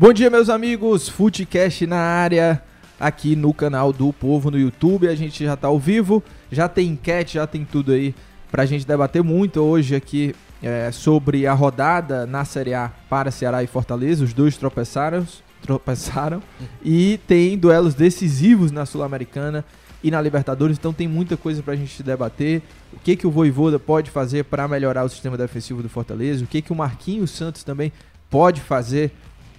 Bom 0.00 0.14
dia, 0.14 0.30
meus 0.30 0.48
amigos. 0.48 1.10
Footcast 1.10 1.86
na 1.86 1.98
área, 1.98 2.62
aqui 2.98 3.36
no 3.36 3.52
canal 3.52 3.92
do 3.92 4.10
Povo 4.14 4.50
no 4.50 4.58
YouTube. 4.58 5.06
A 5.06 5.14
gente 5.14 5.44
já 5.44 5.54
tá 5.58 5.68
ao 5.68 5.78
vivo, 5.78 6.24
já 6.50 6.70
tem 6.70 6.88
enquete, 6.88 7.34
já 7.34 7.46
tem 7.46 7.66
tudo 7.66 7.92
aí 7.92 8.14
pra 8.50 8.64
gente 8.64 8.86
debater 8.86 9.22
muito 9.22 9.60
hoje 9.60 9.94
aqui 9.94 10.34
é, 10.62 10.90
sobre 10.90 11.46
a 11.46 11.52
rodada 11.52 12.24
na 12.24 12.46
Série 12.46 12.72
A 12.72 12.90
para 13.10 13.30
Ceará 13.30 13.62
e 13.62 13.66
Fortaleza. 13.66 14.24
Os 14.24 14.32
dois 14.32 14.56
tropeçaram, 14.56 15.26
tropeçaram 15.60 16.42
e 16.82 17.20
tem 17.26 17.58
duelos 17.58 17.92
decisivos 17.92 18.70
na 18.72 18.86
Sul-Americana 18.86 19.66
e 20.02 20.10
na 20.10 20.22
Libertadores, 20.22 20.78
então 20.78 20.94
tem 20.94 21.06
muita 21.06 21.36
coisa 21.36 21.62
pra 21.62 21.76
gente 21.76 22.02
debater. 22.02 22.62
O 22.90 22.98
que 23.00 23.16
que 23.16 23.26
o 23.26 23.30
Voivoda 23.30 23.78
pode 23.78 24.10
fazer 24.10 24.44
para 24.46 24.66
melhorar 24.66 25.04
o 25.04 25.10
sistema 25.10 25.36
defensivo 25.36 25.82
do 25.82 25.90
Fortaleza? 25.90 26.42
O 26.42 26.46
que 26.46 26.62
que 26.62 26.72
o 26.72 26.74
Marquinhos 26.74 27.32
Santos 27.32 27.62
também 27.62 27.92
pode 28.30 28.62
fazer 28.62 29.12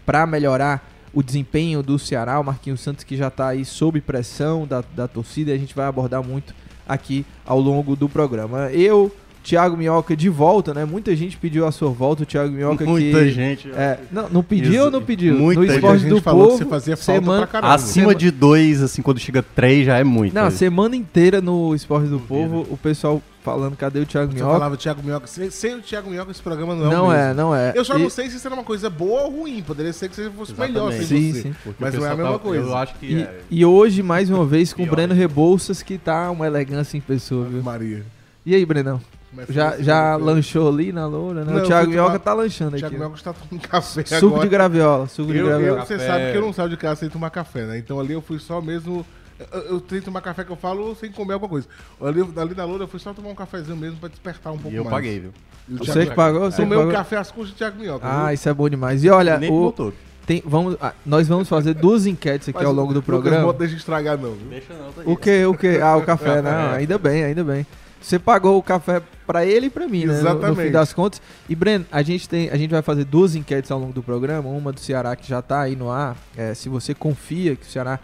para 0.06 0.26
melhorar 0.26 0.90
o 1.14 1.22
desempenho 1.22 1.84
do 1.84 2.00
Ceará, 2.00 2.40
o 2.40 2.44
Marquinhos 2.44 2.82
Santos 2.82 3.04
que 3.04 3.18
já 3.18 3.28
está 3.28 3.50
aí 3.50 3.66
sob 3.66 4.00
pressão 4.02 4.66
da, 4.66 4.84
da 4.96 5.08
torcida 5.08 5.52
e 5.52 5.54
a 5.54 5.58
gente 5.58 5.76
vai 5.76 5.86
abordar 5.86 6.24
muito 6.24 6.54
aqui 6.88 7.26
ao 7.46 7.60
longo 7.60 7.96
do 7.96 8.08
programa. 8.08 8.72
Eu, 8.72 9.14
Thiago 9.44 9.76
Minhoca 9.76 10.16
de 10.16 10.30
volta, 10.30 10.74
né? 10.74 10.86
Muita 10.86 11.16
gente 11.16 11.36
pediu 11.38 11.66
a 11.66 11.72
sua 11.72 11.90
volta, 11.90 12.24
o 12.24 12.26
Thiago 12.26 12.52
Minhoca 12.54 12.86
Muita 12.86 13.20
que... 13.20 13.32
gente. 13.32 13.72
É, 13.72 14.00
não, 14.12 14.30
não 14.30 14.44
pediu 14.44 14.74
Isso. 14.74 14.84
ou 14.86 14.92
não 14.92 15.02
pediu? 15.02 15.34
Muita 15.38 15.62
no 15.62 15.66
gente. 15.68 15.76
esporte 15.76 15.96
A 15.96 16.00
gente 16.00 16.10
do 16.10 16.22
falou 16.22 16.44
povo, 16.50 16.58
que 16.60 16.64
você 16.64 16.70
fazia 16.70 16.98
falta 16.98 17.22
semana... 17.22 17.38
pra 17.40 17.48
caramba. 17.48 17.74
Acima 17.74 18.14
de 18.14 18.30
dois, 18.30 18.82
assim, 18.84 19.02
quando 19.02 19.20
chega 19.20 19.42
três 19.42 19.86
já 19.86 19.98
é 19.98 20.04
muito. 20.04 20.34
Não, 20.34 20.52
semana 20.52 20.96
inteira 20.96 21.42
no 21.42 21.74
Esporte 21.74 22.08
do 22.08 22.20
Povo, 22.20 22.68
o 22.70 22.78
pessoal 22.78 23.22
falando, 23.44 23.76
cadê 23.76 24.00
o 24.00 24.06
Thiago 24.06 24.32
Você 24.32 24.36
Minhoca? 24.38 24.54
falava 24.54 24.78
Thiago 24.78 25.02
Minhoca. 25.04 25.26
Sem, 25.26 25.50
sem 25.50 25.74
o 25.76 25.82
Thiago 25.82 26.10
Minhoca, 26.12 26.30
esse 26.30 26.42
programa 26.42 26.76
não 26.76 26.86
é 26.86 26.88
o 26.88 26.92
Não 26.92 27.12
é, 27.14 27.34
não 27.34 27.56
é. 27.56 27.74
Eu 27.76 27.84
só 27.84 27.98
E- 27.98 28.04
não 28.04 28.10
sei 28.12 28.30
se 28.30 28.36
isso 28.38 28.48
era 28.48 28.54
uma 28.54 28.64
coisa 28.64 28.88
boa 28.92 29.22
ou 29.24 29.32
ruim. 29.32 29.64
Poderia 29.64 29.92
ser 29.92 30.08
que 30.10 30.16
você 30.16 30.30
fosse 30.30 30.54
melhor 30.60 30.92
sem 30.94 31.02
Sim, 31.06 31.32
você. 31.34 31.42
sim. 31.42 31.56
Porque 31.64 31.84
Mas 31.84 31.96
não 31.96 32.06
é 32.06 32.10
a 32.12 32.16
mesma 32.16 32.34
tá- 32.34 32.40
coisa. 32.40 32.64
Eu 32.64 32.78
acho 32.78 32.94
que 33.00 33.06
E, 33.08 33.22
é. 33.24 33.40
e 33.50 33.66
hoje, 33.66 34.04
mais 34.04 34.30
uma 34.30 34.46
vez, 34.46 34.72
com 34.72 34.84
o 34.84 34.86
Breno. 34.86 35.16
Rebouças, 35.16 35.82
que 35.82 35.98
tá 35.98 36.30
uma 36.30 36.46
elegância 36.46 36.96
em 36.96 37.02
pessoa, 37.02 37.48
viu? 37.48 37.64
Maria. 37.64 38.06
E 38.46 38.54
aí, 38.54 38.64
Brenão? 38.66 39.02
Já, 39.50 39.78
já 39.82 40.18
né? 40.18 40.24
lanchou 40.26 40.68
ali 40.70 40.92
na 40.92 41.06
loura, 41.08 41.46
né? 41.46 41.52
Não, 41.52 41.60
o 41.60 41.64
eu 41.64 41.66
Thiago 41.66 41.92
tomar- 41.92 42.20
tá 42.20 42.34
lanchando 42.34 42.72
aqui. 42.76 42.80
Thiago 42.80 42.96
ó. 42.96 43.00
Minhoca 43.00 43.16
está 43.16 43.34
tomando 43.34 43.62
café 43.68 44.04
Suco 44.06 44.26
agora. 44.28 44.42
de 44.44 44.50
graviola, 44.50 45.08
suco 45.08 45.32
de 45.32 45.38
Eu, 45.38 45.46
eu, 45.46 45.50
graviola. 45.50 45.86
você 45.86 45.94
Café. 45.96 46.08
sabe 46.08 46.32
que 46.32 46.38
eu 46.38 46.42
não 46.42 46.54
saio 46.54 46.70
de 46.70 46.78
casa 46.78 47.00
sem 47.00 47.10
tomar 47.10 47.30
café, 47.30 47.66
né? 47.66 47.78
Então 47.78 48.00
ali 48.00 48.14
eu 48.14 48.22
fui 48.22 48.40
só 48.40 48.60
mesmo. 48.62 49.06
Eu, 49.54 49.60
eu 49.62 49.82
tenho 49.82 50.02
que 50.02 50.06
tomar 50.06 50.22
café 50.22 50.44
que 50.44 50.52
eu 50.52 50.56
falo 50.56 50.94
sem 50.96 51.12
comer 51.12 51.34
alguma 51.34 51.50
coisa. 51.50 51.68
Ali, 52.02 52.22
ali 52.38 52.56
na 52.56 52.64
loura 52.66 52.84
eu 52.84 52.88
fui 52.88 53.00
só 53.00 53.14
tomar 53.14 53.30
um 53.30 53.36
cafezinho 53.36 53.76
mesmo 53.78 53.98
pra 53.98 54.10
despertar 54.10 54.52
um 54.54 54.58
pouco 54.58 54.72
E 54.72 54.76
eu 54.78 54.84
mais. 54.84 54.94
paguei, 54.96 55.20
viu? 55.20 55.32
E 55.68 55.74
o 55.76 55.78
Você 55.80 55.94
Thiago 55.94 56.10
que 56.10 56.16
pagou? 56.16 56.42
Você 56.42 56.58
que 56.58 56.62
Tomei 56.64 56.78
um 56.78 56.82
pagou? 56.82 56.94
café 56.94 57.18
às 57.18 57.32
custas 57.32 57.52
do 57.54 57.58
Thiago 57.58 57.80
Minhoca. 57.80 58.06
Ah, 58.08 58.26
viu? 58.26 58.34
isso 58.34 58.50
é 58.50 58.54
bom 58.54 58.70
demais. 58.70 59.04
E 59.04 59.10
olha, 59.10 59.38
Nem 59.40 59.50
o, 59.50 59.54
botou. 59.64 59.94
tem, 60.28 60.44
vamos, 60.46 60.76
ah, 60.82 60.94
nós 61.06 61.28
vamos 61.28 61.48
fazer 61.50 61.74
duas 61.74 62.06
enquetes 62.06 62.50
aqui 62.50 62.58
Mas 62.60 62.68
ao 62.68 62.74
longo 62.74 62.94
do 62.94 63.02
programa. 63.02 63.44
Mota 63.46 63.60
deixa 63.60 63.76
estragar, 63.78 64.16
não, 64.18 64.34
viu? 64.34 64.48
Deixa 64.50 64.74
não, 64.74 64.92
tá 64.92 65.02
O 65.06 65.16
que, 65.18 65.46
o 65.46 65.54
que? 65.56 65.78
Ah, 65.80 65.96
o 65.98 66.02
café, 66.04 66.36
Café. 66.36 66.42
não. 66.44 66.74
Ainda 66.76 66.98
bem, 67.00 67.24
ainda 67.24 67.44
bem. 67.44 67.66
Você 68.02 68.18
pagou 68.18 68.58
o 68.58 68.64
café 68.64 69.02
pra 69.28 69.46
ele 69.46 69.68
e 69.68 69.70
pra 69.70 69.88
mim, 69.88 70.06
né? 70.06 70.14
no- 70.14 70.14
No, 70.14 70.18
fim 70.18 70.26
Exatamente. 70.40 70.72
das 70.72 70.92
contas. 70.94 71.22
E, 71.48 71.56
Breno, 71.56 71.86
a 71.92 72.02
gente, 72.02 72.28
tem, 72.28 72.50
a 72.50 72.58
gente 72.58 72.72
vai 72.72 72.82
fazer 72.82 73.06
duas 73.06 73.36
enquetes 73.36 73.70
ao 73.72 73.80
longo 73.80 73.94
do 73.94 74.02
programa. 74.02 74.50
Uma 74.50 74.72
do 74.72 74.80
Ceará, 74.80 75.16
que 75.16 75.28
já 75.30 75.42
tá 75.42 75.62
aí 75.62 75.76
no 75.76 75.90
ar. 75.92 76.18
É, 76.36 76.54
se 76.54 76.68
você 76.68 76.94
confia 76.96 77.56
que 77.56 77.66
o 77.66 77.70
Ceará 77.70 78.00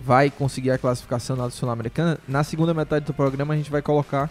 vai 0.00 0.30
conseguir 0.30 0.70
a 0.70 0.78
classificação 0.78 1.34
na 1.34 1.48
Sul-Americana, 1.50 2.18
na 2.28 2.44
segunda 2.44 2.72
metade 2.74 3.04
do 3.06 3.12
programa 3.14 3.54
a 3.54 3.56
gente 3.56 3.70
vai 3.70 3.82
colocar 3.82 4.30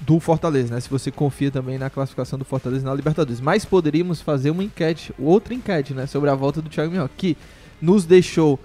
do 0.00 0.20
Fortaleza, 0.20 0.74
né? 0.74 0.80
Se 0.80 0.90
você 0.90 1.10
confia 1.10 1.50
também 1.50 1.78
na 1.78 1.88
classificação 1.88 2.38
do 2.38 2.44
Fortaleza 2.44 2.84
na 2.84 2.92
Libertadores. 2.94 3.40
Mas 3.40 3.64
poderíamos 3.64 4.20
fazer 4.20 4.50
uma 4.50 4.62
enquete, 4.62 5.14
outra 5.18 5.54
enquete, 5.54 5.94
né? 5.94 6.06
Sobre 6.06 6.28
a 6.28 6.34
volta 6.34 6.60
do 6.60 6.68
Thiago 6.68 6.90
Minhoca, 6.92 7.10
que 7.16 7.36
nos 7.80 8.04
deixou 8.04 8.58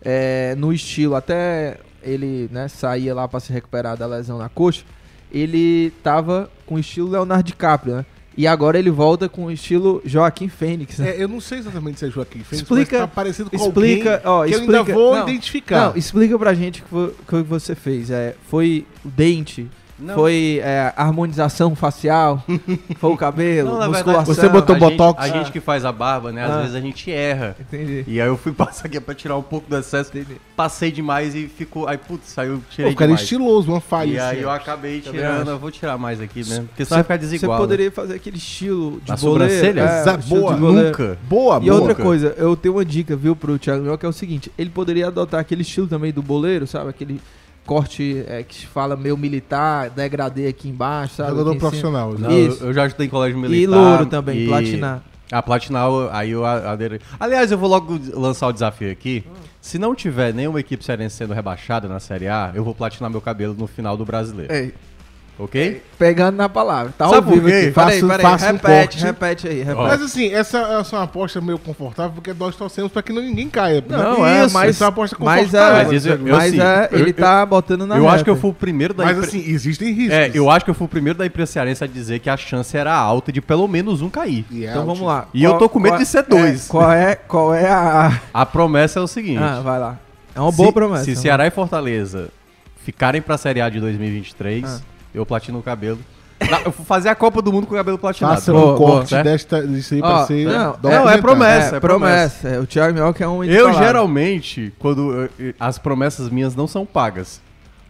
é, 0.00 0.54
no 0.56 0.72
estilo, 0.72 1.14
até 1.14 1.78
ele 2.02 2.48
né, 2.52 2.68
saía 2.68 3.14
lá 3.14 3.26
pra 3.28 3.40
se 3.40 3.52
recuperar 3.52 3.96
da 3.96 4.06
lesão 4.06 4.38
na 4.38 4.48
coxa, 4.48 4.84
ele 5.32 5.92
tava 6.02 6.50
com 6.66 6.76
o 6.76 6.78
estilo 6.78 7.10
Leonardo 7.10 7.44
DiCaprio, 7.44 7.96
né? 7.96 8.06
E 8.36 8.46
agora 8.46 8.78
ele 8.78 8.90
volta 8.90 9.28
com 9.28 9.46
o 9.46 9.50
estilo 9.50 10.00
Joaquim 10.04 10.48
Fênix, 10.48 10.98
né? 10.98 11.10
É, 11.10 11.22
eu 11.22 11.26
não 11.26 11.40
sei 11.40 11.58
exatamente 11.58 11.98
se 11.98 12.06
é 12.06 12.10
Joaquim 12.10 12.38
Fênix, 12.38 12.62
Explica- 12.62 12.98
mas 13.00 13.08
tá 13.08 13.14
parecido 13.14 13.50
com 13.50 13.56
explica, 13.56 14.22
ó, 14.24 14.30
alguém 14.30 14.52
que 14.52 14.58
explica, 14.60 14.72
eu 14.72 14.80
ainda 14.80 14.94
vou 14.94 15.16
não, 15.16 15.28
identificar. 15.28 15.88
Não, 15.88 15.96
explica 15.96 16.38
pra 16.38 16.54
gente 16.54 16.84
o 16.92 17.08
que, 17.08 17.36
que 17.36 17.42
você 17.42 17.74
fez. 17.74 18.10
É, 18.10 18.36
foi 18.48 18.86
o 19.04 19.08
dente, 19.08 19.68
Não. 19.98 20.14
foi 20.14 20.60
é, 20.62 20.92
harmonização 20.96 21.74
facial, 21.74 22.42
foi 22.98 23.10
o 23.10 23.16
cabelo, 23.16 23.70
Não, 23.78 23.88
musculação. 23.88 24.04
verdade, 24.04 24.26
Você 24.26 24.48
botou 24.48 24.76
a 24.76 24.78
gente- 24.78 24.90
botox? 24.96 25.22
a 25.24 25.28
gente 25.28 25.50
que 25.52 25.60
faz 25.60 25.84
a 25.84 25.90
barba, 25.92 26.30
né? 26.30 26.44
Às 26.44 26.50
Ah. 26.52 26.60
vezes 26.60 26.74
a 26.76 26.80
gente 26.80 27.10
erra. 27.10 27.56
Entendi. 27.58 28.04
E 28.06 28.20
aí 28.20 28.28
eu 28.28 28.36
fui 28.36 28.52
passar 28.54 28.86
aqui 28.86 29.00
pra 29.00 29.14
tirar 29.14 29.36
um 29.36 29.42
pouco 29.42 29.68
do 29.68 29.76
excesso. 29.76 30.10
Entendi. 30.16 30.40
Passei 30.56 30.92
demais 30.92 31.34
e 31.34 31.48
ficou. 31.48 31.88
Aí, 31.88 31.98
putz, 31.98 32.28
saiu, 32.30 32.58
Pô, 32.58 32.62
tirei 32.70 32.90
ficaria 32.92 33.08
demais. 33.14 33.22
estiloso, 33.22 33.70
uma 33.72 33.80
falha. 33.80 34.10
E 34.10 34.18
aí 34.18 34.42
eu 34.42 34.50
acabei 34.50 35.00
Também 35.00 35.20
tirando. 35.20 35.48
Eu 35.50 35.58
vou 35.58 35.70
tirar 35.70 35.98
mais 35.98 36.20
aqui 36.20 36.38
mesmo. 36.38 36.66
Porque 36.68 36.84
senão 36.84 36.98
vai 36.98 37.02
ficar 37.02 37.14
Você 37.16 37.20
desigual. 37.20 37.58
né? 37.58 37.64
poderia 37.64 37.90
fazer 37.92 38.14
aquele 38.14 38.36
estilo 38.36 39.00
de 39.04 39.10
Na 39.10 39.16
boleiro. 39.16 39.52
sobrancelha? 39.54 39.80
é, 39.80 40.12
o 40.14 40.22
boa. 40.28 40.56
Nunca. 40.56 41.18
Boa, 41.28 41.56
E 41.58 41.68
boa. 41.68 41.74
outra 41.80 41.94
coisa, 41.94 42.34
eu 42.38 42.56
tenho 42.56 42.74
uma 42.76 42.84
dica, 42.84 43.16
viu, 43.16 43.34
pro 43.34 43.58
Thiago 43.58 43.82
Minhoca, 43.82 43.98
que 43.98 44.06
é 44.06 44.08
o 44.08 44.12
seguinte, 44.12 44.50
ele 44.56 44.70
poderia 44.70 45.08
adotar 45.08 45.40
aquele 45.40 45.62
estilo 45.62 45.86
também 45.86 46.12
do 46.12 46.22
boleiro, 46.22 46.66
sabe? 46.66 46.90
Aquele 46.90 47.20
corte 47.68 48.24
é, 48.26 48.42
que 48.42 48.54
se 48.54 48.66
fala 48.66 48.96
meio 48.96 49.14
militar, 49.14 49.90
degradê 49.90 50.46
aqui 50.48 50.70
embaixo, 50.70 51.16
sabe? 51.16 51.28
Jogador 51.32 51.50
Aqui. 51.50 51.60
Não, 51.60 51.68
profissional. 51.68 52.14
eu, 52.18 52.48
Isso. 52.48 52.64
eu 52.64 52.72
já 52.72 52.86
estudei 52.86 53.06
em 53.08 53.10
colégio 53.10 53.38
militar. 53.38 53.60
E 53.62 53.66
louro 53.66 54.06
também, 54.06 54.44
e- 54.44 54.46
platinar. 54.48 55.02
A 55.30 55.42
platinar, 55.42 55.86
aí 56.12 56.30
eu 56.30 56.46
aderei. 56.46 56.98
Aliás, 57.20 57.52
eu 57.52 57.58
vou 57.58 57.68
logo 57.68 58.00
lançar 58.14 58.46
o 58.46 58.52
desafio 58.52 58.90
aqui. 58.90 59.22
Se 59.60 59.78
não 59.78 59.94
tiver 59.94 60.32
nenhuma 60.32 60.60
equipe 60.60 60.82
cearense 60.82 61.16
sendo 61.16 61.34
rebaixada 61.34 61.86
na 61.86 62.00
Série 62.00 62.26
A, 62.28 62.50
eu 62.54 62.64
vou 62.64 62.74
platinar 62.74 63.10
meu 63.10 63.20
cabelo 63.20 63.52
no 63.52 63.66
final 63.66 63.94
do 63.94 64.06
brasileiro. 64.06 64.50
Ei, 64.50 64.72
Ok? 65.38 65.82
pegando 65.98 66.36
na 66.36 66.48
palavra. 66.48 66.92
Tá 66.96 67.08
Sabe 67.08 67.32
quê? 67.32 67.38
aqui. 67.38 67.72
Peraí, 67.72 68.00
peraí, 68.02 68.20
faço 68.22 68.44
um 68.44 68.48
repete, 68.52 68.98
repete 69.02 69.48
aí, 69.48 69.62
repete. 69.62 69.82
Mas 69.88 70.02
assim, 70.02 70.32
essa 70.32 70.58
é 70.58 70.84
só 70.84 70.96
uma 70.96 71.02
aposta 71.04 71.40
meio 71.40 71.58
confortável, 71.58 72.12
porque 72.12 72.32
nós 72.32 72.54
torcemos 72.56 72.90
pra 72.92 73.02
que 73.02 73.12
não 73.12 73.20
ninguém 73.22 73.48
caia. 73.48 73.82
Não, 73.88 74.22
né? 74.24 74.42
é, 74.42 74.44
Isso, 74.44 74.54
mas- 74.54 74.70
essa 74.70 74.84
é 74.84 74.86
uma 74.86 74.88
aposta 74.90 75.16
mas 75.18 75.40
confortável. 75.40 75.76
é- 75.80 75.84
Mas 75.84 75.92
isso 75.92 76.08
eu- 76.08 76.18
Mas 76.18 76.50
sim, 76.52 76.60
é, 76.60 76.88
eu- 76.92 76.98
ele 77.00 77.10
eu- 77.10 77.14
tá 77.14 77.44
botando 77.46 77.86
na 77.86 77.96
eu 77.96 78.08
acho 78.08 78.22
que 78.24 78.30
eu 78.30 78.36
fui 78.36 78.50
o 78.50 78.54
primeiro 78.54 78.94
da 78.94 79.04
Mas 79.04 79.16
impre- 79.16 79.28
assim, 79.28 79.44
existem 79.50 79.92
riscos. 79.92 80.14
É, 80.14 80.30
eu 80.34 80.48
acho 80.50 80.64
que 80.64 80.70
eu 80.70 80.74
fui 80.74 80.84
o 80.86 80.88
primeiro 80.88 81.18
da 81.18 81.26
imprensa 81.26 81.52
cearense 81.54 81.82
a 81.82 81.86
dizer 81.86 82.18
que 82.20 82.30
a 82.30 82.36
chance 82.36 82.76
era 82.76 82.94
alta 82.94 83.32
de 83.32 83.40
pelo 83.40 83.66
menos 83.66 84.00
um 84.02 84.08
cair. 84.10 84.44
E 84.50 84.64
é 84.66 84.70
Então 84.70 84.84
vamos 84.86 85.00
lá. 85.06 85.26
E 85.34 85.42
eu 85.44 85.54
tô 85.58 85.68
com 85.68 85.78
medo 85.80 85.92
Qual- 85.92 85.98
de 86.00 86.06
ser 86.06 86.22
dois. 86.24 86.66
é, 86.66 86.68
qual 86.68 86.92
é, 86.92 87.14
qual 87.16 87.54
é 87.54 87.68
a... 87.70 88.20
A 88.32 88.46
promessa 88.46 88.98
é 89.00 89.02
o 89.02 89.06
seguinte. 89.08 89.42
Ah, 89.42 89.60
vai 89.60 89.78
lá. 89.80 89.98
É 90.34 90.40
uma 90.40 90.52
boa 90.52 90.68
se, 90.68 90.72
promessa. 90.74 91.04
Se 91.04 91.16
Ceará 91.16 91.46
e 91.46 91.50
Fortaleza 91.50 92.28
ficarem 92.84 93.20
pra 93.20 93.36
Série 93.36 93.60
A 93.60 93.68
de 93.68 93.80
2023, 93.80 94.64
Ah. 94.64 94.80
Eu 95.18 95.26
platino 95.26 95.58
o 95.58 95.62
cabelo. 95.62 95.98
Na- 96.50 96.60
Eu 96.60 96.70
vou 96.70 96.86
fazer 96.86 97.08
a 97.08 97.14
Copa 97.16 97.42
do 97.42 97.52
Mundo 97.52 97.66
com 97.66 97.74
o 97.74 97.76
cabelo 97.76 97.98
platinado. 97.98 98.36
Faça 98.36 98.52
um 98.54 98.76
corte 98.76 99.10
certo? 99.10 99.24
desta, 99.24 99.66
disso 99.66 99.94
aí 99.94 100.00
pra 100.00 100.24
ser. 100.26 100.44
não, 100.46 100.52
não, 100.54 100.68
é 100.68 100.76
documentado. 100.76 101.22
promessa. 101.22 101.76
É, 101.76 101.80
promessa. 101.80 102.48
É, 102.48 102.58
O 102.60 102.66
Thiago 102.66 102.94
Minhoca 102.94 103.24
é 103.24 103.28
um 103.28 103.42
Eu 103.42 103.72
geralmente, 103.74 104.72
quando 104.78 105.28
eu- 105.38 105.54
as 105.58 105.78
promessas 105.78 106.28
minhas 106.30 106.54
não 106.54 106.66
são 106.68 106.86
pagas. 106.86 107.40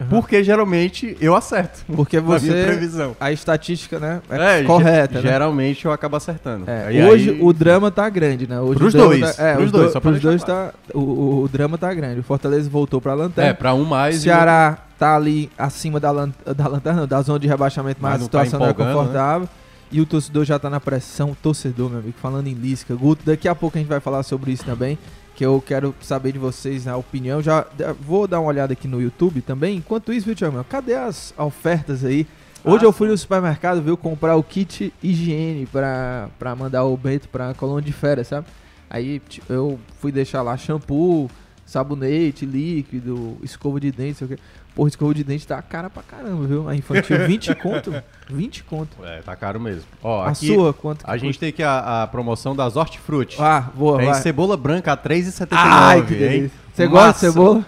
Porque 0.09 0.41
geralmente 0.43 1.17
eu 1.19 1.35
acerto. 1.35 1.81
Porque 1.93 2.19
você... 2.21 2.63
previsão. 2.63 3.15
A 3.19 3.33
estatística, 3.33 3.99
né? 3.99 4.21
É, 4.29 4.59
ge- 4.59 4.63
correta, 4.63 5.15
né? 5.15 5.21
Geralmente 5.21 5.85
eu 5.85 5.91
acabo 5.91 6.15
acertando. 6.15 6.63
É, 6.67 6.91
E 6.93 7.03
hoje 7.03 7.31
aí- 7.31 7.39
o 7.41 7.51
drama 7.51 7.91
tá 7.91 8.07
grande, 8.09 8.47
né? 8.47 8.59
Hoje 8.61 8.79
Pros 8.79 8.93
o 8.93 8.97
drama 8.97 9.09
dois, 9.17 9.35
Tá, 9.35 9.43
é, 9.43 9.53
pros 9.55 9.65
os 9.65 9.71
dois, 9.73 9.85
do- 9.87 9.91
só 9.91 9.99
pra 9.99 10.09
pros 10.11 10.21
dois 10.23 10.41
tá, 10.43 10.71
o, 10.93 10.99
o- 10.99 11.43
o 11.43 11.47
drama 11.49 11.77
tá 11.77 11.93
grande. 11.93 12.21
O 12.21 12.23
Fortaleza 12.23 12.69
voltou 12.69 13.01
pra 13.01 13.11
É, 13.11 13.15
lanterna. 13.15 13.53
pra 13.53 13.73
um 13.73 13.83
mais. 13.83 14.15
e 14.15 14.19
Ceará 14.21 14.77
tá 14.99 15.15
ali 15.15 15.49
acima 15.57 15.99
da, 15.99 16.11
lan- 16.11 16.31
da 16.55 16.67
lanterna, 16.67 17.07
da 17.07 17.21
zona 17.21 17.39
de 17.39 17.47
rebaixamento, 17.47 17.99
mas, 18.01 18.11
Mas 18.11 18.21
a 18.21 18.25
tá 18.25 18.25
situação 18.45 18.59
não 18.59 18.67
é 18.67 18.69
empolgando, 18.71 18.95
confortável. 18.97 19.49
E 19.91 19.99
o 20.01 20.05
torcedor 20.05 20.45
já 20.45 20.59
tá 20.59 20.69
na 20.69 20.79
pressão. 20.79 21.35
Torcedor, 21.41 21.89
meu 21.89 21.99
amigo, 21.99 22.15
falando 22.21 22.45
em 22.47 22.53
Lisca. 22.53 22.93
Guto, 22.93 23.23
daqui 23.25 23.47
a 23.47 23.55
pouco 23.55 23.77
a 23.77 23.79
gente 23.81 23.87
vai 23.89 23.99
falar 23.99 24.21
sobre 24.23 24.51
isso 24.51 24.63
também. 24.63 24.99
Que 25.35 25.43
eu 25.45 25.63
quero 25.65 25.95
saber 26.01 26.33
de 26.33 26.37
vocês 26.37 26.87
a 26.87 26.95
opinião. 26.97 27.41
Já 27.41 27.65
vou 27.99 28.27
dar 28.27 28.39
uma 28.41 28.49
olhada 28.49 28.73
aqui 28.73 28.87
no 28.87 29.01
YouTube 29.01 29.41
também. 29.41 29.77
Enquanto 29.77 30.13
isso, 30.13 30.25
viu, 30.27 30.35
Thiago? 30.35 30.63
Cadê 30.69 30.93
as 30.95 31.33
ofertas 31.37 32.03
aí 32.05 32.27
Hoje 32.61 32.83
Ah, 32.83 32.87
eu 32.87 32.91
fui 32.91 33.07
no 33.07 33.17
supermercado, 33.17 33.81
viu, 33.81 33.95
comprar 33.95 34.35
o 34.35 34.43
kit 34.43 34.93
higiene 35.01 35.65
pra, 35.65 36.27
pra 36.37 36.53
mandar 36.57 36.83
o 36.83 36.97
Bento 36.97 37.29
pra 37.29 37.53
colônia 37.53 37.81
de 37.85 37.93
férias, 37.93 38.27
sabe? 38.27 38.47
Aí 38.89 39.21
ti- 39.29 39.41
eu 39.47 39.79
fui 40.01 40.11
deixar 40.11 40.41
lá 40.41 40.57
shampoo, 40.57 41.31
sabonete, 41.69 42.45
líquido, 42.45 43.37
escova 43.43 43.79
de 43.79 43.91
dente, 43.91 44.17
sei 44.17 44.25
o 44.25 44.29
quê. 44.29 44.37
Porra, 44.75 44.87
escova 44.89 45.13
de 45.13 45.23
dente 45.23 45.45
tá 45.47 45.61
cara 45.61 45.89
pra 45.89 46.01
caramba, 46.01 46.45
viu? 46.47 46.67
A 46.69 46.75
infantil, 46.75 47.17
20 47.27 47.55
conto? 47.55 47.93
20 48.29 48.63
conto. 48.63 48.97
É, 49.03 49.21
tá 49.21 49.35
caro 49.35 49.59
mesmo. 49.59 49.83
Ó, 50.01 50.21
a 50.23 50.29
aqui 50.29 50.47
sua, 50.47 50.73
quanto 50.73 51.05
que 51.05 51.11
a 51.11 51.17
gente 51.17 51.37
tem 51.37 51.49
aqui 51.49 51.61
a, 51.63 52.03
a 52.03 52.07
promoção 52.07 52.55
das 52.55 52.75
Hortifruti. 52.75 53.37
Ah, 53.39 53.69
boa, 53.75 53.97
Tem 53.97 54.07
vai. 54.07 54.21
cebola 54.21 54.55
branca 54.57 54.93
a 54.93 54.97
3,79, 54.97 55.47
Ai, 55.51 56.05
que 56.05 56.13
hein? 56.13 56.19
delícia. 56.19 56.51
Você 56.73 56.87
gosta 56.87 57.13
de 57.13 57.19
cebola? 57.33 57.65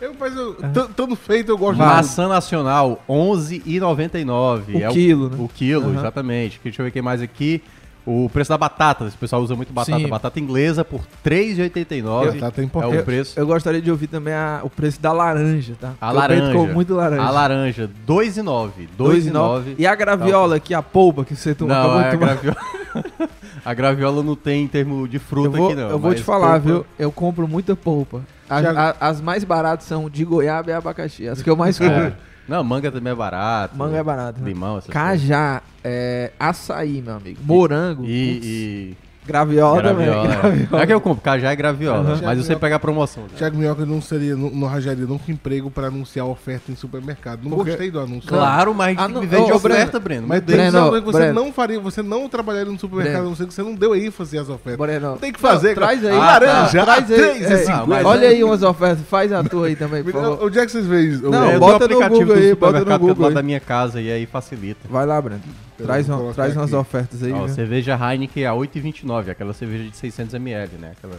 Eu, 0.00 0.14
mas 0.18 0.34
eu, 0.34 0.54
t- 0.54 0.88
tanto 0.96 1.14
feito, 1.14 1.50
eu 1.50 1.58
gosto 1.58 1.78
Maçã 1.78 2.26
nacional, 2.26 3.04
11,99. 3.08 4.74
O 4.74 4.78
é 4.82 4.88
quilo, 4.88 5.28
né? 5.30 5.36
O 5.38 5.48
quilo, 5.48 5.88
Aham. 5.90 5.98
exatamente. 5.98 6.60
Deixa 6.62 6.80
eu 6.80 6.84
ver 6.84 6.90
o 6.90 6.92
que 6.92 7.02
mais 7.02 7.20
aqui. 7.22 7.62
O 8.10 8.28
preço 8.28 8.48
da 8.50 8.58
batata, 8.58 9.04
o 9.04 9.10
pessoal 9.12 9.40
usa 9.42 9.54
muito 9.54 9.72
batata. 9.72 9.98
Sim. 9.98 10.08
Batata 10.08 10.40
inglesa 10.40 10.84
por 10.84 11.00
3,89 11.24 12.32
Batata 12.34 12.60
é 12.60 12.62
é 12.62 12.64
importante. 12.66 12.98
o 12.98 13.04
preço. 13.04 13.38
Eu 13.38 13.46
gostaria 13.46 13.80
de 13.80 13.90
ouvir 13.90 14.06
também 14.08 14.34
a- 14.34 14.60
o 14.64 14.70
preço 14.70 15.00
da 15.00 15.12
laranja, 15.12 15.74
tá? 15.80 15.92
A 16.00 16.06
Porque 16.06 16.16
laranja. 16.18 16.52
come 16.52 16.72
muito 16.72 16.94
laranja. 16.94 17.22
A 17.22 17.30
laranja, 17.30 17.90
2,9. 18.06 18.88
2,9. 18.98 19.74
E 19.78 19.86
a 19.86 19.94
graviola 19.94 20.56
aqui, 20.56 20.74
a 20.74 20.82
polpa 20.82 21.24
que 21.24 21.36
você 21.36 21.54
tomou, 21.54 21.74
Não, 21.76 22.00
é 22.00 22.10
a 22.10 22.14
graviola. 22.16 22.56
a 23.64 23.74
graviola 23.74 24.22
não 24.22 24.34
tem 24.34 24.64
em 24.64 24.68
termo 24.68 25.06
de 25.06 25.18
fruta 25.18 25.48
Eu 25.48 25.52
vou, 25.52 25.66
aqui, 25.68 25.76
não. 25.76 25.88
eu 25.90 25.98
vou 25.98 26.14
te 26.14 26.22
falar, 26.22 26.60
polpa- 26.60 26.66
viu? 26.66 26.86
Eu 26.98 27.12
compro 27.12 27.46
muita 27.46 27.76
polpa. 27.76 28.22
As, 28.48 28.62
Thiago- 28.62 28.78
a- 28.78 28.96
as 29.00 29.20
mais 29.20 29.44
baratas 29.44 29.86
são 29.86 30.10
de 30.10 30.24
goiaba 30.24 30.70
e 30.70 30.72
abacaxi. 30.74 31.28
As 31.28 31.40
que 31.42 31.48
eu 31.48 31.56
mais 31.56 31.78
compro. 31.78 31.94
É. 31.94 32.12
Não, 32.50 32.64
manga 32.64 32.90
também 32.90 33.12
é 33.12 33.14
barato. 33.14 33.76
Manga 33.76 33.96
é 33.96 34.02
barato. 34.02 34.40
Né? 34.40 34.48
Limão, 34.48 34.76
essas 34.78 34.92
Cajá, 34.92 35.62
é, 35.84 36.32
açaí, 36.36 37.00
meu 37.00 37.14
amigo. 37.14 37.40
Morango. 37.44 38.04
E, 38.04 38.96
Graviola, 39.30 39.80
graviola. 39.80 40.28
também. 40.28 40.32
é. 40.32 40.40
Graviola. 40.40 40.82
É 40.82 40.86
que 40.86 40.92
eu 40.94 41.00
compro, 41.00 41.22
cajá 41.22 41.52
é 41.52 41.56
graviola. 41.56 42.00
Aham. 42.00 42.20
Mas 42.24 42.38
eu 42.38 42.44
sempre 42.44 42.60
pego 42.60 42.74
a 42.74 42.78
promoção. 42.78 43.24
Thiago 43.36 43.56
Minhoca 43.56 43.86
não 43.86 44.00
seria, 44.02 44.34
não, 44.34 44.50
não 44.50 44.66
arranjaria 44.66 45.06
nunca 45.06 45.30
emprego 45.30 45.70
pra 45.70 45.86
anunciar 45.86 46.26
oferta 46.26 46.72
em 46.72 46.74
supermercado. 46.76 47.42
Não 47.44 47.50
Porque- 47.52 47.70
gostei 47.70 47.90
do 47.90 48.00
anúncio. 48.00 48.28
Claro, 48.28 48.74
mas 48.74 48.96
Ah, 48.98 49.06
não, 49.08 49.20
me 49.20 49.26
vende 49.26 49.52
ô, 49.52 49.56
oferta, 49.56 50.00
Breno. 50.00 50.26
Mas. 50.26 50.40
Breno, 50.40 50.90
você 51.02 51.18
Breno. 51.18 51.32
não 51.34 51.52
faria, 51.52 51.78
você 51.80 52.02
não 52.02 52.28
trabalharia 52.28 52.70
no 52.72 52.78
supermercado, 52.78 53.12
Breno. 53.22 53.26
a 53.26 53.30
não 53.30 53.36
ser 53.36 53.46
que 53.46 53.54
você 53.54 53.62
não 53.62 53.74
deu 53.74 53.94
ênfase 53.94 54.36
às 54.38 54.48
ofertas. 54.48 54.78
Breno, 54.86 55.16
Tem 55.20 55.32
que 55.32 55.40
fazer, 55.40 55.68
Não, 55.68 55.74
traz 55.76 56.04
aí. 56.04 56.10
Ah, 56.16 56.18
laranja, 56.18 56.82
traz 56.84 57.10
aí. 57.10 57.16
três 57.16 57.68
e 57.68 57.70
É, 57.70 58.04
Olha 58.04 58.28
aí 58.28 58.42
umas 58.42 58.62
ofertas. 58.62 59.04
Faz 59.08 59.32
a 59.32 59.42
tua 59.44 59.66
aí 59.68 59.76
também, 59.76 60.02
por 60.02 60.12
favor. 60.12 60.38
Onde 60.44 60.58
é 60.58 60.66
que 60.66 60.72
vocês 60.72 60.86
veem? 60.86 61.10
Não, 61.18 61.58
bota 61.58 61.86
no 61.88 61.94
o 62.00 62.02
aplicativo 62.02 62.08
Google 62.20 62.26
do 62.26 62.32
aí, 62.34 62.54
bota 62.54 62.72
no 62.72 62.78
supermercado 62.78 62.84
que 62.86 62.92
é 62.92 62.96
do 62.96 62.98
Google 62.98 63.22
lado 63.22 63.28
aí. 63.30 63.34
da 63.34 63.42
minha 63.42 63.60
casa 63.60 64.00
e 64.00 64.10
aí 64.10 64.26
facilita. 64.26 64.80
Vai 64.88 65.06
lá, 65.06 65.20
Breno. 65.20 65.40
Traz, 65.84 66.06
colocar 66.06 66.34
traz 66.34 66.56
umas 66.56 66.72
ofertas 66.72 67.22
aí. 67.22 67.32
Ó, 67.32 67.44
viu? 67.46 67.54
cerveja 67.54 67.94
Heineken 67.96 68.46
a 68.46 68.52
8,29, 68.52 69.30
aquela 69.30 69.52
cerveja 69.52 69.84
de 69.84 69.90
600ml, 69.96 70.68
né? 70.78 70.92
Aquela, 70.96 71.18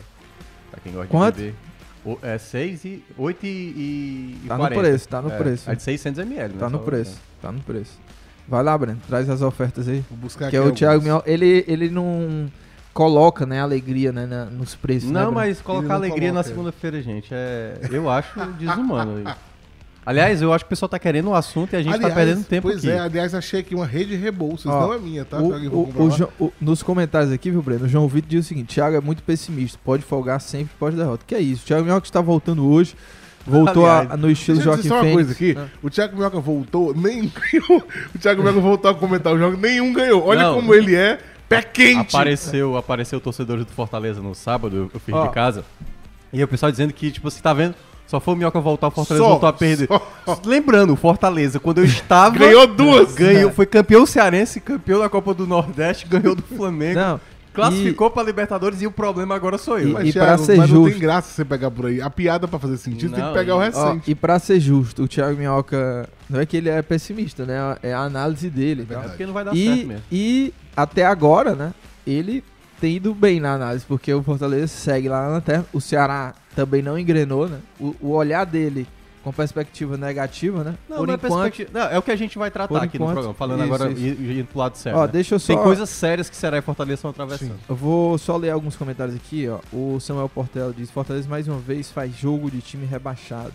pra 0.69 0.79
quem 0.83 0.91
gosta 0.93 1.07
Quanto? 1.09 1.35
de 1.35 1.41
beber. 1.43 1.55
O- 2.03 2.17
é 2.23 2.37
6 2.37 2.83
e 2.85 3.03
8 3.17 3.45
e, 3.45 3.49
e 3.49 4.47
Tá 4.47 4.55
no 4.55 4.61
40. 4.61 4.81
preço, 4.81 5.07
tá 5.07 5.21
no 5.21 5.31
É, 5.31 5.37
preço. 5.37 5.69
A 5.69 5.73
de 5.75 5.83
600ml, 5.83 6.47
né? 6.49 6.55
Tá 6.59 6.69
no 6.69 6.79
preço. 6.79 7.19
Tá 7.41 7.51
no 7.51 7.59
preço. 7.61 7.99
Vai 8.47 8.63
lá, 8.63 8.75
Breno. 8.77 8.99
Traz 9.07 9.29
as 9.29 9.41
ofertas 9.43 9.87
aí. 9.87 10.03
Vou 10.09 10.17
buscar 10.19 10.49
Que 10.49 10.57
é 10.57 10.59
aqui 10.59 10.67
o 10.67 10.71
Thiago. 10.73 11.03
Minhoca. 11.03 11.29
Ele, 11.29 11.63
ele 11.67 11.89
não 11.91 12.51
coloca, 12.91 13.45
né, 13.45 13.61
alegria 13.61 14.11
né, 14.11 14.25
na- 14.25 14.45
nos 14.45 14.73
preços. 14.75 15.09
né, 15.11 15.19
Não, 15.19 15.27
Breno? 15.27 15.31
mas 15.35 15.61
colocar 15.61 15.87
não 15.89 15.95
alegria 15.95 16.29
na 16.29 16.41
coloca. 16.41 16.49
segunda-feira, 16.49 17.01
gente, 17.03 17.29
é, 17.31 17.75
eu 17.91 18.09
acho 18.09 18.33
desumano. 18.57 19.23
Aliás, 20.05 20.41
eu 20.41 20.51
acho 20.51 20.63
que 20.65 20.67
o 20.67 20.69
pessoal 20.69 20.89
tá 20.89 20.97
querendo 20.97 21.29
um 21.29 21.35
assunto 21.35 21.73
e 21.73 21.75
a 21.75 21.81
gente 21.83 21.99
tá 21.99 22.09
perdendo 22.09 22.43
tempo 22.43 22.67
pois 22.67 22.79
aqui. 22.79 22.89
é, 22.89 22.99
aliás, 22.99 23.35
achei 23.35 23.59
aqui 23.59 23.75
uma 23.75 23.85
rede 23.85 24.11
de 24.11 24.15
rebolsos. 24.15 24.65
Ó, 24.65 24.81
não 24.87 24.93
é 24.93 24.97
minha, 24.97 25.23
tá? 25.23 25.37
O- 25.39 25.49
o- 25.53 26.07
o 26.39 26.45
o- 26.47 26.53
nos 26.59 26.81
comentários 26.81 27.31
aqui, 27.31 27.51
viu, 27.51 27.61
Breno? 27.61 27.85
O 27.85 27.87
João 27.87 28.07
Vitor 28.07 28.27
diz 28.29 28.45
o 28.45 28.47
seguinte: 28.47 28.73
Thiago 28.73 28.95
é 28.97 29.01
muito 29.01 29.21
pessimista, 29.21 29.77
pode 29.85 30.01
folgar 30.03 30.41
sempre 30.41 30.71
pode 30.79 30.95
derrota. 30.95 31.23
Que 31.27 31.35
é 31.35 31.39
isso? 31.39 31.63
O 31.63 31.65
Thiago 31.67 31.83
Minhoca 31.85 32.07
está 32.07 32.19
voltando 32.19 32.65
hoje, 32.67 32.95
voltou 33.45 33.85
a- 33.85 33.99
Aliás, 33.99 34.19
no 34.19 34.31
estilo 34.31 34.57
Deixa 34.57 34.69
eu 34.69 34.73
Joaquim 34.73 34.87
só 34.87 34.95
uma 34.95 35.01
Fênix. 35.01 35.15
coisa 35.15 35.31
aqui. 35.33 35.53
né? 35.53 35.69
O 35.83 35.89
Thiago 35.91 36.17
Minhoca 36.17 36.39
voltou, 36.39 36.95
nem 36.95 37.31
ganhou. 37.51 37.83
O 38.15 38.17
Thiago 38.17 38.41
Minhoca 38.41 38.59
voltou 38.59 38.89
a 38.89 38.95
comentar 38.95 39.31
o 39.33 39.37
jogo, 39.37 39.55
nenhum 39.55 39.93
ganhou. 39.93 40.25
Olha 40.25 40.41
Não. 40.43 40.55
como 40.55 40.73
ele 40.73 40.95
é 40.95 41.19
pé 41.47 41.61
quente. 41.61 42.15
Apareceu, 42.15 42.75
apareceu 42.75 43.21
torcedores 43.21 43.65
do 43.65 43.71
Fortaleza 43.71 44.19
no 44.19 44.33
sábado, 44.33 44.89
eu- 44.91 44.99
fiz 44.99 45.13
Ó. 45.13 45.27
de 45.27 45.33
casa. 45.33 45.63
E 46.33 46.43
o 46.43 46.47
pessoal 46.47 46.71
dizendo 46.71 46.91
que, 46.91 47.11
tipo, 47.11 47.29
você 47.29 47.39
tá 47.39 47.53
vendo? 47.53 47.75
Só 48.11 48.19
foi 48.19 48.33
o 48.33 48.37
Minhoca 48.37 48.59
voltar, 48.59 48.87
o 48.89 48.91
Fortaleza 48.91 49.23
Só, 49.23 49.29
voltou 49.29 49.47
a 49.47 49.53
perder. 49.53 49.87
só. 49.87 50.41
Lembrando, 50.45 50.91
o 50.91 50.95
Fortaleza, 50.97 51.61
quando 51.61 51.77
eu 51.77 51.85
estava. 51.85 52.37
Ganhou 52.37 52.67
duas. 52.67 53.15
Ganhou, 53.15 53.49
foi 53.51 53.65
campeão 53.65 54.05
cearense, 54.05 54.59
campeão 54.59 54.99
da 54.99 55.07
Copa 55.07 55.33
do 55.33 55.47
Nordeste, 55.47 56.05
ganhou 56.09 56.35
do 56.35 56.43
Flamengo. 56.43 56.99
Não, 56.99 57.21
Classificou 57.53 58.09
pra 58.09 58.21
Libertadores 58.23 58.81
e 58.81 58.87
o 58.87 58.91
problema 58.91 59.33
agora 59.35 59.57
sou 59.57 59.77
eu. 59.79 59.89
E- 59.89 59.91
Mas, 59.93 60.11
pra 60.13 60.25
Thiago, 60.25 60.43
ser 60.45 60.57
mas 60.57 60.69
não 60.69 60.77
justo- 60.83 60.91
tem 60.91 60.99
graça 61.01 61.33
você 61.33 61.43
pegar 61.45 61.71
por 61.71 61.85
aí. 61.85 62.01
A 62.01 62.09
piada 62.09 62.47
pra 62.49 62.57
fazer 62.59 62.77
sentido 62.77 63.13
tem 63.13 63.23
Não, 63.23 63.31
que 63.33 63.39
pegar 63.39 63.55
o 63.55 63.59
e- 63.63 63.69
Ó, 63.73 63.85
recente. 63.85 64.11
e 64.11 64.15
pra 64.15 64.39
ser 64.39 64.59
justo, 64.59 65.03
o 65.03 65.07
Thiago 65.07 65.37
Minhoca 65.37 66.07
não 66.29 66.39
é 66.41 66.45
que 66.45 66.55
ele 66.57 66.69
é 66.69 66.81
pessimista, 66.81 67.45
né? 67.45 67.77
É 67.83 67.93
a 67.93 67.99
análise 68.01 68.49
dele. 68.49 68.85
e. 68.89 68.93
É 68.93 68.97
porque 68.99 69.25
não 69.25 69.33
vai 69.33 69.43
dar 69.45 69.51
certo 69.55 69.79
E, 69.81 69.85
mesmo. 69.85 70.03
e 70.11 70.53
até 70.75 71.05
agora, 71.05 71.53
né? 71.55 71.73
Ele 72.07 72.41
tem 72.79 72.95
ido 72.95 73.13
bem 73.13 73.39
na 73.41 73.53
análise, 73.53 73.83
porque 73.85 74.13
o 74.13 74.23
Fortaleza 74.23 74.67
segue 74.67 75.07
lá 75.09 75.23
na 75.23 75.27
lanterna. 75.29 75.65
O 75.73 75.79
Ceará 75.81 76.33
também 76.55 76.81
não 76.81 76.97
engrenou, 76.97 77.47
né? 77.47 77.59
O, 77.79 77.95
o 78.01 78.09
olhar 78.11 78.45
dele 78.45 78.87
com 79.23 79.31
perspectiva 79.31 79.95
negativa, 79.97 80.63
né? 80.63 80.75
Não, 80.89 80.97
Por 80.97 81.07
não 81.07 81.13
é 81.13 81.17
enquanto. 81.17 81.41
perspectiva- 81.43 81.69
não, 81.79 81.87
é 81.91 81.97
o 81.97 82.01
que 82.01 82.09
a 82.11 82.15
gente 82.15 82.37
vai 82.39 82.49
tratar 82.49 82.75
aqui 82.83 82.97
no 82.97 83.05
enquanto, 83.05 83.13
programa. 83.13 83.33
Falando 83.35 83.63
isso, 83.63 83.73
agora 83.73 83.91
isso. 83.91 84.01
e- 84.01 84.39
indo 84.39 84.47
pro 84.47 84.59
lado 84.59 84.75
certo. 84.77 84.97
Ó, 84.97 85.05
né? 85.05 85.11
deixa 85.11 85.35
eu 85.35 85.39
só. 85.39 85.53
Tem 85.53 85.63
coisas 85.63 85.89
sérias 85.89 86.29
que 86.29 86.35
Ceará 86.35 86.57
e 86.57 86.61
Fortaleza 86.61 86.95
estão 86.95 87.11
atravessando. 87.11 87.59
Eu 87.69 87.75
vou 87.75 88.17
só 88.17 88.35
ler 88.35 88.49
alguns 88.49 88.75
comentários 88.75 89.15
aqui, 89.15 89.47
ó. 89.47 89.59
O 89.71 89.99
Samuel 89.99 90.27
Portela 90.27 90.73
diz: 90.75 90.89
Fortaleza 90.89 91.29
mais 91.29 91.47
uma 91.47 91.59
vez 91.59 91.91
faz 91.91 92.15
jogo 92.17 92.49
de 92.49 92.61
time 92.61 92.85
rebaixado. 92.85 93.53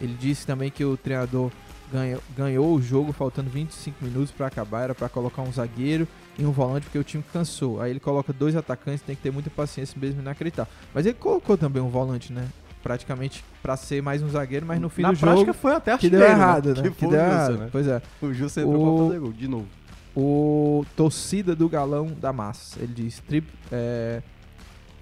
Ele 0.00 0.14
disse 0.20 0.46
também 0.46 0.70
que 0.70 0.84
o 0.84 0.96
treinador 0.98 1.50
ganhou, 1.92 2.22
ganhou 2.36 2.74
o 2.74 2.80
jogo 2.82 3.12
faltando 3.12 3.50
25 3.50 4.04
minutos 4.04 4.30
pra 4.30 4.46
acabar. 4.46 4.82
Era 4.82 4.94
pra 4.94 5.08
colocar 5.08 5.42
um 5.42 5.52
zagueiro 5.52 6.06
e 6.38 6.44
um 6.44 6.50
volante 6.52 6.84
porque 6.84 6.98
o 6.98 7.04
time 7.04 7.24
cansou. 7.32 7.80
Aí 7.80 7.90
ele 7.90 8.00
coloca 8.00 8.32
dois 8.32 8.54
atacantes, 8.56 9.02
tem 9.02 9.14
que 9.16 9.22
ter 9.22 9.30
muita 9.30 9.50
paciência 9.50 9.98
mesmo 10.00 10.20
inacreditável. 10.20 10.72
Mas 10.94 11.06
ele 11.06 11.14
colocou 11.14 11.56
também 11.56 11.82
um 11.82 11.88
volante, 11.88 12.32
né? 12.32 12.46
Praticamente 12.82 13.44
pra 13.62 13.76
ser 13.76 14.00
mais 14.00 14.22
um 14.22 14.28
zagueiro, 14.28 14.64
mas 14.64 14.80
no 14.80 14.88
fim 14.88 15.02
Na 15.02 15.10
do 15.12 15.18
prática 15.18 15.46
jogo 15.46 15.58
foi 15.58 15.72
até 15.74 15.96
que 15.98 16.08
deu 16.08 16.20
artilheiro, 16.20 16.40
errado, 16.40 16.74
né? 16.74 16.82
Que, 16.82 16.90
Que, 16.90 17.06
deu 17.06 17.18
errado. 17.18 17.58
né? 17.58 17.68
Pois 17.72 17.86
é. 17.88 18.00
O 18.22 18.32
Gilson 18.32 18.60
entrou 18.60 18.86
O- 18.94 18.96
pra 18.98 19.06
fazer 19.08 19.18
gol, 19.20 19.32
de 19.32 19.48
novo. 19.48 19.66
O 20.14 20.86
torcida 20.96 21.54
do 21.54 21.68
galão 21.68 22.06
da 22.20 22.32
massa. 22.32 22.78
Ele 22.80 22.92
diz: 22.94 23.18
trip, 23.20 23.46
é, 23.72 24.22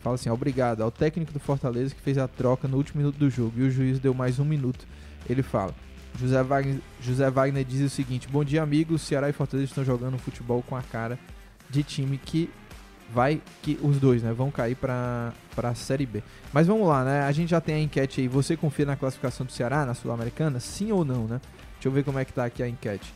fala 0.03 0.15
assim, 0.17 0.31
obrigado 0.31 0.83
ao 0.83 0.91
técnico 0.91 1.33
do 1.33 1.39
Fortaleza 1.39 1.95
que 1.95 2.01
fez 2.01 2.17
a 2.19 2.27
troca 2.27 2.67
no 2.67 2.77
último 2.77 2.99
minuto 3.01 3.17
do 3.17 3.29
jogo 3.31 3.53
e 3.57 3.63
o 3.63 3.71
juiz 3.71 3.99
deu 4.01 4.15
mais 4.15 4.39
um 4.41 4.45
minuto. 4.45 4.87
Ele 5.29 5.43
fala. 5.43 5.75
José 6.19 6.43
Wagner, 6.43 6.81
José 7.01 7.31
Wagner 7.31 7.65
diz 7.65 7.81
o 7.81 7.95
seguinte: 7.95 8.29
Bom 8.29 8.45
dia, 8.45 8.63
amigos. 8.63 9.03
Ceará 9.03 9.29
e 9.29 9.33
Fortaleza 9.33 9.71
estão 9.71 9.85
jogando 9.85 10.19
futebol 10.19 10.63
com 10.63 10.77
a 10.77 10.83
cara 10.83 11.19
de 11.69 11.83
time 11.83 12.19
que 12.19 12.51
vai 13.13 13.41
que 13.63 13.79
os 13.83 13.99
dois, 13.99 14.23
né, 14.23 14.33
vão 14.33 14.51
cair 14.51 14.75
para 14.75 15.33
para 15.55 15.69
a 15.71 15.75
Série 15.75 16.07
B. 16.07 16.23
Mas 16.53 16.67
vamos 16.67 16.89
lá, 16.89 17.05
né? 17.05 17.23
A 17.23 17.33
gente 17.33 17.51
já 17.51 17.61
tem 17.61 17.77
a 17.77 17.81
enquete 17.81 18.21
aí. 18.21 18.29
Você 18.29 18.57
confia 18.57 18.85
na 18.85 18.97
classificação 18.97 19.47
do 19.47 19.53
Ceará 19.53 19.87
na 19.87 19.95
Sul-Americana? 19.95 20.59
Sim 20.59 20.91
ou 20.91 21.05
não, 21.05 21.27
né? 21.27 21.41
Deixa 21.75 21.89
eu 21.89 21.93
ver 21.93 22.03
como 22.03 22.19
é 22.19 22.25
que 22.25 22.33
tá 22.33 22.45
aqui 22.45 22.63
a 22.63 22.69
enquete. 22.69 23.13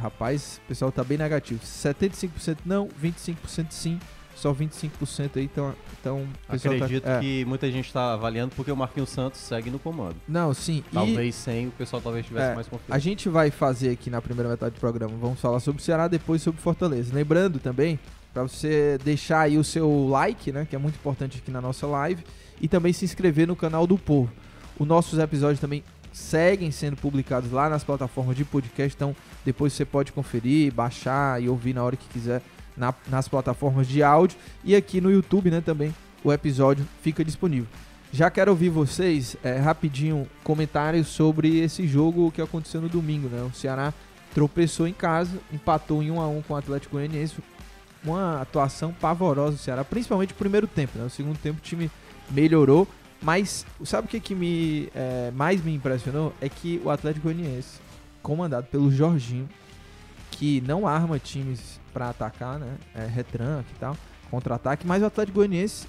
Rapaz, 0.00 0.60
o 0.64 0.68
pessoal 0.68 0.90
tá 0.90 1.04
bem 1.04 1.18
negativo. 1.18 1.60
75% 1.60 2.58
não, 2.64 2.88
25% 3.02 3.66
sim. 3.70 4.00
Só 4.36 4.52
25% 4.52 5.36
aí 5.36 5.44
então, 5.44 5.72
então 6.00 6.22
o 6.48 6.52
pessoal 6.52 6.74
tá- 6.78 6.84
Acredito 6.84 7.06
é. 7.08 7.20
que 7.20 7.44
muita 7.44 7.70
gente 7.70 7.92
tá 7.92 8.14
avaliando 8.14 8.52
porque 8.56 8.70
o 8.70 8.76
Marquinhos 8.76 9.08
Santos 9.10 9.40
segue 9.40 9.70
no 9.70 9.78
comando. 9.78 10.16
Não, 10.28 10.52
sim. 10.52 10.82
E 10.90 10.94
Talvez 10.94 11.34
sem, 11.34 11.68
o 11.68 11.70
pessoal 11.70 12.02
talvez 12.02 12.26
tivesse 12.26 12.50
É, 12.50 12.54
mais 12.54 12.66
a 12.66 12.70
confiança. 12.70 12.98
gente 13.00 13.28
vai 13.28 13.50
fazer 13.50 13.90
aqui 13.90 14.10
na 14.10 14.20
primeira 14.20 14.50
metade 14.50 14.74
do 14.74 14.80
programa. 14.80 15.14
Vamos 15.20 15.40
falar 15.40 15.60
sobre 15.60 15.80
o 15.80 15.84
Ceará, 15.84 16.08
depois 16.08 16.42
sobre 16.42 16.60
Fortaleza. 16.60 17.14
Lembrando 17.14 17.58
também, 17.58 17.98
para 18.32 18.42
você 18.42 18.98
deixar 19.04 19.40
aí 19.42 19.56
o 19.56 19.62
seu 19.64 20.08
like, 20.08 20.50
né? 20.52 20.66
Que 20.68 20.74
é 20.74 20.78
muito 20.78 20.96
importante 20.96 21.38
aqui 21.38 21.50
na 21.50 21.60
nossa 21.60 21.86
live. 21.86 22.24
E 22.60 22.66
também 22.68 22.92
se 22.92 23.04
inscrever 23.04 23.46
no 23.46 23.54
canal 23.56 23.86
do 23.86 23.96
Povo. 23.96 24.30
Os 24.78 24.86
nossos 24.86 25.18
episódios 25.18 25.60
também 25.60 25.84
seguem 26.12 26.70
sendo 26.70 26.96
publicados 26.96 27.50
lá 27.50 27.68
nas 27.68 27.82
plataformas 27.84 28.36
de 28.36 28.44
podcast. 28.44 28.94
Então, 28.96 29.14
depois 29.44 29.72
você 29.72 29.84
pode 29.84 30.12
conferir, 30.12 30.72
baixar 30.72 31.40
e 31.42 31.48
ouvir 31.48 31.74
na 31.74 31.82
hora 31.84 31.96
que 31.96 32.08
quiser 32.08 32.42
na- 32.76 32.94
nas 33.08 33.28
plataformas 33.28 33.86
de 33.86 34.02
áudio. 34.02 34.36
E 34.64 34.74
aqui 34.74 35.00
no 35.00 35.10
YouTube, 35.10 35.50
né? 35.50 35.60
Também 35.60 35.94
o 36.22 36.32
episódio 36.32 36.86
fica 37.02 37.24
disponível. 37.24 37.66
Já 38.12 38.30
quero 38.30 38.50
ouvir 38.52 38.68
vocês, 38.68 39.36
é, 39.42 39.56
rapidinho, 39.58 40.26
comentários 40.44 41.08
sobre 41.08 41.58
esse 41.58 41.86
jogo 41.86 42.30
que 42.30 42.40
aconteceu 42.40 42.80
no 42.80 42.88
domingo, 42.88 43.28
né? 43.28 43.42
O 43.42 43.52
Ceará 43.54 43.92
tropeçou 44.32 44.86
em 44.86 44.92
casa, 44.92 45.32
empatou 45.52 46.02
em 46.02 46.10
1 46.10 46.20
a 46.20 46.28
1 46.28 46.42
com 46.42 46.54
o 46.54 46.56
Atlético 46.56 46.96
Goianiense. 46.96 47.34
Uma 48.04 48.40
atuação 48.42 48.92
pavorosa 48.92 49.52
do 49.56 49.58
Ceará, 49.58 49.82
principalmente 49.84 50.32
o 50.32 50.36
primeiro 50.36 50.66
tempo, 50.66 50.98
né? 50.98 51.04
O 51.04 51.10
segundo 51.10 51.38
tempo 51.38 51.58
o 51.58 51.62
time 51.62 51.90
melhorou, 52.30 52.86
mas 53.22 53.64
sabe 53.84 54.06
o 54.06 54.10
que, 54.10 54.20
que 54.20 54.34
me 54.34 54.88
é, 54.94 55.30
mais 55.34 55.64
me 55.64 55.74
impressionou? 55.74 56.32
É 56.40 56.48
que 56.48 56.80
o 56.84 56.90
Atlético 56.90 57.24
Goianiense, 57.28 57.80
comandado 58.22 58.66
pelo 58.66 58.90
Jorginho, 58.92 59.48
que 60.30 60.60
não 60.66 60.86
arma 60.86 61.18
times 61.18 61.80
pra 61.94 62.10
atacar, 62.10 62.58
né? 62.58 62.74
É, 62.94 63.06
retranca 63.06 63.64
e 63.74 63.78
tal, 63.78 63.96
contra-ataque, 64.30 64.84
mas 64.86 65.02
o 65.02 65.06
Atlético 65.06 65.36
Goianiense 65.36 65.86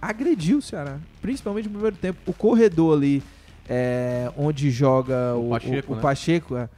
agrediu 0.00 0.58
o 0.58 0.62
Ceará, 0.62 0.98
principalmente 1.20 1.66
no 1.66 1.72
primeiro 1.72 1.96
tempo. 1.96 2.18
O 2.24 2.32
corredor 2.32 2.96
ali, 2.96 3.22
é, 3.68 4.30
onde 4.38 4.70
joga 4.70 5.34
o, 5.34 5.48
O 5.48 5.50
Pacheco, 5.50 5.88
o, 5.88 5.92
o 5.92 5.96
né? 5.96 6.02
Pacheco, 6.02 6.56
é, 6.56 6.68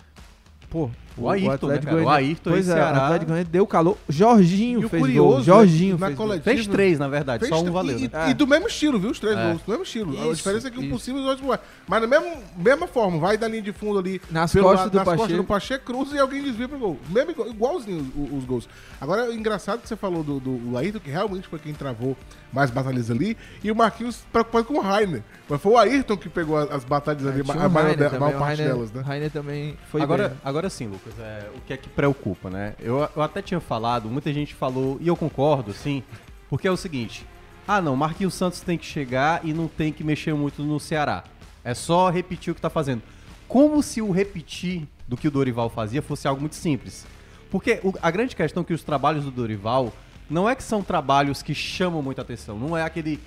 pô, 0.71 0.91
O 1.17 1.29
Ayrton, 1.29 1.67
né, 1.67 1.79
cara? 1.79 2.03
O 2.03 2.09
Ayrton 2.09 2.51
pois 2.51 2.67
e 2.67 2.71
é, 2.71 2.75
Ceará- 2.75 2.93
o 2.99 3.03
Atlético 3.05 3.27
Goianiense 3.27 3.51
deu 3.51 3.67
calor. 3.67 3.99
Jorginho 4.09 4.81
E 4.81 4.85
o 4.85 4.89
fez 4.89 5.03
curioso, 5.03 5.31
gol. 5.37 5.43
Jorginho 5.43 5.95
né, 5.95 6.01
na 6.01 6.07
fez 6.07 6.19
gol. 6.19 6.27
coletiva- 6.27 6.55
Fez 6.55 6.67
três, 6.67 6.99
na 6.99 7.09
verdade, 7.09 7.47
só 7.47 7.61
um 7.63 7.71
valeu, 7.73 7.99
e, 7.99 8.03
né? 8.09 8.29
e- 8.29 8.31
e 8.31 8.35
do 8.35 8.47
mesmo 8.47 8.67
estilo, 8.69 8.99
viu? 8.99 9.11
Os 9.11 9.19
três 9.21 9.37
É. 9.37 9.47
gols, 9.49 9.63
do 9.63 9.71
mesmo 9.71 9.83
estilo. 9.85 10.13
a 10.13 10.27
Isso, 10.27 10.35
diferença 10.37 10.69
é 10.69 10.71
que 10.71 10.79
isso. 10.79 10.87
o 10.87 10.91
possível 10.91 11.21
os 11.21 11.27
dois 11.27 11.41
gols. 11.41 11.59
Mas 11.87 12.01
na 12.01 12.07
mesma, 12.07 12.37
mesma 12.57 12.87
forma, 12.87 13.19
vai 13.19 13.37
da 13.37 13.49
linha 13.49 13.63
de 13.63 13.73
fundo 13.73 13.99
ali. 13.99 14.21
Nas 14.31 14.53
pelo 14.53 14.65
costas 14.65 14.91
do 14.91 14.95
nas 14.97 15.05
costas 15.05 15.23
Pacheco. 15.23 15.43
do 15.43 15.47
Pacheco, 15.47 15.85
cruza 15.85 16.17
e 16.17 16.19
alguém 16.19 16.43
desvia 16.43 16.69
pro 16.69 16.79
gol. 16.79 16.99
Mesmo, 17.11 17.31
igual- 17.33 17.49
igualzinho 17.49 18.13
os, 18.17 18.39
os 18.39 18.45
gols. 18.45 18.69
Agora, 19.01 19.27
é 19.27 19.35
engraçado 19.35 19.81
que 19.83 19.89
você 19.89 19.97
falou 19.97 20.23
do, 20.23 20.39
do 20.41 20.77
Ayrton, 20.79 21.01
que 21.01 21.11
realmente 21.11 21.49
foi 21.49 21.59
quem 21.59 21.75
travou 21.75 22.17
mais 22.53 22.71
batalhas 22.71 23.11
ali. 23.11 23.37
E 23.63 23.71
o 23.71 23.77
Marquinhos 23.77 24.23
preocupado 24.33 24.65
com 24.65 24.75
o 24.75 24.81
Rainer. 24.81 25.23
Mas 25.49 25.61
foi 25.61 25.73
o 25.73 25.79
Ayrton 25.79 26.17
que 26.17 26.29
pegou 26.29 26.57
as, 26.57 26.71
as 26.71 26.85
batalhas 26.85 27.27
ali, 27.27 27.43
Tinha 27.43 27.65
a 27.65 27.67
o 27.67 27.71
maior, 27.71 27.91
a 27.91 28.37
o 28.37 28.39
parte 28.39 28.63
delas, 28.63 28.93
né? 28.93 29.03
Rainer 29.03 29.31
também 29.31 29.77
foi 29.91 30.01
agora 30.45 30.71
sim, 30.71 30.87
Lucas, 30.87 31.10
é, 31.19 31.51
o 31.57 31.61
que 31.63 31.73
é 31.73 31.77
que 31.77 31.89
preocupa, 31.89 32.49
né? 32.51 32.75
Eu, 32.79 33.09
eu 33.17 33.23
até 33.23 33.41
tinha 33.43 33.61
falado, 33.61 34.09
muita 34.09 34.33
gente 34.33 34.55
falou, 34.55 34.99
e 35.01 35.09
eu 35.09 35.17
concordo, 35.17 35.73
sim, 35.73 36.03
porque 36.49 36.67
é 36.69 36.71
o 36.71 36.77
seguinte: 36.77 37.27
ah, 37.67 37.81
não, 37.81 37.95
Marquinhos 37.97 38.35
Santos 38.35 38.61
tem 38.61 38.77
que 38.79 38.85
chegar 38.87 39.41
e 39.45 39.53
não 39.53 39.69
tem 39.69 39.93
que 39.93 40.03
mexer 40.05 40.35
muito 40.35 40.63
no 40.63 40.79
Ceará. 40.81 41.25
É 41.65 41.75
só 41.75 42.09
repetir 42.11 42.51
o 42.53 42.55
que 42.55 42.61
tá 42.61 42.71
fazendo. 42.71 43.03
Como 43.47 43.83
se 43.83 44.01
o 44.01 44.11
repetir 44.11 44.87
do 45.07 45.17
que 45.17 45.29
o 45.29 45.31
Dorival 45.31 45.69
fazia 45.69 46.01
fosse 46.01 46.27
algo 46.29 46.41
muito 46.41 46.57
simples. 46.57 47.07
Porque 47.51 47.81
o- 47.83 47.93
a 48.01 48.11
grande 48.11 48.35
questão 48.37 48.63
é 48.63 48.65
que 48.65 48.73
os 48.73 48.83
trabalhos 48.83 49.25
do 49.25 49.31
Dorival 49.31 49.93
não 50.29 50.49
é 50.49 50.55
que 50.55 50.63
são 50.63 50.83
trabalhos 50.83 51.43
que 51.43 51.53
chamam 51.55 52.01
muita 52.01 52.23
atenção, 52.23 52.57
não 52.57 52.77
é 52.77 52.83
aquele 52.85 53.19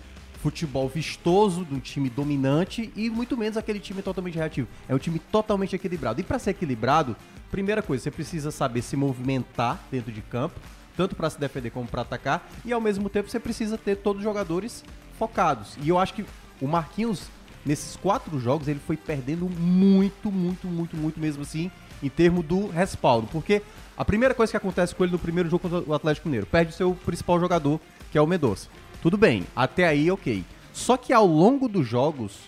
futebol 0.44 0.90
vistoso 0.90 1.64
de 1.64 1.74
um 1.74 1.80
time 1.80 2.10
dominante 2.10 2.92
e 2.98 3.10
muito 3.10 3.38
menos 3.38 3.56
aquele 3.56 3.80
time 3.80 4.02
totalmente 4.02 4.36
reativo. 4.36 4.68
É 4.90 4.94
um 4.94 4.98
time 4.98 5.18
totalmente 5.18 5.74
equilibrado. 5.74 6.20
E 6.20 6.24
para 6.24 6.38
ser 6.38 6.50
equilibrado, 6.50 7.16
primeira 7.50 7.82
coisa, 7.82 8.04
você 8.04 8.12
precisa 8.12 8.52
saber 8.52 8.82
se 8.82 8.98
movimentar 8.98 9.80
dentro 9.90 10.12
de 10.12 10.22
campo, 10.22 10.60
tanto 10.98 11.16
para 11.16 11.30
se 11.30 11.40
defender 11.40 11.70
como 11.70 11.88
para 11.88 12.02
atacar, 12.02 12.46
e 12.66 12.74
ao 12.74 12.82
mesmo 12.82 13.08
tempo 13.08 13.30
você 13.30 13.40
precisa 13.40 13.78
ter 13.78 13.96
todos 13.96 14.20
os 14.20 14.24
jogadores 14.24 14.84
focados. 15.18 15.78
E 15.82 15.88
eu 15.88 15.98
acho 15.98 16.14
que 16.14 16.26
o 16.62 16.68
Marquinhos 16.68 17.30
nesses 17.66 17.96
quatro 17.96 18.38
jogos 18.38 18.68
ele 18.68 18.82
foi 18.86 18.98
perdendo 18.98 19.50
muito, 19.50 20.30
muito, 20.30 20.68
muito, 20.68 20.98
muito 20.98 21.22
mesmo 21.22 21.44
assim 21.44 21.72
em 22.02 22.10
termos 22.10 22.44
do 22.44 22.68
respaldo, 22.68 23.30
porque 23.32 23.62
a 23.96 24.04
primeira 24.04 24.34
coisa 24.34 24.52
que 24.52 24.58
acontece 24.58 24.94
com 24.94 25.06
ele 25.06 25.14
no 25.14 25.20
primeiro 25.20 25.50
jogo 25.50 25.70
contra 25.70 25.90
o 25.90 25.94
Atlético 25.94 26.28
Mineiro, 26.28 26.46
perde 26.46 26.74
o 26.74 26.76
seu 26.76 26.94
principal 26.94 27.40
jogador, 27.40 27.80
que 28.12 28.18
é 28.18 28.22
o 28.22 28.28
Mendonça. 28.28 28.68
Tudo 29.04 29.18
bem, 29.18 29.44
até 29.54 29.86
aí 29.86 30.10
ok. 30.10 30.46
Só 30.72 30.96
que 30.96 31.12
ao 31.12 31.28
longo 31.28 31.68
dos 31.68 31.86
jogos, 31.86 32.40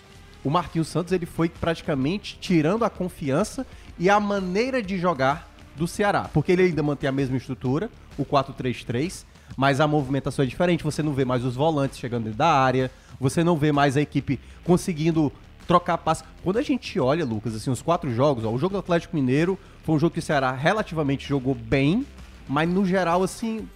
o 0.42 0.48
Marquinhos 0.48 0.88
Santos 0.88 1.12
ele 1.12 1.26
foi 1.26 1.50
praticamente 1.50 2.38
tirando 2.40 2.82
a 2.82 2.88
confiança 2.88 3.66
e 3.98 4.08
a 4.08 4.18
maneira 4.18 4.82
de 4.82 4.96
jogar 4.96 5.54
do 5.76 5.86
Ceará, 5.86 6.30
porque 6.32 6.52
ele 6.52 6.62
ainda 6.62 6.82
mantém 6.82 7.10
a 7.10 7.12
mesma 7.12 7.36
estrutura, 7.36 7.90
o 8.16 8.24
4-3-3, 8.24 9.26
mas 9.54 9.82
a 9.82 9.86
movimentação 9.86 10.42
é 10.42 10.48
diferente, 10.48 10.82
você 10.82 11.02
não 11.02 11.12
vê 11.12 11.26
mais 11.26 11.44
os 11.44 11.54
volantes 11.54 11.98
chegando 11.98 12.24
dentro 12.24 12.38
da 12.38 12.50
área, 12.50 12.90
você 13.20 13.44
não 13.44 13.58
vê 13.58 13.70
mais 13.70 13.94
a 13.94 14.00
equipe 14.00 14.40
conseguindo 14.64 15.30
trocar 15.66 15.98
passe. 15.98 16.24
Quando 16.42 16.56
a 16.56 16.62
gente 16.62 16.98
olha, 16.98 17.26
Lucas, 17.26 17.54
assim, 17.54 17.70
os 17.70 17.82
quatro 17.82 18.10
jogos, 18.14 18.46
ó, 18.46 18.50
o 18.50 18.58
jogo 18.58 18.72
do 18.72 18.78
Atlético 18.78 19.14
Mineiro 19.14 19.58
foi 19.82 19.94
um 19.94 19.98
jogo 19.98 20.14
que 20.14 20.20
o 20.20 20.22
Ceará 20.22 20.52
relativamente 20.52 21.28
jogou 21.28 21.54
bem, 21.54 22.06
mas 22.48 22.66
no 22.66 22.86
geral, 22.86 23.22
assim, 23.22 23.68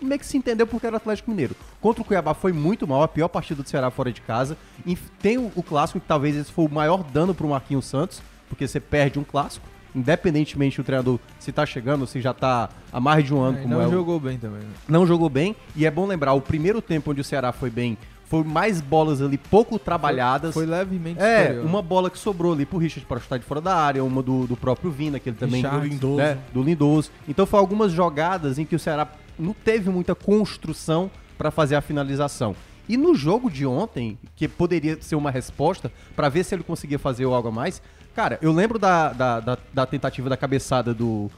meio 0.00 0.18
que 0.18 0.26
se 0.26 0.36
entendeu 0.36 0.66
porque 0.66 0.86
era 0.86 0.94
o 0.94 0.96
Atlético 0.98 1.30
Mineiro. 1.30 1.54
Contra 1.80 2.02
o 2.02 2.04
Cuiabá 2.04 2.34
foi 2.34 2.52
muito 2.52 2.86
mal, 2.86 3.02
a 3.02 3.08
pior 3.08 3.28
partida 3.28 3.62
do 3.62 3.68
Ceará 3.68 3.90
fora 3.90 4.12
de 4.12 4.20
casa. 4.20 4.56
E 4.84 4.94
tem 5.20 5.38
o, 5.38 5.50
o 5.54 5.62
clássico 5.62 6.00
que 6.00 6.06
talvez 6.06 6.36
esse 6.36 6.52
foi 6.52 6.66
o 6.66 6.70
maior 6.70 7.02
dano 7.02 7.34
pro 7.34 7.48
Marquinhos 7.48 7.84
Santos, 7.86 8.20
porque 8.48 8.66
você 8.68 8.78
perde 8.78 9.18
um 9.18 9.24
clássico, 9.24 9.66
independentemente 9.94 10.76
do 10.76 10.84
treinador 10.84 11.18
se 11.38 11.50
tá 11.50 11.64
chegando, 11.66 12.06
se 12.06 12.20
já 12.20 12.32
tá 12.34 12.68
há 12.92 13.00
mais 13.00 13.24
de 13.24 13.34
um 13.34 13.40
ano, 13.40 13.58
É, 13.58 13.62
como 13.62 13.74
não 13.74 13.82
é 13.82 13.86
o- 13.86 13.90
jogou 13.90 14.20
bem 14.20 14.38
também. 14.38 14.60
né? 14.60 14.68
não 14.88 15.06
jogou 15.06 15.28
bem. 15.28 15.56
E 15.74 15.84
é 15.86 15.90
bom 15.90 16.06
lembrar, 16.06 16.32
o 16.34 16.40
primeiro 16.40 16.80
tempo 16.82 17.10
onde 17.10 17.20
o 17.20 17.24
Ceará 17.24 17.50
foi 17.52 17.70
bem, 17.70 17.96
foi 18.28 18.42
mais 18.44 18.80
bolas 18.80 19.22
ali 19.22 19.38
pouco 19.38 19.78
trabalhadas. 19.78 20.52
Foi 20.52 20.66
levemente 20.66 21.20
É, 21.22 21.42
superior. 21.42 21.64
uma 21.64 21.80
bola 21.80 22.10
que 22.10 22.18
sobrou 22.18 22.52
ali 22.52 22.66
pro 22.66 22.76
Richard 22.78 23.06
para 23.06 23.20
chutar 23.20 23.38
de 23.38 23.44
fora 23.44 23.60
da 23.60 23.74
área, 23.76 24.02
uma 24.04 24.22
do, 24.22 24.46
do 24.46 24.56
próprio 24.56 24.90
Vina, 24.90 25.18
que 25.18 25.28
ele 25.30 25.36
também 25.36 25.62
Richard. 25.62 25.80
do 25.80 25.86
Lindoso. 25.88 26.16
né, 26.16 26.38
do 26.52 26.62
Lindoso. 26.62 27.10
Então 27.28 27.46
foi 27.46 27.58
algumas 27.60 27.92
jogadas 27.92 28.58
em 28.58 28.64
que 28.64 28.74
o 28.74 28.78
Ceará 28.78 29.06
não 29.38 29.52
teve 29.52 29.90
muita 29.90 30.14
construção 30.14 31.10
para 31.38 31.50
fazer 31.50 31.74
a 31.76 31.80
finalização. 31.80 32.54
E 32.88 32.96
no 32.96 33.14
jogo 33.14 33.50
de 33.50 33.66
ontem, 33.66 34.16
que 34.36 34.46
poderia 34.46 34.96
ser 35.02 35.16
uma 35.16 35.30
resposta 35.30 35.90
para 36.14 36.28
ver 36.28 36.44
se 36.44 36.54
ele 36.54 36.62
conseguia 36.62 36.98
fazer 36.98 37.24
algo 37.24 37.48
a 37.48 37.50
mais, 37.50 37.82
cara, 38.14 38.38
eu 38.40 38.52
lembro 38.52 38.78
da, 38.78 39.12
da, 39.12 39.40
da, 39.40 39.58
da 39.74 39.86
tentativa 39.86 40.28
da 40.30 40.36
cabeçada 40.36 40.94
do, 40.94 41.28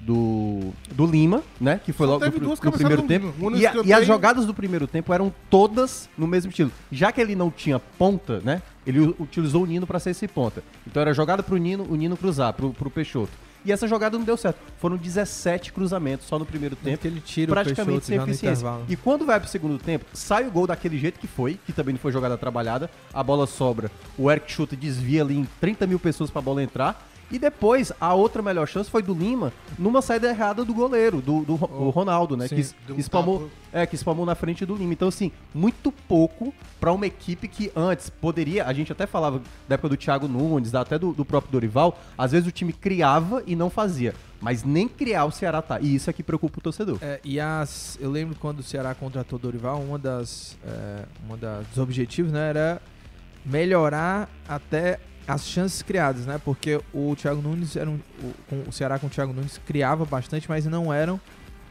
do, 0.00 0.72
do 0.92 1.06
Lima, 1.06 1.42
né? 1.60 1.80
Que 1.84 1.92
foi 1.92 2.06
Só 2.06 2.14
logo 2.14 2.24
no, 2.40 2.48
no 2.48 2.72
primeiro 2.72 3.02
do 3.02 3.08
tempo. 3.08 3.32
No 3.38 3.56
E, 3.56 3.66
a- 3.66 3.72
e 3.84 3.92
as 3.92 4.06
jogadas 4.06 4.46
do 4.46 4.52
primeiro 4.52 4.86
tempo 4.86 5.12
eram 5.12 5.32
todas 5.48 6.08
no 6.18 6.26
mesmo 6.26 6.50
estilo. 6.50 6.72
Já 6.90 7.12
que 7.12 7.20
ele 7.20 7.34
não 7.36 7.50
tinha 7.50 7.78
ponta, 7.78 8.40
né? 8.44 8.60
Ele 8.86 9.00
utilizou 9.18 9.62
o 9.62 9.66
Nino 9.66 9.86
para 9.86 9.98
ser 9.98 10.10
esse 10.10 10.26
ponta. 10.28 10.62
Então 10.86 11.00
era 11.00 11.12
jogada 11.14 11.42
pro 11.42 11.56
Nino, 11.56 11.84
o 11.88 11.96
Nino 11.96 12.16
cruzar, 12.16 12.52
pro, 12.52 12.72
pro 12.72 12.90
Peixoto. 12.90 13.32
E 13.66 13.72
essa 13.72 13.88
jogada 13.88 14.16
não 14.16 14.24
deu 14.24 14.36
certo. 14.36 14.58
Foram 14.78 14.96
17 14.96 15.72
cruzamentos 15.72 16.26
só 16.26 16.38
no 16.38 16.46
primeiro 16.46 16.76
tempo. 16.76 16.98
que 16.98 17.08
ele 17.08 17.20
tira 17.20 17.50
o 17.50 17.54
praticamente 17.54 18.06
sem 18.06 18.16
eficiência. 18.16 18.64
E 18.88 18.94
quando 18.96 19.26
vai 19.26 19.40
pro 19.40 19.48
segundo 19.48 19.76
tempo, 19.76 20.04
sai 20.12 20.46
o 20.46 20.50
gol 20.52 20.68
daquele 20.68 20.96
jeito 20.98 21.18
que 21.18 21.26
foi, 21.26 21.58
que 21.66 21.72
também 21.72 21.92
não 21.94 21.98
foi 21.98 22.12
jogada 22.12 22.38
trabalhada. 22.38 22.88
A 23.12 23.22
bola 23.24 23.46
sobra, 23.46 23.90
o 24.16 24.30
Eric 24.30 24.50
chuta 24.50 24.74
e 24.74 24.76
desvia 24.76 25.22
ali 25.22 25.36
em 25.36 25.48
30 25.60 25.84
mil 25.86 25.98
pessoas 25.98 26.30
pra 26.30 26.40
bola 26.40 26.62
entrar. 26.62 27.08
E 27.30 27.38
depois, 27.40 27.92
a 28.00 28.14
outra 28.14 28.40
melhor 28.40 28.68
chance 28.68 28.88
foi 28.88 29.02
do 29.02 29.12
Lima, 29.12 29.52
numa 29.78 30.00
saída 30.00 30.28
errada 30.28 30.64
do 30.64 30.72
goleiro, 30.72 31.20
do, 31.20 31.42
do 31.44 31.56
Ro- 31.56 31.86
o 31.86 31.90
Ronaldo, 31.90 32.36
né? 32.36 32.46
Sim, 32.46 32.56
que 32.86 32.92
um 32.92 32.96
espalmou, 32.98 33.50
é, 33.72 33.84
que 33.84 33.96
espalmou 33.96 34.24
na 34.24 34.34
frente 34.36 34.64
do 34.64 34.76
Lima. 34.76 34.92
Então, 34.92 35.08
assim, 35.08 35.32
muito 35.52 35.90
pouco 35.90 36.54
pra 36.78 36.92
uma 36.92 37.04
equipe 37.06 37.48
que 37.48 37.72
antes 37.74 38.08
poderia. 38.08 38.64
A 38.64 38.72
gente 38.72 38.92
até 38.92 39.06
falava 39.06 39.42
da 39.68 39.74
época 39.74 39.88
do 39.88 39.96
Thiago 39.96 40.28
Nunes, 40.28 40.72
até 40.74 40.96
do, 40.98 41.12
do 41.12 41.24
próprio 41.24 41.50
Dorival. 41.50 41.98
Às 42.16 42.30
vezes 42.30 42.46
o 42.46 42.52
time 42.52 42.72
criava 42.72 43.42
e 43.46 43.56
não 43.56 43.70
fazia. 43.70 44.14
Mas 44.40 44.62
nem 44.62 44.86
criar 44.86 45.24
o 45.24 45.32
Ceará 45.32 45.60
tá. 45.62 45.80
E 45.80 45.94
isso 45.96 46.08
é 46.08 46.12
que 46.12 46.22
preocupa 46.22 46.58
o 46.58 46.62
torcedor. 46.62 46.98
É, 47.00 47.18
e 47.24 47.40
as, 47.40 47.98
eu 48.00 48.10
lembro 48.10 48.36
quando 48.38 48.60
o 48.60 48.62
Ceará 48.62 48.94
contratou 48.94 49.36
o 49.36 49.42
Dorival, 49.42 49.80
uma 49.80 49.98
das, 49.98 50.56
é, 50.64 51.04
uma 51.26 51.36
das 51.36 51.66
dos 51.68 51.78
objetivos 51.78 52.30
né, 52.30 52.50
era 52.50 52.80
melhorar 53.44 54.28
até 54.48 54.98
as 55.26 55.46
chances 55.46 55.82
criadas, 55.82 56.26
né? 56.26 56.40
Porque 56.44 56.80
o 56.92 57.14
Thiago 57.16 57.42
Nunes 57.42 57.74
era 57.76 57.88
um, 57.90 57.98
o, 58.22 58.34
com- 58.48 58.64
o 58.68 58.72
Ceará 58.72 58.98
com 58.98 59.06
o 59.06 59.10
Thiago 59.10 59.32
Nunes 59.32 59.60
criava 59.66 60.04
bastante, 60.04 60.48
mas 60.48 60.64
não 60.66 60.92
eram 60.92 61.20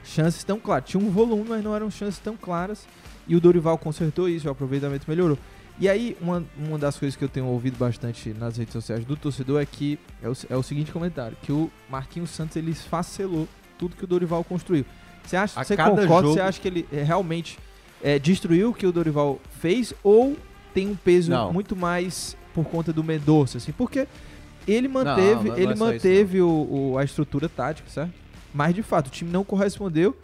chances 0.03 0.43
tão 0.43 0.59
claras. 0.59 0.89
Tinha 0.89 1.01
um 1.01 1.09
volume, 1.09 1.45
mas 1.49 1.63
não 1.63 1.75
eram 1.75 1.89
chances 1.89 2.19
tão 2.19 2.35
claras. 2.35 2.85
E 3.27 3.35
o 3.35 3.39
Dorival 3.39 3.77
consertou 3.77 4.27
isso, 4.29 4.47
o 4.47 4.51
aproveitamento 4.51 5.05
melhorou. 5.07 5.37
E 5.79 5.89
aí, 5.89 6.15
uma, 6.21 6.43
uma 6.57 6.77
das 6.77 6.97
coisas 6.97 7.17
que 7.17 7.23
eu 7.23 7.27
tenho 7.29 7.47
ouvido 7.47 7.77
bastante 7.77 8.29
nas 8.33 8.55
redes 8.57 8.71
sociais 8.71 9.03
do 9.03 9.15
torcedor 9.17 9.61
é 9.61 9.65
que 9.65 9.99
é 10.21 10.29
o, 10.29 10.33
é 10.49 10.55
o 10.55 10.63
seguinte 10.63 10.91
comentário, 10.91 11.35
que 11.41 11.51
o 11.51 11.69
Marquinhos 11.89 12.29
Santos 12.29 12.55
ele 12.55 12.71
esfacelou 12.71 13.47
tudo 13.77 13.95
que 13.95 14.03
o 14.03 14.07
Dorival 14.07 14.43
construiu. 14.43 14.85
Você 15.25 15.35
acha, 15.35 15.59
A 15.59 15.63
você 15.65 15.75
concorda? 15.75 16.07
jogo- 16.07 16.33
Você 16.33 16.39
acha 16.39 16.61
que 16.61 16.67
ele 16.67 16.87
é, 16.93 17.03
realmente 17.03 17.59
é, 18.01 18.17
destruiu 18.19 18.69
o 18.69 18.73
que 18.73 18.85
o 18.85 18.91
Dorival 18.91 19.39
fez 19.59 19.93
ou 20.03 20.37
tem 20.73 20.87
um 20.87 20.95
peso 20.95 21.31
Não. 21.31 21.51
muito 21.51 21.75
mais 21.75 22.37
por 22.55 22.65
conta 22.65 22.91
do 22.91 23.03
Mendonça, 23.03 23.59
assim? 23.59 23.71
Porque 23.71 24.07
ele 24.67 24.87
manteve, 24.87 25.35
não, 25.35 25.43
não 25.43 25.55
é 25.55 25.61
ele 25.61 25.73
isso, 25.73 25.83
manteve 25.83 26.41
o, 26.41 26.47
o- 26.93 26.97
a 26.97 27.03
estrutura 27.03 27.47
tática, 27.47 27.87
certo? 27.89 28.13
Mas 28.53 28.73
de 28.73 28.81
fato 28.81 29.07
o 29.07 29.11
time 29.11 29.29
não 29.29 29.43
correspondeu 29.43 30.17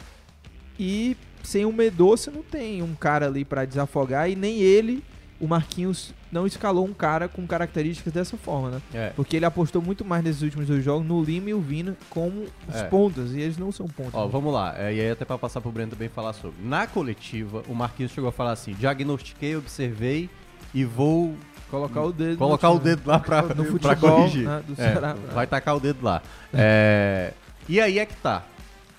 e 0.79 1.15
sem 1.43 1.65
o 1.65 1.73
Mendonça 1.73 2.31
não 2.31 2.41
tem 2.41 2.81
um 2.81 2.95
cara 2.95 3.27
ali 3.27 3.43
pra 3.45 3.65
desafogar 3.65 4.29
e 4.29 4.35
nem 4.35 4.59
ele, 4.59 5.03
o 5.39 5.47
Marquinhos, 5.47 6.13
não 6.31 6.45
escalou 6.47 6.85
um 6.85 6.93
cara 6.93 7.27
com 7.27 7.45
características 7.45 8.13
dessa 8.13 8.37
forma, 8.37 8.69
né? 8.69 8.81
É. 8.93 9.09
Porque 9.09 9.35
ele 9.35 9.43
apostou 9.45 9.81
muito 9.81 10.05
mais 10.05 10.23
nesses 10.23 10.41
últimos 10.43 10.67
dois 10.67 10.83
jogos 10.83 11.05
no 11.05 11.21
Lima 11.21 11.49
e 11.49 11.53
o 11.53 11.59
Vina 11.59 11.97
como 12.09 12.43
os 12.69 12.75
É. 12.75 12.83
pontas, 12.85 13.31
e 13.33 13.39
eles 13.41 13.57
não 13.57 13.71
são 13.71 13.85
pontas. 13.87 14.13
Ó, 14.13 14.25
né? 14.25 14.29
vamos 14.31 14.53
lá. 14.53 14.73
É, 14.77 14.93
e 14.93 15.01
aí 15.01 15.09
até 15.11 15.25
pra 15.25 15.37
passar 15.37 15.59
pro 15.59 15.71
Breno 15.71 15.91
também 15.91 16.07
falar 16.09 16.33
sobre. 16.33 16.55
Na 16.63 16.87
coletiva, 16.87 17.63
o 17.67 17.73
Marquinhos 17.75 18.11
chegou 18.11 18.29
a 18.29 18.31
falar 18.31 18.51
assim: 18.53 18.73
diagnostiquei, 18.73 19.55
observei 19.57 20.29
e 20.73 20.85
vou 20.85 21.35
Colocar 21.71 22.01
o 22.01 22.11
dedo. 22.11 22.37
colocar 22.37 22.69
o 22.69 22.77
dedo 22.77 23.01
lá 23.05 23.17
pra, 23.19 23.41
no 23.41 23.47
pra 23.55 23.65
futebol 23.65 24.15
corrigir. 24.17 24.45
né, 24.45 24.61
do 24.67 24.73
É, 24.73 24.75
Ceará. 24.75 25.15
vai 25.33 25.47
tacar 25.47 25.75
o 25.75 25.79
dedo 25.79 26.03
lá. 26.03 26.21
É, 26.53 27.33
e 27.67 27.79
aí 27.81 27.97
é 27.97 28.05
que 28.05 28.15
tá. 28.17 28.43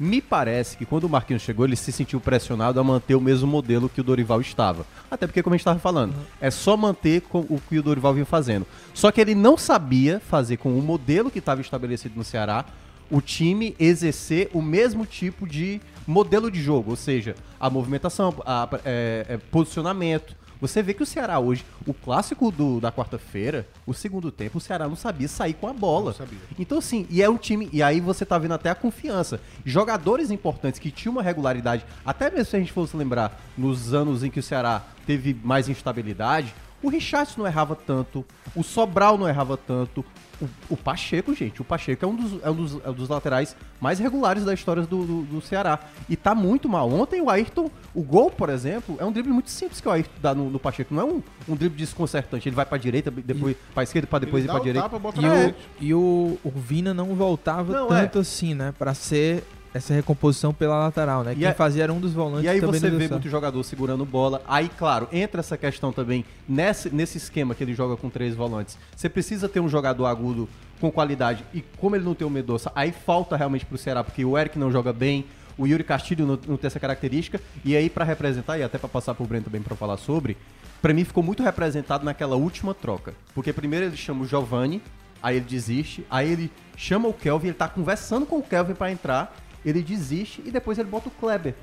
Me 0.00 0.20
parece 0.20 0.76
que 0.76 0.84
quando 0.84 1.04
o 1.04 1.08
Marquinhos 1.08 1.42
chegou, 1.42 1.64
ele 1.64 1.76
se 1.76 1.92
sentiu 1.92 2.18
pressionado 2.20 2.80
a 2.80 2.82
manter 2.82 3.14
o 3.14 3.20
mesmo 3.20 3.46
modelo 3.46 3.88
que 3.88 4.00
o 4.00 4.04
Dorival 4.04 4.40
estava. 4.40 4.84
Até 5.08 5.28
porque, 5.28 5.42
como 5.44 5.54
a 5.54 5.56
gente 5.56 5.60
estava 5.60 5.78
falando, 5.78 6.12
é 6.40 6.50
só 6.50 6.76
manter 6.76 7.22
o 7.32 7.60
que 7.68 7.78
o 7.78 7.82
Dorival 7.82 8.12
vinha 8.14 8.26
fazendo. 8.26 8.66
Só 8.94 9.12
que 9.12 9.20
ele 9.20 9.34
não 9.34 9.56
sabia 9.56 10.18
fazer 10.18 10.56
com 10.56 10.76
o 10.76 10.82
modelo 10.82 11.30
que 11.30 11.38
estava 11.38 11.60
estabelecido 11.60 12.16
no 12.16 12.24
Ceará 12.24 12.64
o 13.08 13.20
time 13.20 13.76
exercer 13.78 14.50
o 14.54 14.62
mesmo 14.62 15.04
tipo 15.06 15.46
de 15.46 15.80
modelo 16.06 16.50
de 16.50 16.60
jogo, 16.60 16.90
ou 16.90 16.96
seja, 16.96 17.36
a 17.60 17.68
movimentação, 17.70 18.34
a, 18.44 18.66
é, 18.84 19.26
é, 19.28 19.36
posicionamento. 19.36 20.34
Você 20.62 20.80
vê 20.80 20.94
que 20.94 21.02
o 21.02 21.06
Ceará 21.06 21.40
hoje, 21.40 21.64
o 21.84 21.92
clássico 21.92 22.52
do, 22.52 22.80
da 22.80 22.92
quarta-feira, 22.92 23.66
o 23.84 23.92
segundo 23.92 24.30
tempo, 24.30 24.58
o 24.58 24.60
Ceará 24.60 24.86
não 24.86 24.94
sabia 24.94 25.26
sair 25.26 25.54
com 25.54 25.66
a 25.66 25.72
bola. 25.72 26.14
Então, 26.56 26.78
assim, 26.78 27.04
e 27.10 27.20
é 27.20 27.28
um 27.28 27.36
time. 27.36 27.68
E 27.72 27.82
aí 27.82 28.00
você 28.00 28.24
tá 28.24 28.38
vendo 28.38 28.54
até 28.54 28.70
a 28.70 28.74
confiança. 28.76 29.40
Jogadores 29.66 30.30
importantes 30.30 30.78
que 30.78 30.92
tinham 30.92 31.14
uma 31.14 31.22
regularidade, 31.22 31.84
até 32.06 32.30
mesmo 32.30 32.44
se 32.44 32.54
a 32.54 32.60
gente 32.60 32.70
fosse 32.70 32.96
lembrar, 32.96 33.42
nos 33.58 33.92
anos 33.92 34.22
em 34.22 34.30
que 34.30 34.38
o 34.38 34.42
Ceará 34.42 34.84
teve 35.04 35.36
mais 35.42 35.68
instabilidade, 35.68 36.54
o 36.82 36.88
Richardson 36.88 37.40
não 37.42 37.46
errava 37.46 37.74
tanto, 37.76 38.24
o 38.54 38.62
Sobral 38.62 39.16
não 39.16 39.28
errava 39.28 39.56
tanto. 39.56 40.04
O, 40.40 40.48
o 40.70 40.76
Pacheco, 40.76 41.32
gente, 41.34 41.62
o 41.62 41.64
Pacheco 41.64 42.04
é 42.04 42.08
um, 42.08 42.16
dos, 42.16 42.42
é, 42.42 42.50
um 42.50 42.54
dos, 42.54 42.84
é 42.84 42.90
um 42.90 42.94
dos 42.94 43.08
laterais 43.08 43.54
mais 43.80 44.00
regulares 44.00 44.44
da 44.44 44.52
história 44.52 44.82
do, 44.82 45.04
do, 45.04 45.22
do 45.22 45.40
Ceará. 45.40 45.78
E 46.08 46.16
tá 46.16 46.34
muito 46.34 46.68
mal. 46.68 46.90
Ontem 46.92 47.20
o 47.20 47.30
Ayrton, 47.30 47.70
o 47.94 48.02
gol, 48.02 48.28
por 48.28 48.48
exemplo, 48.48 48.96
é 48.98 49.04
um 49.04 49.12
drible 49.12 49.32
muito 49.32 49.50
simples 49.50 49.80
que 49.80 49.86
o 49.86 49.90
Ayrton 49.92 50.10
dá 50.20 50.34
no, 50.34 50.50
no 50.50 50.58
Pacheco. 50.58 50.92
Não 50.92 51.02
é 51.02 51.04
um, 51.04 51.22
um 51.48 51.54
drible 51.54 51.78
desconcertante. 51.78 52.48
Ele 52.48 52.56
vai 52.56 52.66
pra 52.66 52.76
direita, 52.76 53.08
depois 53.08 53.56
pra 53.72 53.84
esquerda, 53.84 54.08
pra 54.08 54.18
depois 54.18 54.42
Ele 54.42 54.50
ir 54.50 54.54
pra 54.54 54.64
direita. 54.64 54.88
tapa, 54.88 55.12
E, 55.20 55.26
o, 55.28 55.54
e 55.80 55.94
o, 55.94 56.38
o 56.42 56.50
Vina 56.50 56.92
não 56.92 57.14
voltava 57.14 57.72
Não, 57.72 57.86
é. 57.94 58.00
tanto 58.02 58.18
assim, 58.18 58.52
né? 58.52 58.74
Pra 58.76 58.94
ser 58.94 59.44
essa 59.74 59.94
recomposição 59.94 60.52
pela 60.52 60.78
lateral, 60.78 61.24
né? 61.24 61.32
E 61.32 61.36
Quem 61.36 61.48
é- 61.48 61.54
fazia 61.54 61.84
era 61.84 61.92
um 61.92 62.00
dos 62.00 62.12
volantes 62.12 62.44
E 62.44 62.48
aí 62.48 62.60
também 62.60 62.80
você 62.80 62.90
vê 62.90 63.08
muito 63.08 63.28
jogador 63.28 63.62
segurando 63.62 64.04
bola. 64.04 64.42
Aí, 64.46 64.68
claro, 64.68 65.08
entra 65.12 65.40
essa 65.40 65.56
questão 65.56 65.92
também 65.92 66.24
nesse, 66.48 66.90
nesse 66.90 67.18
esquema 67.18 67.54
que 67.54 67.64
ele 67.64 67.74
joga 67.74 67.96
com 67.96 68.10
três 68.10 68.34
volantes. 68.34 68.78
Você 68.94 69.08
precisa 69.08 69.48
ter 69.48 69.60
um 69.60 69.68
jogador 69.68 70.06
agudo 70.06 70.48
com 70.80 70.90
qualidade. 70.90 71.44
E 71.54 71.62
como 71.78 71.96
ele 71.96 72.04
não 72.04 72.14
tem 72.14 72.26
o 72.26 72.30
Medoça, 72.30 72.70
aí 72.74 72.92
falta 72.92 73.36
realmente 73.36 73.64
pro 73.64 73.78
Ceará, 73.78 74.02
porque 74.04 74.24
o 74.24 74.36
Eric 74.36 74.58
não 74.58 74.70
joga 74.70 74.92
bem, 74.92 75.24
o 75.56 75.66
Yuri 75.66 75.84
Castilho 75.84 76.26
não, 76.26 76.38
não 76.46 76.56
tem 76.56 76.66
essa 76.66 76.80
característica. 76.80 77.40
E 77.64 77.76
aí, 77.76 77.88
pra 77.88 78.04
representar, 78.04 78.58
e 78.58 78.62
até 78.62 78.78
pra 78.78 78.88
passar 78.88 79.14
pro 79.14 79.24
Breno 79.24 79.44
também 79.44 79.62
pra 79.62 79.76
falar 79.76 79.96
sobre, 79.96 80.36
pra 80.82 80.92
mim 80.92 81.04
ficou 81.04 81.22
muito 81.22 81.42
representado 81.42 82.04
naquela 82.04 82.36
última 82.36 82.74
troca. 82.74 83.14
Porque 83.34 83.52
primeiro 83.52 83.86
ele 83.86 83.96
chama 83.96 84.24
o 84.24 84.26
Giovani, 84.26 84.82
aí 85.22 85.36
ele 85.36 85.46
desiste, 85.48 86.04
aí 86.10 86.30
ele 86.30 86.50
chama 86.76 87.08
o 87.08 87.14
Kelvin, 87.14 87.48
ele 87.48 87.56
tá 87.56 87.68
conversando 87.68 88.26
com 88.26 88.38
o 88.38 88.42
Kelvin 88.42 88.74
pra 88.74 88.90
entrar, 88.90 89.34
ele 89.64 89.82
desiste 89.82 90.42
e 90.44 90.50
depois 90.50 90.78
ele 90.78 90.88
bota 90.88 91.08
o 91.08 91.12
Kleber. 91.12 91.54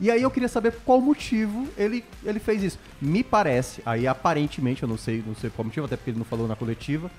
E 0.00 0.10
aí 0.10 0.22
eu 0.22 0.30
queria 0.30 0.48
saber 0.48 0.72
qual 0.84 1.00
motivo 1.00 1.68
ele, 1.76 2.02
ele 2.24 2.40
fez 2.40 2.62
isso. 2.62 2.78
Me 3.00 3.22
parece, 3.22 3.82
aí 3.84 4.06
aparentemente, 4.06 4.82
eu 4.82 4.88
não 4.88 4.96
sei, 4.96 5.22
não 5.26 5.34
sei 5.34 5.50
qual 5.50 5.64
motivo, 5.64 5.84
até 5.84 5.96
porque 5.96 6.10
ele 6.10 6.18
não 6.18 6.24
falou 6.24 6.48
na 6.48 6.56
coletiva. 6.56 7.10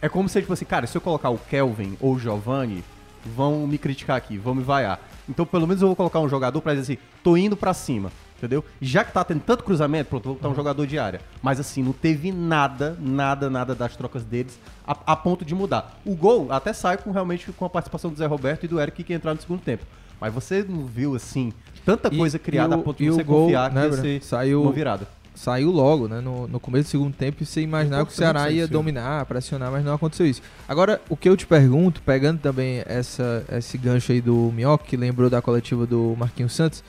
É 0.00 0.08
como 0.08 0.28
se, 0.28 0.40
tipo 0.40 0.52
assim, 0.52 0.64
cara, 0.64 0.86
se 0.86 0.96
eu 0.96 1.00
colocar 1.00 1.30
o 1.30 1.38
Kelvin 1.38 1.96
ou 2.00 2.14
o 2.14 2.18
Giovanni, 2.18 2.84
vão 3.24 3.66
me 3.66 3.78
criticar 3.78 4.16
aqui, 4.16 4.38
vão 4.38 4.54
me 4.54 4.62
vaiar. 4.62 5.00
Então, 5.28 5.44
pelo 5.44 5.66
menos 5.66 5.82
eu 5.82 5.88
vou 5.88 5.96
colocar 5.96 6.20
um 6.20 6.28
jogador 6.28 6.60
pra 6.60 6.74
dizer 6.74 6.92
assim, 6.92 7.02
tô 7.22 7.36
indo 7.36 7.56
pra 7.56 7.74
cima, 7.74 8.12
entendeu? 8.36 8.64
Já 8.80 9.04
que 9.04 9.12
tá 9.12 9.24
tendo 9.24 9.40
tanto 9.40 9.64
cruzamento, 9.64 10.10
pronto, 10.10 10.24
vou 10.24 10.34
botar 10.34 10.48
um 10.48 10.54
jogador 10.54 10.86
de 10.86 10.98
área. 10.98 11.20
Mas 11.42 11.58
assim, 11.58 11.82
não 11.82 11.92
teve 11.92 12.30
nada, 12.30 12.96
nada, 13.00 13.50
nada 13.50 13.74
das 13.74 13.96
trocas 13.96 14.24
deles 14.24 14.58
a, 14.86 14.96
a 15.12 15.16
ponto 15.16 15.44
de 15.44 15.54
mudar. 15.54 15.98
O 16.04 16.14
gol 16.14 16.50
até 16.50 16.72
sai 16.72 16.96
com 16.96 17.10
realmente 17.10 17.50
com 17.52 17.64
a 17.64 17.70
participação 17.70 18.10
do 18.10 18.16
Zé 18.16 18.26
Roberto 18.26 18.64
e 18.64 18.68
do 18.68 18.80
Eric 18.80 19.02
que 19.04 19.14
entraram 19.14 19.36
no 19.36 19.40
segundo 19.42 19.60
tempo. 19.60 19.84
Mas 20.20 20.32
você 20.32 20.64
não 20.68 20.84
viu, 20.86 21.14
assim, 21.16 21.52
tanta 21.84 22.08
E- 22.12 22.16
coisa 22.16 22.38
criada 22.38 22.74
e 22.74 22.78
o- 22.78 22.80
a 22.80 22.82
ponto 22.84 22.98
de 22.98 23.10
você 23.10 23.22
gol, 23.24 23.44
confiar 23.44 23.72
né, 23.72 23.88
que 23.88 23.96
ser 23.96 24.22
Saiu- 24.22 24.62
uma 24.62 24.72
virada. 24.72 25.06
Saiu 25.34 25.70
logo, 25.70 26.06
né? 26.08 26.20
No, 26.20 26.46
no 26.46 26.60
começo 26.60 26.84
do 26.84 26.90
segundo 26.90 27.14
tempo, 27.14 27.42
e 27.42 27.46
você 27.46 27.62
imaginava 27.62 28.04
que 28.04 28.12
o 28.12 28.14
Ceará 28.14 28.50
ia 28.50 28.64
isso, 28.64 28.72
dominar, 28.72 29.24
pressionar, 29.24 29.72
mas 29.72 29.82
não 29.84 29.94
aconteceu 29.94 30.26
isso. 30.26 30.42
Agora, 30.68 31.00
o 31.08 31.16
que 31.16 31.26
eu 31.28 31.36
te 31.36 31.46
pergunto, 31.46 32.02
pegando 32.02 32.38
também 32.38 32.82
essa, 32.86 33.42
esse 33.50 33.78
gancho 33.78 34.12
aí 34.12 34.20
do 34.20 34.52
Minhoca, 34.54 34.84
que 34.86 34.94
lembrou 34.96 35.30
da 35.30 35.40
coletiva 35.40 35.86
do 35.86 36.14
Marquinhos 36.18 36.52
Santos, 36.52 36.84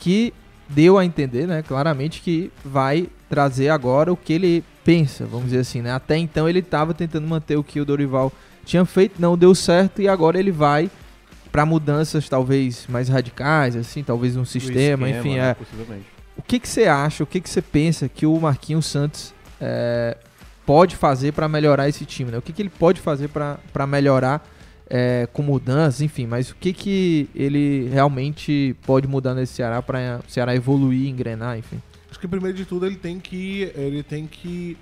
que 0.00 0.34
deu 0.68 0.98
a 0.98 1.04
entender, 1.04 1.46
né, 1.46 1.62
claramente 1.62 2.20
que 2.20 2.50
vai 2.64 3.08
trazer 3.30 3.68
agora 3.68 4.12
o 4.12 4.16
que 4.16 4.32
ele 4.32 4.64
pensa, 4.84 5.24
vamos 5.24 5.46
dizer 5.46 5.60
assim, 5.60 5.80
né? 5.82 5.92
Até 5.92 6.16
então 6.18 6.48
ele 6.48 6.58
estava 6.58 6.92
tentando 6.92 7.26
manter 7.26 7.56
o 7.56 7.64
que 7.64 7.80
o 7.80 7.84
Dorival 7.84 8.32
tinha 8.64 8.84
feito, 8.84 9.20
não 9.20 9.36
deu 9.36 9.54
certo 9.54 10.02
e 10.02 10.08
agora 10.08 10.38
ele 10.38 10.52
vai 10.52 10.90
para 11.50 11.64
mudanças 11.64 12.28
talvez 12.28 12.86
mais 12.88 13.08
radicais, 13.08 13.76
assim, 13.76 14.02
talvez 14.02 14.36
um 14.36 14.44
sistema, 14.44 15.08
esquema, 15.08 15.10
enfim, 15.10 15.36
né, 15.36 15.50
é. 15.50 15.56
O 16.36 16.42
que 16.42 16.58
que 16.58 16.68
você 16.68 16.86
acha, 16.86 17.22
o 17.22 17.26
que 17.26 17.40
que 17.40 17.48
você 17.48 17.62
pensa 17.62 18.08
que 18.08 18.26
o 18.26 18.38
Marquinhos 18.40 18.86
Santos 18.86 19.32
é, 19.60 20.16
pode 20.66 20.96
fazer 20.96 21.32
para 21.32 21.48
melhorar 21.48 21.88
esse 21.88 22.04
time, 22.04 22.32
né? 22.32 22.38
O 22.38 22.42
que 22.42 22.52
que 22.52 22.60
ele 22.60 22.70
pode 22.70 23.00
fazer 23.00 23.28
para 23.28 23.86
melhorar 23.86 24.44
é, 24.90 25.28
com 25.32 25.42
mudanças, 25.42 26.00
enfim, 26.00 26.26
mas 26.26 26.50
o 26.50 26.56
que 26.56 26.72
que 26.72 27.28
ele 27.34 27.88
realmente 27.88 28.76
pode 28.84 29.06
mudar 29.06 29.34
nesse 29.34 29.54
Ceará 29.54 29.80
para 29.80 30.20
o 30.26 30.30
Ceará 30.30 30.54
evoluir, 30.54 31.08
engrenar, 31.08 31.56
enfim? 31.56 31.80
Acho 32.14 32.20
que 32.20 32.28
primeiro 32.28 32.56
de 32.56 32.64
tudo 32.64 32.86
ele 32.86 32.94
tem 32.94 33.18
que 33.18 33.72
ele 33.74 34.00
tem 34.00 34.24
que 34.24 34.78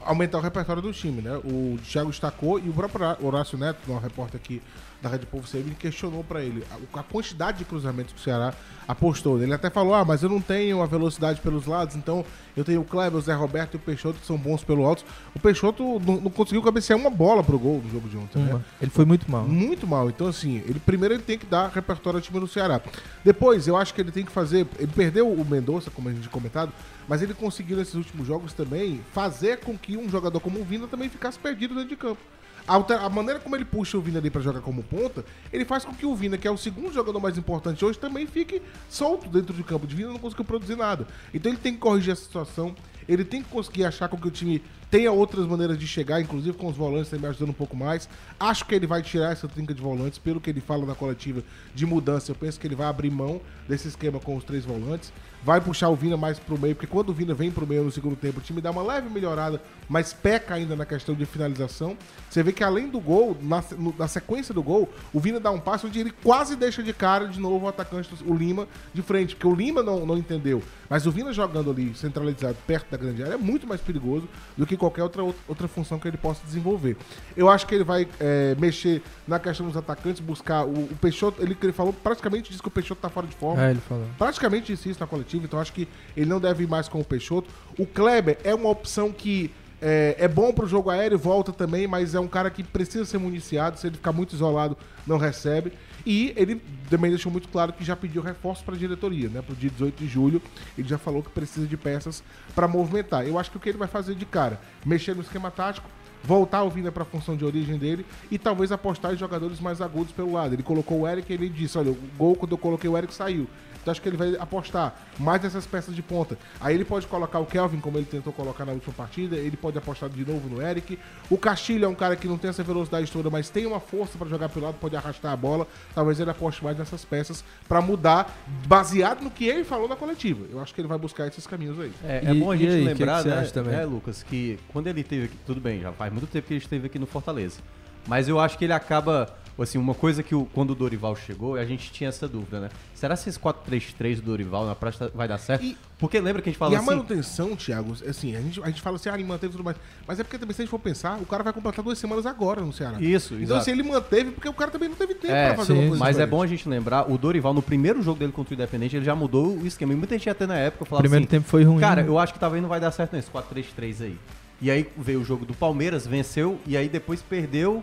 aumentar 0.00 0.38
o 0.38 0.40
repertório 0.40 0.82
do 0.82 0.92
time, 0.92 1.22
né? 1.22 1.36
O 1.44 1.78
Thiago 1.78 2.10
destacou 2.10 2.58
e 2.58 2.68
o 2.68 2.72
próprio 2.72 3.16
Horácio 3.24 3.56
Neto, 3.56 3.78
um 3.88 3.98
repórter 3.98 4.40
aqui 4.40 4.60
da 5.02 5.08
Rádio 5.08 5.26
Povo 5.26 5.46
CM, 5.50 5.74
questionou 5.74 6.22
pra 6.22 6.42
ele 6.42 6.64
a, 6.70 7.00
a 7.00 7.02
quantidade 7.02 7.58
de 7.58 7.64
cruzamentos 7.64 8.12
que 8.12 8.20
o 8.20 8.22
Ceará 8.22 8.54
apostou. 8.86 9.42
Ele 9.42 9.52
até 9.52 9.68
falou: 9.68 9.94
"Ah, 9.94 10.04
mas 10.04 10.22
eu 10.22 10.28
não 10.28 10.40
tenho 10.40 10.80
a 10.80 10.86
velocidade 10.86 11.40
pelos 11.40 11.66
lados, 11.66 11.96
então 11.96 12.24
eu 12.56 12.64
tenho 12.64 12.80
o 12.80 12.84
Kleber, 12.84 13.18
o 13.18 13.20
Zé 13.20 13.34
Roberto 13.34 13.74
e 13.74 13.76
o 13.76 13.80
Peixoto 13.80 14.20
que 14.20 14.26
são 14.26 14.36
bons 14.36 14.62
pelo 14.62 14.86
alto". 14.86 15.04
O 15.34 15.40
Peixoto 15.40 16.00
não, 16.00 16.20
não 16.20 16.30
conseguiu 16.30 16.62
cabecear 16.62 16.98
uma 16.98 17.10
bola 17.10 17.42
pro 17.42 17.58
gol 17.58 17.82
no 17.84 17.90
jogo 17.90 18.08
de 18.08 18.16
ontem, 18.16 18.38
né? 18.38 18.50
Uma. 18.52 18.64
Ele 18.80 18.90
foi 18.90 19.04
muito 19.04 19.28
mal. 19.30 19.44
Muito 19.44 19.86
mal. 19.86 20.08
Então, 20.08 20.28
assim, 20.28 20.62
ele 20.66 20.78
primeiro 20.78 21.14
ele 21.14 21.22
tem 21.22 21.36
que 21.36 21.46
dar 21.46 21.68
repertório 21.68 22.18
ao 22.18 22.22
time 22.22 22.38
do 22.38 22.46
Ceará. 22.46 22.80
Depois, 23.24 23.66
eu 23.66 23.76
acho 23.76 23.92
que 23.92 24.00
ele 24.00 24.12
tem 24.12 24.24
que 24.24 24.30
fazer. 24.32 24.66
Ele 24.78 24.92
perdeu 24.94 25.30
o 25.32 25.44
Mendonça, 25.44 25.90
como 25.90 26.08
a 26.08 26.12
gente 26.12 26.28
comentado, 26.28 26.72
mas 27.08 27.22
ele 27.22 27.34
conseguiu 27.34 27.76
nesses 27.76 27.94
últimos 27.94 28.26
jogos 28.26 28.52
também 28.52 29.00
fazer 29.12 29.58
com 29.58 29.76
que 29.76 29.96
um 29.96 30.08
jogador 30.08 30.38
como 30.38 30.60
o 30.60 30.64
Vina 30.64 30.86
também 30.86 31.08
ficasse 31.08 31.38
perdido 31.38 31.74
dentro 31.74 31.88
de 31.88 31.96
campo. 31.96 32.20
A, 32.66 33.08
maneira 33.08 33.40
como 33.40 33.56
ele 33.56 33.64
puxa 33.64 33.98
o 33.98 34.00
Vina 34.00 34.18
ali 34.18 34.30
pra 34.30 34.40
jogar 34.40 34.60
como 34.60 34.82
ponta, 34.82 35.24
ele 35.52 35.64
faz 35.64 35.84
com 35.84 35.92
que 35.94 36.06
o 36.06 36.14
Vina, 36.14 36.38
que 36.38 36.46
é 36.46 36.50
o 36.50 36.56
segundo 36.56 36.92
jogador 36.92 37.20
mais 37.20 37.36
importante 37.36 37.84
hoje, 37.84 37.98
também 37.98 38.26
fique 38.26 38.62
solto 38.88 39.28
dentro 39.28 39.54
de 39.54 39.62
campo. 39.62 39.84
O 39.84 39.88
Vina 39.88 40.10
não 40.10 40.18
conseguiu 40.18 40.44
produzir 40.44 40.76
nada. 40.76 41.06
Então 41.34 41.50
ele 41.50 41.58
tem 41.60 41.72
que 41.74 41.80
corrigir 41.80 42.12
essa 42.12 42.22
situação. 42.22 42.74
Ele 43.08 43.24
tem 43.24 43.42
que 43.42 43.48
conseguir 43.48 43.84
achar 43.84 44.08
com 44.08 44.16
que 44.16 44.28
o 44.28 44.30
time 44.30 44.62
tenha 44.92 45.10
outras 45.10 45.46
maneiras 45.46 45.78
de 45.78 45.86
chegar, 45.86 46.20
inclusive 46.20 46.54
com 46.54 46.66
os 46.66 46.76
volantes 46.76 47.08
também 47.08 47.30
ajudando 47.30 47.48
um 47.48 47.54
pouco 47.54 47.74
mais. 47.74 48.06
Acho 48.38 48.66
que 48.66 48.74
ele 48.74 48.86
vai 48.86 49.00
tirar 49.00 49.32
essa 49.32 49.48
trinca 49.48 49.72
de 49.72 49.80
volantes, 49.80 50.18
pelo 50.18 50.38
que 50.38 50.50
ele 50.50 50.60
fala 50.60 50.84
na 50.84 50.94
coletiva 50.94 51.42
de 51.74 51.86
mudança. 51.86 52.30
Eu 52.30 52.34
penso 52.34 52.60
que 52.60 52.66
ele 52.66 52.74
vai 52.74 52.86
abrir 52.86 53.10
mão 53.10 53.40
desse 53.66 53.88
esquema 53.88 54.20
com 54.20 54.36
os 54.36 54.44
três 54.44 54.66
volantes. 54.66 55.10
Vai 55.42 55.60
puxar 55.60 55.88
o 55.88 55.96
Vina 55.96 56.16
mais 56.16 56.38
pro 56.38 56.56
meio, 56.56 56.74
porque 56.74 56.86
quando 56.86 57.08
o 57.08 57.12
Vina 57.12 57.34
vem 57.34 57.50
pro 57.50 57.66
meio 57.66 57.82
no 57.82 57.90
segundo 57.90 58.14
tempo, 58.14 58.38
o 58.38 58.42
time 58.42 58.60
dá 58.60 58.70
uma 58.70 58.82
leve 58.82 59.08
melhorada, 59.08 59.60
mas 59.88 60.12
peca 60.12 60.54
ainda 60.54 60.76
na 60.76 60.86
questão 60.86 61.16
de 61.16 61.26
finalização. 61.26 61.96
Você 62.30 62.44
vê 62.44 62.52
que 62.52 62.62
além 62.62 62.88
do 62.88 63.00
gol, 63.00 63.36
na, 63.40 63.64
na 63.98 64.06
sequência 64.06 64.54
do 64.54 64.62
gol, 64.62 64.88
o 65.12 65.18
Vina 65.18 65.40
dá 65.40 65.50
um 65.50 65.58
passo 65.58 65.88
onde 65.88 65.98
ele 65.98 66.12
quase 66.22 66.54
deixa 66.54 66.80
de 66.80 66.92
cara 66.92 67.26
de 67.26 67.40
novo 67.40 67.64
o 67.64 67.68
atacante, 67.68 68.08
o 68.24 68.34
Lima, 68.34 68.68
de 68.94 69.02
frente, 69.02 69.34
porque 69.34 69.48
o 69.48 69.54
Lima 69.54 69.82
não, 69.82 70.06
não 70.06 70.16
entendeu. 70.16 70.62
Mas 70.88 71.06
o 71.06 71.10
Vina 71.10 71.32
jogando 71.32 71.70
ali 71.70 71.92
centralizado 71.94 72.56
perto 72.66 72.90
da 72.90 72.96
grande 72.96 73.22
área 73.24 73.34
é 73.34 73.38
muito 73.38 73.66
mais 73.66 73.80
perigoso 73.80 74.28
do 74.56 74.64
que 74.66 74.76
qualquer 74.82 75.04
outra, 75.04 75.22
outra 75.22 75.68
função 75.68 75.96
que 75.96 76.08
ele 76.08 76.16
possa 76.16 76.44
desenvolver. 76.44 76.96
Eu 77.36 77.48
acho 77.48 77.64
que 77.68 77.74
ele 77.74 77.84
vai 77.84 78.08
é, 78.18 78.56
mexer 78.58 79.00
na 79.28 79.38
questão 79.38 79.64
dos 79.64 79.76
atacantes, 79.76 80.20
buscar 80.20 80.64
o, 80.64 80.72
o 80.72 80.96
Peixoto, 81.00 81.40
ele, 81.40 81.56
ele 81.62 81.72
falou, 81.72 81.92
praticamente 81.92 82.50
disse 82.50 82.60
que 82.60 82.66
o 82.66 82.70
Peixoto 82.70 83.00
tá 83.00 83.08
fora 83.08 83.28
de 83.28 83.36
forma. 83.36 83.64
É, 83.64 83.70
ele 83.70 83.80
falou. 83.80 84.04
Praticamente 84.18 84.72
disse 84.72 84.90
isso 84.90 84.98
na 84.98 85.06
coletiva, 85.06 85.44
então 85.44 85.60
acho 85.60 85.72
que 85.72 85.86
ele 86.16 86.26
não 86.26 86.40
deve 86.40 86.64
ir 86.64 86.66
mais 86.66 86.88
com 86.88 87.00
o 87.00 87.04
Peixoto. 87.04 87.48
O 87.78 87.86
Kleber 87.86 88.38
é 88.42 88.52
uma 88.52 88.68
opção 88.68 89.12
que 89.12 89.54
é, 89.84 90.14
é 90.16 90.28
bom 90.28 90.52
pro 90.52 90.68
jogo 90.68 90.90
aéreo, 90.90 91.18
volta 91.18 91.52
também, 91.52 91.88
mas 91.88 92.14
é 92.14 92.20
um 92.20 92.28
cara 92.28 92.48
que 92.50 92.62
precisa 92.62 93.04
ser 93.04 93.18
municiado. 93.18 93.78
Se 93.80 93.88
ele 93.88 93.96
ficar 93.96 94.12
muito 94.12 94.32
isolado, 94.32 94.78
não 95.04 95.18
recebe. 95.18 95.72
E 96.06 96.32
ele 96.36 96.62
também 96.88 97.10
deixou 97.10 97.30
muito 97.30 97.48
claro 97.48 97.72
que 97.72 97.84
já 97.84 97.96
pediu 97.96 98.22
reforço 98.22 98.64
para 98.64 98.76
a 98.76 98.78
diretoria, 98.78 99.28
né? 99.28 99.42
Pro 99.42 99.56
dia 99.56 99.70
18 99.70 99.98
de 99.98 100.06
julho, 100.06 100.40
ele 100.78 100.88
já 100.88 100.98
falou 100.98 101.22
que 101.22 101.30
precisa 101.30 101.66
de 101.66 101.76
peças 101.76 102.22
para 102.54 102.68
movimentar. 102.68 103.26
Eu 103.26 103.38
acho 103.38 103.50
que 103.50 103.56
o 103.56 103.60
que 103.60 103.68
ele 103.68 103.78
vai 103.78 103.88
fazer 103.88 104.14
de 104.14 104.24
cara, 104.24 104.60
mexer 104.86 105.14
no 105.16 105.22
esquema 105.22 105.50
tático, 105.50 105.88
voltar 106.22 106.62
o 106.62 106.70
Vina 106.70 106.92
para 106.92 107.02
a 107.02 107.06
função 107.06 107.36
de 107.36 107.44
origem 107.44 107.76
dele 107.76 108.06
e 108.30 108.38
talvez 108.38 108.70
apostar 108.70 109.12
em 109.12 109.16
jogadores 109.16 109.58
mais 109.60 109.80
agudos 109.80 110.12
pelo 110.12 110.32
lado. 110.32 110.54
Ele 110.54 110.62
colocou 110.62 111.00
o 111.00 111.08
Eric 111.08 111.30
e 111.30 111.34
ele 111.34 111.48
disse: 111.48 111.76
Olha, 111.76 111.90
o 111.90 111.98
gol 112.16 112.36
quando 112.36 112.52
eu 112.52 112.58
coloquei 112.58 112.88
o 112.88 112.96
Eric 112.96 113.12
saiu. 113.12 113.48
Então 113.82 113.90
acho 113.92 114.00
que 114.00 114.08
ele 114.08 114.16
vai 114.16 114.36
apostar 114.38 114.94
mais 115.18 115.42
nessas 115.42 115.66
peças 115.66 115.94
de 115.94 116.02
ponta. 116.02 116.38
Aí 116.60 116.74
ele 116.74 116.84
pode 116.84 117.06
colocar 117.08 117.40
o 117.40 117.46
Kelvin, 117.46 117.80
como 117.80 117.98
ele 117.98 118.06
tentou 118.06 118.32
colocar 118.32 118.64
na 118.64 118.72
última 118.72 118.94
partida, 118.94 119.36
ele 119.36 119.56
pode 119.56 119.76
apostar 119.76 120.08
de 120.08 120.24
novo 120.24 120.48
no 120.48 120.62
Eric. 120.62 120.98
O 121.28 121.36
Castilho 121.36 121.84
é 121.84 121.88
um 121.88 121.94
cara 121.94 122.14
que 122.14 122.28
não 122.28 122.38
tem 122.38 122.48
essa 122.50 122.62
velocidade 122.62 123.10
toda, 123.10 123.28
mas 123.28 123.50
tem 123.50 123.66
uma 123.66 123.80
força 123.80 124.16
para 124.16 124.28
jogar 124.28 124.48
pelo 124.48 124.64
lado, 124.66 124.76
pode 124.80 124.96
arrastar 124.96 125.32
a 125.32 125.36
bola. 125.36 125.66
Talvez 125.94 126.20
ele 126.20 126.30
aposte 126.30 126.62
mais 126.62 126.78
nessas 126.78 127.04
peças 127.04 127.44
para 127.68 127.80
mudar, 127.82 128.32
baseado 128.66 129.20
no 129.22 129.30
que 129.30 129.44
ele 129.46 129.64
falou 129.64 129.88
na 129.88 129.96
coletiva. 129.96 130.46
Eu 130.50 130.60
acho 130.62 130.72
que 130.72 130.80
ele 130.80 130.88
vai 130.88 130.98
buscar 130.98 131.26
esses 131.26 131.46
caminhos 131.46 131.78
aí. 131.80 131.92
É, 132.04 132.26
é 132.26 132.32
E- 132.32 132.40
bom 132.40 132.50
a 132.52 132.56
gente 132.56 132.70
aí, 132.72 132.78
que 132.82 132.84
lembrar, 132.88 133.16
que 133.22 133.28
você 133.28 133.34
né, 133.34 133.42
também? 133.46 133.72
né, 133.76 133.84
Lucas, 133.84 134.22
que 134.22 134.58
quando 134.68 134.86
ele 134.86 135.00
esteve 135.00 135.24
aqui, 135.24 135.36
tudo 135.44 135.60
bem, 135.60 135.80
já 135.80 135.90
faz 135.92 136.12
muito 136.12 136.26
tempo 136.28 136.46
que 136.46 136.54
ele 136.54 136.62
esteve 136.62 136.86
aqui 136.86 136.98
no 136.98 137.06
Fortaleza. 137.06 137.58
Mas 138.06 138.28
eu 138.28 138.38
acho 138.38 138.56
que 138.58 138.64
ele 138.64 138.72
acaba 138.72 139.32
assim, 139.58 139.78
uma 139.78 139.94
coisa 139.94 140.22
que 140.22 140.34
o, 140.34 140.44
quando 140.54 140.70
o 140.70 140.74
Dorival 140.74 141.14
chegou, 141.16 141.56
a 141.56 141.64
gente 141.64 141.90
tinha 141.92 142.08
essa 142.08 142.26
dúvida, 142.28 142.60
né? 142.60 142.68
Será 142.94 143.16
que 143.16 143.28
esse 143.28 143.38
4-3-3 143.38 144.16
do 144.16 144.22
Dorival 144.22 144.64
na 144.66 144.74
prática 144.74 145.10
vai 145.14 145.26
dar 145.28 145.38
certo? 145.38 145.64
E- 145.64 145.76
porque 145.98 146.18
lembra 146.18 146.42
que 146.42 146.48
a 146.48 146.52
gente 146.52 146.56
E 146.56 146.58
fala 146.58 146.74
a 146.74 146.78
assim... 146.78 146.86
manutenção, 146.86 147.54
Thiago, 147.54 147.94
assim, 148.08 148.34
a 148.34 148.40
gente, 148.40 148.60
a 148.62 148.66
gente 148.66 148.82
fala 148.82 148.96
assim, 148.96 149.08
ah, 149.08 149.14
ele 149.14 149.22
manteve 149.24 149.52
tudo 149.52 149.62
mais. 149.62 149.76
Mas 150.06 150.18
é 150.18 150.24
porque 150.24 150.36
também, 150.38 150.52
se 150.54 150.62
a 150.62 150.64
gente 150.64 150.70
for 150.70 150.78
pensar, 150.80 151.16
o 151.20 151.26
cara 151.26 151.42
vai 151.44 151.52
completar 151.52 151.84
duas 151.84 151.96
semanas 151.98 152.26
agora 152.26 152.60
no 152.60 152.72
Ceará. 152.72 152.96
Isso, 153.00 153.34
Então, 153.34 153.44
exato. 153.44 153.60
assim, 153.60 153.70
ele 153.70 153.82
manteve, 153.84 154.30
porque 154.32 154.48
o 154.48 154.52
cara 154.52 154.70
também 154.70 154.88
não 154.88 154.96
teve 154.96 155.14
tempo 155.14 155.32
É, 155.32 155.48
pra 155.48 155.56
fazer 155.58 155.74
sim, 155.74 155.78
uma 155.80 155.88
coisa 155.90 156.04
Mas 156.04 156.18
é 156.18 156.26
bom 156.26 156.42
a 156.42 156.46
gente 156.46 156.68
lembrar, 156.68 157.10
o 157.10 157.16
Dorival, 157.16 157.54
no 157.54 157.62
primeiro 157.62 158.02
jogo 158.02 158.18
dele 158.18 158.32
contra 158.32 158.52
o 158.52 158.54
Independente, 158.54 158.96
ele 158.96 159.04
já 159.04 159.14
mudou 159.14 159.56
o 159.58 159.66
esquema. 159.66 159.92
E 159.92 159.96
muita 159.96 160.14
gente 160.18 160.28
até 160.28 160.46
na 160.46 160.56
época 160.56 160.82
O 160.84 160.86
falava 160.86 161.02
primeiro 161.02 161.24
assim, 161.24 161.30
tempo 161.30 161.46
foi 161.48 161.62
ruim. 161.62 161.78
cara, 161.78 162.02
né? 162.02 162.08
eu 162.08 162.18
acho 162.18 162.32
que 162.32 162.40
talvez 162.40 162.60
não 162.60 162.68
vai 162.68 162.80
dar 162.80 162.90
certo 162.90 163.14
nesse 163.14 163.30
4-3-3 163.30 164.02
aí. 164.02 164.18
E 164.60 164.70
aí 164.70 164.88
veio 164.96 165.20
o 165.20 165.24
jogo 165.24 165.44
do 165.44 165.54
Palmeiras, 165.54 166.04
venceu, 166.06 166.58
e 166.66 166.76
aí 166.76 166.88
depois 166.88 167.20
perdeu 167.22 167.82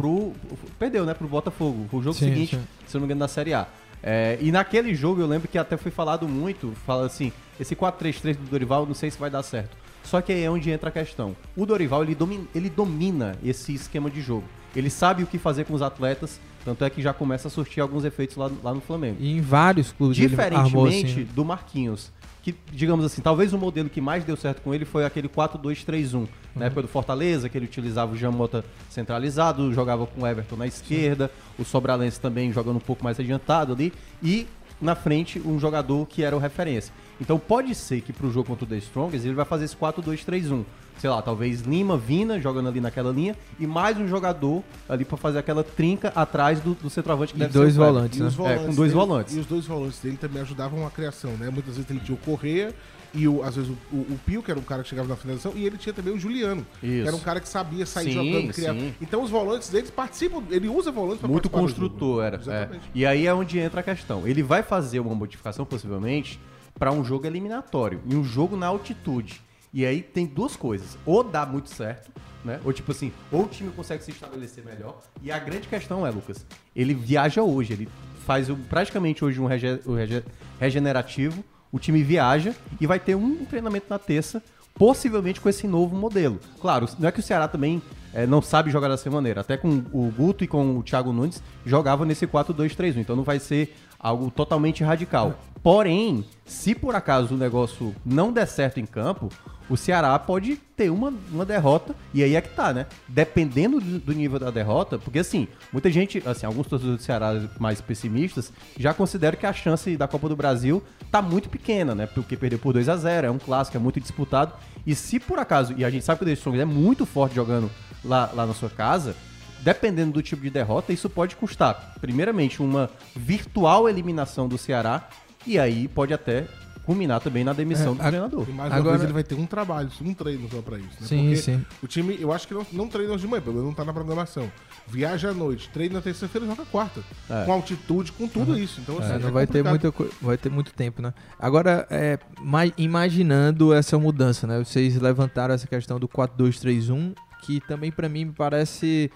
pro... 0.00 0.32
Perdeu, 0.78 1.04
né, 1.04 1.12
pro 1.12 1.28
Botafogo. 1.28 1.86
O 1.92 2.02
jogo 2.02 2.16
Sim, 2.16 2.26
seguinte, 2.26 2.56
sim. 2.56 2.62
se 2.86 2.94
não 2.94 3.02
me 3.02 3.06
engano, 3.06 3.20
da 3.20 3.28
Série 3.28 3.52
A. 3.52 3.66
É, 4.02 4.38
e 4.40 4.50
naquele 4.50 4.94
jogo 4.94 5.20
eu 5.20 5.26
lembro 5.26 5.46
que 5.46 5.58
até 5.58 5.76
foi 5.76 5.90
falado 5.90 6.26
muito, 6.26 6.72
fala 6.86 7.04
assim, 7.04 7.30
esse 7.58 7.76
4-3-3 7.76 8.36
do 8.36 8.44
Dorival, 8.44 8.86
não 8.86 8.94
sei 8.94 9.10
se 9.10 9.18
vai 9.18 9.28
dar 9.28 9.42
certo. 9.42 9.76
Só 10.02 10.22
que 10.22 10.32
aí 10.32 10.42
é 10.42 10.50
onde 10.50 10.70
entra 10.70 10.88
a 10.88 10.92
questão. 10.92 11.36
O 11.54 11.66
Dorival, 11.66 12.02
ele 12.02 12.14
domina, 12.14 12.44
ele 12.54 12.70
domina 12.70 13.36
esse 13.44 13.74
esquema 13.74 14.10
de 14.10 14.22
jogo. 14.22 14.44
Ele 14.74 14.88
sabe 14.88 15.22
o 15.22 15.26
que 15.26 15.38
fazer 15.38 15.64
com 15.64 15.74
os 15.74 15.82
atletas, 15.82 16.40
tanto 16.64 16.84
é 16.84 16.90
que 16.90 17.00
já 17.00 17.12
começa 17.12 17.48
a 17.48 17.50
surtir 17.50 17.80
alguns 17.80 18.04
efeitos 18.04 18.36
lá, 18.36 18.50
lá 18.62 18.74
no 18.74 18.80
Flamengo. 18.80 19.16
E 19.20 19.36
em 19.36 19.40
vários 19.40 19.92
clubes 19.92 20.18
ele 20.18 20.34
armou 20.34 20.86
Diferentemente 20.86 21.22
assim. 21.22 21.34
do 21.34 21.44
Marquinhos, 21.44 22.12
que, 22.42 22.54
digamos 22.72 23.04
assim, 23.04 23.20
talvez 23.20 23.52
o 23.52 23.58
modelo 23.58 23.88
que 23.88 24.00
mais 24.00 24.24
deu 24.24 24.36
certo 24.36 24.62
com 24.62 24.74
ele 24.74 24.84
foi 24.84 25.04
aquele 25.04 25.28
4-2-3-1. 25.28 26.14
Uhum. 26.14 26.28
Na 26.56 26.66
época 26.66 26.82
do 26.82 26.88
Fortaleza, 26.88 27.48
que 27.48 27.56
ele 27.56 27.66
utilizava 27.66 28.12
o 28.12 28.16
Jamota 28.16 28.64
centralizado, 28.88 29.72
jogava 29.72 30.06
com 30.06 30.22
o 30.22 30.26
Everton 30.26 30.56
na 30.56 30.66
esquerda, 30.66 31.30
o 31.58 31.64
Sobralense 31.64 32.20
também 32.20 32.52
jogando 32.52 32.76
um 32.76 32.80
pouco 32.80 33.04
mais 33.04 33.20
adiantado 33.20 33.72
ali, 33.72 33.92
e 34.22 34.46
na 34.80 34.94
frente 34.94 35.40
um 35.44 35.58
jogador 35.58 36.06
que 36.06 36.22
era 36.22 36.34
o 36.34 36.38
referência. 36.38 36.92
Então 37.20 37.38
pode 37.38 37.74
ser 37.74 38.00
que 38.00 38.12
pro 38.12 38.30
jogo 38.30 38.48
contra 38.48 38.64
o 38.64 38.68
The 38.68 38.78
Strongest 38.78 39.24
ele 39.26 39.34
vai 39.34 39.44
fazer 39.44 39.64
esse 39.66 39.76
4-2-3-1. 39.76 40.64
Sei 40.98 41.08
lá, 41.08 41.22
talvez 41.22 41.62
Lima, 41.62 41.96
Vina 41.96 42.38
jogando 42.38 42.68
ali 42.68 42.78
naquela 42.80 43.10
linha 43.10 43.34
e 43.58 43.66
mais 43.66 43.96
um 43.96 44.06
jogador 44.06 44.62
ali 44.88 45.02
pra 45.04 45.16
fazer 45.16 45.38
aquela 45.38 45.64
trinca 45.64 46.12
atrás 46.14 46.60
do, 46.60 46.74
do 46.74 46.90
centroavante 46.90 47.32
que 47.32 47.38
E 47.38 47.40
deve 47.42 47.52
dois 47.54 47.72
ser 47.72 47.78
volantes, 47.78 48.18
E 48.18 48.22
né? 48.22 48.28
os 48.28 48.34
É, 48.34 48.36
com 48.36 48.42
volantes 48.44 48.76
dois 48.76 48.92
dele- 48.92 49.04
volantes. 49.06 49.34
E 49.36 49.38
os 49.40 49.46
dois 49.46 49.66
volantes 49.66 49.98
dele 50.00 50.16
também 50.18 50.42
ajudavam 50.42 50.86
a 50.86 50.90
criação, 50.90 51.32
né? 51.38 51.48
Muitas 51.48 51.76
vezes 51.76 51.90
ele 51.90 52.00
tinha 52.00 52.14
o 52.14 52.18
Correia 52.18 52.74
e 53.14 53.26
o, 53.26 53.42
às 53.42 53.56
vezes 53.56 53.70
o, 53.70 53.96
o, 53.96 53.98
o 54.12 54.20
Pio, 54.26 54.42
que 54.42 54.50
era 54.50 54.60
um 54.60 54.62
cara 54.62 54.82
que 54.82 54.90
chegava 54.90 55.08
na 55.08 55.16
finalização, 55.16 55.52
e 55.56 55.64
ele 55.64 55.78
tinha 55.78 55.92
também 55.94 56.12
o 56.14 56.18
Juliano, 56.18 56.66
que 56.80 56.86
Isso. 56.86 57.08
era 57.08 57.16
um 57.16 57.20
cara 57.20 57.40
que 57.40 57.48
sabia 57.48 57.86
sair 57.86 58.12
Sim, 58.12 58.12
jogando, 58.12 58.52
criar. 58.52 58.74
sim. 58.74 58.94
Então 59.00 59.22
os 59.22 59.30
volantes 59.30 59.70
deles 59.70 59.90
participam, 59.90 60.42
ele 60.50 60.68
usa 60.68 60.92
volantes 60.92 61.20
pra 61.20 61.28
Muito 61.28 61.48
participar 61.48 61.74
do 61.74 61.80
jogo. 61.82 61.90
construtor 61.98 62.24
era. 62.24 62.36
é. 62.36 62.40
Exatamente. 62.40 62.90
E 62.94 63.06
aí 63.06 63.26
é 63.26 63.32
onde 63.34 63.58
entra 63.58 63.80
a 63.80 63.82
questão. 63.82 64.28
Ele 64.28 64.42
vai 64.42 64.62
fazer 64.62 65.00
uma 65.00 65.14
modificação, 65.14 65.64
possivelmente, 65.64 66.38
para 66.78 66.92
um 66.92 67.04
jogo 67.04 67.26
eliminatório. 67.26 68.00
E 68.06 68.14
um 68.14 68.24
jogo 68.24 68.56
na 68.56 68.66
altitude. 68.66 69.40
E 69.72 69.84
aí 69.86 70.02
tem 70.02 70.26
duas 70.26 70.56
coisas. 70.56 70.96
Ou 71.06 71.22
dá 71.22 71.46
muito 71.46 71.70
certo, 71.70 72.10
né? 72.44 72.58
Ou 72.64 72.72
tipo 72.72 72.90
assim, 72.92 73.12
ou 73.30 73.44
o 73.44 73.48
time 73.48 73.70
consegue 73.70 74.02
se 74.02 74.10
estabelecer 74.10 74.64
melhor. 74.64 75.00
E 75.22 75.30
a 75.30 75.38
grande 75.38 75.68
questão 75.68 76.06
é, 76.06 76.10
Lucas, 76.10 76.44
ele 76.74 76.92
viaja 76.94 77.42
hoje. 77.42 77.72
Ele 77.74 77.88
faz 78.26 78.48
praticamente 78.68 79.24
hoje 79.24 79.40
um 79.40 79.46
rege- 79.46 79.80
rege- 79.86 80.24
regenerativo. 80.58 81.44
O 81.72 81.78
time 81.78 82.02
viaja 82.02 82.54
e 82.80 82.86
vai 82.86 82.98
ter 82.98 83.14
um 83.14 83.44
treinamento 83.44 83.86
na 83.88 83.98
terça, 83.98 84.42
possivelmente 84.74 85.40
com 85.40 85.48
esse 85.48 85.68
novo 85.68 85.94
modelo. 85.94 86.40
Claro, 86.60 86.88
não 86.98 87.08
é 87.08 87.12
que 87.12 87.20
o 87.20 87.22
Ceará 87.22 87.46
também 87.46 87.80
eh, 88.12 88.26
não 88.26 88.42
sabe 88.42 88.70
jogar 88.72 88.88
dessa 88.88 89.08
maneira. 89.08 89.40
Até 89.42 89.56
com 89.56 89.68
o 89.92 90.10
Guto 90.16 90.42
e 90.42 90.48
com 90.48 90.78
o 90.78 90.82
Thiago 90.82 91.12
Nunes 91.12 91.40
jogava 91.64 92.04
nesse 92.04 92.26
4-2-3-1. 92.26 92.96
Então 92.98 93.14
não 93.14 93.22
vai 93.22 93.38
ser 93.38 93.72
algo 94.00 94.30
totalmente 94.30 94.82
radical. 94.82 95.38
Porém, 95.62 96.24
se 96.46 96.74
por 96.74 96.94
acaso 96.94 97.34
o 97.34 97.38
negócio 97.38 97.94
não 98.04 98.32
der 98.32 98.46
certo 98.46 98.80
em 98.80 98.86
campo, 98.86 99.28
o 99.68 99.76
Ceará 99.76 100.18
pode 100.18 100.56
ter 100.56 100.90
uma, 100.90 101.12
uma 101.30 101.44
derrota, 101.44 101.94
e 102.12 102.24
aí 102.24 102.34
é 102.34 102.40
que 102.40 102.48
tá, 102.48 102.72
né? 102.72 102.86
Dependendo 103.06 103.78
do, 103.78 104.12
nível 104.12 104.38
da 104.38 104.50
derrota, 104.50 104.98
porque 104.98 105.20
assim, 105.20 105.46
muita 105.72 105.90
gente, 105.90 106.20
assim, 106.26 106.44
alguns 106.44 106.66
torcedores 106.66 107.00
do 107.00 107.04
Ceará 107.04 107.40
mais 107.58 107.80
pessimistas 107.80 108.52
já 108.76 108.92
consideram 108.92 109.38
que 109.38 109.46
a 109.46 109.52
chance 109.52 109.96
da 109.96 110.08
Copa 110.08 110.28
do 110.28 110.34
Brasil 110.34 110.82
tá 111.10 111.22
muito 111.22 111.48
pequena, 111.48 111.94
né? 111.94 112.06
Porque 112.06 112.36
perdeu 112.36 112.58
por 112.58 112.72
2 112.72 112.88
a 112.88 112.96
0 112.96 113.26
é 113.26 113.30
um 113.30 113.38
clássico, 113.38 113.76
é 113.76 113.80
muito 113.80 114.00
disputado. 114.00 114.54
E 114.84 114.94
se 114.94 115.20
por 115.20 115.38
acaso, 115.38 115.74
e 115.76 115.84
a 115.84 115.90
gente 115.90 116.04
sabe 116.04 116.18
que 116.18 116.24
o 116.24 116.26
The 116.26 116.32
Strongest 116.32 116.62
é 116.62 116.64
muito 116.64 117.06
forte 117.06 117.36
jogando 117.36 117.70
lá, 118.04 118.30
lá 118.34 118.46
na 118.46 118.54
sua 118.54 118.70
casa, 118.70 119.14
dependendo 119.62 120.12
do 120.12 120.22
tipo 120.22 120.42
de 120.42 120.50
derrota, 120.50 120.92
isso 120.92 121.08
pode 121.10 121.36
custar, 121.36 121.94
primeiramente, 122.00 122.62
uma 122.62 122.90
virtual 123.14 123.88
eliminação 123.88 124.48
do 124.48 124.56
Ceará, 124.58 125.08
e 125.46 125.58
aí 125.58 125.88
pode 125.88 126.12
até 126.12 126.46
culminar 126.84 127.20
também 127.20 127.44
na 127.44 127.52
demissão 127.52 127.92
É, 127.92 127.94
do 127.96 128.02
a- 128.02 128.06
treinador. 128.06 128.46
E 128.48 128.52
mais 128.52 128.70
uma 128.72 128.78
Agora- 128.78 128.92
vez 128.96 129.04
ele 129.04 129.12
vai 129.12 129.22
ter 129.22 129.34
um 129.36 129.46
trabalho, 129.46 129.88
um 130.02 130.12
treino 130.14 130.48
só 130.50 130.60
pra 130.60 130.76
isso, 130.78 130.88
né? 131.00 131.06
Sim, 131.06 131.22
Porque 131.24 131.36
sim. 131.36 131.64
o 131.82 131.86
time, 131.86 132.16
eu 132.18 132.32
acho 132.32 132.48
que 132.48 132.54
não, 132.54 132.66
não 132.72 132.88
treina 132.88 133.12
hoje 133.12 133.22
de 133.22 133.28
manhã, 133.28 133.40
pelo 133.42 133.54
menos 133.56 133.68
não 133.68 133.74
tá 133.74 133.84
na 133.84 133.92
programação. 133.92 134.50
Viaja 134.88 135.30
à 135.30 135.34
noite, 135.34 135.68
treina 135.68 135.94
na 135.96 136.00
terça-feira 136.00 136.46
e 136.46 136.50
joga 136.50 136.64
quarta. 136.66 137.00
É. 137.28 137.44
Com 137.44 137.52
altitude, 137.52 138.10
com 138.12 138.26
tudo 138.26 138.58
isso. 138.58 138.80
Então, 138.80 138.98
assim, 138.98 139.12
É, 139.12 139.16
é 139.16 139.18
não 139.18 139.30
vai 139.30 139.46
ter, 139.46 139.62
complicado. 139.62 139.92
coi- 139.92 140.10
vai 140.20 140.36
ter 140.36 140.50
muito 140.50 140.72
tempo, 140.72 141.00
né? 141.00 141.14
Agora, 141.38 141.86
é, 141.90 142.18
ma- 142.40 142.66
imaginando 142.76 143.72
essa 143.72 143.96
mudança, 143.98 144.46
né? 144.46 144.58
Vocês 144.58 144.96
levantaram 145.00 145.54
essa 145.54 145.68
questão 145.68 146.00
do 146.00 146.08
4-2-3-1, 146.08 147.14
que 147.42 147.60
também 147.60 147.92
pra 147.92 148.08
mim 148.08 148.24
me 148.24 148.32
parece 148.32 149.12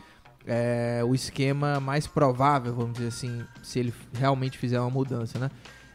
é, 0.46 1.02
o 1.04 1.14
esquema 1.14 1.80
mais 1.80 2.06
provável, 2.06 2.74
vamos 2.74 2.94
dizer 2.94 3.08
assim, 3.08 3.44
se 3.62 3.78
ele 3.78 3.94
realmente 4.12 4.58
fizer 4.58 4.80
uma 4.80 4.90
mudança, 4.90 5.38
né? 5.38 5.50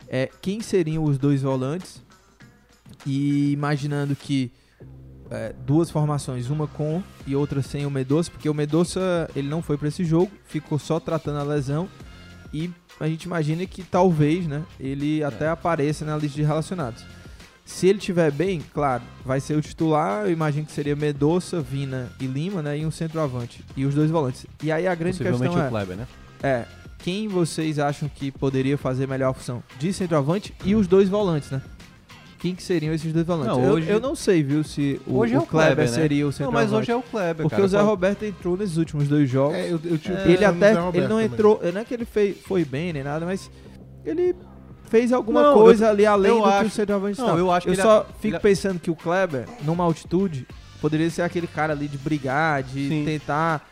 É, 0.07 0.29
quem 0.41 0.59
seriam 0.61 1.03
os 1.03 1.17
dois 1.17 1.41
volantes? 1.41 2.01
E 3.05 3.51
imaginando 3.51 4.15
que 4.15 4.51
é, 5.29 5.53
duas 5.65 5.91
formações, 5.91 6.49
uma 6.49 6.67
com 6.67 7.03
e 7.27 7.35
outra 7.35 7.61
sem 7.61 7.85
o 7.85 7.91
Medoça, 7.91 8.31
porque 8.31 8.49
o 8.49 8.53
Medoça 8.53 9.29
ele 9.35 9.47
não 9.47 9.61
foi 9.61 9.77
pra 9.77 9.87
esse 9.87 10.03
jogo, 10.03 10.31
ficou 10.45 10.79
só 10.79 10.99
tratando 10.99 11.39
a 11.39 11.43
lesão 11.43 11.87
e 12.51 12.71
a 12.99 13.07
gente 13.07 13.23
imagina 13.23 13.65
que 13.65 13.83
talvez, 13.83 14.47
né, 14.47 14.63
ele 14.79 15.23
até 15.23 15.47
apareça 15.47 16.03
na 16.03 16.17
lista 16.17 16.35
de 16.35 16.43
relacionados. 16.43 17.05
Se 17.71 17.87
ele 17.87 17.99
tiver 17.99 18.31
bem, 18.31 18.61
claro, 18.73 19.03
vai 19.23 19.39
ser 19.39 19.55
o 19.55 19.61
titular, 19.61 20.25
eu 20.25 20.31
imagino 20.31 20.65
que 20.65 20.71
seria 20.71 20.95
Medoça, 20.95 21.61
Vina 21.61 22.09
e 22.19 22.25
Lima, 22.25 22.63
né, 22.63 22.79
e 22.79 22.83
um 22.85 22.89
centroavante 22.89 23.63
e 23.77 23.85
os 23.85 23.93
dois 23.93 24.09
volantes. 24.09 24.47
E 24.63 24.71
aí 24.71 24.87
a 24.87 24.95
grande 24.95 25.17
Possivelmente 25.19 25.53
questão 25.53 25.63
o 25.63 25.65
é, 25.67 25.69
Kleber, 25.69 25.95
né? 25.97 26.07
é 26.41 26.65
quem 26.97 27.27
vocês 27.27 27.77
acham 27.77 28.09
que 28.09 28.31
poderia 28.31 28.75
fazer 28.75 29.07
melhor 29.07 29.29
a 29.29 29.33
função 29.35 29.63
de 29.77 29.93
centroavante 29.93 30.51
e 30.65 30.73
os 30.73 30.87
dois 30.87 31.07
volantes, 31.07 31.51
né? 31.51 31.61
Quem 32.39 32.55
que 32.55 32.63
seriam 32.63 32.91
esses 32.93 33.13
dois 33.13 33.25
volantes? 33.27 33.55
Não, 33.55 33.63
Eu- 33.63 33.71
hoje- 33.73 33.89
eu, 33.89 33.99
não 33.99 34.15
sei, 34.15 34.41
viu, 34.41 34.63
se 34.63 34.99
o, 35.05 35.17
Hoje 35.19 35.35
é 35.35 35.37
o 35.39 35.43
o 35.43 35.45
Kleber, 35.45 35.75
Kleber, 35.75 35.91
né? 35.91 35.95
seria 36.01 36.23
o 36.23 36.27
Não, 36.27 36.31
centroavante. 36.31 36.71
mas 36.71 36.79
hoje 36.81 36.91
é 36.91 36.95
o 36.95 37.01
Kleber, 37.03 37.43
Porque 37.43 37.49
cara. 37.55 37.65
o 37.65 37.67
Zé 37.67 37.77
Pode- 37.77 37.89
Roberto 37.89 38.23
entrou 38.23 38.57
nesses 38.57 38.77
últimos 38.77 39.07
dois 39.07 39.29
jogos. 39.29 39.55
É, 39.55 39.65
eu, 39.71 39.79
eu 39.83 39.97
tive 39.99 40.17
ele 40.31 40.43
até 40.43 40.71
ele 40.71 40.79
não 40.79 40.91
também. 40.91 41.25
entrou, 41.25 41.59
não 41.71 41.81
é 41.81 41.85
que 41.85 41.93
ele 41.93 42.05
fez, 42.05 42.35
foi 42.41 42.65
bem 42.65 42.91
nem 42.93 43.03
nada, 43.03 43.25
mas 43.25 43.51
ele 44.03 44.33
fez 44.89 45.13
alguma 45.13 45.41
Não, 45.43 45.53
coisa 45.53 45.89
ali 45.89 46.05
além 46.05 46.31
eu 46.31 46.37
do 46.37 46.43
que 46.43 46.49
o 46.49 46.51
acho- 46.51 46.69
centroavante 46.71 47.17
não, 47.19 47.25
estava. 47.25 47.39
eu 47.39 47.51
acho 47.51 47.65
que 47.67 47.73
ele- 47.73 47.81
só 47.81 48.01
ele- 48.01 48.07
fico 48.19 48.39
pensando 48.41 48.79
que 48.79 48.91
o 48.91 48.95
Kleber, 48.95 49.45
numa 49.61 49.83
altitude, 49.83 50.47
poderia 50.81 51.09
ser 51.09 51.21
aquele 51.21 51.47
cara 51.47 51.73
ali 51.73 51.87
de 51.87 51.97
brigar, 51.97 52.63
de 52.63 52.87
Sim. 52.89 53.05
tentar 53.05 53.65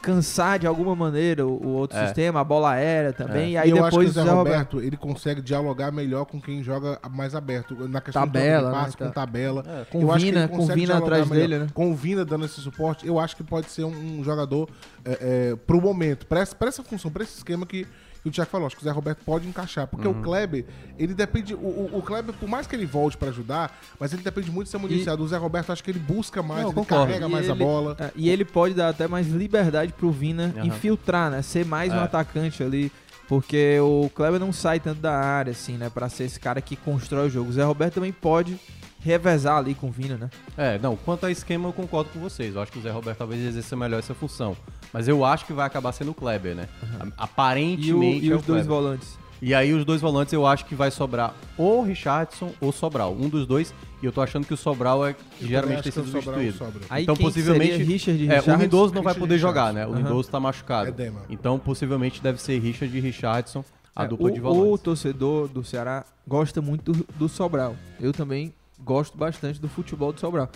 cansar 0.00 0.58
de 0.58 0.66
alguma 0.66 0.96
maneira 0.96 1.46
o, 1.46 1.50
o 1.50 1.68
outro 1.74 1.98
É. 1.98 2.06
sistema, 2.06 2.40
a 2.40 2.44
bola 2.44 2.70
aérea 2.72 3.12
também, 3.12 3.48
É. 3.48 3.50
e 3.50 3.58
aí 3.58 3.68
e 3.68 3.72
eu 3.72 3.84
acho 3.84 3.96
que 3.96 4.04
depois 4.04 4.08
o 4.08 4.12
Zé 4.12 4.20
Roberto. 4.22 4.36
Roberto, 4.38 4.80
ele 4.80 4.96
consegue 4.96 5.40
dialogar 5.42 5.92
melhor 5.92 6.24
com 6.24 6.40
quem 6.40 6.62
joga 6.62 6.98
mais 7.10 7.34
aberto. 7.34 7.74
Na 7.88 8.00
questão 8.00 8.22
Tabela, 8.22 8.70
de 8.70 8.74
né, 8.76 8.82
passe, 8.82 8.96
tá. 8.96 9.04
com 9.06 9.10
tabela. 9.12 9.64
É, 9.66 9.84
Com 9.84 10.00
Eu 10.00 10.10
acho 10.10 10.18
que 10.20 10.30
Vina, 10.30 10.40
ele 10.40 10.48
com 10.48 10.56
consegue 10.56 10.80
Vina 10.80 10.86
dialogar 10.94 11.06
atrás 11.16 11.28
melhor. 11.30 11.40
dele, 11.48 11.58
né? 11.64 11.66
Com 11.74 11.90
o 11.90 11.94
Vina 11.94 12.24
dando 12.24 12.44
esse 12.46 12.60
suporte, 12.60 13.06
eu 13.06 13.18
acho 13.18 13.36
que 13.36 13.44
pode 13.44 13.70
ser 13.70 13.84
um, 13.84 14.18
um 14.20 14.24
jogador 14.24 14.68
é, 15.04 15.50
é, 15.52 15.56
pro 15.66 15.80
momento, 15.80 16.26
pra 16.26 16.40
essa, 16.40 16.54
pra 16.56 16.68
essa 16.68 16.82
função, 16.82 17.10
pra 17.10 17.22
esse 17.22 17.36
esquema 17.36 17.66
que, 17.66 17.86
que 18.22 18.28
o 18.28 18.32
Thiago 18.32 18.50
falou. 18.50 18.66
Acho 18.66 18.76
que 18.76 18.82
o 18.82 18.84
Zé 18.84 18.90
Roberto 18.90 19.22
pode 19.24 19.48
encaixar. 19.48 19.86
Porque 19.86 20.06
Uhum. 20.06 20.20
o 20.20 20.22
Kleber, 20.22 20.64
ele 20.98 21.12
depende. 21.14 21.54
O, 21.54 21.58
o, 21.58 21.98
o 21.98 22.02
Kleber, 22.02 22.34
por 22.34 22.48
mais 22.48 22.66
que 22.66 22.76
ele 22.76 22.86
volte 22.86 23.16
pra 23.16 23.28
ajudar, 23.28 23.76
mas 23.98 24.12
ele 24.12 24.22
depende 24.22 24.50
muito 24.50 24.66
de 24.66 24.70
ser 24.70 24.78
municiado. 24.78 25.22
O 25.22 25.28
Zé 25.28 25.36
Roberto, 25.36 25.72
acho 25.72 25.82
que 25.82 25.90
ele 25.90 25.98
busca 25.98 26.42
mais, 26.42 26.62
Não, 26.62 26.68
ele 26.68 26.74
concordo. 26.76 27.06
carrega 27.06 27.26
E 27.26 27.30
mais 27.30 27.48
a 27.50 27.52
ele- 27.52 27.64
bola. 27.64 27.96
É, 27.98 28.10
e 28.14 28.28
ele 28.30 28.44
pode 28.44 28.74
dar 28.74 28.88
até 28.88 29.06
mais 29.08 29.26
liberdade 29.28 29.92
pro 29.92 30.10
Vina 30.10 30.52
Aham. 30.56 30.66
infiltrar, 30.66 31.30
né? 31.30 31.42
Ser 31.42 31.66
mais 31.66 31.92
um 31.92 31.96
É. 31.96 32.04
atacante 32.04 32.62
ali. 32.62 32.92
Porque 33.28 33.78
o 33.80 34.10
Kleber 34.14 34.38
não 34.38 34.52
sai 34.52 34.78
tanto 34.78 35.00
da 35.00 35.14
área, 35.16 35.52
assim, 35.52 35.76
né? 35.78 35.88
Pra 35.88 36.08
ser 36.08 36.24
esse 36.24 36.38
cara 36.38 36.60
que 36.60 36.76
constrói 36.76 37.28
o 37.28 37.30
jogo. 37.30 37.48
O 37.48 37.52
Zé 37.52 37.62
Roberto 37.64 37.94
também 37.94 38.12
pode 38.12 38.58
revezar 39.02 39.56
ali 39.58 39.74
com 39.74 39.88
o 39.88 39.90
Vina, 39.90 40.16
né? 40.16 40.30
É, 40.56 40.78
não, 40.78 40.96
quanto 40.96 41.26
a 41.26 41.30
esquema 41.30 41.68
eu 41.68 41.72
concordo 41.72 42.10
com 42.10 42.20
vocês. 42.20 42.54
Eu 42.54 42.62
acho 42.62 42.70
que 42.72 42.78
o 42.78 42.82
Zé 42.82 42.90
Roberto 42.90 43.18
talvez 43.18 43.40
exerça 43.44 43.74
melhor 43.76 43.98
essa 43.98 44.14
função. 44.14 44.56
Mas 44.92 45.08
eu 45.08 45.24
acho 45.24 45.44
que 45.46 45.52
vai 45.52 45.66
acabar 45.66 45.92
sendo 45.92 46.10
o 46.10 46.14
Kleber, 46.14 46.54
né? 46.54 46.68
E, 46.82 47.06
o- 47.08 47.12
Aparentemente 47.18 48.26
e 48.26 48.30
é 48.30 48.34
o 48.34 48.38
os 48.38 48.44
dois 48.44 48.66
volantes. 48.66 49.18
E 49.40 49.52
aí 49.54 49.72
os 49.72 49.84
dois 49.84 50.00
volantes 50.00 50.32
eu 50.32 50.46
acho 50.46 50.64
que 50.66 50.74
vai 50.74 50.88
sobrar 50.92 51.34
ou 51.58 51.82
Richardson 51.82 52.52
ou 52.60 52.70
Sobral. 52.70 53.12
Um 53.12 53.28
dos 53.28 53.44
dois. 53.44 53.74
E 54.00 54.06
eu 54.06 54.12
tô 54.12 54.20
achando 54.20 54.46
que 54.46 54.54
o 54.54 54.56
Sobral 54.56 55.04
é 55.04 55.16
geralmente 55.40 55.80
acho 55.80 55.90
tem 55.92 56.02
o 56.02 56.06
sido 56.06 56.20
Sobral 56.20 56.40
substituído. 56.40 56.86
Aí 56.88 57.02
então 57.02 57.16
quem 57.16 57.26
possivelmente 57.26 57.70
seria 57.72 57.86
Richard 57.86 58.22
e 58.22 58.26
é, 58.26 58.28
o 58.30 58.34
Richardson? 58.36 58.62
Lindoso 58.62 58.94
não 58.94 59.02
vai 59.02 59.14
poder 59.14 59.34
e 59.34 59.38
jogar, 59.38 59.72
né? 59.72 59.84
O 59.84 59.88
Richardson. 59.88 60.08
Lindoso 60.10 60.30
tá 60.30 60.38
machucado. 60.40 60.88
Edema. 60.90 61.22
Então 61.28 61.58
possivelmente 61.58 62.22
deve 62.22 62.40
ser 62.40 62.58
Richard 62.60 62.96
e 62.96 63.00
Richardson 63.00 63.64
a 63.96 64.04
É, 64.04 64.08
dupla 64.08 64.28
o, 64.28 64.30
de 64.30 64.38
o 64.40 64.42
volantes. 64.42 64.82
torcedor 64.82 65.48
do 65.48 65.64
Ceará 65.64 66.04
gosta 66.26 66.60
muito 66.62 66.92
do, 66.92 67.06
do 67.16 67.28
Sobral. 67.28 67.74
Eu 68.00 68.12
também 68.12 68.52
gosto 68.84 69.16
bastante 69.16 69.60
do 69.60 69.68
futebol 69.68 70.12
do 70.12 70.20
Sobral. 70.20 70.50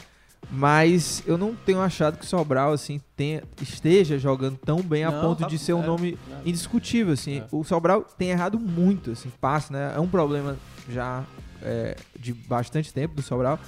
Mas 0.50 1.22
eu 1.26 1.36
não 1.36 1.54
tenho 1.54 1.80
achado 1.80 2.18
que 2.18 2.24
o 2.24 2.28
Sobral 2.28 2.72
assim 2.72 3.00
tenha, 3.16 3.42
esteja 3.60 4.18
jogando 4.18 4.56
tão 4.56 4.80
bem 4.80 5.04
a 5.04 5.10
Não, 5.10 5.20
ponto 5.20 5.40
tá- 5.40 5.48
de 5.48 5.58
ser 5.58 5.72
um 5.72 5.82
é, 5.82 5.86
nome 5.86 6.18
é. 6.30 6.48
indiscutível 6.48 7.12
assim. 7.14 7.38
É. 7.38 7.46
O 7.50 7.64
Sobral 7.64 8.02
tem 8.02 8.30
errado 8.30 8.58
muito 8.58 9.10
assim, 9.10 9.30
passe, 9.40 9.72
né? 9.72 9.92
É 9.96 10.00
um 10.00 10.06
problema 10.06 10.56
já 10.88 11.24
é, 11.62 11.96
de 12.18 12.32
bastante 12.32 12.92
tempo 12.92 13.14
do 13.14 13.22
Sobral. 13.22 13.58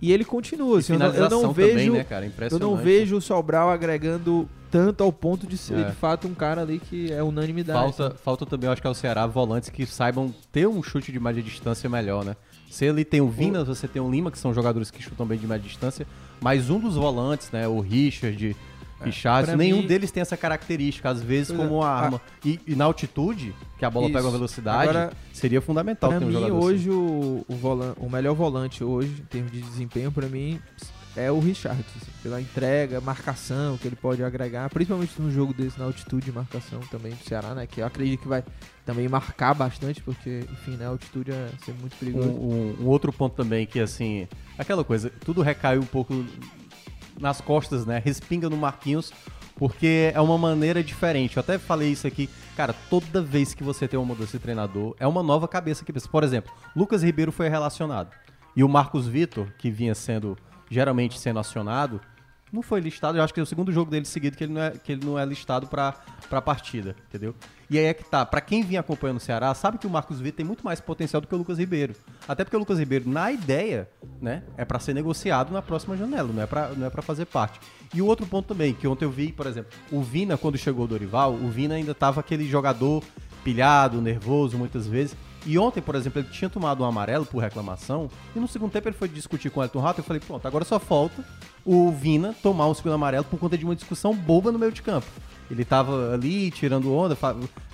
E 0.00 0.12
ele 0.12 0.24
continua, 0.24 0.78
assim, 0.78 0.94
eu 0.94 0.98
não, 0.98 1.06
eu 1.14 1.28
não 1.28 1.52
vejo, 1.52 1.70
também, 1.72 1.90
né, 1.90 2.48
eu 2.50 2.58
não 2.58 2.74
vejo 2.74 3.16
o 3.16 3.20
Sobral 3.20 3.68
agregando 3.68 4.48
tanto 4.70 5.02
ao 5.02 5.12
ponto 5.12 5.46
de 5.46 5.56
ser 5.58 5.78
É. 5.78 5.84
de 5.84 5.92
fato 5.96 6.28
um 6.28 6.34
cara 6.34 6.62
ali 6.62 6.78
que 6.78 7.12
é 7.12 7.22
unanimidade. 7.22 7.78
Falta, 7.96 8.16
falta 8.22 8.46
também, 8.46 8.66
eu 8.68 8.72
acho 8.72 8.80
que 8.80 8.86
é 8.86 8.90
o 8.90 8.94
Ceará, 8.94 9.26
volantes 9.26 9.68
que 9.68 9.84
saibam 9.86 10.32
ter 10.52 10.66
um 10.68 10.82
chute 10.82 11.10
de 11.10 11.18
média 11.20 11.42
distância 11.42 11.88
melhor, 11.88 12.24
né? 12.24 12.36
Se 12.70 12.84
ele 12.84 13.04
tem 13.04 13.20
o 13.20 13.28
Vinas, 13.28 13.66
você 13.66 13.88
tem 13.88 14.00
o 14.00 14.08
Lima, 14.10 14.30
que 14.30 14.38
são 14.38 14.54
jogadores 14.54 14.90
que 14.90 15.02
chutam 15.02 15.26
bem 15.26 15.38
de 15.38 15.46
média 15.46 15.66
distância, 15.68 16.06
mas 16.40 16.70
um 16.70 16.78
dos 16.78 16.94
volantes, 16.94 17.50
né, 17.50 17.66
o 17.66 17.80
Richard, 17.80 18.54
Richardson, 19.02 19.46
pra 19.52 19.56
nenhum 19.56 19.78
mim- 19.78 19.86
deles 19.86 20.10
tem 20.10 20.20
essa 20.20 20.36
característica, 20.36 21.08
às 21.08 21.22
vezes, 21.22 21.48
Pois 21.48 21.58
como 21.58 21.80
é. 21.80 21.84
uma 21.84 21.88
arma. 21.88 22.20
E, 22.44 22.60
e 22.66 22.76
na 22.76 22.84
altitude, 22.84 23.54
que 23.78 23.84
a 23.84 23.90
bola 23.90 24.06
Isso. 24.06 24.14
pega 24.14 24.28
a 24.28 24.30
velocidade, 24.30 24.90
Agora, 24.90 25.12
seria 25.32 25.60
fundamental 25.60 26.10
Pra 26.10 26.18
ter 26.18 26.24
um 26.24 26.28
mim, 26.28 26.34
jogador 26.34 26.56
assim. 26.58 26.66
hoje, 26.66 26.90
o, 26.90 27.44
o, 27.48 27.56
volan- 27.56 27.94
o 27.96 28.10
melhor 28.10 28.34
volante 28.34 28.84
hoje, 28.84 29.10
em 29.20 29.24
termos 29.24 29.50
de 29.52 29.62
desempenho, 29.62 30.12
pra 30.12 30.28
mim, 30.28 30.60
é 31.16 31.30
o 31.30 31.38
Richard. 31.38 31.80
assim, 31.96 32.10
pela 32.22 32.40
entrega, 32.40 33.00
marcação 33.00 33.78
que 33.78 33.88
ele 33.88 33.96
pode 33.96 34.22
agregar, 34.22 34.68
principalmente 34.68 35.20
no 35.20 35.30
jogo 35.30 35.54
desse, 35.54 35.78
na 35.78 35.86
altitude 35.86 36.26
de 36.26 36.32
marcação 36.32 36.80
também 36.90 37.12
do 37.12 37.24
Ceará, 37.24 37.54
né? 37.54 37.66
Que 37.66 37.80
eu 37.80 37.86
acredito 37.86 38.20
que 38.20 38.28
vai 38.28 38.44
também 38.84 39.08
marcar 39.08 39.54
bastante, 39.54 40.02
porque, 40.02 40.44
enfim, 40.52 40.72
né? 40.76 40.84
A 40.86 40.88
altitude 40.90 41.30
é 41.32 41.48
sempre 41.64 41.80
muito 41.80 41.94
Um, 41.94 41.98
perigoso. 41.98 42.28
um- 42.30 42.76
um 42.80 42.86
outro 42.86 43.12
ponto 43.12 43.34
também 43.34 43.66
que, 43.66 43.80
assim, 43.80 44.28
aquela 44.58 44.84
coisa, 44.84 45.10
tudo 45.24 45.40
recai 45.42 45.78
um 45.78 45.84
pouco 45.86 46.24
nas 47.18 47.40
costas, 47.40 47.84
né? 47.86 48.00
Respinga 48.04 48.48
no 48.50 48.56
Marquinhos, 48.56 49.12
porque 49.56 50.10
é 50.14 50.20
uma 50.20 50.38
maneira 50.38 50.82
diferente. 50.82 51.36
Eu 51.36 51.40
até 51.40 51.58
falei 51.58 51.90
isso 51.90 52.06
aqui, 52.06 52.28
cara, 52.56 52.74
toda 52.88 53.20
vez 53.22 53.52
que 53.54 53.62
você 53.62 53.86
tem 53.88 53.98
uma 53.98 54.06
mudança 54.06 54.32
de 54.36 54.42
treinador, 54.42 54.94
é 54.98 55.06
uma 55.06 55.22
nova 55.22 55.46
cabeça 55.48 55.84
que 55.84 55.92
pensa. 55.92 56.08
Por 56.08 56.22
exemplo, 56.24 56.52
Lucas 56.74 57.02
Ribeiro 57.02 57.30
foi 57.32 57.48
relacionado. 57.48 58.10
E 58.56 58.64
o 58.64 58.68
Marcos 58.68 59.06
Vitor, 59.06 59.46
que 59.58 59.70
vinha 59.70 59.94
sendo, 59.94 60.36
geralmente 60.70 61.18
sendo 61.18 61.40
acionado, 61.40 62.00
não 62.52 62.62
foi 62.62 62.80
listado. 62.80 63.18
Eu 63.18 63.22
acho 63.22 63.32
que 63.32 63.40
é 63.40 63.42
o 63.42 63.46
segundo 63.46 63.72
jogo 63.72 63.90
dele 63.90 64.04
seguido 64.04 64.36
que 64.36 64.44
ele 64.44 64.52
não 64.52 64.62
é, 64.62 64.70
que 64.70 64.92
ele 64.92 65.04
não 65.04 65.18
é 65.18 65.24
listado 65.24 65.66
pra, 65.66 65.94
pra 66.28 66.40
partida, 66.42 66.96
entendeu? 67.08 67.34
E 67.68 67.78
aí 67.78 67.84
é 67.84 67.94
que 67.94 68.04
tá. 68.04 68.26
Pra 68.26 68.40
quem 68.40 68.62
vinha 68.62 68.80
acompanhando 68.80 69.18
o 69.18 69.20
Ceará, 69.20 69.54
sabe 69.54 69.78
que 69.78 69.86
o 69.86 69.90
Marcos 69.90 70.20
Vitor 70.20 70.38
tem 70.38 70.46
muito 70.46 70.64
mais 70.64 70.80
potencial 70.80 71.20
do 71.20 71.28
que 71.28 71.34
o 71.34 71.38
Lucas 71.38 71.58
Ribeiro. 71.58 71.94
Até 72.26 72.44
porque 72.44 72.56
o 72.56 72.58
Lucas 72.60 72.78
Ribeiro, 72.78 73.08
na 73.08 73.30
ideia, 73.30 73.88
né, 74.20 74.42
é 74.56 74.64
pra 74.64 74.80
ser 74.80 74.94
negociado 74.94 75.52
na 75.52 75.62
próxima 75.62 75.96
janela, 75.96 76.32
não 76.32 76.42
é 76.42 76.46
pra, 76.46 76.68
não 76.70 76.86
é 76.86 76.90
pra 76.90 77.02
fazer 77.02 77.26
parte. 77.26 77.60
E 77.94 78.02
o 78.02 78.06
outro 78.06 78.26
ponto 78.26 78.48
também, 78.48 78.74
que 78.74 78.88
ontem 78.88 79.04
eu 79.04 79.10
vi, 79.10 79.32
por 79.32 79.46
exemplo, 79.46 79.70
o 79.92 80.02
Vina, 80.02 80.36
quando 80.36 80.58
chegou 80.58 80.84
o 80.84 80.88
Dorival, 80.88 81.34
o 81.34 81.48
Vina 81.48 81.74
ainda 81.74 81.94
tava 81.94 82.20
aquele 82.20 82.48
jogador 82.48 83.04
pilhado, 83.44 84.00
nervoso 84.00 84.58
muitas 84.58 84.86
vezes. 84.86 85.16
E 85.46 85.58
ontem, 85.58 85.80
por 85.80 85.94
exemplo, 85.94 86.20
ele 86.20 86.28
tinha 86.28 86.50
tomado 86.50 86.82
um 86.82 86.86
amarelo 86.86 87.24
por 87.24 87.38
reclamação. 87.42 88.08
E 88.36 88.38
no 88.38 88.46
segundo 88.46 88.70
tempo 88.70 88.88
ele 88.88 88.96
foi 88.96 89.08
discutir 89.08 89.50
com 89.50 89.60
o 89.60 89.62
Elton 89.62 89.80
Rato. 89.80 90.00
Eu 90.00 90.04
falei, 90.04 90.20
pronto, 90.20 90.46
agora 90.46 90.64
só 90.64 90.78
falta 90.78 91.24
o 91.64 91.90
Vina 91.90 92.34
tomar 92.42 92.66
um 92.68 92.74
segundo 92.74 92.92
amarelo 92.94 93.24
por 93.24 93.38
conta 93.38 93.56
de 93.56 93.64
uma 93.64 93.74
discussão 93.74 94.14
boba 94.14 94.52
no 94.52 94.58
meio 94.58 94.72
de 94.72 94.82
campo. 94.82 95.06
Ele 95.50 95.64
tava 95.64 96.14
ali 96.14 96.48
tirando 96.52 96.94
onda, 96.94 97.16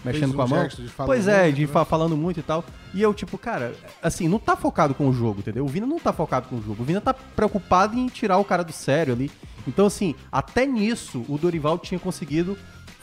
mexendo 0.02 0.32
com 0.32 0.40
a 0.42 0.46
mão. 0.46 0.66
Pois 1.04 1.28
é, 1.28 1.42
muito, 1.42 1.56
de 1.56 1.66
né? 1.66 1.72
fa- 1.72 1.84
falando 1.84 2.16
muito 2.16 2.40
e 2.40 2.42
tal. 2.42 2.64
E 2.94 3.02
eu, 3.02 3.12
tipo, 3.12 3.36
cara, 3.36 3.74
assim, 4.02 4.28
não 4.28 4.38
tá 4.38 4.56
focado 4.56 4.94
com 4.94 5.08
o 5.08 5.12
jogo, 5.12 5.40
entendeu? 5.40 5.62
O 5.64 5.68
Vina 5.68 5.86
não 5.86 5.98
tá 5.98 6.10
focado 6.10 6.48
com 6.48 6.56
o 6.56 6.62
jogo. 6.62 6.82
O 6.82 6.86
Vina 6.86 7.02
tá 7.02 7.12
preocupado 7.12 7.98
em 7.98 8.06
tirar 8.06 8.38
o 8.38 8.44
cara 8.44 8.64
do 8.64 8.72
sério 8.72 9.12
ali. 9.12 9.30
Então, 9.68 9.84
assim, 9.86 10.14
até 10.32 10.64
nisso 10.64 11.22
o 11.28 11.36
Dorival 11.36 11.78
tinha 11.78 12.00
conseguido 12.00 12.56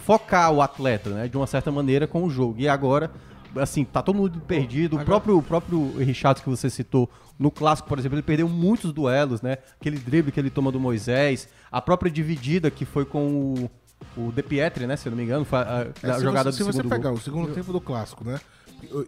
focar 0.04 0.52
o 0.52 0.62
atleta, 0.62 1.10
né, 1.12 1.28
de 1.28 1.38
uma 1.38 1.46
certa 1.48 1.72
maneira 1.72 2.08
com 2.08 2.24
o 2.24 2.30
jogo. 2.30 2.56
E 2.58 2.68
agora, 2.68 3.12
assim, 3.58 3.84
tá 3.84 4.02
todo 4.02 4.16
mundo 4.16 4.40
perdido. 4.42 4.98
O 4.98 5.04
próprio, 5.06 5.38
o 5.38 5.44
próprio 5.44 5.98
Richard 5.98 6.42
que 6.42 6.50
você 6.50 6.70
citou, 6.70 7.10
no 7.38 7.50
clássico, 7.52 7.88
por 7.90 7.98
exemplo, 8.00 8.16
ele 8.16 8.22
perdeu 8.24 8.48
muitos 8.48 8.92
duelos, 8.94 9.42
né? 9.42 9.58
Aquele 9.80 9.98
drible 9.98 10.32
que 10.32 10.40
ele 10.40 10.50
toma 10.50 10.72
do 10.72 10.80
Moisés, 10.80 11.48
a 11.72 11.82
própria 11.82 12.12
dividida 12.12 12.70
que 12.72 12.86
foi 12.86 13.06
com 13.06 13.70
o, 14.16 14.28
o 14.28 14.32
De 14.32 14.44
Pietri, 14.44 14.86
né, 14.86 14.96
se 14.96 15.08
eu 15.08 15.12
não 15.12 15.18
me 15.18 15.24
engano, 15.24 15.44
foi 15.46 15.60
a, 15.60 15.88
É, 16.04 16.10
a 16.12 16.14
se 16.16 16.22
jogada 16.24 16.52
você, 16.52 16.64
do 16.64 16.72
se 16.72 16.78
você 16.78 16.84
pegar 16.84 17.10
gol. 17.10 17.14
o 17.14 17.22
segundo 17.22 17.52
tempo 17.54 17.72
do 17.74 17.82
clássico, 17.82 18.24
né? 18.24 18.40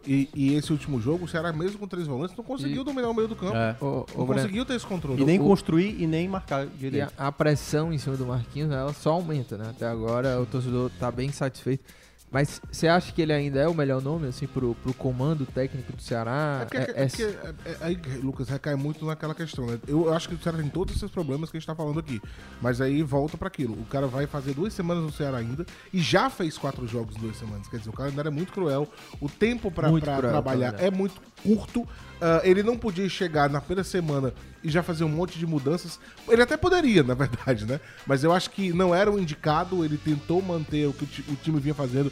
E, 0.07 0.29
e 0.33 0.53
esse 0.55 0.71
último 0.71 1.01
jogo, 1.01 1.25
o 1.25 1.27
Ceará, 1.27 1.51
mesmo 1.51 1.77
com 1.77 1.85
três 1.85 2.07
volantes, 2.07 2.33
não 2.37 2.45
conseguiu 2.45 2.81
dominar 2.81 3.09
o 3.09 3.13
meio 3.13 3.27
do 3.27 3.35
campo. 3.35 3.57
É. 3.57 3.75
Ô, 3.81 4.05
Não 4.17 4.25
Breno, 4.25 4.41
conseguiu 4.41 4.63
ter 4.65 4.75
esse 4.75 4.85
controle. 4.85 5.21
E 5.21 5.25
nem 5.25 5.37
o- 5.37 5.43
construir 5.43 6.01
e 6.01 6.07
nem 6.07 6.29
marcar 6.29 6.65
E 6.65 6.69
direito. 6.69 7.11
a, 7.17 7.27
a 7.27 7.31
pressão 7.31 7.91
em 7.91 7.97
cima 7.97 8.15
do 8.15 8.25
Marquinhos, 8.25 8.71
ela 8.71 8.93
só 8.93 9.11
aumenta, 9.11 9.57
né? 9.57 9.65
Até 9.71 9.85
agora 9.85 10.39
o 10.39 10.45
torcedor 10.45 10.89
tá 10.97 11.11
bem 11.11 11.29
satisfeito. 11.29 11.83
Mas 12.31 12.59
você 12.69 12.87
acha 12.87 13.13
que 13.13 13.21
ele 13.21 13.31
ainda 13.31 13.59
é 13.61 13.67
o 13.67 13.73
melhor 13.73 14.01
nome, 14.01 14.27
assim, 14.27 14.45
pro, 14.45 14.75
pro 14.75 14.93
comando 14.93 15.45
técnico 15.45 15.93
do 15.93 16.01
Ceará? 16.01 16.59
É 16.61 16.65
porque, 16.65 16.77
É- 16.77 16.81
é 16.81 17.03
é- 17.03 17.07
porque, 17.07 17.23
é- 17.23 17.53
é- 17.71 17.77
aí, 17.81 17.99
Lucas, 18.21 18.49
recai 18.49 18.75
muito 18.75 19.05
naquela 19.05 19.33
questão, 19.33 19.65
né? 19.67 19.79
Eu 19.87 20.11
acho 20.13 20.27
que 20.27 20.35
o 20.35 20.39
Ceará 20.41 20.57
tem 20.57 20.67
todos 20.67 20.95
esses 20.97 21.09
problemas 21.09 21.49
que 21.49 21.55
a 21.55 21.59
gente 21.59 21.67
tá 21.67 21.75
falando 21.75 21.99
aqui. 21.99 22.21
Mas 22.61 22.81
aí 22.81 23.01
volta 23.03 23.37
pra 23.37 23.47
aquilo. 23.47 23.73
O 23.73 23.85
cara 23.85 24.07
vai 24.07 24.27
fazer 24.27 24.53
duas 24.53 24.73
semanas 24.73 25.03
no 25.03 25.11
Ceará 25.13 25.37
ainda 25.37 25.65
e 25.93 25.99
já 26.01 26.29
fez 26.29 26.57
quatro 26.57 26.85
jogos 26.87 27.15
em 27.15 27.19
duas 27.19 27.37
semanas. 27.37 27.67
Quer 27.69 27.77
dizer, 27.77 27.89
o 27.89 27.93
calendário 27.93 28.27
é 28.27 28.31
muito 28.31 28.51
cruel. 28.51 28.89
O 29.21 29.29
tempo 29.29 29.71
cruel, 29.71 30.01
trabalhar 30.31 30.71
é 30.83 30.91
muito 30.91 31.21
curto. 31.41 31.87
Ah, 32.19 32.41
ele 32.43 32.63
não 32.63 32.77
podia 32.77 33.07
chegar 33.09 33.49
na 33.49 33.59
primeira 33.59 33.83
semana 33.83 34.33
e 34.63 34.69
já 34.69 34.81
fazer 34.81 35.03
um 35.03 35.09
monte 35.09 35.37
de 35.37 35.45
mudanças. 35.45 35.99
Ele 36.29 36.41
até 36.41 36.55
poderia, 36.57 37.03
na 37.03 37.13
verdade, 37.13 37.65
né? 37.65 37.79
Mas 38.07 38.23
eu 38.23 38.31
acho 38.33 38.49
que 38.51 38.71
não 38.73 38.95
era 38.95 39.11
o 39.11 39.19
indicado. 39.19 39.83
Ele 39.85 39.97
tentou 39.97 40.41
manter 40.41 40.85
o 40.87 40.93
que 40.93 41.03
o 41.31 41.35
time 41.35 41.59
vinha 41.59 41.75
fazendo 41.75 42.11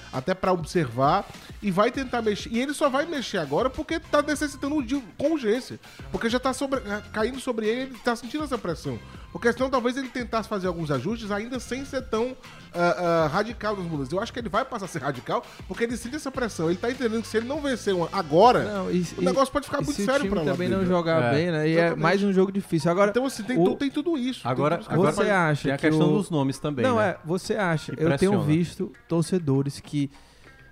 até 0.11 0.33
pra 0.33 0.51
observar 0.51 1.25
e 1.61 1.69
vai 1.71 1.91
tentar 1.91 2.21
mexer. 2.21 2.49
E 2.51 2.59
ele 2.59 2.73
só 2.73 2.89
vai 2.89 3.05
mexer 3.05 3.37
agora 3.37 3.69
porque 3.69 3.99
tá 3.99 4.21
necessitando 4.21 4.81
de 4.83 5.01
com 5.17 5.31
urgência. 5.33 5.79
Porque 6.11 6.29
já 6.29 6.39
tá 6.39 6.53
sobre- 6.53 6.81
caindo 7.13 7.39
sobre 7.39 7.67
ele, 7.67 7.81
ele 7.81 7.97
tá 8.03 8.15
sentindo 8.15 8.43
essa 8.43 8.57
pressão. 8.57 8.97
Porque 9.31 9.51
senão 9.53 9.69
talvez 9.69 9.95
ele 9.95 10.09
tentasse 10.09 10.49
fazer 10.49 10.67
alguns 10.67 10.91
ajustes 10.91 11.31
ainda 11.31 11.57
sem 11.57 11.85
ser 11.85 12.01
tão 12.01 12.35
ah, 12.73 13.23
ah, 13.25 13.27
radical 13.27 13.77
nas 13.77 13.85
mudanças. 13.85 14.11
Eu 14.11 14.19
acho 14.19 14.33
que 14.33 14.39
ele 14.39 14.49
vai 14.49 14.65
passar 14.65 14.85
a 14.85 14.87
ser 14.89 15.01
radical 15.01 15.41
porque 15.69 15.85
ele 15.85 15.95
sente 15.95 16.17
essa 16.17 16.29
pressão. 16.29 16.69
Ele 16.69 16.77
tá 16.77 16.91
entendendo 16.91 17.21
que 17.21 17.27
se 17.29 17.37
ele 17.37 17.47
não 17.47 17.61
vencer 17.61 17.93
uma 17.93 18.09
agora, 18.11 18.63
Não, 18.65 18.91
e- 18.91 19.05
o 19.17 19.21
negócio 19.21 19.51
pode 19.53 19.65
ficar 19.67 19.81
e 19.81 19.85
muito 19.85 19.95
se 19.95 20.03
sério 20.03 20.19
o 20.19 20.23
time 20.23 20.31
pra 20.35 20.43
lá 20.43 20.51
também 20.51 20.67
não 20.67 20.85
jogar 20.85 21.23
É, 21.23 21.31
bem, 21.33 21.51
né? 21.51 21.67
E 21.67 21.71
é 21.71 21.73
exatamente. 21.79 21.99
mais 22.01 22.23
um 22.23 22.33
jogo 22.33 22.51
difícil. 22.51 22.91
Agora, 22.91 23.11
Então, 23.11 23.25
assim, 23.25 23.43
tem, 23.43 23.57
o- 23.57 23.63
tu- 23.63 23.75
tem 23.77 23.89
tudo 23.89 24.17
isso. 24.17 24.45
Agora, 24.45 24.75
tudo 24.77 24.81
isso 24.81 24.89
que 24.89 24.95
agora 24.95 25.11
você 25.13 25.29
acha 25.29 25.63
tem 25.63 25.71
a 25.71 25.77
que 25.77 25.87
questão 25.89 26.13
o- 26.13 26.17
dos 26.17 26.29
nomes 26.29 26.59
também, 26.59 26.83
não, 26.85 26.97
né? 26.97 27.09
é, 27.11 27.17
você 27.23 27.53
acha. 27.55 27.95
Que 27.95 28.03
Eu 28.03 28.17
tenho 28.17 28.41
visto 28.41 28.91
torcedores 29.07 29.79
que 29.79 30.00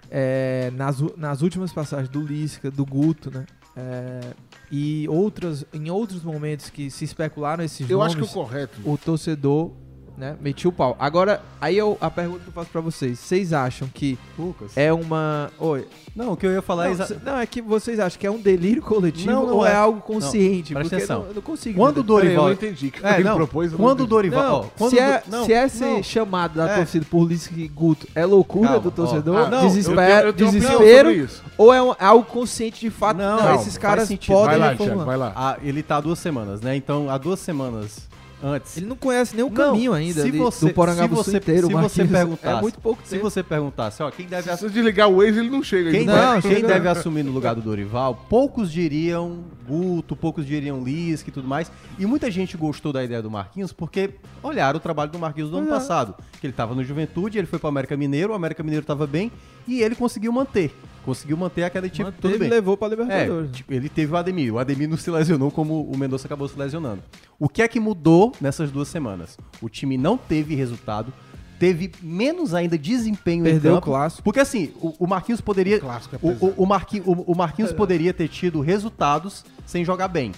é, 0.09 0.71
nas, 0.73 0.99
nas 1.17 1.41
últimas 1.41 1.71
passagens 1.71 2.09
do 2.09 2.21
Lisca, 2.21 2.71
do 2.71 2.85
Guto, 2.85 3.29
né? 3.29 3.45
é, 3.75 4.33
e 4.71 5.07
outras, 5.09 5.65
em 5.73 5.89
outros 5.89 6.23
momentos 6.23 6.69
que 6.69 6.89
se 6.91 7.05
especularam 7.05 7.63
esses 7.63 7.89
Eu 7.89 7.99
nomes, 7.99 8.15
acho 8.15 8.23
que 8.23 8.29
o 8.29 8.33
correto. 8.33 8.79
o 8.83 8.97
torcedor 8.97 9.71
né, 10.19 10.35
metiu 10.41 10.69
o 10.69 10.73
pau. 10.73 10.97
Agora, 10.99 11.41
aí 11.61 11.77
eu, 11.77 11.97
a 12.01 12.11
pergunta 12.11 12.41
que 12.41 12.49
eu 12.49 12.53
faço 12.53 12.69
pra 12.69 12.81
vocês. 12.81 13.17
Vocês 13.17 13.53
acham 13.53 13.87
que 13.87 14.19
Lucas. 14.37 14.71
é 14.75 14.91
uma... 14.91 15.49
Oi, 15.57 15.87
Não, 16.15 16.33
o 16.33 16.37
que 16.37 16.45
eu 16.45 16.51
ia 16.51 16.61
falar 16.61 16.85
é 16.85 16.87
não, 16.87 16.93
exa- 16.93 17.17
não, 17.23 17.37
é 17.39 17.45
que 17.45 17.61
vocês 17.61 17.99
acham 17.99 18.19
que 18.19 18.27
é 18.27 18.31
um 18.31 18.37
delírio 18.39 18.81
coletivo 18.81 19.31
Não, 19.31 19.47
não 19.47 19.55
ou 19.55 19.65
é, 19.65 19.71
é. 19.71 19.75
algo 19.75 20.01
consciente? 20.01 20.73
Não, 20.73 20.81
presta 20.81 20.97
porque 20.97 21.03
atenção. 21.03 21.15
eu 21.17 21.21
não, 21.21 21.29
eu 21.29 21.35
não 21.35 21.41
consigo 21.41 21.77
Quando 21.79 21.97
o 21.97 21.99
eu 22.01 22.03
Dorival. 22.03 22.45
não 22.45 22.51
entendi. 22.51 22.91
que 22.91 23.05
É, 23.05 23.13
ele 23.15 23.23
não, 23.23 23.35
propôs, 23.37 23.71
eu 23.71 23.77
quando 23.77 24.01
o. 24.01 24.07
Dorival. 24.07 24.63
Não, 24.63 24.71
quando 24.77 24.89
se, 24.89 24.95
o 24.97 24.99
é, 24.99 25.23
Do- 25.25 25.31
não, 25.31 25.45
se 25.45 25.53
é 25.53 25.67
ser 25.69 25.85
não. 25.85 26.03
chamado 26.03 26.55
da 26.55 26.69
É. 26.69 26.75
torcida 26.75 27.05
por 27.09 27.25
Lisca 27.25 27.53
e 27.57 27.67
Guto, 27.69 28.05
é 28.13 28.25
loucura 28.25 28.67
Calma, 28.67 28.81
do 28.83 28.91
torcedor? 28.91 29.37
Ah, 29.37 29.49
não, 29.49 29.61
desespero, 29.67 30.01
eu 30.27 30.33
tenho- 30.33 30.47
eu 30.49 30.51
tenho 30.51 30.51
desespero 30.51 31.29
ou 31.57 31.73
é, 31.73 31.81
um- 31.81 31.91
é 31.91 32.03
algo 32.05 32.25
consciente 32.25 32.81
de 32.81 32.89
fato? 32.89 33.17
Não, 33.17 33.55
esses 33.55 33.77
caras 33.77 34.09
podem 34.09 34.27
Vai 34.27 34.57
lá. 34.57 34.75
Thiago, 34.75 35.05
vai 35.05 35.15
lá. 35.17 35.31
Ah, 35.35 35.57
ele 35.63 35.81
tá 35.81 35.95
há 35.97 36.01
duas 36.01 36.19
semanas, 36.19 36.59
né? 36.59 36.75
Então, 36.75 37.09
há 37.09 37.17
duas 37.17 37.39
semanas 37.39 38.09
antes. 38.43 38.77
Ele 38.77 38.85
não 38.85 38.95
conhece 38.95 39.35
nem 39.35 39.43
o 39.43 39.49
Não, 39.49 39.55
caminho 39.55 39.93
ainda 39.93 40.21
se 40.21 40.27
ali 40.27 40.37
você- 40.37 40.67
do 40.67 40.73
Porangabuçu 40.73 41.23
se 41.25 41.31
você- 41.31 41.37
inteiro. 41.37 41.67
se 41.67 41.73
Marquinhos. 41.73 41.91
você 41.93 42.05
perguntasse- 42.07 42.57
é 42.57 42.61
muito 42.61 42.79
pouco 42.79 43.01
Se 43.03 43.09
tempo. 43.11 43.23
você 43.23 43.43
perguntasse, 43.43 44.03
ó, 44.03 44.09
quem 44.11 44.25
deve, 44.25 44.43
Se 44.49 44.57
você 44.57 44.69
desligar 44.69 45.09
o 45.09 45.17
Waze, 45.17 45.39
ele 45.39 45.49
não 45.49 45.61
chega. 45.63 45.91
quem 45.91 46.01
ele 46.01 46.11
Não, 46.11 46.35
deve, 46.35 46.41
quem 46.47 46.51
chega- 46.57 46.67
deve 46.67 46.87
assumir 46.87 47.23
no 47.23 47.31
lugar 47.31 47.55
do 47.55 47.61
Dorival, 47.61 48.25
poucos 48.29 48.71
diriam 48.71 49.43
Guto, 49.67 50.15
poucos 50.15 50.45
diriam 50.47 50.83
Lisca 50.83 51.29
e 51.29 51.31
tudo 51.31 51.47
mais. 51.47 51.71
E 51.99 52.05
muita 52.05 52.31
gente 52.31 52.57
gostou 52.57 52.91
da 52.91 53.03
ideia 53.03 53.21
do 53.21 53.29
Marquinhos 53.29 53.71
porque 53.71 54.11
olharam 54.41 54.77
o 54.77 54.79
trabalho 54.79 55.11
do 55.11 55.19
Marquinhos 55.19 55.51
do 55.51 55.57
ano 55.57 55.67
É. 55.67 55.69
passado. 55.69 56.15
Que 56.41 56.47
ele 56.47 56.53
tava 56.53 56.73
no 56.73 56.83
Juventude, 56.83 57.37
ele 57.37 57.45
foi 57.45 57.59
pro 57.59 57.67
América 57.67 57.95
Mineiro, 57.95 58.33
o 58.33 58.35
América 58.35 58.63
Mineiro 58.63 58.83
tava 58.85 59.05
bem 59.05 59.31
e 59.67 59.81
ele 59.81 59.93
conseguiu 59.93 60.31
manter. 60.31 60.73
Conseguiu 61.05 61.37
manter 61.37 61.63
tipo, 61.89 62.03
Manteve 62.05 62.21
tudo 62.21 62.39
bem. 62.39 62.49
levou 62.49 62.77
pra 62.77 62.87
É, 62.87 62.91
Libertadores. 62.91 63.51
tipo, 63.51 63.73
ele 63.73 63.89
teve 63.89 64.13
o 64.13 64.17
Ademir. 64.17 64.53
O 64.53 64.59
Ademir 64.59 64.87
não 64.89 64.97
se 64.97 65.09
lesionou 65.09 65.49
como 65.49 65.83
o 65.83 65.97
Mendonça 65.97 66.27
acabou 66.27 66.47
se 66.47 66.57
lesionando. 66.57 67.01
O 67.39 67.47
que 67.49 67.61
é 67.61 67.67
que 67.67 67.79
mudou 67.79 68.33
nessas 68.39 68.69
duas 68.71 68.87
semanas? 68.87 69.37
O 69.61 69.69
time 69.69 69.97
não 69.97 70.17
teve 70.17 70.53
resultado, 70.55 71.11
teve 71.57 71.91
menos 72.01 72.53
ainda 72.53 72.77
desempenho 72.77 73.43
Perdeu 73.43 73.75
em 73.75 73.77
o 73.77 73.81
clássico. 73.81 74.23
Porque 74.23 74.39
assim, 74.39 74.71
o, 74.81 74.93
o 74.99 75.07
Marquinhos 75.07 75.41
poderia. 75.41 75.77
O 75.77 75.81
clássico 75.81 76.15
é 76.15 76.19
o, 76.21 76.53
o, 76.63 76.65
Marquinhos, 76.65 77.07
o, 77.07 77.11
o 77.31 77.35
Marquinhos 77.35 77.71
poderia 77.73 78.13
ter 78.13 78.27
tido 78.27 78.59
resultados 78.61 79.43
sem 79.65 79.83
jogar 79.83 80.07
bem. 80.07 80.31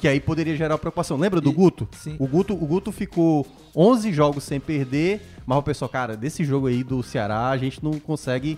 Que 0.00 0.06
aí 0.06 0.20
poderia 0.20 0.54
gerar 0.56 0.78
preocupação. 0.78 1.16
Lembra 1.16 1.40
do 1.40 1.50
E- 1.50 1.54
Guto? 1.54 1.88
sim. 1.92 2.14
O 2.20 2.26
Guto? 2.28 2.54
O 2.54 2.66
Guto 2.66 2.92
ficou 2.92 3.44
11 3.74 4.12
jogos 4.12 4.44
sem 4.44 4.60
perder, 4.60 5.20
mas 5.44 5.58
o 5.58 5.62
pessoal, 5.62 5.88
cara, 5.88 6.16
desse 6.16 6.44
jogo 6.44 6.68
aí 6.68 6.84
do 6.84 7.02
Ceará, 7.02 7.48
a 7.48 7.56
gente 7.56 7.82
não 7.82 7.98
consegue 7.98 8.56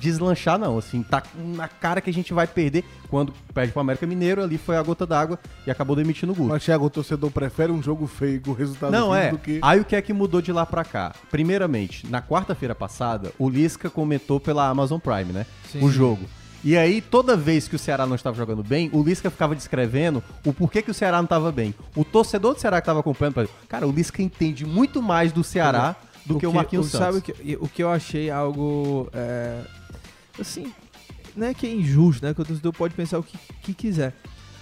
deslanchar, 0.00 0.58
não. 0.58 0.78
Assim, 0.78 1.02
tá 1.02 1.22
na 1.36 1.68
cara 1.68 2.00
que 2.00 2.10
a 2.10 2.12
gente 2.12 2.32
vai 2.32 2.46
perder. 2.46 2.84
Quando 3.08 3.32
perde 3.54 3.72
pro 3.72 3.80
América 3.80 4.06
Mineiro, 4.06 4.42
ali 4.42 4.56
foi 4.58 4.76
a 4.76 4.82
gota 4.82 5.06
d'água 5.06 5.38
e 5.66 5.70
acabou 5.70 5.94
demitindo 5.94 6.32
o 6.32 6.34
Guto. 6.34 6.48
Mas, 6.48 6.64
Thiago, 6.64 6.86
o 6.86 6.90
torcedor 6.90 7.30
prefere 7.30 7.70
um 7.70 7.82
jogo 7.82 8.06
feio 8.06 8.40
com 8.40 8.52
resultado 8.52 8.90
Não, 8.90 9.14
é. 9.14 9.30
do 9.30 9.38
que... 9.38 9.58
Aí 9.62 9.78
o 9.80 9.84
que 9.84 9.94
é 9.94 10.02
que 10.02 10.12
mudou 10.12 10.40
de 10.40 10.52
lá 10.52 10.64
pra 10.64 10.82
cá? 10.84 11.12
Primeiramente, 11.30 12.06
na 12.08 12.22
quarta-feira 12.22 12.74
passada, 12.74 13.32
o 13.38 13.48
Lisca 13.48 13.90
comentou 13.90 14.40
pela 14.40 14.66
Amazon 14.68 14.98
Prime, 14.98 15.32
né? 15.32 15.46
Sim. 15.70 15.84
O 15.84 15.90
jogo. 15.90 16.24
E 16.62 16.76
aí, 16.76 17.00
toda 17.00 17.36
vez 17.36 17.66
que 17.66 17.74
o 17.74 17.78
Ceará 17.78 18.06
não 18.06 18.14
estava 18.14 18.36
jogando 18.36 18.62
bem, 18.62 18.90
o 18.92 19.02
Lisca 19.02 19.30
ficava 19.30 19.54
descrevendo 19.54 20.22
o 20.44 20.52
porquê 20.52 20.82
que 20.82 20.90
o 20.90 20.94
Ceará 20.94 21.16
não 21.16 21.24
estava 21.24 21.50
bem. 21.50 21.74
O 21.96 22.04
torcedor 22.04 22.54
do 22.54 22.60
Ceará 22.60 22.76
que 22.80 22.84
estava 22.84 23.00
acompanhando, 23.00 23.34
falou, 23.34 23.50
cara, 23.68 23.86
o 23.88 23.90
Lisca 23.90 24.22
entende 24.22 24.66
muito 24.66 25.00
mais 25.02 25.32
do 25.32 25.42
Ceará 25.42 25.96
do 26.26 26.38
que, 26.38 26.46
o 26.46 26.52
Marquinhos 26.52 26.86
o- 26.86 26.90
Santos. 26.90 27.06
Sabe 27.06 27.18
o 27.18 27.22
que, 27.22 27.58
o 27.62 27.66
que 27.66 27.82
eu 27.82 27.90
achei 27.90 28.30
algo. 28.30 29.08
é, 29.14 29.60
assim, 30.38 30.72
não 31.36 31.46
é 31.46 31.54
que 31.54 31.66
é 31.66 31.72
injusto, 31.72 32.24
né? 32.24 32.34
Que 32.34 32.42
o 32.42 32.44
torcedor 32.44 32.72
pode 32.72 32.94
pensar 32.94 33.18
o 33.18 33.22
que, 33.22 33.38
que 33.62 33.74
quiser. 33.74 34.14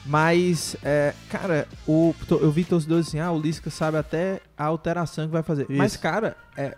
Mas, 0.06 0.74
é, 0.82 1.12
cara, 1.28 1.68
o, 1.86 2.14
eu 2.30 2.50
vi 2.50 2.64
torcedores 2.64 3.08
assim, 3.08 3.18
ah, 3.18 3.30
o 3.30 3.38
Lisca 3.38 3.68
sabe 3.68 3.98
até 3.98 4.40
a 4.56 4.64
alteração 4.64 5.26
que 5.26 5.32
vai 5.32 5.42
fazer. 5.42 5.66
Mas, 5.68 5.92
Isso. 5.92 6.00
cara, 6.02 6.36
é, 6.56 6.76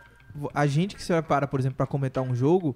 a 0.52 0.66
gente 0.66 0.96
que 0.96 1.02
se 1.02 1.12
prepara, 1.12 1.46
por 1.46 1.60
exemplo, 1.60 1.76
pra 1.76 1.86
comentar 1.86 2.24
um 2.24 2.34
jogo, 2.34 2.74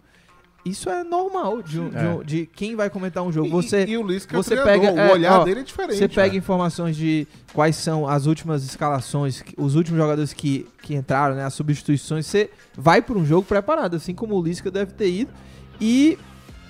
isso 0.65 0.89
é 0.89 1.03
normal 1.03 1.61
de, 1.61 1.81
um- 1.81 1.89
de 1.91 1.97
É. 1.97 2.09
um- 2.09 2.23
de 2.23 2.47
quem 2.47 2.77
vai 2.77 2.89
comentar 2.89 3.23
um 3.25 3.33
jogo. 3.33 3.49
E- 3.49 3.51
Você, 3.51 3.85
e, 3.85 3.91
e 3.91 3.99
o 3.99 4.07
Lisca 4.07 4.37
você 4.37 4.55
é 4.55 4.61
o 4.61 4.63
treinador, 4.63 4.95
pega, 4.95 5.03
o 5.03 5.11
é, 5.11 5.13
olhar 5.13 5.41
ó, 5.41 5.45
dele 5.45 5.61
é 5.61 5.63
diferente. 5.65 5.99
você 5.99 6.09
pega 6.09 6.33
né? 6.33 6.39
informações 6.39 6.97
de 6.97 7.27
quais 7.53 7.75
são 7.77 8.07
as 8.09 8.27
últimas 8.27 8.65
escalações, 8.65 9.43
os 9.59 9.75
últimos 9.75 9.99
jogadores 10.01 10.33
que, 10.33 10.67
que 10.83 10.95
entraram, 10.95 11.35
né, 11.35 11.45
as 11.45 11.53
substituições, 11.55 12.27
você 12.27 12.49
vai 12.77 13.03
para 13.03 13.19
um 13.19 13.27
jogo 13.27 13.47
preparado, 13.47 13.97
assim 13.97 14.15
como 14.15 14.37
o 14.39 14.43
Lisca 14.43 14.71
deve 14.71 14.93
ter 14.93 15.11
ido 15.11 15.33
e 15.81 16.19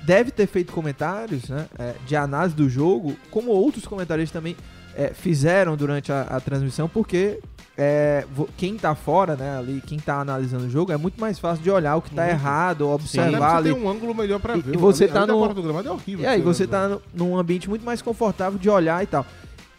deve 0.04 0.30
ter 0.30 0.46
feito 0.46 0.72
comentários 0.72 1.48
né, 1.48 1.66
é, 1.78 1.94
de 2.06 2.14
análise 2.16 2.54
do 2.54 2.68
jogo, 2.68 3.16
como 3.30 3.50
outros 3.50 3.86
comentaristas 3.86 4.32
também 4.32 4.56
é, 4.94 5.08
fizeram 5.14 5.76
durante 5.76 6.12
a, 6.12 6.22
a 6.22 6.40
transmissão, 6.40 6.88
porque 6.88 7.40
é, 7.76 8.24
quem 8.56 8.76
tá 8.76 8.94
fora, 8.94 9.34
né, 9.34 9.58
ali, 9.58 9.82
quem 9.86 9.98
tá 9.98 10.20
analisando 10.20 10.66
o 10.66 10.70
jogo, 10.70 10.92
é 10.92 10.96
muito 10.96 11.20
mais 11.20 11.38
fácil 11.38 11.62
de 11.64 11.70
olhar 11.70 11.96
o 11.96 12.02
que 12.02 12.14
tá 12.14 12.22
Muito. 12.22 12.34
errado, 12.34 12.88
observar 12.88 13.50
você 13.50 13.56
ali. 13.68 13.72
tem 13.74 13.82
um 13.82 13.88
ângulo 13.88 14.14
melhor 14.14 14.38
pra 14.38 14.56
E- 14.56 14.60
ver. 14.60 14.74
e 14.74 14.76
você 14.76 15.08
tá 15.08 15.26
no- 15.26 15.48
do 15.54 15.62
gramado 15.62 15.88
é 15.88 15.90
horrível. 15.90 16.24
E 16.24 16.26
aí 16.28 16.40
você 16.40 16.66
tá 16.66 16.88
no- 16.88 17.02
num 17.12 17.36
ambiente 17.36 17.68
muito 17.68 17.84
mais 17.84 18.00
confortável 18.00 18.58
de 18.58 18.68
olhar 18.70 19.02
e 19.02 19.06
tal. 19.06 19.26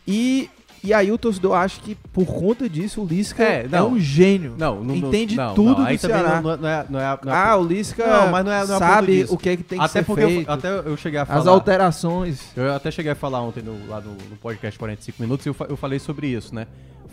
E, 0.08 0.50
e 0.86 0.94
aí 0.94 1.12
o 1.12 1.18
torcedor 1.18 1.54
acha 1.56 1.82
que 1.82 1.96
por 2.14 2.26
conta 2.26 2.70
disso 2.70 3.02
o 3.02 3.06
Lisca 3.06 3.44
É, 3.44 3.64
é, 3.64 3.68
não. 3.68 3.92
um 3.92 4.00
gênio. 4.00 4.56
Não, 4.58 4.76
não, 4.76 4.84
não- 4.84 4.96
Entende 4.96 5.36
não, 5.36 5.54
tudo 5.54 5.82
não, 5.82 5.92
do 5.92 5.98
Ceará. 5.98 6.42
Não, 6.42 6.58
não 6.58 6.68
é, 6.70 6.86
não 6.90 7.00
é, 7.00 7.20
não 7.24 7.34
é- 7.34 7.36
Ah, 7.36 7.58
o 7.58 7.64
Lisca 7.66 8.06
Não, 8.06 8.32
mas 8.32 8.46
não 8.46 8.52
é- 8.52 8.66
não 8.68 8.76
é 8.76 8.80
sabe 8.80 9.26
o 9.30 9.38
que 9.38 9.50
é 9.50 9.58
que 9.58 9.64
tem 9.64 9.78
que 9.80 9.84
até 9.86 10.00
ser 10.00 10.06
porque 10.06 10.24
eu, 10.24 10.28
feito. 10.30 10.52
até 10.52 10.70
eu 10.70 10.96
cheguei 10.98 11.20
a 11.20 11.26
falar. 11.26 11.40
as 11.40 11.48
alterações. 11.48 12.42
Eu 12.56 12.74
até 12.74 12.92
cheguei 12.92 13.12
a 13.12 13.16
falar 13.16 13.42
ontem 13.42 13.62
no, 13.64 13.88
lá 13.88 14.00
no, 14.02 14.12
no 14.12 14.36
podcast 14.42 14.78
45 14.80 15.22
minutos 15.22 15.46
e 15.46 15.50
eu, 15.50 15.56
eu 15.70 15.78
falei 15.78 16.00
sobre 16.00 16.28
isso, 16.28 16.54
né? 16.54 16.68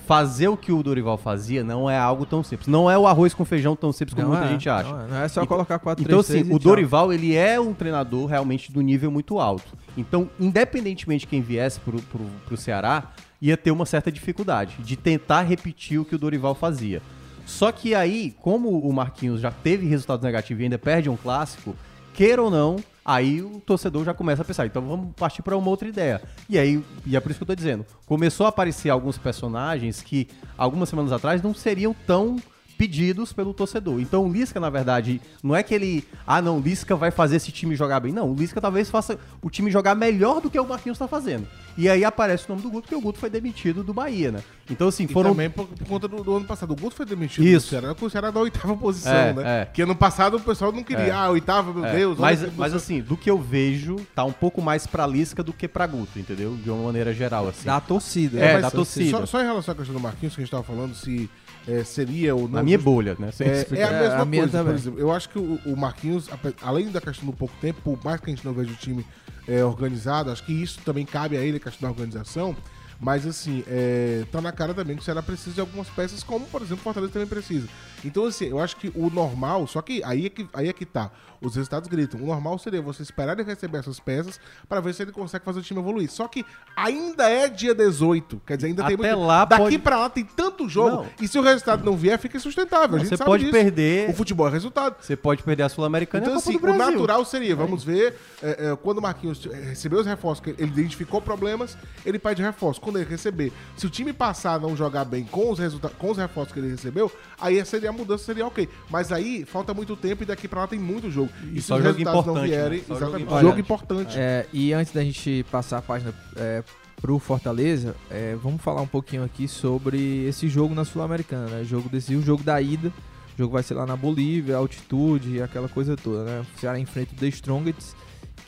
Fazer 0.04 0.48
o 0.48 0.56
que 0.56 0.72
o 0.72 0.82
Dorival 0.82 1.16
fazia 1.16 1.62
não 1.62 1.88
é 1.88 1.96
algo 1.96 2.26
tão 2.26 2.42
simples. 2.42 2.66
Não 2.66 2.90
é 2.90 2.98
o 2.98 3.06
arroz 3.06 3.32
com 3.34 3.44
feijão 3.44 3.76
tão 3.76 3.92
simples 3.92 4.14
como 4.16 4.28
muita 4.28 4.46
é, 4.46 4.48
gente 4.48 4.68
acha. 4.68 4.88
Não 4.90 5.00
é, 5.00 5.06
não 5.06 5.16
é 5.22 5.28
só 5.28 5.42
Então- 5.42 5.46
colocar 5.46 5.78
4 5.78 6.02
Então, 6.04 6.18
3 6.18 6.28
assim, 6.28 6.38
3 6.40 6.48
e 6.48 6.56
o 6.56 6.58
tchau. 6.58 6.70
Dorival, 6.72 7.12
ele 7.12 7.36
é 7.36 7.60
um 7.60 7.72
treinador 7.72 8.26
realmente 8.26 8.72
do 8.72 8.80
nível 8.80 9.12
muito 9.12 9.38
alto. 9.38 9.72
Então, 9.96 10.28
independentemente 10.40 11.20
de 11.20 11.26
quem 11.28 11.40
viesse 11.40 11.78
pro, 11.78 12.00
pro, 12.02 12.24
pro 12.46 12.56
Ceará, 12.56 13.04
ia 13.42 13.56
ter 13.56 13.72
uma 13.72 13.84
certa 13.84 14.12
dificuldade 14.12 14.76
de 14.78 14.96
tentar 14.96 15.42
repetir 15.42 16.00
o 16.00 16.04
que 16.04 16.14
o 16.14 16.18
Dorival 16.18 16.54
fazia. 16.54 17.02
Só 17.44 17.72
que 17.72 17.92
aí, 17.92 18.36
como 18.40 18.78
o 18.78 18.92
Marquinhos 18.92 19.40
já 19.40 19.50
teve 19.50 19.84
resultados 19.84 20.24
negativos 20.24 20.60
e 20.60 20.64
ainda 20.64 20.78
perde 20.78 21.10
um 21.10 21.16
clássico, 21.16 21.74
queira 22.14 22.40
ou 22.40 22.48
não, 22.48 22.76
aí 23.04 23.42
o 23.42 23.60
torcedor 23.66 24.04
já 24.04 24.14
começa 24.14 24.42
a 24.42 24.44
pensar, 24.44 24.66
então 24.66 24.80
vamos 24.80 25.12
partir 25.16 25.42
para 25.42 25.56
uma 25.56 25.68
outra 25.68 25.88
ideia. 25.88 26.22
E 26.48 26.56
aí, 26.56 26.80
e 27.04 27.16
é 27.16 27.20
por 27.20 27.30
isso 27.32 27.38
que 27.38 27.42
eu 27.42 27.48
tô 27.48 27.54
dizendo, 27.56 27.84
começou 28.06 28.46
a 28.46 28.50
aparecer 28.50 28.90
alguns 28.90 29.18
personagens 29.18 30.00
que 30.00 30.28
algumas 30.56 30.88
semanas 30.88 31.10
atrás 31.10 31.42
não 31.42 31.52
seriam 31.52 31.92
tão 32.06 32.36
pedidos 32.72 33.32
pelo 33.32 33.52
torcedor. 33.54 34.00
Então 34.00 34.26
o 34.26 34.32
Lisca, 34.32 34.58
na 34.58 34.70
verdade, 34.70 35.20
não 35.42 35.54
é 35.54 35.62
que 35.62 35.74
ele, 35.74 36.04
ah 36.26 36.40
não, 36.42 36.58
o 36.58 36.60
Lisca 36.60 36.96
vai 36.96 37.10
fazer 37.10 37.36
esse 37.36 37.52
time 37.52 37.76
jogar 37.76 38.00
bem. 38.00 38.12
Não, 38.12 38.30
o 38.30 38.34
Lisca 38.34 38.60
talvez 38.60 38.90
faça 38.90 39.18
o 39.40 39.48
time 39.50 39.70
jogar 39.70 39.94
melhor 39.94 40.40
do 40.40 40.50
que 40.50 40.58
o 40.58 40.66
Marquinhos 40.66 40.98
tá 40.98 41.06
fazendo. 41.06 41.46
E 41.76 41.88
aí 41.88 42.04
aparece 42.04 42.44
o 42.46 42.48
nome 42.50 42.62
do 42.62 42.70
Guto, 42.70 42.82
porque 42.82 42.94
o 42.94 43.00
Guto 43.00 43.18
foi 43.18 43.30
demitido 43.30 43.82
do 43.82 43.94
Bahia, 43.94 44.30
né? 44.30 44.40
Então 44.70 44.88
assim, 44.88 45.04
E 45.04 45.08
foram 45.08 45.30
também 45.30 45.48
por, 45.48 45.66
por 45.66 45.86
conta 45.86 46.06
do, 46.08 46.22
do 46.22 46.36
ano 46.36 46.44
passado. 46.44 46.72
O 46.72 46.76
Guto 46.76 46.94
foi 46.94 47.06
demitido 47.06 47.44
Isso. 47.46 47.66
do 47.66 47.70
Ceará, 47.70 47.94
com 47.94 48.06
o 48.06 48.10
Ceará 48.10 48.30
da 48.30 48.40
oitava 48.40 48.76
posição, 48.76 49.12
É, 49.12 49.32
né? 49.32 49.42
é. 49.62 49.64
Que 49.66 49.82
ano 49.82 49.96
passado 49.96 50.36
o 50.36 50.40
pessoal 50.40 50.70
não 50.72 50.82
queria. 50.82 51.04
É. 51.06 51.10
Ah, 51.12 51.30
oitava, 51.30 51.72
meu 51.72 51.84
É, 51.84 51.96
Deus. 51.96 52.18
mas, 52.18 52.40
que 52.42 52.50
mas 52.56 52.74
assim, 52.74 53.00
do 53.00 53.16
que 53.16 53.30
eu 53.30 53.38
vejo, 53.38 53.96
tá 54.14 54.24
um 54.24 54.32
pouco 54.32 54.60
mais 54.60 54.86
pra 54.86 55.06
Lisca 55.06 55.42
do 55.42 55.52
que 55.52 55.66
pra 55.66 55.86
Guto, 55.86 56.18
entendeu? 56.18 56.54
De 56.62 56.68
uma 56.70 56.84
maneira 56.84 57.12
geral, 57.14 57.48
assim. 57.48 57.64
Da 57.64 57.80
torcida. 57.80 58.38
É, 58.38 58.40
né? 58.40 58.54
da 58.56 58.62
Mas, 58.62 58.72
torcida. 58.72 59.10
Só, 59.20 59.26
só 59.26 59.40
em 59.40 59.44
relação 59.44 59.72
à 59.72 59.76
questão 59.76 59.94
do 59.94 60.00
Marquinhos, 60.00 60.34
que 60.34 60.40
a 60.40 60.44
gente 60.44 60.50
tava 60.50 60.62
falando, 60.62 60.94
se 60.94 61.28
é, 61.68 61.84
seria 61.84 62.34
ou 62.34 62.42
não. 62.42 62.48
Na 62.56 62.62
minha 62.62 62.76
justo- 62.76 62.90
bolha, 62.90 63.16
né? 63.18 63.30
Sem 63.32 63.46
É, 63.48 63.58
explicar. 63.60 63.82
é 63.82 63.84
a 63.84 63.92
É, 63.96 64.00
mesma 64.02 64.20
a 64.20 64.24
minha 64.24 64.42
coisa, 64.42 64.58
também. 64.58 64.72
por 64.74 64.80
exemplo. 64.80 65.00
Eu 65.00 65.12
acho 65.12 65.28
que 65.28 65.38
o, 65.38 65.58
o 65.66 65.76
Marquinhos, 65.76 66.28
além 66.60 66.90
da 66.90 67.00
questão 67.00 67.26
do 67.26 67.32
pouco 67.32 67.54
tempo, 67.60 67.80
por 67.82 67.98
mais 68.04 68.20
que 68.20 68.30
a 68.30 68.34
gente 68.34 68.44
não 68.44 68.52
veja 68.52 68.70
o 68.72 68.76
time 68.76 69.04
é, 69.48 69.64
organizado, 69.64 70.30
acho 70.30 70.44
que 70.44 70.52
isso 70.52 70.80
também 70.84 71.04
cabe 71.04 71.36
a 71.36 71.40
ele, 71.40 71.56
a 71.56 71.60
questão 71.60 71.88
da 71.88 71.90
organização. 71.90 72.56
Mas 73.02 73.26
assim, 73.26 73.64
é, 73.66 74.24
tá 74.30 74.40
na 74.40 74.52
cara 74.52 74.72
também 74.72 74.94
que 74.94 75.02
o 75.02 75.04
Ceará 75.04 75.20
precisa 75.20 75.54
de 75.56 75.60
algumas 75.60 75.88
peças, 75.88 76.22
como 76.22 76.46
por 76.46 76.62
exemplo 76.62 76.78
o 76.78 76.84
Fortaleza 76.84 77.12
também 77.12 77.26
precisa. 77.26 77.66
Então, 78.04 78.24
assim, 78.26 78.46
eu 78.46 78.60
acho 78.60 78.76
que 78.76 78.92
o 78.94 79.10
normal, 79.10 79.66
só 79.66 79.82
que 79.82 80.02
aí 80.04 80.26
é 80.26 80.28
que, 80.28 80.48
aí 80.52 80.68
é 80.68 80.72
que 80.72 80.86
tá. 80.86 81.10
Os 81.40 81.56
resultados 81.56 81.88
gritam. 81.88 82.20
O 82.20 82.26
normal 82.26 82.56
seria 82.60 82.80
você 82.80 83.02
esperar 83.02 83.32
ele 83.32 83.42
receber 83.42 83.78
essas 83.78 83.98
peças 83.98 84.38
pra 84.68 84.80
ver 84.80 84.94
se 84.94 85.02
ele 85.02 85.10
consegue 85.10 85.44
fazer 85.44 85.58
o 85.58 85.62
time 85.62 85.80
evoluir. 85.80 86.08
Só 86.08 86.28
que 86.28 86.44
ainda 86.76 87.28
é 87.28 87.48
dia 87.48 87.74
18. 87.74 88.40
Quer 88.46 88.54
dizer, 88.56 88.68
ainda 88.68 88.84
tem 88.84 88.94
Até 88.94 89.08
muito. 89.16 89.26
lá 89.26 89.44
Daqui 89.44 89.62
pode- 89.64 89.78
pra 89.80 89.98
lá 89.98 90.08
tem 90.08 90.24
tanto 90.24 90.68
jogo. 90.68 90.90
Não. 90.98 91.06
E 91.20 91.26
se 91.26 91.36
o 91.36 91.42
resultado 91.42 91.84
não 91.84 91.96
vier, 91.96 92.16
fica 92.20 92.36
insustentável. 92.36 92.94
a 92.96 93.00
gente 93.00 93.08
Você 93.08 93.24
pode 93.24 93.42
disso. 93.44 93.52
perder. 93.52 94.08
O 94.10 94.12
futebol 94.12 94.46
é 94.46 94.50
resultado. 94.52 94.94
Você 95.00 95.16
pode 95.16 95.42
perder 95.42 95.64
a 95.64 95.68
Sul-Americana 95.68 96.22
Então, 96.24 96.34
e 96.36 96.38
assim, 96.38 96.56
o 96.56 96.76
natural 96.76 97.24
seria, 97.24 97.56
vamos 97.56 97.82
ver, 97.82 98.14
é, 98.40 98.70
é, 98.70 98.76
quando 98.76 98.98
o 98.98 99.02
Marquinhos 99.02 99.44
eh, 99.46 99.70
recebeu 99.70 99.98
os 99.98 100.06
reforços, 100.06 100.46
ele 100.46 100.68
identificou 100.70 101.20
problemas, 101.20 101.76
ele 102.06 102.20
pede 102.20 102.40
reforço. 102.40 102.80
Receber, 103.00 103.52
se 103.76 103.86
o 103.86 103.90
time 103.90 104.12
passar 104.12 104.54
a 104.54 104.58
não 104.58 104.76
jogar 104.76 105.04
bem 105.04 105.24
com 105.24 105.50
os, 105.50 105.58
resulta- 105.58 105.88
com 105.88 106.10
os 106.10 106.18
reforços 106.18 106.52
que 106.52 106.60
ele 106.60 106.70
recebeu, 106.70 107.10
aí 107.40 107.64
seria 107.64 107.90
a 107.90 107.92
mudança, 107.92 108.24
seria 108.24 108.46
ok. 108.46 108.68
Mas 108.90 109.10
aí 109.12 109.44
falta 109.44 109.72
muito 109.74 109.96
tempo 109.96 110.22
e 110.22 110.26
daqui 110.26 110.46
pra 110.46 110.60
lá 110.60 110.66
tem 110.66 110.78
muito 110.78 111.10
jogo. 111.10 111.30
E, 111.52 111.60
se 111.60 111.68
só 111.68 111.76
os 111.76 111.82
jogo 111.82 111.92
resultados 111.96 112.26
não 112.26 112.32
importante, 112.32 112.48
vierem, 112.50 112.78
né? 112.78 112.84
Jogo 112.86 112.94
exatamente, 112.98 113.22
importante. 113.22 113.46
jogo 113.46 113.60
importante. 113.60 114.18
É, 114.18 114.46
e 114.52 114.72
antes 114.72 114.92
da 114.92 115.02
gente 115.02 115.44
passar 115.50 115.78
a 115.78 115.82
página 115.82 116.14
é, 116.36 116.62
pro 117.00 117.18
Fortaleza, 117.18 117.94
é, 118.10 118.36
vamos 118.42 118.60
falar 118.62 118.80
um 118.82 118.86
pouquinho 118.86 119.24
aqui 119.24 119.48
sobre 119.48 120.24
esse 120.26 120.48
jogo 120.48 120.74
na 120.74 120.84
Sul-Americana, 120.84 121.48
né? 121.48 121.64
Jogo 121.64 121.88
decisivo, 121.88 122.22
o 122.22 122.24
jogo 122.24 122.42
da 122.42 122.60
ida. 122.60 122.92
O 123.34 123.38
jogo 123.38 123.54
vai 123.54 123.62
ser 123.62 123.72
lá 123.74 123.86
na 123.86 123.96
Bolívia, 123.96 124.56
altitude, 124.56 125.40
aquela 125.42 125.66
coisa 125.68 125.96
toda, 125.96 126.22
né? 126.24 126.44
O 126.54 126.60
Ceará 126.60 126.78
enfrenta 126.78 127.14
o 127.14 127.16
The 127.16 127.28
Strongest, 127.28 127.94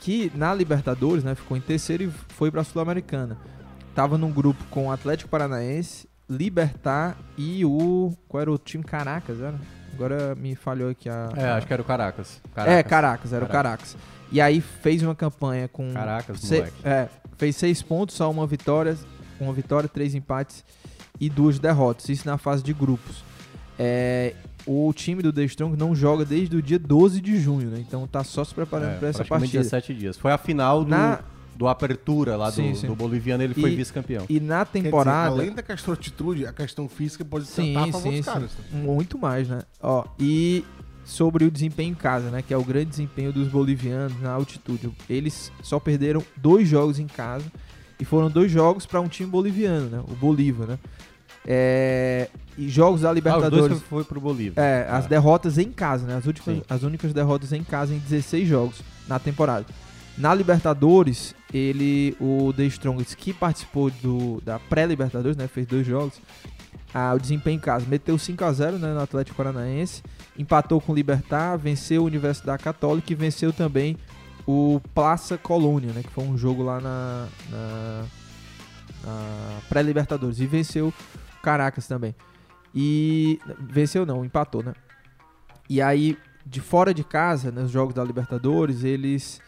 que 0.01 0.31
na 0.35 0.55
Libertadores, 0.55 1.25
né, 1.25 1.35
ficou 1.35 1.57
em 1.57 1.61
terceiro 1.63 2.05
e 2.05 2.11
foi 2.35 2.51
pra 2.51 2.63
Sul-Americana. 2.63 3.39
Tava 3.95 4.19
num 4.19 4.31
grupo 4.31 4.63
com 4.71 4.89
o 4.89 4.91
Atlético 4.93 5.31
Paranaense, 5.31 6.09
Libertar 6.29 7.17
e 7.37 7.65
o. 7.65 8.13
Qual 8.29 8.41
era 8.41 8.51
o 8.51 8.59
time? 8.59 8.83
Caracas, 8.83 9.41
era? 9.41 9.55
Agora 9.95 10.35
me 10.35 10.55
falhou 10.57 10.91
aqui 10.91 11.09
a. 11.09 11.31
É, 11.37 11.51
acho 11.51 11.67
que 11.67 11.73
era 11.73 11.83
o 11.83 11.85
Caracas. 11.85 12.41
É, 12.57 12.83
Caracas, 12.83 13.33
era 13.33 13.45
o 13.45 13.49
Caracas. 13.49 13.97
E 14.33 14.41
aí 14.41 14.61
fez 14.61 15.03
uma 15.03 15.15
campanha 15.15 15.69
com. 15.69 15.93
Caracas, 15.93 16.41
se- 16.41 16.57
moleque. 16.57 16.77
É, 16.83 17.09
fez 17.37 17.55
seis 17.57 17.83
pontos, 17.83 18.17
só 18.17 18.31
uma 18.31 18.47
vitória, 18.47 18.97
uma 19.39 19.53
vitória, 19.53 19.89
três 19.89 20.15
empates 20.15 20.65
e 21.21 21.29
duas 21.31 21.59
derrotas. 21.59 22.09
Isso 22.09 22.27
na 22.27 22.37
fase 22.39 22.63
de 22.65 22.73
grupos. 22.73 23.23
É, 23.79 24.35
o 24.67 24.93
time 24.93 25.23
do 25.23 25.33
The 25.33 25.45
Strong 25.45 25.77
não 25.77 25.95
joga 25.95 26.25
desde 26.25 26.57
o 26.57 26.63
dia 26.63 26.79
12 26.79 27.21
de 27.21 27.39
junho, 27.39 27.69
né? 27.71 27.79
Então 27.87 28.07
tá 28.07 28.25
só 28.25 28.43
se 28.45 28.55
preparando 28.55 28.93
É, 28.95 28.99
pra 28.99 29.09
essa 29.09 29.25
partida. 29.25 29.59
17 29.59 29.95
dias. 29.95 30.17
Foi 30.17 30.33
a 30.33 30.39
final 30.39 30.83
do, 30.85 30.91
Na- 30.91 31.21
do 31.55 31.69
Apertura 31.69 32.37
lá 32.37 32.51
do, 32.51 32.57
Sim, 32.57 32.75
sim. 32.75 32.87
do 32.87 32.95
boliviano, 32.97 33.43
ele 33.43 33.55
foi 33.55 33.73
E- 33.73 33.77
vice-campeão. 33.77 34.25
E 34.29 34.41
na 34.41 34.65
Quer 34.65 34.79
dizer, 34.79 34.85
temporada. 34.91 35.31
além 35.31 35.53
da 35.53 35.63
questão 35.63 35.95
de 35.95 36.01
atitude, 36.01 36.47
a 36.47 36.53
questão 36.53 36.89
física 36.89 37.25
pode 37.25 37.47
Sim, 37.47 37.67
tentar 37.75 37.81
a 37.85 37.87
favor 37.93 38.03
sim, 38.11 38.17
dos 38.17 38.25
sim. 38.27 38.33
caras. 38.33 38.51
né? 38.73 38.81
Muito 38.83 39.19
mais, 39.19 39.49
né? 39.49 39.61
Ó, 39.81 40.05
e 40.19 40.65
sobre 41.05 41.45
o 41.45 41.51
desempenho 41.51 41.93
em 41.93 41.95
casa, 41.95 42.31
né? 42.31 42.43
Que 42.43 42.53
é 42.53 42.57
o 42.57 42.65
grande 42.65 42.87
desempenho 42.87 43.33
dos 43.33 43.49
bolivianos 43.49 44.21
na 44.21 44.31
altitude. 44.33 44.91
Eles 45.09 45.53
só 45.63 45.79
perderam 45.79 46.23
dois 46.37 46.67
jogos 46.69 46.99
em 46.99 47.07
casa 47.07 47.45
e 48.01 48.05
foram 48.05 48.29
dois 48.31 48.51
jogos 48.51 48.85
para 48.87 49.01
um 49.01 49.07
time 49.09 49.29
boliviano, 49.31 49.89
né? 49.91 50.03
O 50.09 50.15
Bolívar, 50.17 50.67
né? 50.67 50.79
É, 51.47 52.29
e 52.57 52.69
jogos 52.69 53.03
da 53.03 53.09
Ah, 53.09 53.13
os 53.13 53.15
Libertadores. 53.17 53.69
dois 53.69 53.83
foi 53.83 54.03
pro 54.05 54.21
Bolívia. 54.21 54.55
É, 54.61 54.87
as 54.91 55.05
Ah. 55.05 55.09
derrotas 55.09 55.59
em 55.59 55.71
casa, 55.71 56.07
né? 56.07 56.17
As, 56.17 56.27
últimas, 56.27 56.57
Sim. 56.57 56.63
as 56.69 56.83
únicas 56.83 57.13
derrotas 57.13 57.53
em 57.53 57.63
casa 57.63 57.95
em 57.95 57.99
16 57.99 58.49
jogos 58.49 58.81
na 59.07 59.19
temporada. 59.19 59.67
Na 60.17 60.33
Libertadores, 60.35 61.35
ele, 61.53 62.17
o 62.21 62.53
The 62.53 62.65
Strongest, 62.67 63.17
que 63.17 63.33
participou 63.33 63.91
do, 63.91 64.41
da 64.43 64.59
pré-Libertadores, 64.59 65.37
né? 65.37 65.49
Fez 65.49 65.67
dois 65.67 65.87
jogos. 65.87 66.21
Ah, 66.93 67.13
o 67.13 67.19
desempenho 67.19 67.57
em 67.57 67.61
casa, 67.61 67.85
meteu 67.89 68.15
5x0 68.15 68.79
né, 68.79 68.95
no 68.95 69.01
Atlético 69.01 69.37
Paranaense, 69.37 70.01
empatou 70.39 70.81
com 70.81 70.93
o 70.93 70.95
Libertar, 70.95 71.57
venceu 71.57 72.03
a 72.03 72.05
Universidade 72.05 72.63
Católica 72.63 73.13
e 73.13 73.17
venceu 73.17 73.53
também 73.53 73.97
o 74.47 74.81
Plaça 74.95 75.37
Colônia, 75.37 75.93
né? 75.93 76.03
Que 76.03 76.11
foi 76.11 76.25
um 76.25 76.39
jogo 76.39 76.63
lá 76.63 76.81
na, 76.81 77.29
na, 77.51 78.05
na 79.05 79.61
pré-Libertadores. 79.69 80.39
E 80.39 80.47
venceu 80.47 80.93
Caracas 81.43 81.87
também. 81.87 82.15
E. 82.75 83.39
Venceu 83.59 84.05
não, 84.05 84.25
empatou, 84.25 84.63
né? 84.63 84.75
E 85.69 85.81
aí, 85.81 86.19
de 86.45 86.61
fora 86.61 86.93
de 86.93 87.05
casa, 87.05 87.51
nos 87.51 87.71
jogos 87.71 87.95
da 87.95 88.05
Libertadores, 88.05 88.85
eles. 88.85 89.41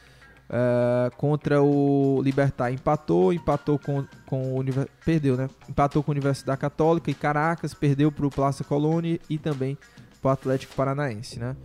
Eh, 0.49 1.11
contra 1.17 1.63
o 1.63 2.21
Libertar 2.23 2.71
empatou, 2.73 3.33
empatou 3.33 3.79
com, 3.79 4.05
com 4.27 4.59
o 4.59 4.65
perdeu, 5.05 5.37
né? 5.37 5.49
Empatou 5.69 6.03
com 6.03 6.11
a 6.11 6.15
Universidade 6.15 6.61
Católica 6.61 7.11
e 7.11 7.15
Caracas, 7.15 7.75
perdeu 7.75 8.11
pro 8.13 8.31
Plaza 8.31 8.63
Colônia 8.65 9.19
e 9.29 9.39
também 9.39 9.77
pro 10.21 10.31
Atlético 10.31 10.75
Paranaense, 10.75 11.39
né? 11.39 11.57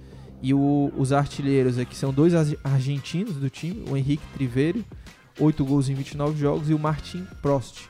E 0.42 0.54
o- 0.54 0.92
os 0.98 1.14
artilheiros 1.14 1.78
aqui 1.78 1.96
são 1.96 2.12
dois 2.12 2.34
arge- 2.34 2.58
argentinos 2.64 3.36
do 3.36 3.50
time, 3.50 3.86
o 3.90 3.96
Henrique 3.96 4.24
Triverio, 4.34 4.84
8 5.40 5.64
gols 5.64 5.88
em 5.88 5.94
29 5.94 6.38
jogos, 6.40 6.70
e 6.70 6.74
o 6.74 6.80
Martin 6.80 7.26
Prost, 7.42 7.88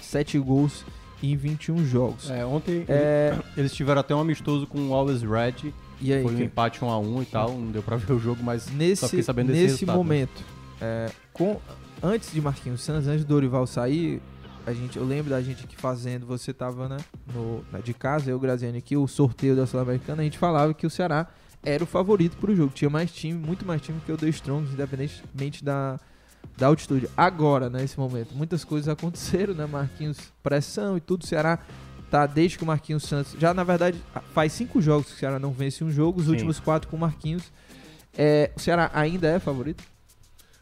7 0.00 0.38
gols 0.40 0.84
em 1.22 1.36
21 1.36 1.84
jogos. 1.84 2.28
É, 2.28 2.44
ontem 2.44 2.84
É, 2.88 3.38
eles 3.56 3.72
tiveram 3.72 4.00
até 4.00 4.12
um 4.14 4.20
amistoso 4.20 4.66
com 4.66 4.88
o 4.88 4.92
Always 4.94 5.22
Red. 5.22 5.72
E 6.02 6.12
aí, 6.12 6.22
Foi 6.22 6.32
um 6.32 6.36
que- 6.36 6.44
empate 6.44 6.80
1x1 6.80 7.22
e 7.22 7.26
tal. 7.26 7.50
Não 7.52 7.70
deu 7.70 7.82
pra 7.82 7.96
ver 7.96 8.12
o 8.12 8.18
jogo, 8.18 8.42
mas 8.42 8.64
só 8.64 8.72
nesse, 8.74 9.04
fiquei 9.06 9.22
sabendo 9.22 9.52
desse 9.52 9.72
nesse 9.72 9.86
né? 9.86 9.94
momento, 9.94 10.42
é, 10.80 11.10
com, 11.32 11.60
antes 12.02 12.32
de 12.32 12.40
Marquinhos 12.40 12.80
Santos, 12.82 13.06
antes 13.08 13.24
do 13.24 13.28
Dorival 13.28 13.66
sair, 13.66 14.20
a 14.66 14.72
gente, 14.72 14.96
eu 14.96 15.04
lembro 15.04 15.30
da 15.30 15.40
gente 15.40 15.64
aqui 15.64 15.76
fazendo, 15.76 16.24
você 16.26 16.52
tava 16.52 16.88
né, 16.88 16.96
no, 17.34 17.64
na- 17.72 17.78
de 17.80 17.92
casa, 17.94 18.30
eu, 18.30 18.38
Graziani 18.38 18.78
aqui, 18.78 18.96
o 18.96 19.06
sorteio 19.08 19.56
da 19.56 19.66
Sul-Americana, 19.66 20.22
a 20.22 20.24
gente 20.24 20.38
falava 20.38 20.72
que 20.74 20.86
o 20.86 20.90
Ceará 20.90 21.26
era 21.64 21.82
o 21.82 21.86
favorito 21.86 22.36
pro 22.36 22.54
jogo. 22.54 22.72
Tinha 22.74 22.90
mais 22.90 23.10
time, 23.12 23.38
muito 23.38 23.64
mais 23.64 23.80
time 23.80 24.00
que 24.04 24.10
o 24.12 24.16
The 24.16 24.28
Strongs, 24.28 24.72
independentemente 24.72 25.64
da, 25.64 25.98
da 26.56 26.66
altitude. 26.66 27.08
Agora, 27.16 27.70
nesse 27.70 27.98
momento, 27.98 28.34
muitas 28.34 28.64
coisas 28.64 28.88
aconteceram, 28.88 29.54
né? 29.54 29.64
Marquinhos, 29.66 30.18
pressão 30.42 30.96
e 30.96 31.00
tudo. 31.00 31.22
O 31.22 31.26
Ceará 31.26 31.60
tá 32.12 32.26
desde 32.26 32.58
que 32.58 32.62
o 32.62 32.66
Marquinhos 32.66 33.04
Santos. 33.04 33.34
Já, 33.38 33.54
na 33.54 33.64
verdade, 33.64 33.98
faz 34.34 34.52
cinco 34.52 34.82
jogos 34.82 35.06
que 35.06 35.14
o 35.14 35.16
Ceará 35.16 35.38
não 35.38 35.50
vence 35.50 35.82
um 35.82 35.90
jogo, 35.90 36.20
os 36.20 36.26
Sim. 36.26 36.32
últimos 36.32 36.60
quatro 36.60 36.86
com 36.90 36.96
o 36.98 37.00
Marquinhos. 37.00 37.50
É, 38.14 38.50
o 38.54 38.60
Ceará 38.60 38.90
ainda 38.92 39.28
é 39.28 39.38
favorito? 39.38 39.82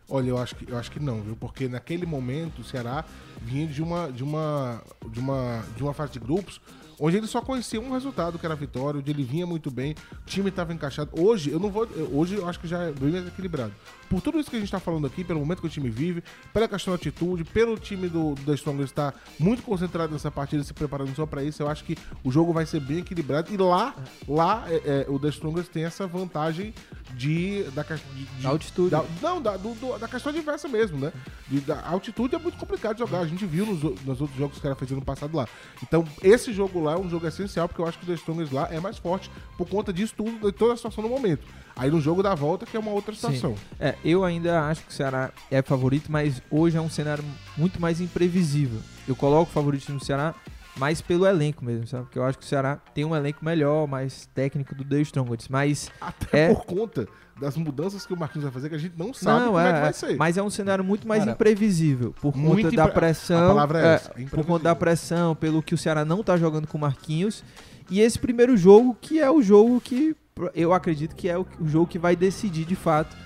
Olha, 0.09 0.28
eu 0.28 0.38
acho 0.38 0.55
que 0.55 0.70
eu 0.70 0.78
acho 0.78 0.92
que 0.92 1.01
não, 1.01 1.20
viu? 1.20 1.34
Porque 1.34 1.66
naquele 1.66 2.07
momento 2.07 2.61
o 2.61 2.64
Ceará 2.64 3.05
vinha 3.42 3.66
de 3.66 3.82
uma 3.82 4.12
de 4.12 4.22
uma 4.22 4.80
de 5.09 5.18
uma 5.18 5.64
de 5.76 5.82
uma 5.82 5.92
fase 5.92 6.12
de 6.12 6.20
grupos 6.20 6.61
onde 7.01 7.16
ele 7.16 7.26
só 7.26 7.40
conhecia 7.40 7.80
um 7.80 7.90
resultado, 7.92 8.38
que 8.38 8.44
era 8.46 8.55
a 8.55 8.57
vitória, 8.57 9.01
onde 9.01 9.11
ele 9.11 9.24
vinha 9.24 9.46
muito 9.46 9.70
bem, 9.70 9.94
o 10.12 10.26
time 10.26 10.51
estava 10.51 10.72
encaixado. 10.72 11.11
Hoje, 11.18 11.51
eu 11.51 11.59
não 11.59 11.70
vou. 11.70 11.88
Hoje 12.12 12.34
eu 12.36 12.46
acho 12.48 12.61
que 12.61 12.68
já 12.68 12.82
é 12.84 12.92
bem 12.92 13.11
mais 13.11 13.26
equilibrado. 13.26 13.72
Por 14.09 14.20
tudo 14.20 14.40
isso 14.40 14.51
que 14.51 14.57
a 14.57 14.59
gente 14.59 14.66
está 14.68 14.80
falando 14.80 15.07
aqui, 15.07 15.22
pelo 15.22 15.38
momento 15.40 15.61
que 15.61 15.66
o 15.68 15.70
time 15.70 15.88
vive, 15.88 16.22
pela 16.53 16.66
questão 16.68 16.92
da 16.92 16.96
atitude, 16.96 17.44
pelo 17.44 17.78
time 17.78 18.09
do, 18.09 18.34
The 18.44 18.55
Strongest 18.55 18.90
estar 18.90 19.14
muito 19.38 19.62
concentrado 19.62 20.12
nessa 20.12 20.30
partida, 20.32 20.64
se 20.64 20.74
preparando 20.74 21.14
só 21.14 21.24
para 21.26 21.44
isso, 21.44 21.62
eu 21.62 21.68
acho 21.68 21.84
que 21.84 21.96
o 22.24 22.30
jogo 22.30 22.53
vai 22.53 22.66
ser 22.66 22.80
bem 22.80 22.98
equilibrado. 22.98 23.53
E 23.55 23.57
lá, 23.57 23.94
lá 24.28 24.64
é, 24.68 25.05
é, 25.07 25.07
o 25.09 25.16
The 25.18 25.28
Strongest 25.28 25.70
tem 25.70 25.84
essa 25.84 26.07
vantagem 26.09 26.74
de. 27.14 27.62
Da, 27.72 27.82
de, 27.84 27.94
de- 27.96 28.42
Da 28.42 28.48
altitude. 28.48 28.90
da- 28.90 29.05
não, 29.22 29.40
da, 29.40 29.57
do- 29.57 29.74
do- 29.74 29.96
da 29.98 30.09
questão 30.09 30.32
diversa 30.32 30.66
mesmo, 30.68 30.98
né? 30.98 31.12
De- 31.48 31.61
da 31.61 31.80
altitude 31.86 32.34
é 32.34 32.38
muito 32.38 32.59
complicado 32.59 32.94
de 32.96 33.01
jogar. 33.01 33.20
A 33.20 33.26
gente 33.26 33.46
viu 33.46 33.64
nos, 33.64 33.80
nos 34.05 34.20
outros 34.20 34.36
jogos 34.38 34.55
que 34.55 34.61
o 34.61 34.62
cara 34.62 34.74
fez 34.74 34.90
ano 34.90 35.03
passado 35.05 35.36
lá. 35.36 35.46
Então, 35.82 36.05
esse 36.22 36.53
jogo 36.53 36.80
lá 36.82 36.89
é 36.93 36.99
um 36.99 37.09
jogo 37.09 37.26
essencial, 37.26 37.68
porque 37.68 37.80
eu 37.80 37.86
acho 37.86 37.99
que 37.99 38.05
o 38.05 38.07
The 38.07 38.14
Strongest 38.14 38.53
lá 38.53 38.68
é 38.70 38.80
mais 38.80 38.99
forte 38.99 39.30
por 39.57 39.68
conta 39.68 39.93
disso 39.93 40.14
tudo, 40.16 40.51
de 40.51 40.53
toda 40.53 40.74
a 40.74 40.76
situação 40.76 41.03
no 41.03 41.11
momento. 41.11 41.47
Aí 41.76 41.91
no 41.91 42.01
jogo 42.01 42.22
da 42.22 42.34
volta, 42.34 42.66
que 42.66 42.76
é 42.76 42.80
uma 42.80 42.91
outra 42.91 43.14
situação. 43.14 43.55
É, 43.78 43.95
eu 44.05 44.24
ainda 44.24 44.66
acho 44.66 44.82
que 44.82 44.91
o 44.91 44.93
Ceará 44.93 45.30
é 45.51 45.62
favorito, 45.62 46.11
mas 46.11 46.43
hoje 46.51 46.76
é 46.76 46.80
um 46.80 46.91
cenário 46.91 47.24
muito 47.57 47.80
mais 47.80 48.01
imprevisível. 48.01 48.80
Eu 49.09 49.16
coloco 49.16 49.51
o 49.51 49.55
favoritismo 49.55 49.99
do 49.99 50.05
Ceará 50.05 50.34
mais 50.77 51.01
pelo 51.01 51.27
elenco 51.27 51.64
mesmo, 51.64 51.87
sabe? 51.87 52.05
Porque 52.05 52.18
eu 52.18 52.25
acho 52.25 52.39
que 52.39 52.45
o 52.45 52.49
Ceará 52.49 52.79
tem 52.95 53.05
um 53.05 53.14
elenco 53.14 53.45
melhor, 53.45 53.87
mais 53.87 54.27
técnico 54.35 54.75
do 54.75 54.85
The 54.85 55.01
Strongest. 55.03 55.49
Mas 55.51 55.91
Até 56.01 56.51
É. 56.51 56.55
por 56.55 56.64
conta 56.64 57.07
das 57.39 57.57
mudanças 57.57 58.05
que 58.07 58.12
o 58.12 58.18
Marquinhos 58.18 58.45
vai 58.45 58.53
fazer, 58.53 58.68
que 58.68 58.75
a 58.75 58.79
gente 58.79 58.95
não 58.99 59.12
sabe 59.14 59.41
não, 59.41 59.47
como 59.49 59.59
é, 59.59 59.68
é, 59.68 59.73
que 59.73 59.81
vai 59.81 59.89
é, 59.89 59.93
ser. 59.93 60.16
mas 60.16 60.37
é 60.37 60.43
um 60.43 60.51
cenário 60.51 60.85
muito 60.85 61.09
mais 61.09 61.21
Cara, 61.25 61.33
imprevisível 61.33 62.14
por 62.21 62.37
muito 62.37 62.64
conta 62.66 62.77
da 62.77 62.83
impre- 62.85 62.95
pressão. 62.95 63.45
a 63.45 63.49
palavra 63.49 63.81
é 63.81 63.85
é, 63.87 63.95
essa, 63.95 64.11
por 64.31 64.45
conta 64.45 64.64
da 64.64 64.75
pressão, 64.75 65.35
pelo 65.35 65.62
que 65.62 65.75
o 65.75 65.79
Ceará 65.79 66.05
não 66.05 66.23
tá 66.23 66.37
jogando 66.37 66.66
com 66.66 66.77
o 66.77 66.81
Marquinhos. 66.81 67.43
E 67.91 68.01
esse 68.01 68.18
primeiro 68.18 68.57
jogo, 68.57 68.97
que 69.01 69.18
é 69.21 69.31
o 69.31 69.43
jogo 69.43 69.81
que 69.81 70.14
eu 70.55 70.73
acredito 70.73 71.16
que 71.16 71.29
é 71.29 71.37
o, 71.39 71.47
jogo 71.64 71.87
que 71.87 71.99
vai 71.99 72.14
decidir 72.14 72.64
de 72.64 72.77
fato 72.77 73.16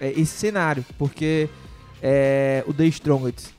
é, 0.00 0.10
esse 0.12 0.36
cenário. 0.36 0.84
Porque 0.98 1.48
é, 2.02 2.64
o 2.66 2.72
The 2.74 2.86
Strongest 2.86 3.50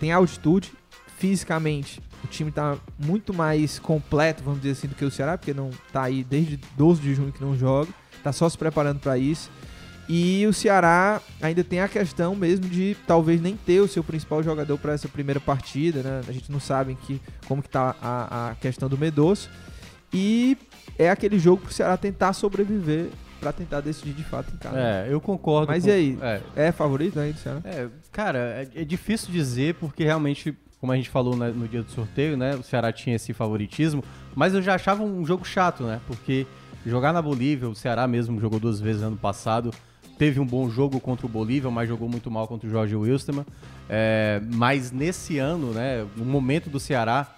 tem 0.00 0.12
altitude, 0.12 0.72
fisicamente 1.18 2.00
o 2.26 2.28
time 2.28 2.50
tá 2.50 2.76
muito 2.98 3.32
mais 3.32 3.78
completo, 3.78 4.42
vamos 4.44 4.60
dizer 4.60 4.72
assim, 4.72 4.88
do 4.88 4.94
que 4.94 5.04
o 5.04 5.10
Ceará, 5.10 5.38
porque 5.38 5.54
não 5.54 5.70
tá 5.92 6.02
aí 6.02 6.22
desde 6.24 6.58
12 6.76 7.00
de 7.00 7.14
junho 7.14 7.32
que 7.32 7.40
não 7.42 7.56
joga, 7.56 7.88
tá 8.22 8.32
só 8.32 8.48
se 8.48 8.58
preparando 8.58 8.98
para 9.00 9.16
isso. 9.16 9.50
E 10.08 10.46
o 10.46 10.52
Ceará 10.52 11.20
ainda 11.42 11.64
tem 11.64 11.80
a 11.80 11.88
questão 11.88 12.36
mesmo 12.36 12.68
de 12.68 12.96
talvez 13.08 13.40
nem 13.40 13.56
ter 13.56 13.80
o 13.80 13.88
seu 13.88 14.04
principal 14.04 14.40
jogador 14.42 14.78
para 14.78 14.92
essa 14.92 15.08
primeira 15.08 15.40
partida, 15.40 16.00
né? 16.02 16.20
A 16.28 16.32
gente 16.32 16.52
não 16.52 16.60
sabe 16.60 16.96
que, 17.06 17.20
como 17.48 17.60
que 17.62 17.68
tá 17.68 17.96
a, 18.00 18.50
a 18.50 18.54
questão 18.54 18.88
do 18.88 18.96
Medoço. 18.96 19.50
E 20.12 20.56
é 20.96 21.10
aquele 21.10 21.38
jogo 21.40 21.62
pro 21.62 21.72
Ceará 21.74 21.96
tentar 21.96 22.32
sobreviver 22.34 23.08
para 23.40 23.52
tentar 23.52 23.80
decidir 23.80 24.12
de 24.14 24.22
fato 24.24 24.52
em 24.54 24.56
casa. 24.58 24.78
É, 24.78 25.08
eu 25.10 25.20
concordo. 25.20 25.66
Mas 25.72 25.82
com- 25.82 25.90
e 25.90 25.92
aí? 25.92 26.18
É, 26.22 26.40
É 26.68 26.72
favorito 26.72 27.18
aí 27.18 27.32
do 27.32 27.38
Ceará? 27.40 27.60
É, 27.64 27.88
cara, 28.12 28.38
é, 28.38 28.68
é 28.82 28.84
difícil 28.84 29.30
dizer 29.32 29.74
porque 29.74 30.04
realmente, 30.04 30.56
como 30.80 30.92
a 30.92 30.96
gente 30.96 31.08
falou 31.08 31.36
né, 31.36 31.48
no 31.48 31.66
dia 31.66 31.82
do 31.82 31.90
sorteio, 31.90 32.36
né, 32.36 32.54
o 32.54 32.62
Ceará 32.62 32.92
tinha 32.92 33.16
esse 33.16 33.32
favoritismo, 33.32 34.04
mas 34.34 34.54
eu 34.54 34.62
já 34.62 34.74
achava 34.74 35.02
um 35.02 35.24
jogo 35.24 35.44
chato, 35.44 35.84
né? 35.84 36.00
Porque 36.06 36.46
jogar 36.84 37.12
na 37.12 37.22
Bolívia, 37.22 37.68
o 37.68 37.74
Ceará 37.74 38.06
mesmo 38.06 38.40
jogou 38.40 38.60
duas 38.60 38.80
vezes 38.80 39.02
ano 39.02 39.16
passado, 39.16 39.72
teve 40.18 40.40
um 40.40 40.46
bom 40.46 40.68
jogo 40.68 41.00
contra 41.00 41.26
o 41.26 41.28
Bolívia, 41.28 41.70
mas 41.70 41.88
jogou 41.88 42.08
muito 42.08 42.30
mal 42.30 42.46
contra 42.46 42.68
o 42.68 42.70
Jorge 42.70 42.94
Wilstermann. 42.94 43.46
É, 43.88 44.40
mas 44.54 44.90
nesse 44.92 45.38
ano, 45.38 45.72
né, 45.72 46.06
o 46.16 46.24
momento 46.24 46.68
do 46.68 46.78
Ceará, 46.78 47.34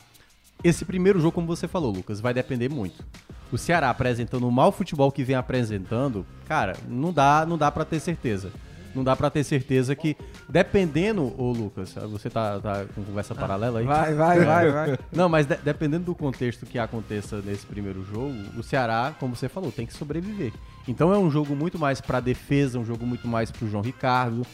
esse 0.62 0.84
primeiro 0.84 1.20
jogo, 1.20 1.32
como 1.32 1.46
você 1.46 1.68
falou, 1.68 1.92
Lucas, 1.92 2.20
vai 2.20 2.34
depender 2.34 2.68
muito. 2.68 3.04
O 3.50 3.56
Ceará 3.56 3.90
apresentando 3.90 4.46
o 4.46 4.52
mau 4.52 4.70
futebol 4.70 5.10
que 5.10 5.24
vem 5.24 5.36
apresentando, 5.36 6.26
cara, 6.46 6.76
não 6.88 7.12
dá, 7.12 7.46
não 7.48 7.56
dá 7.56 7.70
para 7.70 7.84
ter 7.84 8.00
certeza. 8.00 8.52
Não 8.94 9.04
dá 9.04 9.14
pra 9.14 9.30
ter 9.30 9.44
certeza 9.44 9.94
que, 9.94 10.16
dependendo, 10.48 11.32
ô 11.40 11.52
Lucas, 11.52 11.94
você 12.10 12.28
tá, 12.30 12.58
tá 12.58 12.84
com 12.94 13.04
conversa 13.04 13.34
paralela 13.34 13.80
aí? 13.80 13.84
Vai, 13.86 14.14
vai, 14.14 14.40
vai, 14.44 14.70
vai. 14.72 14.98
Não, 15.12 15.28
mas 15.28 15.46
de- 15.46 15.56
dependendo 15.58 16.04
do 16.04 16.14
contexto 16.14 16.64
que 16.66 16.78
aconteça 16.78 17.40
nesse 17.42 17.66
primeiro 17.66 18.04
jogo, 18.04 18.34
o 18.56 18.62
Ceará, 18.62 19.14
como 19.20 19.36
você 19.36 19.48
falou, 19.48 19.70
tem 19.70 19.86
que 19.86 19.92
sobreviver. 19.94 20.52
Então 20.88 21.12
é 21.12 21.18
um 21.18 21.30
jogo 21.30 21.54
muito 21.54 21.78
mais 21.78 22.00
pra 22.00 22.18
defesa, 22.18 22.78
um 22.78 22.84
jogo 22.84 23.06
muito 23.06 23.28
mais 23.28 23.50
pro 23.50 23.68
João 23.68 23.82
Ricardo. 23.82 24.46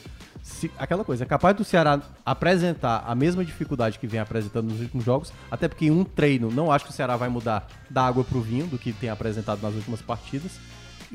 Se- 0.42 0.70
aquela 0.76 1.04
coisa, 1.04 1.24
é 1.24 1.26
capaz 1.26 1.56
do 1.56 1.64
Ceará 1.64 2.00
apresentar 2.26 3.04
a 3.06 3.14
mesma 3.14 3.42
dificuldade 3.44 3.98
que 3.98 4.06
vem 4.06 4.20
apresentando 4.20 4.68
nos 4.70 4.80
últimos 4.80 5.04
jogos, 5.04 5.32
até 5.50 5.68
porque 5.68 5.86
em 5.86 5.90
um 5.90 6.04
treino 6.04 6.50
não 6.50 6.70
acho 6.70 6.84
que 6.84 6.90
o 6.90 6.94
Ceará 6.94 7.16
vai 7.16 7.28
mudar 7.30 7.66
da 7.88 8.02
água 8.06 8.22
pro 8.24 8.40
vinho 8.42 8.66
do 8.66 8.76
que 8.78 8.92
tem 8.92 9.08
apresentado 9.08 9.62
nas 9.62 9.74
últimas 9.74 10.02
partidas 10.02 10.52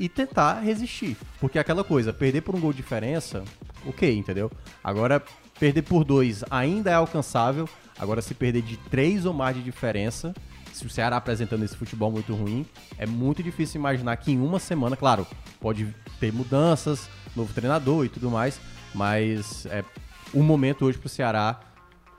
e 0.00 0.08
tentar 0.08 0.60
resistir. 0.60 1.14
Porque 1.38 1.58
é 1.58 1.60
aquela 1.60 1.84
coisa, 1.84 2.10
perder 2.10 2.40
por 2.40 2.56
um 2.56 2.60
gol 2.60 2.72
de 2.72 2.78
diferença, 2.78 3.44
ok, 3.86 4.16
entendeu? 4.16 4.50
Agora, 4.82 5.22
perder 5.58 5.82
por 5.82 6.04
dois 6.04 6.42
ainda 6.50 6.90
é 6.90 6.94
alcançável. 6.94 7.68
Agora, 7.98 8.22
se 8.22 8.32
perder 8.32 8.62
de 8.62 8.78
três 8.78 9.26
ou 9.26 9.34
mais 9.34 9.54
de 9.54 9.62
diferença, 9.62 10.34
se 10.72 10.86
o 10.86 10.90
Ceará 10.90 11.18
apresentando 11.18 11.64
esse 11.64 11.76
futebol 11.76 12.10
muito 12.10 12.34
ruim, 12.34 12.64
é 12.96 13.04
muito 13.04 13.42
difícil 13.42 13.78
imaginar 13.78 14.16
que 14.16 14.32
em 14.32 14.40
uma 14.40 14.58
semana, 14.58 14.96
claro, 14.96 15.26
pode 15.60 15.94
ter 16.18 16.32
mudanças, 16.32 17.06
novo 17.36 17.52
treinador 17.52 18.06
e 18.06 18.08
tudo 18.08 18.30
mais, 18.30 18.58
mas 18.94 19.66
é, 19.66 19.84
o 20.32 20.42
momento 20.42 20.86
hoje 20.86 20.96
pro 20.96 21.10
Ceará 21.10 21.60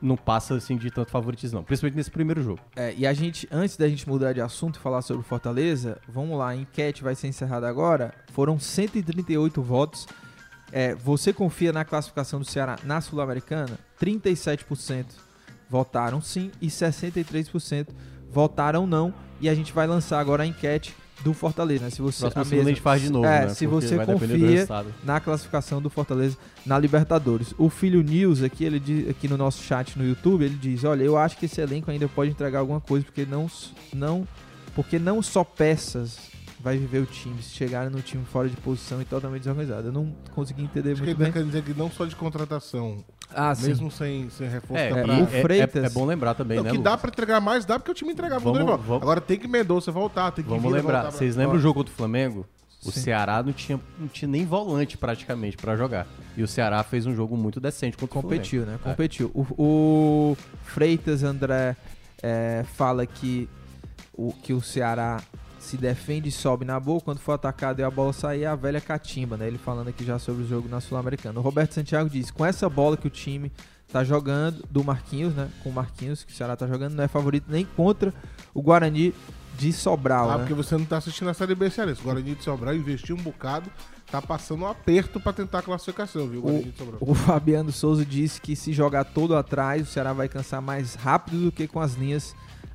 não 0.02 0.18
passa 0.18 0.56
assim 0.56 0.76
de 0.76 0.90
tanto 0.90 1.12
favoritismo, 1.12 1.60
não. 1.60 1.64
Principalmente 1.64 1.96
nesse 1.96 2.12
primeiro 2.12 2.42
jogo. 2.42 2.60
É, 2.76 2.94
e 2.98 3.06
a 3.06 3.14
gente, 3.14 3.48
antes 3.52 3.78
da 3.78 3.88
gente 3.88 4.08
mudar 4.08 4.34
de 4.34 4.42
assunto 4.42 4.78
e 4.78 4.80
falar 4.80 5.02
sobre 5.02 5.24
Fortaleza, 5.24 6.00
vamos 6.08 6.38
lá, 6.38 6.50
a 6.50 6.56
enquete 6.56 7.04
vai 7.04 7.14
ser 7.16 7.28
encerrada 7.28 7.68
agora. 7.70 8.14
Foram 8.32 8.60
138 8.60 9.62
votos. 9.62 10.08
É, 10.72 10.96
você 10.96 11.32
confia 11.32 11.72
na 11.72 11.86
classificação 11.86 12.40
do 12.40 12.46
Ceará 12.46 12.78
na 12.84 13.02
Sul-Americana? 13.02 13.78
37% 14.02 15.06
votaram 15.70 16.22
sim 16.22 16.52
e 16.62 16.68
63% 16.68 17.88
votaram 18.30 18.88
não. 18.88 19.14
E 19.40 19.50
a 19.50 19.56
gente 19.56 19.74
vai 19.74 19.88
lançar 19.88 20.20
agora 20.20 20.44
a 20.44 20.46
enquete 20.46 20.96
do 21.24 21.34
Fortaleza, 21.34 21.84
né? 21.84 21.90
Se 21.90 22.02
você 22.02 22.26
a 22.26 22.32
segunda 22.32 22.62
a 22.62 22.64
gente 22.70 22.82
faz 22.82 23.02
de 23.02 23.12
novo, 23.12 23.26
é, 23.26 23.46
né? 23.46 23.50
se 23.50 23.68
Porque 23.68 23.88
você 23.88 24.06
confia 24.06 24.68
na 25.04 25.20
classificação 25.20 25.82
do 25.82 25.90
Fortaleza 25.90 26.38
na 26.66 26.80
Libertadores. 26.80 27.54
O 27.58 27.70
Filho 27.70 28.02
News 28.02 28.42
aqui, 28.42 28.64
ele 28.64 28.80
diz, 28.80 29.10
aqui 29.10 29.28
no 29.28 29.38
nosso 29.38 29.62
chat 29.62 29.98
no 29.98 30.06
YouTube, 30.06 30.44
ele 30.44 30.56
diz: 30.56 30.84
"Olha, 30.84 31.04
eu 31.04 31.18
acho 31.18 31.38
que 31.38 31.46
esse 31.46 31.62
elenco 31.62 31.92
ainda 31.92 32.08
pode 32.08 32.32
entregar 32.32 32.60
alguma 32.60 32.82
coisa 32.82 33.06
porque 33.06 33.26
não 33.26 33.50
não 33.94 34.28
porque 34.74 34.98
não 34.98 35.22
só 35.22 35.44
peças 35.44 36.32
vai 36.62 36.78
viver 36.78 37.00
o 37.00 37.06
time, 37.06 37.42
se 37.42 37.50
chegarem 37.50 37.90
no 37.90 38.02
time 38.02 38.24
fora 38.24 38.48
de 38.48 38.56
posição 38.58 39.02
e 39.02 39.06
totalmente 39.06 39.42
desorganizado. 39.42 39.88
Eu 39.88 39.92
não 39.92 40.14
consegui 40.34 40.64
entender 40.64 40.92
Acho 40.92 41.02
que 41.02 41.08
muito 41.08 41.18
ele 41.18 41.24
bem. 41.24 41.28
tá 41.28 41.34
querendo 41.34 41.48
dizer 41.48 41.64
que 41.64 41.74
não 41.74 41.90
só 41.90 42.06
de 42.06 42.16
contratação, 42.16 43.04
Ah, 43.34 43.54
sim. 43.56 43.68
mesmo 43.68 43.90
sem, 43.92 44.30
sem 44.30 44.48
reforço 44.50 44.82
É, 44.84 44.90
e 44.90 45.04
pra... 45.04 45.14
é- 45.14 45.22
é- 45.22 45.42
Freitas- 45.42 45.84
é, 45.84 45.90
bom 45.90 46.06
lembrar 46.06 46.34
também, 46.34 46.58
Não, 46.58 46.64
né, 46.64 46.70
que 46.72 46.78
Lucas? 46.78 46.92
dá 46.92 46.98
pra 46.98 47.10
entregar 47.10 47.40
mais, 47.42 47.66
dá 47.66 47.78
porque 47.80 47.92
o 47.92 47.94
time 47.94 48.12
entregava 48.12 48.40
Vamos- 48.42 48.60
o 48.60 48.66
Dorival. 48.66 48.78
vamos- 48.86 49.02
Agora 49.04 49.22
tem 49.22 49.38
que 49.40 49.48
Mendonça 49.48 49.92
voltar, 49.92 50.32
tem 50.32 50.44
que 50.44 50.50
Vamos 50.50 50.72
lembrar, 50.72 51.02
pra- 51.04 51.12
vocês 51.12 51.36
lembram 51.36 51.58
o 51.58 51.60
jogo 51.62 51.76
contra 51.80 51.94
o 51.94 51.96
Flamengo? 51.96 52.46
O 52.84 52.92
Sim. 52.92 53.02
Ceará 53.02 53.44
não 53.44 53.54
tinha, 53.54 53.80
não 54.00 54.08
tinha 54.08 54.28
nem 54.28 54.44
volante 54.44 54.98
praticamente 54.98 55.56
pra 55.56 55.76
jogar. 55.76 56.08
E 56.36 56.42
o 56.42 56.48
Ceará 56.48 56.82
fez 56.84 57.06
um 57.06 57.14
jogo 57.14 57.38
muito 57.38 57.60
decente 57.60 57.96
contra 57.96 58.18
o 58.18 58.22
Flamengo. 58.22 58.42
Competiu, 58.42 58.66
né? 58.66 58.80
Competiu. 58.84 59.30
O, 59.36 59.46
o 60.32 60.38
Freitas 60.64 61.22
André 61.24 61.76
é, 62.24 62.66
fala 62.76 63.06
que 63.06 63.48
o, 64.14 64.32
que 64.34 64.52
o 64.52 64.60
Ceará 64.62 65.22
se 65.62 65.78
defende 65.78 66.30
e 66.30 66.32
sobe 66.32 66.66
na 66.66 66.80
boa. 66.80 67.00
Quando 67.00 67.20
for 67.20 67.34
atacado 67.34 67.80
e 67.80 67.84
a 67.84 67.90
bola 67.92 68.12
sair, 68.12 68.46
a 68.46 68.56
velha 68.56 68.82
catimba, 68.82 69.38
né? 69.38 69.48
Ele 69.48 69.58
falando 69.58 69.88
aqui 69.90 70.04
já 70.04 70.18
sobre 70.20 70.44
o 70.44 70.48
jogo 70.48 70.68
na 70.68 70.82
Sul-Americana. 70.82 71.40
O 71.40 71.44
Roberto 71.44 71.74
Santiago 71.74 72.10
diz: 72.10 72.32
com 72.32 72.46
essa 72.46 72.68
bola 72.70 72.98
que 72.98 73.08
o 73.08 73.10
time 73.12 73.52
tá 73.92 74.04
jogando, 74.04 74.64
do 74.72 74.84
Marquinhos, 74.84 75.34
né? 75.36 75.50
Com 75.64 75.70
o 75.70 75.74
Marquinhos, 75.74 76.24
que 76.24 76.32
o 76.32 76.36
Ceará 76.36 76.56
tá 76.56 76.66
jogando, 76.66 76.94
não 76.96 77.04
é 77.04 77.08
favorito 77.08 77.46
nem 77.50 77.64
contra 77.66 78.14
o 78.54 78.62
Guarani 78.62 79.14
de 79.58 79.72
Sobral, 79.74 80.30
Ah, 80.30 80.34
né? 80.34 80.40
porque 80.40 80.54
você 80.54 80.78
não 80.78 80.86
tá 80.86 80.98
assistindo 80.98 81.30
a 81.30 81.34
Série 81.34 81.54
B 81.54 81.70
Cearense. 81.70 82.00
O 82.02 82.06
Guarani 82.06 82.34
de 82.36 82.44
Sobral 82.44 82.74
investiu 82.74 83.16
um 83.18 83.22
bocado, 83.22 83.70
tá 84.10 84.22
passando 84.22 84.64
um 84.64 84.68
aperto 84.68 85.20
pra 85.20 85.34
tentar 85.34 85.60
a 85.60 85.62
classificação, 85.62 86.26
viu? 86.28 86.40
O 86.40 86.44
Guarani 86.44 86.72
de 86.72 86.78
Sobral. 86.78 86.98
O 87.02 87.14
Fabiano 87.14 87.72
Souza 87.72 88.06
disse 88.06 88.40
que 88.42 88.56
se 88.56 88.72
jogar 88.74 89.04
todo 89.04 89.36
atrás, 89.36 89.84
o 89.84 89.92
Ceará 89.92 90.14
vai 90.14 90.28
cansar 90.30 90.62
mais 90.62 90.96
rápido 90.96 91.38
do 91.46 91.52
que 91.52 91.68
com 91.68 91.80
as 91.82 91.94
linhas 91.96 92.34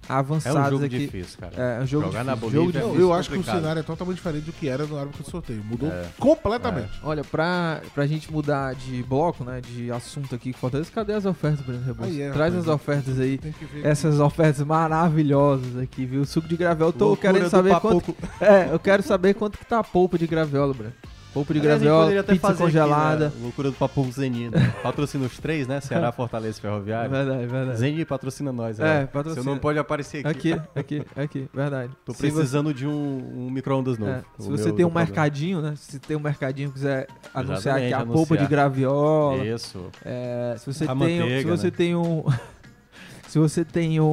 É 0.09 0.13
avançadas 0.13 0.67
um 0.67 0.71
jogo 0.71 0.85
aqui. 0.85 0.99
difícil, 0.99 1.39
cara. 1.39 1.53
É, 1.57 1.81
um 1.83 1.87
jogo 1.87 2.07
Jogar 2.07 2.25
na 2.25 2.35
difícil, 2.35 2.61
Bolívia 2.61 2.81
jogo 2.81 2.97
é 2.99 3.03
eu 3.03 3.13
acho 3.13 3.31
que 3.31 3.39
o 3.39 3.45
cenário 3.45 3.81
é 3.81 3.83
totalmente 3.83 4.17
diferente 4.17 4.45
do 4.45 4.53
que 4.53 4.69
era 4.69 4.87
no 4.87 4.97
árbitro 4.99 5.23
do 5.25 5.31
sorteio. 5.31 5.63
Mudou 5.65 5.89
É. 5.91 6.07
completamente. 6.19 6.91
Olha, 7.03 7.25
pra, 7.25 7.81
pra 7.95 8.07
gente 8.07 8.31
mudar 8.33 8.75
de 8.75 9.03
bloco, 9.03 9.45
né, 9.45 9.61
de 9.61 9.91
assunto 9.91 10.35
aqui 10.35 10.53
com 10.53 10.59
Fortaleza, 10.59 10.91
cadê 10.95 11.13
as 11.15 11.25
ofertas, 11.27 11.61
Breno 11.65 11.83
Rebouças? 11.85 12.15
Aí 12.15 12.23
é, 12.23 12.31
Traz 12.31 12.55
as 12.55 12.67
ofertas 12.69 13.19
aí, 13.19 13.39
Tem 13.39 13.53
que 13.53 13.65
ver. 13.65 13.85
essas 13.87 14.21
ofertas 14.21 14.65
maravilhosas 14.67 15.77
aqui, 15.79 16.05
viu? 16.05 16.25
Suco 16.25 16.49
de 16.49 16.57
graviola, 16.57 16.93
tô 16.93 17.07
Loucura 17.09 17.33
querendo 17.33 17.45
do 17.47 17.51
saber 17.51 17.71
Papoco. 17.71 18.13
quanto... 18.13 18.17
É, 18.41 18.69
eu 18.73 18.79
quero 18.79 19.03
saber 19.03 19.35
quanto 19.35 19.59
que 19.59 19.65
tá 19.67 19.79
a 19.79 19.85
polpa 19.85 20.19
de 20.19 20.27
graviola, 20.27 20.73
Breno. 20.75 20.93
Polpa 21.37 21.53
de 21.53 21.61
Aliás, 21.61 21.81
graviola, 21.83 22.03
poderia 22.05 22.21
até 22.23 22.33
pizza 22.33 22.47
fazer 22.47 22.63
aqui, 22.65 22.73
congelada. 22.73 23.29
né, 23.29 23.33
Loucura 23.43 23.71
do 23.71 23.77
Papo 23.77 24.11
Zeni, 24.11 24.49
né? 24.49 24.73
Patrocina 24.83 25.27
os 25.27 25.37
três, 25.39 25.67
né? 25.67 25.83
Ceará, 25.83 26.11
Fortaleza 26.13 26.57
e 26.57 26.61
É 26.61 26.63
Ferroviário. 26.63 27.11
verdade, 27.11 27.43
é 27.43 27.47
verdade. 27.47 27.79
Zeni 27.79 28.05
patrocina 28.07 28.53
nós. 28.53 28.81
É, 28.81 29.03
ó. 29.03 29.07
patrocina. 29.07 29.43
Você 29.45 29.51
não 29.51 29.59
pode 29.59 29.79
aparecer 29.79 30.27
aqui. 30.27 30.55
Aqui, 30.55 30.63
aqui, 30.75 31.03
aqui, 31.15 31.49
verdade. 31.53 31.93
Tô 32.07 32.15
Se 32.15 32.21
você- 32.23 32.33
precisando 32.33 32.73
de 32.73 32.87
um, 32.87 33.47
um 33.47 33.51
micro-ondas 33.51 33.99
novo. 33.99 34.13
É, 34.13 34.23
se 34.39 34.49
você 34.49 34.73
tem 34.73 34.87
um 34.87 34.89
problema. 34.89 35.01
mercadinho, 35.01 35.61
né? 35.61 35.75
Se 35.77 35.99
tem 35.99 36.17
um 36.17 36.21
mercadinho 36.21 36.73
quiser 36.73 37.07
anunciar 37.35 37.77
aqui 37.77 37.85
a 37.85 37.89
Exatamente, 37.89 38.15
polpa 38.17 38.35
de 38.35 38.39
anunciar. 38.45 38.51
graviola. 38.51 39.45
Isso. 39.45 39.85
É, 40.07 40.55
se 40.59 40.73
você 40.73 40.85
A 40.85 40.87
tem, 40.87 40.97
manteiga, 40.97 41.41
se 41.43 41.45
você 41.59 41.67
né? 41.67 41.73
tem 41.77 41.95
um, 41.95 42.25
se 43.29 43.39
você 43.39 43.63
tem 43.63 44.01
um, 44.01 44.07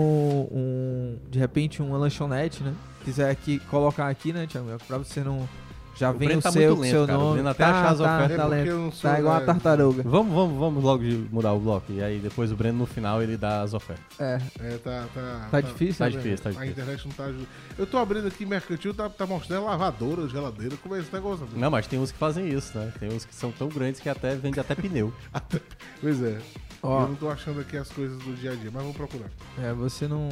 um- 0.52 1.18
de 1.30 1.40
repente 1.40 1.82
uma 1.82 1.98
lanchonete, 1.98 2.62
né? 2.64 2.74
Quiser 3.06 3.30
aqui 3.30 3.60
colocar 3.70 4.10
aqui, 4.10 4.34
né, 4.34 4.46
Thiago? 4.46 4.68
Pra 4.86 4.98
você 4.98 5.22
não 5.22 5.48
já 5.96 6.10
O 6.10 6.14
vem 6.14 6.28
Breno 6.28 6.40
o 6.40 6.44
tá 6.44 6.52
seu, 6.52 6.76
lento, 6.76 6.90
seu 6.92 7.06
cara. 7.08 7.18
O 7.20 7.22
nome. 7.22 7.34
Breno 7.36 7.50
até 7.50 7.64
achar 7.64 7.92
as 7.92 7.98
tá, 8.00 8.16
ofertas- 8.18 8.38
tá 8.38 8.44
É 8.44 8.48
lento. 8.64 9.02
Tá 9.02 9.20
igual 9.20 9.36
a 9.36 9.42
tartaruga. 9.42 10.04
Vamos, 10.04 10.34
vamos, 10.34 10.60
vamos 10.60 10.84
logo 10.84 11.04
de 11.04 11.16
mudar 11.32 11.54
o 11.54 11.60
bloco. 11.60 11.92
E 11.92 12.02
aí 12.04 12.20
depois 12.20 12.52
o 12.52 12.56
Breno 12.56 12.80
no 12.80 12.86
final 12.86 13.22
ele 13.22 13.38
dá 13.38 13.62
as 13.62 13.74
ofertas. 13.74 14.04
É, 14.20 14.40
É, 14.60 14.78
tá, 14.78 15.06
tá, 15.14 15.48
tá 15.52 15.62
difícil, 15.62 15.98
Tá 16.00 16.06
né? 16.06 16.12
difícil, 16.12 16.38
tá 16.44 16.50
A 16.50 16.52
difícil. 16.54 16.72
internet 16.72 17.06
não 17.08 17.14
tá 17.14 17.24
ajudando. 17.26 17.48
Eu 17.78 17.86
tô 17.88 17.98
abrindo 17.98 18.28
aqui 18.28 18.46
mercantil, 18.46 18.94
tá, 18.94 19.10
tá 19.10 19.26
mostrando 19.26 19.66
lavadora, 19.66 20.28
geladeira. 20.28 20.76
Como 20.78 20.96
é 20.96 21.00
esse 21.00 21.14
negócio? 21.14 21.48
Não, 21.56 21.70
mas 21.72 21.88
tem 21.88 22.00
uns 22.00 22.12
que 22.12 22.18
fazem 22.18 22.48
isso, 22.50 22.78
né? 22.78 22.92
Tem 23.00 23.10
uns 23.14 23.26
que 23.26 23.36
são 23.36 23.52
tão 23.52 23.68
grandes 23.70 24.00
que 24.02 24.10
até 24.10 24.36
vende 24.36 24.60
até 24.60 24.74
pneu. 24.76 25.14
Pois 26.02 26.22
é. 26.22 26.38
Ó. 26.82 27.04
Eu 27.04 27.08
não 27.10 27.16
tô 27.16 27.30
achando 27.30 27.62
aqui 27.62 27.78
as 27.78 27.88
coisas 27.90 28.18
do 28.20 28.34
dia 28.36 28.52
a 28.52 28.56
dia, 28.56 28.70
mas 28.74 28.82
vamos 28.82 28.98
procurar. 28.98 29.30
É, 29.62 29.72
você 29.74 30.06
não. 30.08 30.28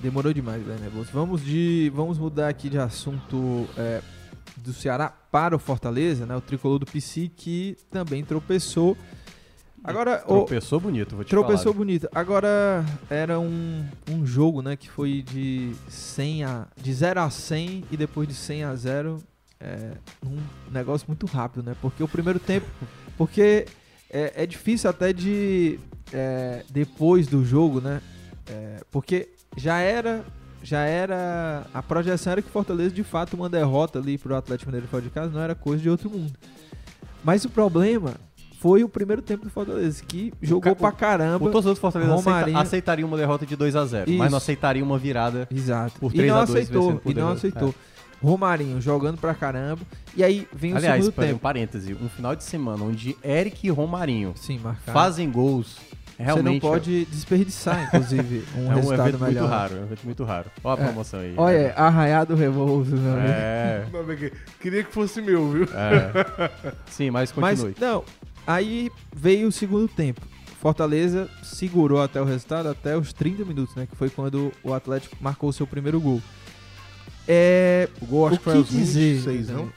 Demorou 0.00 0.32
demais, 0.32 0.62
né, 0.64 0.88
Bolsa? 0.94 1.10
Vamos 1.12 1.44
de. 1.44 1.90
Vamos 1.94 2.18
mudar 2.18 2.48
aqui 2.48 2.70
de 2.70 2.78
assunto 2.78 3.66
é, 3.76 4.00
do 4.60 4.72
Ceará 4.72 5.08
para 5.08 5.54
o 5.54 5.58
Fortaleza, 5.58 6.26
né? 6.26 6.36
O 6.36 6.40
tricolor 6.40 6.78
do 6.78 6.86
PC 6.86 7.30
que 7.34 7.76
também 7.90 8.24
tropeçou. 8.24 8.96
Agora, 9.82 10.22
o, 10.26 10.44
Tropeçou 10.44 10.78
bonito, 10.78 11.16
vou 11.16 11.24
te 11.24 11.30
tropeçou 11.30 11.72
falar. 11.72 11.76
bonito. 11.76 12.08
Agora 12.14 12.84
era 13.08 13.40
um, 13.40 13.84
um 14.10 14.26
jogo, 14.26 14.60
né, 14.60 14.76
que 14.76 14.90
foi 14.90 15.22
de 15.22 15.72
100 15.88 16.44
a 16.44 16.66
de 16.76 16.92
0 16.92 17.20
a 17.20 17.30
100 17.30 17.84
e 17.90 17.96
depois 17.96 18.28
de 18.28 18.34
100 18.34 18.64
a 18.64 18.74
0, 18.74 19.16
é 19.58 19.92
um 20.24 20.38
negócio 20.70 21.06
muito 21.08 21.24
rápido, 21.26 21.62
né? 21.62 21.74
Porque 21.80 22.02
o 22.02 22.08
primeiro 22.08 22.38
tempo, 22.38 22.66
porque 23.16 23.66
é, 24.10 24.42
é 24.42 24.46
difícil 24.46 24.90
até 24.90 25.14
de 25.14 25.80
é, 26.12 26.62
depois 26.68 27.26
do 27.26 27.42
jogo, 27.42 27.80
né? 27.80 28.02
É, 28.46 28.82
porque 28.90 29.30
já 29.56 29.78
era 29.78 30.24
já 30.62 30.80
era 30.80 31.66
a 31.72 31.82
projeção 31.82 32.32
era 32.32 32.42
que 32.42 32.50
Fortaleza 32.50 32.94
de 32.94 33.02
fato 33.02 33.34
uma 33.34 33.48
derrota 33.48 33.98
ali 33.98 34.18
pro 34.18 34.34
Atlético 34.34 34.70
Mineiro 34.70 34.86
fora 34.88 35.02
de 35.02 35.10
casa 35.10 35.30
não 35.32 35.40
era 35.40 35.54
coisa 35.54 35.82
de 35.82 35.88
outro 35.90 36.10
mundo. 36.10 36.32
Mas 37.24 37.44
o 37.44 37.48
problema 37.50 38.14
foi 38.60 38.84
o 38.84 38.88
primeiro 38.88 39.22
tempo 39.22 39.44
do 39.44 39.50
Fortaleza 39.50 40.02
que 40.06 40.32
jogou 40.42 40.74
ca- 40.74 40.80
pra 40.80 40.92
caramba. 40.92 41.44
O 41.46 41.50
torcedor 41.50 41.74
do 41.74 41.80
Fortaleza 41.80 42.12
aceita- 42.14 42.30
Romarinho- 42.30 42.58
aceitaria 42.58 43.06
uma 43.06 43.16
derrota 43.16 43.46
de 43.46 43.56
2 43.56 43.74
a 43.74 43.84
0 43.86 44.10
Isso. 44.10 44.18
mas 44.18 44.30
não 44.30 44.36
aceitaria 44.38 44.84
uma 44.84 44.98
virada. 44.98 45.48
Exato. 45.50 45.98
Por 45.98 46.12
e 46.12 46.16
3 46.16 46.30
não 46.32 46.40
a 46.40 46.44
2 46.44 46.58
aceitou, 46.64 47.00
e 47.04 47.14
não 47.14 47.14
2 47.14 47.16
a 47.18 47.22
0. 47.22 47.36
aceitou. 47.36 47.74
Romarinho 48.22 48.80
jogando 48.82 49.16
pra 49.16 49.32
caramba. 49.34 49.80
E 50.14 50.22
aí 50.22 50.46
vem 50.52 50.74
o 50.74 50.76
Aliás, 50.76 50.96
segundo 50.96 51.14
por 51.14 51.22
exemplo, 51.22 51.34
tempo. 51.36 51.42
parêntese, 51.42 51.94
um 51.94 52.08
final 52.10 52.36
de 52.36 52.44
semana 52.44 52.84
onde 52.84 53.16
Eric 53.24 53.66
e 53.66 53.70
Romarinho 53.70 54.34
Sim, 54.36 54.60
fazem 54.84 55.30
gols, 55.30 55.78
realmente 56.24 56.44
Você 56.60 56.66
não 56.66 56.72
pode 56.72 57.04
desperdiçar, 57.06 57.84
inclusive, 57.84 58.44
um 58.56 58.66
é 58.66 58.70
um 58.70 58.74
resultado 58.76 59.08
evento 59.08 59.22
melhor. 59.24 59.40
muito 59.42 59.50
raro, 59.52 59.74
é 59.76 59.80
um 59.80 59.84
evento 59.84 60.00
muito 60.04 60.24
raro. 60.24 60.50
Olha 60.64 60.80
a 60.80 60.82
É. 60.82 60.86
promoção 60.86 61.20
aí. 61.20 61.34
Olha, 61.36 61.72
arraiado 61.74 62.34
revolso, 62.34 62.90
meu 62.90 63.12
amigo. 63.12 63.28
É, 63.28 63.86
Não, 63.92 64.04
porque 64.04 64.32
queria 64.60 64.84
que 64.84 64.92
fosse 64.92 65.20
meu, 65.22 65.50
viu? 65.50 65.64
é. 65.74 66.72
Sim, 66.90 67.10
mas 67.10 67.32
Mas, 67.36 67.60
continue. 67.60 67.76
não, 67.80 68.04
aí 68.46 68.90
veio 69.14 69.48
o 69.48 69.52
segundo 69.52 69.88
tempo. 69.88 70.20
Fortaleza 70.60 71.26
segurou 71.42 72.02
até 72.02 72.20
o 72.20 72.24
resultado, 72.24 72.68
até 72.68 72.94
os 72.96 73.12
30 73.14 73.44
minutos, 73.46 73.74
né? 73.74 73.86
Que 73.90 73.96
foi 73.96 74.10
quando 74.10 74.52
o 74.62 74.74
Atlético 74.74 75.16
marcou 75.18 75.48
o 75.48 75.52
seu 75.54 75.66
primeiro 75.66 75.98
gol. 75.98 76.20
É, 77.26 77.88
O 78.00 78.06
gol 78.06 78.26
acho 78.26 78.36
o 78.36 78.38
que 78.38 78.44
foi 78.44 78.54
aos 78.56 78.68
dizer? 78.68 79.14
26, 79.14 79.48
não? 79.50 79.70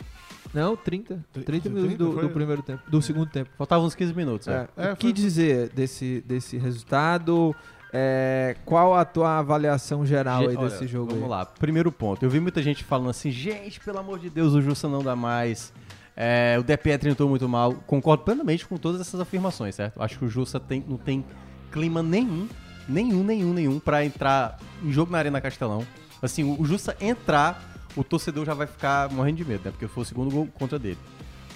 Não, 0.53 0.75
30. 0.75 1.23
30 1.33 1.45
30 1.45 1.69
minutos 1.69 1.97
do, 1.97 2.21
do 2.21 2.29
primeiro 2.29 2.61
tempo, 2.61 2.83
do 2.89 3.01
segundo 3.01 3.27
tempo. 3.29 3.49
Faltavam 3.57 3.85
uns 3.87 3.95
15 3.95 4.13
minutos. 4.13 4.47
É. 4.47 4.67
É, 4.77 4.87
É, 4.89 4.93
o 4.93 4.95
que 4.95 5.07
foi- 5.07 5.13
dizer 5.13 5.69
desse, 5.69 6.23
desse 6.27 6.57
resultado? 6.57 7.55
É, 7.95 8.55
qual 8.65 8.95
a 8.95 9.05
tua 9.05 9.37
avaliação 9.39 10.03
geral 10.05 10.41
aí 10.41 10.55
Olha, 10.57 10.69
desse 10.69 10.87
jogo? 10.87 11.09
Vamos 11.11 11.23
aí? 11.25 11.29
lá. 11.29 11.45
Primeiro 11.45 11.91
ponto. 11.91 12.23
Eu 12.25 12.29
vi 12.29 12.39
muita 12.39 12.61
gente 12.61 12.83
falando 12.83 13.09
assim, 13.11 13.29
gente, 13.29 13.79
pelo 13.79 13.99
amor 13.99 14.17
de 14.19 14.29
Deus, 14.29 14.53
o 14.53 14.61
Jussa 14.61 14.87
não 14.87 15.03
dá 15.03 15.15
mais. 15.15 15.71
É, 16.15 16.57
o 16.59 16.63
De 16.63 16.75
Pietri 16.77 17.09
entrou 17.11 17.29
muito 17.29 17.47
mal. 17.47 17.73
Concordo 17.87 18.23
plenamente 18.23 18.67
com 18.67 18.77
todas 18.77 18.99
essas 19.01 19.19
afirmações, 19.19 19.75
certo? 19.75 20.01
Acho 20.01 20.17
que 20.19 20.25
o 20.25 20.29
Jussa 20.29 20.59
tem, 20.59 20.83
não 20.87 20.97
tem 20.97 21.23
clima 21.71 22.01
nenhum, 22.03 22.47
nenhum, 22.87 23.23
nenhum, 23.23 23.53
nenhum 23.53 23.79
pra 23.79 24.03
entrar 24.05 24.57
em 24.83 24.91
jogo 24.91 25.11
na 25.11 25.17
Arena 25.19 25.39
Castelão. 25.41 25.85
Assim, 26.21 26.43
o, 26.43 26.61
o 26.61 26.65
Jussa 26.65 26.95
entrar, 27.01 27.72
o 27.95 28.03
torcedor 28.03 28.45
já 28.45 28.53
vai 28.53 28.67
ficar 28.67 29.09
morrendo 29.11 29.37
de 29.37 29.45
medo, 29.45 29.61
né? 29.65 29.71
Porque 29.71 29.87
foi 29.87 30.03
o 30.03 30.05
segundo 30.05 30.31
gol 30.31 30.47
contra 30.53 30.77
dele. 30.79 30.97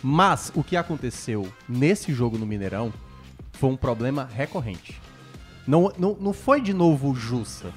Mas 0.03 0.51
o 0.55 0.63
que 0.63 0.75
aconteceu 0.77 1.47
nesse 1.67 2.13
jogo 2.13 2.37
no 2.37 2.45
Mineirão 2.45 2.93
foi 3.53 3.69
um 3.69 3.75
problema 3.77 4.27
recorrente. 4.31 5.01
Não, 5.65 5.91
não, 5.97 6.15
não 6.19 6.33
foi 6.33 6.61
de 6.61 6.73
novo 6.73 7.11
o 7.11 7.15
Jussa. 7.15 7.67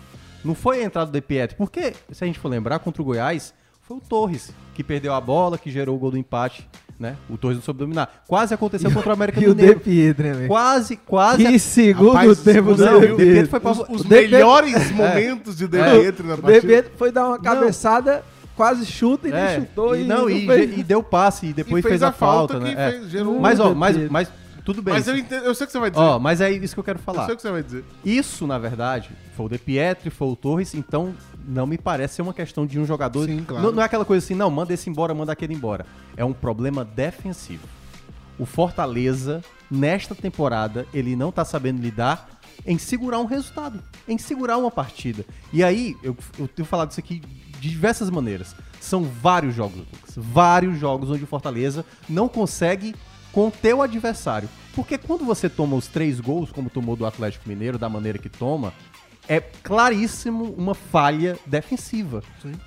Não 0.44 0.54
foi 0.54 0.80
a 0.82 0.84
entrada 0.84 1.10
do 1.10 1.14
De 1.14 1.20
Pietri. 1.20 1.56
Porque, 1.56 1.94
se 2.12 2.22
a 2.22 2.26
gente 2.26 2.38
for 2.38 2.48
lembrar, 2.48 2.78
contra 2.78 3.02
o 3.02 3.04
Goiás, 3.04 3.52
Foi 3.82 3.96
o 3.96 4.00
Torres, 4.00 4.52
que 4.74 4.84
perdeu 4.84 5.12
a 5.12 5.20
bola, 5.20 5.58
que 5.58 5.70
gerou 5.70 5.96
o 5.96 5.98
gol 5.98 6.12
do 6.12 6.16
empate, 6.16 6.66
né? 6.98 7.16
O 7.28 7.36
Torres 7.36 7.56
não 7.56 7.64
soube 7.64 7.80
dominar. 7.80 8.22
Quase 8.28 8.54
aconteceu 8.54 8.88
contra 8.94 9.10
o 9.10 9.12
América 9.12 9.40
E 9.40 9.48
o 9.48 9.54
De 9.54 9.62
Mineiro. 9.62 9.80
Pietro, 9.80 10.22
né, 10.22 10.32
velho? 10.32 10.48
Quase, 10.48 10.96
quase. 10.96 11.44
Que 11.44 11.58
segundo 11.58 12.12
Rapaz, 12.12 12.40
tempo 12.40 12.74
do 12.74 12.84
não, 12.84 13.00
De 13.00 13.06
o 13.06 13.16
Pietro 13.16 13.32
Pietro. 13.32 13.50
foi 13.50 13.60
pra... 13.60 13.70
Os, 13.72 13.78
os 13.88 14.02
O 14.02 14.08
melhores 14.08 14.90
momentos 14.92 15.56
de 15.56 15.66
De 15.66 15.78
Pietro 15.78 16.26
na 16.26 16.34
O 16.34 16.36
De 16.36 16.42
partida. 16.42 16.66
Pietro 16.66 16.92
foi 16.96 17.10
dar 17.10 17.26
uma 17.26 17.38
cabeçada, 17.40 18.24
quase 18.60 18.84
chuta 18.84 19.26
e 19.26 19.32
É, 19.32 19.46
nem 19.56 19.60
chutou. 19.60 19.96
e, 19.96 20.02
E, 20.02 20.04
não, 20.06 20.28
e, 20.28 20.46
fez- 20.46 20.78
e 20.78 20.82
deu 20.82 21.02
passe 21.02 21.46
e 21.46 21.52
depois 21.54 21.82
E 21.82 21.88
fez, 21.88 22.02
a 22.02 22.12
falta, 22.12 22.58
né? 22.60 22.74
que 22.74 22.78
É. 22.80 22.90
fez- 22.92 23.08
gerou... 23.10 23.40
Mas, 23.40 23.58
ó, 23.58 23.74
mas, 23.74 23.96
mas 24.10 24.30
tudo 24.66 24.82
bem. 24.82 24.92
Mas 24.92 25.08
eu, 25.08 25.16
entendo, 25.16 25.44
eu 25.46 25.54
sei 25.54 25.64
o 25.64 25.66
que 25.66 25.72
você 25.72 25.78
vai 25.78 25.90
dizer. 25.90 26.02
Ó, 26.02 26.18
mas 26.18 26.42
é 26.42 26.50
isso 26.50 26.74
que 26.74 26.80
eu 26.80 26.84
quero 26.84 26.98
eu 26.98 27.02
falar. 27.02 27.24
sei 27.24 27.32
o 27.32 27.36
que 27.36 27.42
você 27.42 27.50
vai 27.50 27.62
dizer. 27.62 27.84
Isso, 28.04 28.46
na 28.46 28.58
verdade, 28.58 29.10
foi 29.34 29.46
o 29.46 29.48
De 29.48 29.56
Pietri, 29.56 30.10
foi 30.10 30.28
o 30.28 30.36
Torres, 30.36 30.74
então 30.74 31.14
não 31.48 31.66
me 31.66 31.78
parece 31.78 32.16
ser 32.16 32.22
uma 32.22 32.34
questão 32.34 32.66
de 32.66 32.78
um 32.78 32.84
jogador. 32.84 33.26
Sim, 33.26 33.42
claro. 33.48 33.64
não, 33.64 33.72
não 33.72 33.82
é 33.82 33.86
aquela 33.86 34.04
coisa 34.04 34.22
assim, 34.22 34.34
não, 34.34 34.50
manda 34.50 34.74
esse 34.74 34.90
embora, 34.90 35.14
manda 35.14 35.32
aquele 35.32 35.54
embora. 35.54 35.86
É 36.16 36.24
um 36.24 36.34
problema 36.34 36.84
defensivo. 36.84 37.66
O 38.38 38.44
Fortaleza, 38.44 39.42
nesta 39.70 40.14
temporada, 40.14 40.86
ele 40.92 41.16
não 41.16 41.32
tá 41.32 41.44
sabendo 41.46 41.80
lidar 41.80 42.28
em 42.66 42.76
segurar 42.76 43.18
um 43.20 43.24
resultado, 43.24 43.82
em 44.06 44.18
segurar 44.18 44.58
uma 44.58 44.70
partida. 44.70 45.24
E 45.50 45.64
aí, 45.64 45.96
eu, 46.02 46.14
eu 46.38 46.46
tenho 46.46 46.66
falado 46.66 46.90
isso 46.90 47.00
aqui 47.00 47.22
de 47.60 47.68
diversas 47.68 48.10
maneiras. 48.10 48.56
São 48.80 49.04
vários 49.04 49.54
jogos, 49.54 49.78
Lucas, 49.78 50.14
vários 50.16 50.78
jogos 50.78 51.10
onde 51.10 51.24
o 51.24 51.26
Fortaleza 51.26 51.84
não 52.08 52.28
consegue 52.28 52.94
conter 53.32 53.74
o 53.74 53.82
adversário. 53.82 54.48
Porque 54.74 54.96
quando 54.96 55.24
você 55.24 55.48
toma 55.48 55.76
os 55.76 55.86
três 55.86 56.20
gols, 56.20 56.50
como 56.50 56.70
tomou 56.70 56.96
do 56.96 57.06
Atlético 57.06 57.48
Mineiro, 57.48 57.78
da 57.78 57.88
maneira 57.88 58.18
que 58.18 58.28
toma, 58.28 58.72
é 59.28 59.40
claríssimo 59.40 60.54
uma 60.56 60.74
falha 60.74 61.38
defensiva. 61.46 62.22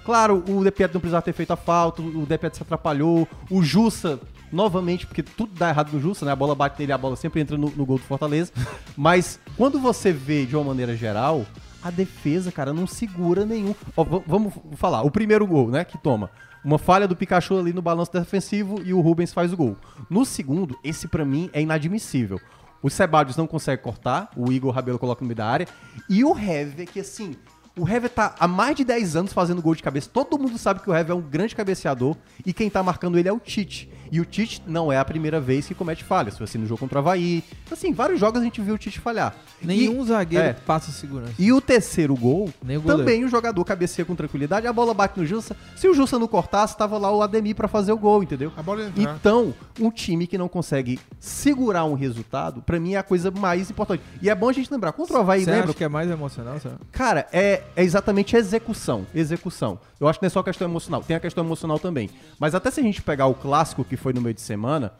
Claro, 0.05 0.43
o 0.47 0.63
De 0.63 0.71
Pietro 0.71 0.95
não 0.95 1.01
precisava 1.01 1.21
ter 1.21 1.33
feito 1.33 1.51
a 1.51 1.57
falta, 1.57 2.01
o 2.01 2.25
De 2.25 2.37
Pietro 2.37 2.57
se 2.57 2.63
atrapalhou, 2.63 3.27
o 3.49 3.63
Jussa, 3.63 4.19
novamente, 4.51 5.07
porque 5.07 5.23
tudo 5.23 5.51
dá 5.55 5.69
errado 5.69 5.91
no 5.91 5.99
Jussa, 5.99 6.25
né? 6.25 6.31
A 6.31 6.35
bola 6.35 6.53
bate 6.53 6.79
nele, 6.79 6.93
a 6.93 6.97
bola 6.97 7.15
sempre 7.15 7.41
entra 7.41 7.57
no, 7.57 7.69
no 7.71 7.85
gol 7.85 7.97
do 7.97 8.03
Fortaleza. 8.03 8.51
Mas 8.95 9.39
quando 9.57 9.79
você 9.79 10.11
vê 10.11 10.45
de 10.45 10.55
uma 10.55 10.63
maneira 10.63 10.95
geral, 10.95 11.45
a 11.83 11.91
defesa, 11.91 12.51
cara, 12.51 12.73
não 12.73 12.87
segura 12.87 13.45
nenhum. 13.45 13.75
Ó, 13.95 14.03
vamos 14.25 14.53
falar, 14.75 15.03
o 15.03 15.11
primeiro 15.11 15.45
gol, 15.45 15.69
né, 15.69 15.83
que 15.83 15.97
toma. 15.97 16.29
Uma 16.63 16.77
falha 16.77 17.07
do 17.07 17.15
Pikachu 17.15 17.57
ali 17.57 17.73
no 17.73 17.81
balanço 17.81 18.13
defensivo 18.13 18.81
e 18.85 18.93
o 18.93 19.01
Rubens 19.01 19.33
faz 19.33 19.51
o 19.51 19.57
gol. 19.57 19.77
No 20.09 20.25
segundo, 20.25 20.79
esse 20.83 21.07
pra 21.07 21.25
mim 21.25 21.49
é 21.51 21.61
inadmissível. 21.61 22.39
O 22.81 22.89
Sebadios 22.89 23.37
não 23.37 23.47
consegue 23.47 23.81
cortar, 23.81 24.29
o 24.35 24.51
Igor 24.51 24.73
Rabelo 24.73 24.99
coloca 24.99 25.21
no 25.21 25.27
meio 25.27 25.37
da 25.37 25.45
área. 25.45 25.67
E 26.09 26.23
o 26.23 26.37
Hever, 26.37 26.89
que 26.89 26.99
assim, 27.01 27.35
o 27.77 27.87
Hever 27.87 28.09
tá 28.09 28.35
há 28.39 28.47
mais 28.47 28.75
de 28.75 28.83
10 28.83 29.15
anos 29.15 29.33
fazendo 29.33 29.61
gol 29.61 29.73
de 29.73 29.81
cabeça. 29.81 30.09
Todo 30.11 30.37
mundo 30.37 30.57
sabe 30.57 30.81
que 30.81 30.89
o 30.89 30.95
Hever 30.95 31.11
é 31.11 31.15
um 31.15 31.21
grande 31.21 31.55
cabeceador 31.55 32.15
e 32.45 32.53
quem 32.53 32.69
tá 32.69 32.83
marcando 32.83 33.17
ele 33.17 33.27
é 33.27 33.33
o 33.33 33.39
Tite. 33.39 33.89
E 34.13 34.21
o 34.21 34.25
Tite 34.25 34.61
não 34.67 34.91
é 34.91 34.97
a 34.99 35.03
primeira 35.03 35.41
vez 35.41 35.65
que 35.67 35.73
comete 35.73 36.03
falhas. 36.03 36.37
Foi 36.37 36.43
assim 36.43 36.59
no 36.59 36.67
jogo 36.67 36.79
contra 36.81 36.99
o 36.99 37.01
Havaí. 37.01 37.43
Assim, 37.71 37.91
vários 37.91 38.19
jogos 38.19 38.39
a 38.39 38.43
gente 38.43 38.61
viu 38.61 38.75
o 38.75 38.77
Tite 38.77 38.99
falhar. 38.99 39.35
Nenhum 39.59 40.03
E- 40.03 40.05
zagueiro 40.05 40.45
é. 40.49 40.53
passa 40.53 40.91
segurança. 40.91 41.33
e 41.39 41.51
o 41.51 41.59
terceiro 41.59 42.15
gol, 42.15 42.53
Nem 42.61 42.77
o 42.77 42.81
também 42.81 43.23
o 43.25 43.27
jogador 43.27 43.65
cabeceia 43.65 44.05
com 44.05 44.13
tranquilidade, 44.13 44.67
a 44.67 44.73
bola 44.73 44.93
bate 44.93 45.19
no 45.19 45.25
Jussa. 45.25 45.57
Se 45.75 45.87
o 45.87 45.95
Jussa 45.95 46.19
não 46.19 46.27
cortasse, 46.27 46.77
tava 46.77 46.95
lá 46.99 47.11
o 47.11 47.23
Ademir 47.23 47.55
pra 47.55 47.67
fazer 47.67 47.91
o 47.91 47.97
gol, 47.97 48.21
entendeu? 48.21 48.51
A 48.55 48.61
bola 48.61 48.81
ia 48.83 48.87
entrar. 48.89 49.15
Então, 49.15 49.51
um 49.79 49.89
time 49.89 50.27
que 50.27 50.37
não 50.37 50.47
consegue 50.47 50.99
segurar 51.19 51.85
um 51.85 51.95
resultado, 51.95 52.61
pra 52.61 52.79
mim 52.79 52.93
é 52.93 52.97
a 52.97 53.03
coisa 53.03 53.31
mais 53.31 53.71
importante. 53.71 54.03
E 54.21 54.29
é 54.29 54.35
bom 54.35 54.49
a 54.49 54.53
gente 54.53 54.71
lembrar, 54.71 54.91
contra 54.91 55.17
o 55.17 55.21
Havaí, 55.21 55.43
Você 55.43 55.49
lembra? 55.49 55.65
acha 55.69 55.73
que 55.73 55.83
é 55.83 55.87
mais 55.89 56.11
emocional? 56.11 56.59
Sabe? 56.59 56.75
Cara, 56.91 57.27
é, 57.33 57.63
é 57.75 57.83
exatamente 57.83 58.35
execução. 58.35 59.07
Execução. 59.15 59.79
Eu 59.99 60.07
acho 60.07 60.19
que 60.19 60.23
não 60.25 60.27
é 60.27 60.29
só 60.29 60.43
questão 60.43 60.67
emocional, 60.67 61.01
tem 61.01 61.15
a 61.15 61.19
questão 61.19 61.43
emocional 61.43 61.79
também. 61.79 62.09
Mas 62.37 62.53
até 62.53 62.69
se 62.69 62.79
a 62.79 62.83
gente 62.83 63.01
pegar 63.01 63.25
o 63.27 63.33
clássico 63.33 63.83
que 63.85 63.95
foi 64.03 64.11
no 64.11 64.19
meio 64.19 64.35
de 64.35 64.41
semana, 64.41 64.93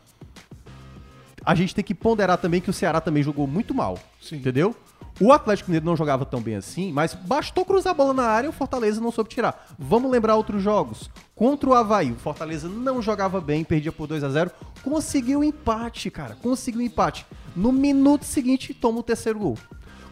a 1.46 1.54
gente 1.54 1.76
tem 1.76 1.84
que 1.84 1.94
ponderar 1.94 2.38
também 2.38 2.62
que 2.62 2.70
o 2.70 2.74
Ceará 2.74 3.02
também 3.02 3.22
jogou 3.22 3.46
muito 3.46 3.74
mal. 3.74 4.00
Sim. 4.22 4.38
Entendeu? 4.38 4.74
O 5.20 5.32
Atlético 5.32 5.70
Mineiro 5.70 5.86
não 5.86 5.96
jogava 5.96 6.26
tão 6.26 6.42
bem 6.42 6.56
assim, 6.56 6.92
mas 6.92 7.14
bastou 7.14 7.66
cruzar 7.66 7.92
a 7.92 7.94
bola 7.94 8.14
na 8.14 8.24
área 8.24 8.48
e 8.48 8.50
o 8.50 8.54
Fortaleza 8.54 9.00
não 9.00 9.12
soube 9.12 9.30
tirar. 9.30 9.68
Vamos 9.78 10.10
lembrar 10.10 10.36
outros 10.36 10.64
jogos. 10.64 11.12
Contra 11.36 11.70
o 11.70 11.74
Havaí, 11.74 12.14
o 12.14 12.16
Fortaleza 12.16 12.68
não 12.68 13.02
jogava 13.02 13.40
bem, 13.40 13.64
perdia 13.64 13.92
por 13.92 14.08
2 14.08 14.24
a 14.24 14.30
0 14.30 14.52
Conseguiu 14.82 15.40
um 15.40 15.44
empate, 15.44 16.10
cara. 16.10 16.36
Conseguiu 16.42 16.82
um 16.82 16.86
empate. 16.86 17.26
No 17.56 17.72
minuto 17.72 18.24
seguinte, 18.24 18.74
toma 18.74 19.00
o 19.00 19.04
terceiro 19.04 19.38
gol. 19.38 19.58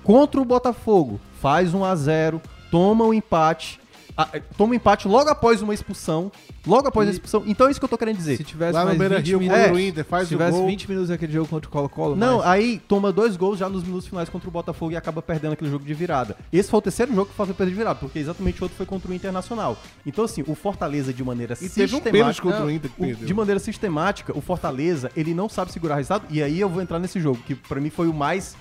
Contra 0.03 0.39
o 0.39 0.45
Botafogo, 0.45 1.19
faz 1.39 1.73
1 1.73 1.83
a 1.83 1.95
0 1.95 2.41
toma 2.69 3.05
o 3.05 3.13
empate. 3.13 3.80
Ah, 4.18 4.30
eh, 4.34 4.41
toma 4.57 4.74
o 4.74 4.76
empate 4.76 5.07
logo 5.07 5.30
após 5.30 5.62
uma 5.62 5.74
expulsão. 5.74 6.32
Logo 6.68 6.88
após 6.88 7.07
a 7.07 7.12
expulsão. 7.12 7.43
Então 7.47 7.68
é 7.68 7.72
isso 7.72 7.80
que 7.80 7.84
eu 7.86 7.89
tô 7.89 7.97
querendo 7.97 8.18
dizer. 8.18 8.38
Se 8.38 8.43
tivesse 8.43 8.74
Lá 8.74 8.82
no 8.82 8.86
mais 8.88 8.99
Beira 8.99 9.18
20 9.18 9.28
Rio 9.28 9.39
minutos, 9.39 9.59
contra 9.62 9.76
o 9.76 9.80
É, 9.80 9.88
Inter, 9.88 10.05
faz 10.05 10.28
se 10.28 10.36
o 10.36 10.38
tivesse 10.38 10.57
gol. 10.57 10.68
20 10.68 10.89
minutos 10.89 11.09
aquele 11.12 11.34
jogo 11.34 11.47
contra 11.47 11.68
o 11.68 11.72
Colo-Colo, 11.72 12.16
Não, 12.16 12.38
mais- 12.38 12.49
aí 12.49 12.80
toma 12.88 13.12
dois 13.12 13.36
gols 13.36 13.57
já 13.57 13.68
nos 13.68 13.84
minutos 13.84 14.07
finais 14.07 14.30
contra 14.30 14.47
o 14.47 14.51
Botafogo 14.51 14.91
e 14.91 14.95
acaba 14.95 15.22
perdendo 15.22 15.53
aquele 15.53 15.72
jogo 15.72 15.84
de 15.86 15.93
virada. 15.93 16.38
Esse 16.53 16.70
foi 16.70 16.78
o 16.78 16.82
terceiro 16.82 17.12
jogo 17.16 17.26
que 17.28 17.32
o 17.34 17.36
Fortaleza 17.36 17.57
perdeu 17.57 17.72
de 17.74 17.78
virada, 17.78 17.99
porque 17.99 18.20
exatamente 18.20 18.62
o 18.62 18.64
outro 18.66 18.78
foi 18.78 18.86
contra 18.86 19.09
o 19.09 19.14
Internacional. 19.14 19.78
Então, 20.05 20.26
assim, 20.26 20.43
o 20.45 20.53
Fortaleza, 20.53 21.12
de 21.14 21.24
maneira 21.24 21.53
E 21.59 21.68
teve 21.70 21.95
um 21.95 21.99
sistemática. 22.01 22.47
contra 22.47 22.66
o 22.66 22.70
Inter 22.70 22.91
que 22.91 23.01
o- 23.01 23.05
perdeu. 23.07 23.26
de 23.28 23.34
maneira 23.34 23.59
sistemática, 23.59 24.38
o 24.38 24.41
Fortaleza, 24.41 25.09
ele 25.16 25.34
não 25.34 25.49
sabe 25.49 25.72
segurar 25.72 25.95
resultado. 25.95 26.26
E 26.30 26.43
aí 26.43 26.59
eu 26.59 26.70
vou 26.70 26.82
entrar 26.82 26.99
nesse 26.99 27.20
jogo, 27.20 27.39
que 27.45 27.55
pra 27.55 27.80
mim 27.82 27.89
foi 27.89 28.07
o 28.07 28.14
mais 28.14 28.55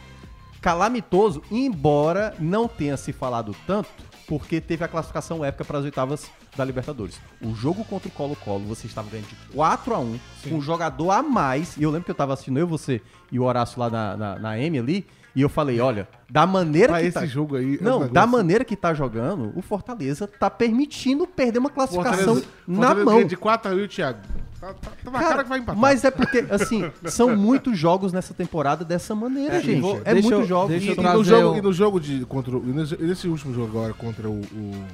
calamitoso, 0.60 1.42
embora 1.50 2.34
não 2.38 2.68
tenha 2.68 2.96
se 2.96 3.12
falado 3.12 3.54
tanto, 3.66 3.88
porque 4.30 4.60
teve 4.60 4.84
a 4.84 4.86
classificação 4.86 5.44
épica 5.44 5.64
para 5.64 5.78
as 5.78 5.84
oitavas 5.84 6.30
da 6.56 6.64
Libertadores. 6.64 7.20
O 7.42 7.52
jogo 7.52 7.84
contra 7.84 8.06
o 8.06 8.12
Colo-Colo, 8.12 8.64
você 8.64 8.86
estava 8.86 9.10
ganhando 9.10 9.26
de 9.26 9.34
4 9.52 9.92
a 9.92 9.98
1 9.98 10.20
com 10.48 10.54
um 10.54 10.60
jogador 10.60 11.10
a 11.10 11.20
mais. 11.20 11.76
E 11.76 11.82
eu 11.82 11.90
lembro 11.90 12.04
que 12.04 12.12
eu 12.12 12.14
tava 12.14 12.32
assistindo 12.34 12.56
eu, 12.60 12.64
você 12.68 13.02
e 13.32 13.40
o 13.40 13.42
Horácio 13.42 13.80
lá 13.80 13.90
na, 13.90 14.16
na, 14.16 14.38
na 14.38 14.56
M 14.60 14.78
ali. 14.78 15.04
E 15.34 15.42
eu 15.42 15.48
falei, 15.48 15.80
olha, 15.80 16.08
da 16.28 16.46
maneira 16.46 16.92
Pra 16.92 17.00
que 17.00 17.06
esse 17.08 17.18
tá... 17.18 17.26
jogo 17.26 17.56
aí. 17.56 17.76
é 17.76 17.80
um 17.80 17.84
Não, 17.84 18.08
da 18.08 18.24
maneira 18.24 18.64
que 18.64 18.76
tá 18.76 18.94
jogando, 18.94 19.52
o 19.56 19.62
Fortaleza 19.62 20.28
tá 20.28 20.48
permitindo 20.48 21.26
perder 21.26 21.58
uma 21.58 21.70
classificação 21.70 22.34
Fortaleza- 22.36 22.46
na 22.68 22.86
Fortaleza 22.86 23.04
mão. 23.10 23.24
De 23.24 23.36
4 23.36 23.72
a 23.72 23.74
1 23.74 23.88
Thiago. 23.88 24.18
Tá, 24.60 24.74
tá- 24.74 24.90
tá 25.04 25.10
na 25.10 25.18
cara, 25.18 25.42
que 25.42 25.48
vai 25.48 25.58
empatar. 25.58 25.80
Mas 25.80 26.04
é 26.04 26.10
porque, 26.10 26.44
assim, 26.50 26.90
são 27.06 27.34
muitos 27.36 27.78
jogos 27.78 28.12
nessa 28.12 28.34
temporada 28.34 28.84
dessa 28.84 29.14
maneira, 29.14 29.56
É, 29.56 29.60
gente. 29.62 29.80
vou- 29.80 30.00
é 30.04 30.12
deixa 30.12 30.28
muitos 30.28 30.40
eu- 30.42 30.46
jogos. 30.46 30.68
deixa 30.70 30.84
E, 30.86 30.88
eu 30.88 30.94
e 31.02 31.16
no 31.16 31.24
jogo, 31.24 31.50
um- 31.54 31.56
e 31.58 31.62
no 31.62 31.72
jogo 31.72 32.00
de. 32.00 32.26
Contra, 32.26 32.56
o- 32.56 32.62
e 32.68 32.72
nesse, 32.72 32.96
nesse 33.02 33.26
último 33.28 33.54
jogo 33.54 33.68
agora 33.78 33.94
contra 33.94 34.28
o, 34.28 34.40
o, 34.40 34.84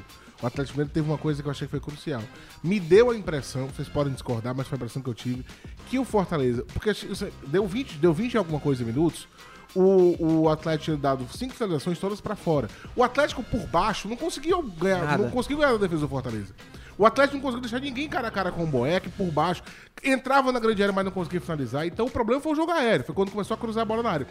o 0.42 0.46
Atlético 0.46 0.78
Mineiro 0.78 0.92
teve 0.94 1.08
uma 1.08 1.18
coisa 1.18 1.42
que 1.42 1.48
eu 1.48 1.50
achei 1.50 1.66
que 1.66 1.70
foi 1.72 1.80
crucial. 1.80 2.22
Me 2.62 2.78
deu 2.78 3.10
a 3.10 3.16
impressão, 3.16 3.66
vocês 3.66 3.88
podem 3.88 4.12
discordar, 4.12 4.54
mas 4.56 4.68
foi 4.68 4.76
a 4.76 4.78
impressão 4.78 5.02
que 5.02 5.08
eu 5.10 5.14
tive, 5.14 5.44
que 5.90 5.98
o 5.98 6.04
Fortaleza. 6.04 6.64
Porque 6.72 6.90
isso- 6.90 7.26
deu 7.48 7.66
20, 7.66 7.96
deu 7.98 8.12
20 8.14 8.34
e 8.34 8.36
alguma 8.38 8.60
coisa 8.60 8.84
minutos. 8.84 9.26
O, 9.74 10.44
o 10.44 10.48
Atlético 10.48 10.84
tinha 10.84 10.96
dado 10.96 11.26
cinco 11.36 11.52
finalizações 11.54 11.98
todas 11.98 12.18
pra 12.20 12.34
fora. 12.34 12.68
O 12.94 13.02
Atlético 13.02 13.42
por 13.42 13.66
baixo 13.66 14.08
não 14.08 14.16
conseguiu 14.16 14.62
ganhar, 14.62 15.04
Nada. 15.04 15.22
não 15.24 15.30
conseguiu 15.30 15.58
ganhar 15.58 15.74
a 15.74 15.76
defesa 15.76 16.02
do 16.02 16.08
Fortaleza. 16.08 16.54
O 16.98 17.04
Atlético 17.04 17.36
não 17.36 17.42
conseguiu 17.42 17.62
deixar 17.62 17.80
ninguém 17.80 18.08
cara 18.08 18.28
a 18.28 18.30
cara 18.30 18.50
com 18.50 18.64
o 18.64 18.66
Boeck 18.66 19.08
por 19.10 19.30
baixo. 19.30 19.62
Entrava 20.02 20.50
na 20.50 20.58
grande 20.58 20.82
área, 20.82 20.92
mas 20.92 21.04
não 21.04 21.12
conseguia 21.12 21.40
finalizar. 21.40 21.86
Então 21.86 22.06
o 22.06 22.10
problema 22.10 22.40
foi 22.40 22.52
o 22.52 22.56
jogo 22.56 22.72
aéreo. 22.72 23.04
Foi 23.04 23.14
quando 23.14 23.30
começou 23.30 23.54
a 23.54 23.58
cruzar 23.58 23.82
a 23.82 23.84
bola 23.84 24.02
na 24.02 24.10
área. 24.10 24.26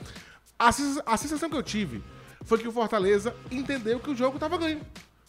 A, 0.57 0.70
a 0.70 1.18
sensação 1.18 1.49
que 1.49 1.55
eu 1.55 1.63
tive 1.63 2.03
foi 2.43 2.57
que 2.57 2.68
o 2.68 2.72
Fortaleza 2.72 3.36
entendeu 3.51 3.99
que 3.99 4.09
o 4.09 4.16
jogo 4.16 4.39
tava 4.39 4.57
ganho. 4.57 4.82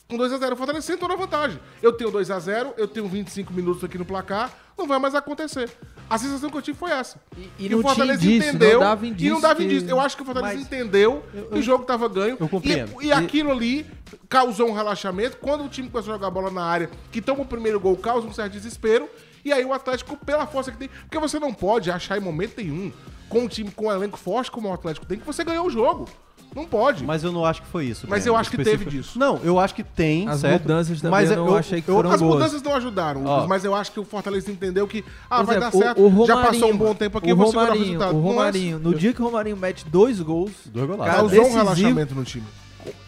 Com 0.08 0.16
2x0, 0.16 0.52
o 0.52 0.56
Fortaleza 0.56 0.86
sentou 0.86 1.08
na 1.08 1.16
vantagem. 1.16 1.58
Eu 1.82 1.92
tenho 1.92 2.12
2x0, 2.12 2.74
eu 2.76 2.86
tenho 2.86 3.08
25 3.08 3.52
minutos 3.52 3.82
aqui 3.82 3.98
no 3.98 4.04
placar, 4.04 4.52
não 4.78 4.86
vai 4.86 5.00
mais 5.00 5.16
acontecer. 5.16 5.68
A 6.08 6.16
sensação 6.16 6.48
que 6.48 6.56
eu 6.56 6.62
tive 6.62 6.78
foi 6.78 6.92
essa. 6.92 7.20
E- 7.36 7.50
e 7.58 7.68
Que 7.68 7.74
o 7.74 7.82
Fortaleza 7.82 8.24
indício, 8.24 8.50
entendeu. 8.50 8.74
não 8.74 8.80
dava 8.80 9.04
e 9.04 9.08
não 9.08 9.14
indício 9.16 9.40
dava 9.40 9.54
que- 9.56 9.64
indício. 9.64 9.90
Eu 9.90 9.98
acho 10.00 10.16
que 10.16 10.22
o 10.22 10.24
Fortaleza 10.24 10.54
Mas- 10.54 10.64
entendeu 10.64 11.24
que 11.52 11.58
o 11.58 11.62
jogo 11.62 11.84
tava 11.84 12.08
ganho. 12.08 12.36
eu 12.38 12.48
compreendo. 12.48 13.02
E, 13.02 13.06
e 13.06 13.12
aquilo 13.12 13.50
ali 13.50 13.84
causou 14.28 14.68
um 14.68 14.72
relaxamento. 14.72 15.38
Quando 15.38 15.64
o 15.64 15.68
time 15.68 15.88
começou 15.90 16.12
a 16.12 16.16
jogar 16.16 16.28
a 16.28 16.30
bola 16.30 16.52
na 16.52 16.62
área, 16.64 16.88
que 17.10 17.20
toma 17.20 17.42
o 17.42 17.46
primeiro 17.46 17.80
gol, 17.80 17.96
causa 17.96 18.24
um 18.28 18.32
certo 18.32 18.52
desespero. 18.52 19.08
E 19.44 19.52
aí 19.52 19.64
o 19.64 19.72
Atlético, 19.72 20.16
pela 20.16 20.46
força 20.46 20.70
que 20.70 20.78
tem. 20.78 20.88
Porque 20.88 21.18
você 21.18 21.40
não 21.40 21.52
pode 21.52 21.90
achar 21.90 22.16
em 22.16 22.20
momento 22.20 22.58
nenhum, 22.58 22.92
com 23.28 23.40
um 23.40 23.48
time 23.48 23.72
com 23.72 23.86
um 23.86 23.92
elenco 23.92 24.16
forte 24.16 24.52
como 24.52 24.68
o 24.68 24.72
Atlético 24.72 25.04
tem, 25.06 25.18
que 25.18 25.26
você 25.26 25.42
ganhou 25.42 25.66
o 25.66 25.70
jogo. 25.70 26.08
Não 26.54 26.64
pode. 26.64 27.04
Mas 27.04 27.22
eu 27.22 27.30
não 27.32 27.44
acho 27.44 27.60
que 27.62 27.68
foi 27.68 27.84
isso. 27.86 28.06
Mas 28.08 28.22
Breno, 28.22 28.34
eu 28.36 28.40
acho 28.40 28.50
que 28.50 28.56
específico. 28.56 28.84
teve 28.90 28.96
disso. 29.02 29.18
Não, 29.18 29.38
eu 29.44 29.58
acho 29.58 29.74
que 29.74 29.82
tem, 29.84 30.26
As 30.28 30.40
certo? 30.40 30.62
mudanças 30.62 31.00
também 31.00 31.10
mas 31.20 31.30
eu 31.30 31.36
não 31.44 31.54
achei 31.56 31.82
que 31.82 31.90
foram 31.90 32.10
As 32.10 32.20
boas. 32.20 32.34
mudanças 32.34 32.62
não 32.62 32.74
ajudaram, 32.74 33.24
Ó. 33.26 33.46
Mas 33.46 33.64
eu 33.64 33.74
acho 33.74 33.92
que 33.92 34.00
o 34.00 34.04
Fortaleza 34.04 34.50
entendeu 34.50 34.86
que 34.88 35.04
ah, 35.28 35.38
Por 35.38 35.46
vai 35.46 35.56
exemplo, 35.58 35.80
dar 35.80 35.86
certo. 35.94 36.26
Já 36.26 36.36
passou 36.42 36.70
um 36.72 36.76
bom 36.76 36.94
tempo 36.94 37.18
aqui, 37.18 37.26
o 37.28 37.30
eu 37.30 37.36
vou 37.36 37.46
segurar 37.48 37.64
o 37.64 37.66
Romarinho, 37.74 37.86
resultado. 37.98 38.16
o 38.16 38.20
Não 38.22 38.28
é- 38.28 38.32
Romarinho, 38.32 38.78
no 38.78 38.94
dia 38.94 39.12
que 39.12 39.20
o 39.20 39.24
Romarinho 39.24 39.56
mete 39.56 39.84
dois 39.86 40.20
gols, 40.20 40.52
Dois 40.66 40.86
golaços. 40.86 41.06
Cara, 41.06 41.18
causou 41.18 41.38
um 41.38 41.42
decisivo. 41.42 41.64
relaxamento 41.64 42.14
no 42.14 42.24
time. 42.24 42.44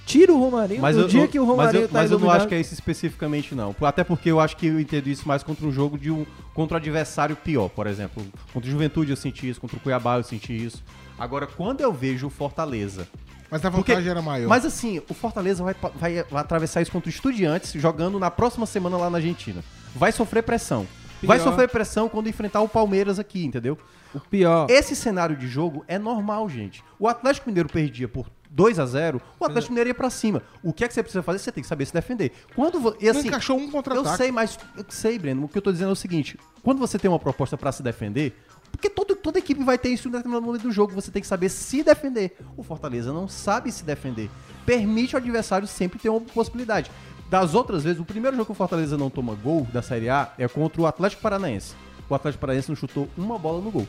tira 0.04 0.32
o 0.32 0.38
Romarinho. 0.40 0.80
Mas 0.82 0.96
no 0.96 1.02
eu, 1.02 1.08
dia 1.08 1.22
eu- 1.22 1.28
que 1.28 1.38
o 1.38 1.42
mas 1.46 1.50
Romarinho 1.50 1.82
eu, 1.84 1.88
tá 1.88 1.98
mas 1.98 2.10
eu 2.10 2.18
não 2.18 2.30
acho 2.30 2.48
que 2.48 2.54
é 2.54 2.60
isso 2.60 2.72
especificamente, 2.74 3.54
não. 3.54 3.74
Até 3.82 4.02
porque 4.02 4.30
eu 4.30 4.40
acho 4.40 4.56
que 4.56 4.66
eu 4.66 4.80
entendo 4.80 5.06
isso 5.08 5.28
mais 5.28 5.42
contra 5.42 5.66
um 5.66 5.70
jogo 5.72 5.96
de 5.98 6.10
um. 6.10 6.26
contra 6.54 6.76
um 6.76 6.78
adversário 6.80 7.36
pior, 7.36 7.68
por 7.68 7.86
exemplo. 7.86 8.22
Contra 8.52 8.68
o 8.68 8.70
Juventude 8.72 9.10
eu 9.10 9.16
senti 9.16 9.48
isso, 9.48 9.60
contra 9.60 9.76
o 9.76 9.80
Cuiabá 9.80 10.16
eu 10.16 10.22
senti 10.22 10.52
isso. 10.54 10.82
Agora, 11.18 11.46
quando 11.46 11.80
eu 11.80 11.92
vejo 11.92 12.26
o 12.26 12.30
Fortaleza. 12.30 13.06
Mas 13.50 13.64
a 13.64 13.70
Porque- 13.70 13.92
vantagem 13.92 14.10
era 14.10 14.20
maior. 14.22 14.48
Mas 14.48 14.64
assim, 14.64 15.00
o 15.08 15.14
Fortaleza 15.14 15.62
vai, 15.64 15.74
vai, 15.94 16.22
vai 16.24 16.40
atravessar 16.42 16.82
isso 16.82 16.90
contra 16.92 17.08
o 17.08 17.10
Estudiantes, 17.12 17.72
jogando 17.72 18.18
na 18.18 18.30
próxima 18.30 18.66
semana 18.66 18.96
lá 18.96 19.08
na 19.10 19.18
Argentina. 19.18 19.62
vai 19.94 20.12
sofrer 20.12 20.42
pressão. 20.42 20.86
Vai 21.22 21.38
Pior. 21.38 21.50
sofrer 21.50 21.68
pressão 21.68 22.08
quando 22.08 22.28
enfrentar 22.28 22.60
o 22.60 22.68
Palmeiras 22.68 23.18
aqui, 23.18 23.44
entendeu? 23.44 23.76
O 24.14 24.20
pior. 24.20 24.70
Esse 24.70 24.94
cenário 24.94 25.34
de 25.36 25.48
jogo 25.48 25.84
é 25.88 25.98
normal, 25.98 26.48
gente. 26.48 26.82
O 26.98 27.08
Atlético 27.08 27.48
Mineiro 27.48 27.68
perdia 27.68 28.06
por 28.06 28.30
2 28.50 28.78
a 28.78 28.86
0 28.86 29.20
o 29.38 29.44
Atlético 29.44 29.72
Mineiro 29.72 29.90
ia 29.90 29.94
pra 29.94 30.08
cima. 30.10 30.42
O 30.62 30.72
que 30.72 30.84
é 30.84 30.88
que 30.88 30.94
você 30.94 31.02
precisa 31.02 31.22
fazer? 31.22 31.40
Você 31.40 31.50
tem 31.50 31.62
que 31.62 31.68
saber 31.68 31.84
se 31.86 31.92
defender. 31.92 32.30
Quando 32.54 32.96
e 33.00 33.06
Não 33.10 33.18
assim, 33.18 33.26
encaixou 33.28 33.58
um 33.58 33.64
eu 33.64 33.70
contra-ataque. 33.70 34.16
sei, 34.16 34.30
mas 34.30 34.58
eu 34.76 34.84
sei, 34.88 35.18
Breno. 35.18 35.44
O 35.44 35.48
que 35.48 35.58
eu 35.58 35.62
tô 35.62 35.72
dizendo 35.72 35.88
é 35.90 35.92
o 35.92 35.96
seguinte: 35.96 36.38
quando 36.62 36.78
você 36.78 36.98
tem 36.98 37.10
uma 37.10 37.18
proposta 37.18 37.56
pra 37.58 37.72
se 37.72 37.82
defender, 37.82 38.38
porque 38.70 38.88
todo, 38.90 39.16
toda 39.16 39.38
equipe 39.38 39.62
vai 39.64 39.76
ter 39.78 39.88
isso 39.88 40.08
em 40.08 40.10
determinado 40.12 40.44
momento 40.46 40.62
do 40.62 40.72
jogo, 40.72 40.92
você 40.92 41.10
tem 41.10 41.20
que 41.22 41.28
saber 41.28 41.48
se 41.48 41.82
defender. 41.82 42.36
O 42.56 42.62
Fortaleza 42.62 43.12
não 43.12 43.26
sabe 43.28 43.72
se 43.72 43.84
defender. 43.84 44.30
Permite 44.64 45.14
ao 45.16 45.20
adversário 45.20 45.66
sempre 45.66 45.98
ter 45.98 46.08
uma 46.08 46.20
possibilidade. 46.20 46.90
Das 47.30 47.54
outras 47.54 47.84
vezes, 47.84 48.00
o 48.00 48.04
primeiro 48.04 48.36
jogo 48.36 48.46
que 48.46 48.52
o 48.52 48.54
Fortaleza 48.54 48.96
não 48.96 49.10
toma 49.10 49.34
gol 49.34 49.66
da 49.72 49.82
Série 49.82 50.08
A 50.08 50.32
é 50.38 50.46
contra 50.48 50.80
o 50.80 50.86
Atlético 50.86 51.20
Paranaense. 51.22 51.74
O 52.08 52.14
Atlético 52.14 52.40
Paranaense 52.40 52.68
não 52.70 52.76
chutou 52.76 53.08
uma 53.18 53.38
bola 53.38 53.60
no 53.60 53.70
gol. 53.70 53.86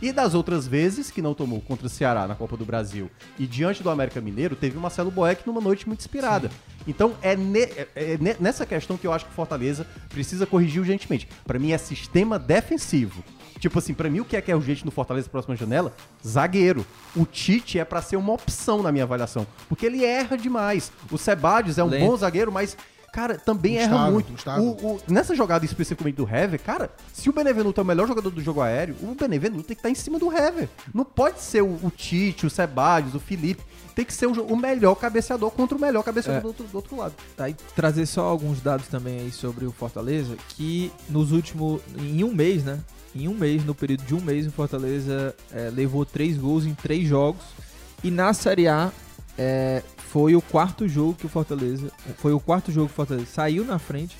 E 0.00 0.12
das 0.12 0.32
outras 0.32 0.66
vezes 0.66 1.10
que 1.10 1.20
não 1.20 1.34
tomou 1.34 1.60
contra 1.60 1.86
o 1.86 1.90
Ceará 1.90 2.26
na 2.26 2.34
Copa 2.34 2.56
do 2.56 2.64
Brasil 2.64 3.10
e 3.38 3.46
diante 3.46 3.82
do 3.82 3.90
América 3.90 4.18
Mineiro, 4.18 4.56
teve 4.56 4.78
o 4.78 4.80
Marcelo 4.80 5.10
Boeck 5.10 5.46
numa 5.46 5.60
noite 5.60 5.86
muito 5.86 6.00
inspirada. 6.00 6.50
Então 6.88 7.12
é, 7.20 7.36
ne- 7.36 7.58
é- 7.64 7.88
é 7.94 8.18
ne- 8.18 8.36
nessa 8.40 8.64
questão 8.64 8.96
que 8.96 9.06
eu 9.06 9.12
acho 9.12 9.26
que 9.26 9.30
o 9.30 9.34
Fortaleza 9.34 9.86
precisa 10.08 10.46
corrigir 10.46 10.80
urgentemente. 10.80 11.28
Pra 11.46 11.58
mim 11.58 11.72
é 11.72 11.76
sistema 11.76 12.38
defensivo. 12.38 13.22
Tipo 13.60 13.78
assim, 13.78 13.94
pra 13.94 14.08
mim 14.10 14.20
o 14.20 14.24
que 14.24 14.36
é 14.36 14.40
que 14.40 14.50
é 14.50 14.56
urgente 14.56 14.84
no 14.84 14.90
Fortaleza 14.90 15.28
próxima 15.28 15.54
janela? 15.54 15.92
Zagueiro. 16.26 16.84
O 17.14 17.24
Tite 17.24 17.78
é 17.78 17.84
pra 17.84 18.00
ser 18.02 18.16
uma 18.16 18.32
opção 18.32 18.82
na 18.82 18.90
minha 18.90 19.04
avaliação, 19.04 19.46
porque 19.68 19.86
ele 19.86 20.04
erra 20.04 20.36
demais. 20.36 20.90
O 21.10 21.18
Sebadios 21.18 21.78
é 21.78 21.84
um 21.84 21.88
Lento. 21.88 22.06
bom 22.06 22.16
zagueiro, 22.16 22.50
mas 22.50 22.76
Cara, 23.12 23.36
também 23.36 23.76
erra 23.76 24.08
muito. 24.08 24.32
instável. 24.32 24.62
O- 24.64 24.94
o- 24.94 25.00
nessa 25.08 25.34
jogada 25.34 25.64
especificamente 25.64 26.14
do 26.14 26.22
Hever, 26.22 26.62
cara, 26.62 26.92
se 27.12 27.28
o 27.28 27.32
Benevenuto 27.32 27.80
é 27.80 27.82
o 27.82 27.86
melhor 27.86 28.06
jogador 28.06 28.30
do 28.30 28.40
jogo 28.40 28.60
aéreo, 28.60 28.94
o 29.02 29.16
Benevenuto 29.16 29.64
tem 29.64 29.74
que 29.74 29.80
estar 29.80 29.90
em 29.90 29.96
cima 29.96 30.16
do 30.16 30.32
Hever. 30.32 30.68
Não 30.94 31.04
pode 31.04 31.40
ser 31.40 31.60
o, 31.60 31.66
o 31.82 31.90
Tite, 31.94 32.46
o 32.46 32.50
Sebadios, 32.50 33.12
o 33.16 33.18
Felipe. 33.18 33.64
Tem 33.96 34.04
que 34.04 34.14
ser 34.14 34.26
o, 34.26 34.32
o 34.44 34.56
melhor 34.56 34.94
cabeceador 34.94 35.50
contra 35.50 35.76
o 35.76 35.80
melhor 35.80 36.04
cabeceador 36.04 36.38
É. 36.38 36.42
do, 36.42 36.46
outro, 36.48 36.64
do 36.68 36.74
outro 36.76 36.96
lado. 36.96 37.14
Tá, 37.36 37.48
e 37.48 37.54
trazer 37.74 38.06
só 38.06 38.22
alguns 38.22 38.60
dados 38.60 38.86
também 38.86 39.18
aí 39.18 39.32
sobre 39.32 39.66
o 39.66 39.72
Fortaleza, 39.72 40.36
que 40.50 40.92
nos 41.08 41.32
últimos. 41.32 41.80
Em 41.98 42.22
um 42.22 42.32
mês, 42.32 42.62
né? 42.62 42.78
Em 43.14 43.26
um 43.26 43.34
mês, 43.34 43.64
no 43.64 43.74
período 43.74 44.04
de 44.04 44.14
um 44.14 44.20
mês, 44.20 44.46
o 44.46 44.52
Fortaleza 44.52 45.34
é, 45.52 45.70
levou 45.70 46.04
três 46.04 46.36
gols 46.36 46.64
em 46.64 46.74
três 46.74 47.06
jogos. 47.08 47.42
E 48.04 48.10
na 48.10 48.32
Série 48.32 48.68
A 48.68 48.92
é, 49.36 49.82
foi 49.96 50.36
o 50.36 50.42
quarto 50.42 50.88
jogo 50.88 51.14
que 51.14 51.26
o 51.26 51.28
Fortaleza. 51.28 51.90
Foi 52.18 52.32
o 52.32 52.40
quarto 52.40 52.70
jogo 52.70 52.86
que 52.86 52.92
o 52.92 52.96
Fortaleza 52.96 53.26
saiu 53.26 53.64
na 53.64 53.78
frente 53.78 54.16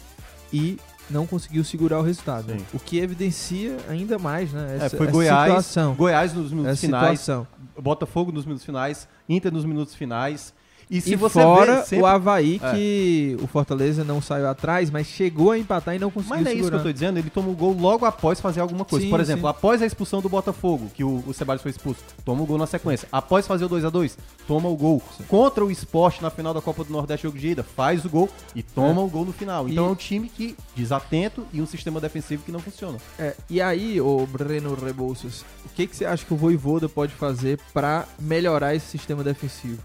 e 0.52 0.78
não 1.10 1.26
conseguiu 1.26 1.64
segurar 1.64 1.98
o 1.98 2.02
resultado. 2.02 2.52
Sim. 2.52 2.64
O 2.72 2.78
que 2.78 2.98
evidencia 2.98 3.76
ainda 3.88 4.18
mais, 4.18 4.52
né? 4.52 4.78
É, 4.80 4.86
Essa, 4.86 4.96
foi 4.96 5.06
essa 5.06 5.12
Goiás, 5.12 5.46
situação. 5.46 5.94
Goiás 5.94 6.32
nos 6.32 6.50
minutos 6.50 6.72
Essa 6.72 6.80
finais, 6.80 7.20
situação. 7.20 7.46
Botafogo 7.80 8.32
nos 8.32 8.44
minutos 8.44 8.64
finais, 8.64 9.08
Inter 9.28 9.52
nos 9.52 9.64
minutos 9.64 9.94
finais. 9.94 10.54
E 10.90 11.00
se 11.00 11.12
e 11.12 11.16
você 11.16 11.40
fora 11.40 11.76
vê 11.76 11.82
sempre... 11.84 12.02
o 12.02 12.06
Havaí, 12.06 12.60
É. 12.62 12.72
que 12.74 13.36
o 13.40 13.46
Fortaleza 13.46 14.02
não 14.02 14.20
saiu 14.20 14.48
atrás, 14.48 14.90
mas 14.90 15.06
chegou 15.06 15.52
a 15.52 15.58
empatar 15.58 15.94
e 15.94 15.98
não 16.00 16.10
conseguiu 16.10 16.36
Mas 16.36 16.44
não 16.44 16.50
é 16.50 16.54
isso 16.54 16.58
que 16.62 16.64
segurar. 16.64 16.78
eu 16.80 16.82
tô 16.82 16.92
dizendo, 16.92 17.18
ele 17.18 17.30
toma 17.30 17.48
o 17.48 17.54
gol 17.54 17.72
logo 17.78 18.04
após 18.04 18.40
fazer 18.40 18.60
alguma 18.60 18.84
coisa. 18.84 19.04
Sim, 19.04 19.10
Por 19.10 19.20
exemplo, 19.20 19.42
sim. 19.42 19.48
após 19.48 19.80
a 19.82 19.86
expulsão 19.86 20.20
do 20.20 20.28
Botafogo, 20.28 20.90
que 20.92 21.04
o, 21.04 21.22
o 21.26 21.32
Ceballos 21.32 21.62
foi 21.62 21.70
expulso, 21.70 22.00
toma 22.24 22.42
o 22.42 22.46
gol 22.46 22.58
na 22.58 22.66
sequência. 22.66 23.06
Após 23.12 23.46
fazer 23.46 23.64
o 23.66 23.68
2 23.68 23.84
a 23.84 23.90
2 23.90 24.18
toma 24.48 24.68
o 24.68 24.76
gol. 24.76 25.00
Contra 25.28 25.64
o 25.64 25.70
esporte 25.70 26.20
na 26.22 26.28
final 26.30 26.52
da 26.52 26.60
Copa 26.60 26.82
do 26.82 26.92
Nordeste 26.92 27.22
jogo 27.22 27.38
de 27.38 27.48
ida, 27.50 27.62
faz 27.62 28.04
o 28.04 28.08
gol 28.08 28.28
e 28.54 28.62
toma 28.62 29.00
É. 29.00 29.04
o 29.04 29.08
gol 29.08 29.24
no 29.24 29.32
final. 29.32 29.68
Então 29.68 29.84
E- 29.84 29.88
é 29.88 29.90
um 29.92 29.94
time 29.94 30.28
que 30.28 30.56
desatento 30.74 31.46
e 31.52 31.62
um 31.62 31.66
sistema 31.66 32.00
defensivo 32.00 32.42
que 32.42 32.50
não 32.50 32.58
funciona. 32.58 32.98
É, 33.16 33.36
e 33.48 33.60
aí, 33.60 34.00
ô 34.00 34.26
Breno 34.26 34.74
Rebouças, 34.74 35.44
o 35.64 35.68
que, 35.68 35.86
que 35.86 35.94
você 35.94 36.04
acha 36.04 36.24
que 36.24 36.34
o 36.34 36.36
Voivoda 36.36 36.88
pode 36.88 37.14
fazer 37.14 37.60
pra 37.72 38.06
melhorar 38.18 38.74
esse 38.74 38.86
sistema 38.86 39.22
defensivo? 39.22 39.78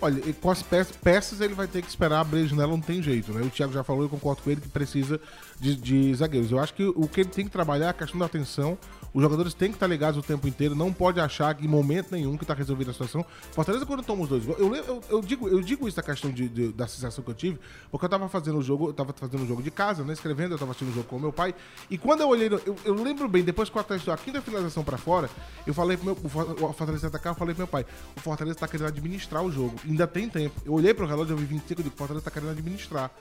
Olha, 0.00 0.20
com 0.34 0.50
as 0.50 0.62
peças, 0.62 0.96
peças 0.96 1.40
ele 1.40 1.54
vai 1.54 1.66
ter 1.66 1.80
que 1.80 1.88
esperar 1.88 2.20
abrir 2.20 2.42
a 2.42 2.46
janela, 2.46 2.70
não 2.70 2.80
tem 2.80 3.02
jeito, 3.02 3.32
né? 3.32 3.42
O 3.42 3.50
Thiago 3.50 3.72
já 3.72 3.82
falou, 3.82 4.02
eu 4.02 4.08
concordo 4.08 4.42
com 4.42 4.50
ele 4.50 4.60
que 4.60 4.68
precisa 4.68 5.20
de, 5.58 5.74
de 5.76 6.14
zagueiros. 6.14 6.50
Eu 6.50 6.58
acho 6.58 6.74
que 6.74 6.84
o 6.84 7.08
que 7.08 7.20
ele 7.20 7.30
tem 7.30 7.44
que 7.44 7.50
trabalhar 7.50 7.86
é 7.86 7.90
a 7.90 7.94
questão 7.94 8.18
da 8.18 8.26
atenção. 8.26 8.76
Os 9.14 9.22
jogadores 9.22 9.54
têm 9.54 9.68
que 9.70 9.76
estar 9.76 9.86
ligados 9.86 10.18
o 10.18 10.22
tempo 10.22 10.48
inteiro, 10.48 10.74
não 10.74 10.92
pode 10.92 11.20
achar 11.20 11.56
em 11.62 11.68
momento 11.68 12.10
nenhum 12.10 12.36
que 12.36 12.44
tá 12.44 12.52
resolvida 12.52 12.90
a 12.90 12.92
situação. 12.92 13.24
Fortaleza, 13.52 13.86
quando 13.86 14.02
toma 14.02 14.24
os 14.24 14.28
dois 14.28 14.44
gols, 14.44 14.58
eu, 14.58 14.74
eu, 14.74 15.00
eu 15.08 15.20
digo, 15.20 15.48
eu 15.48 15.60
digo 15.62 15.86
isso 15.86 15.96
da 15.96 16.02
questão 16.02 16.32
de, 16.32 16.48
de- 16.48 16.72
da 16.72 16.88
sensação 16.88 17.22
que 17.22 17.30
eu 17.30 17.34
tive, 17.34 17.60
porque 17.92 18.04
eu 18.06 18.10
tava 18.10 18.28
fazendo 18.28 18.58
o 18.58 18.62
jogo, 18.62 18.88
eu 18.88 18.92
tava 18.92 19.12
fazendo 19.12 19.44
o 19.44 19.46
jogo 19.46 19.62
de 19.62 19.70
casa, 19.70 20.02
né? 20.02 20.12
Escrevendo, 20.12 20.52
eu 20.54 20.58
tava 20.58 20.72
assistindo 20.72 20.90
o 20.90 20.94
jogo 20.94 21.06
com 21.06 21.16
meu 21.20 21.32
pai. 21.32 21.54
E 21.88 21.96
quando 21.96 22.22
eu 22.22 22.28
olhei, 22.28 22.48
eu, 22.48 22.76
eu 22.84 22.94
lembro 22.94 23.28
bem, 23.28 23.44
depois 23.44 23.70
que 23.70 23.78
a 23.78 24.16
quinta 24.16 24.42
finalização 24.42 24.82
pra 24.82 24.98
fora, 24.98 25.30
eu 25.64 25.72
falei 25.72 25.96
pro 25.96 26.06
meu. 26.06 26.18
O 26.20 26.28
For- 26.28 26.50
o 26.64 26.72
Fortaleza 26.72 27.06
atacar, 27.06 27.32
eu 27.34 27.38
falei 27.38 27.54
pro 27.54 27.60
meu 27.62 27.68
pai, 27.68 27.86
o 28.16 28.20
Fortaleza 28.20 28.58
tá 28.58 28.66
querendo 28.66 28.88
administrar 28.88 29.44
o 29.44 29.50
jogo. 29.52 29.76
Ainda 29.84 30.08
tem 30.08 30.28
tempo. 30.28 30.60
Eu 30.66 30.72
olhei 30.72 30.92
pro 30.92 31.06
relógio, 31.06 31.34
eu 31.34 31.36
vi 31.36 31.44
25, 31.44 31.80
eu 31.80 31.84
digo, 31.84 31.94
o 31.94 31.98
Fortaleza 31.98 32.24
tá 32.24 32.32
querendo 32.32 32.50
administrar. 32.50 33.12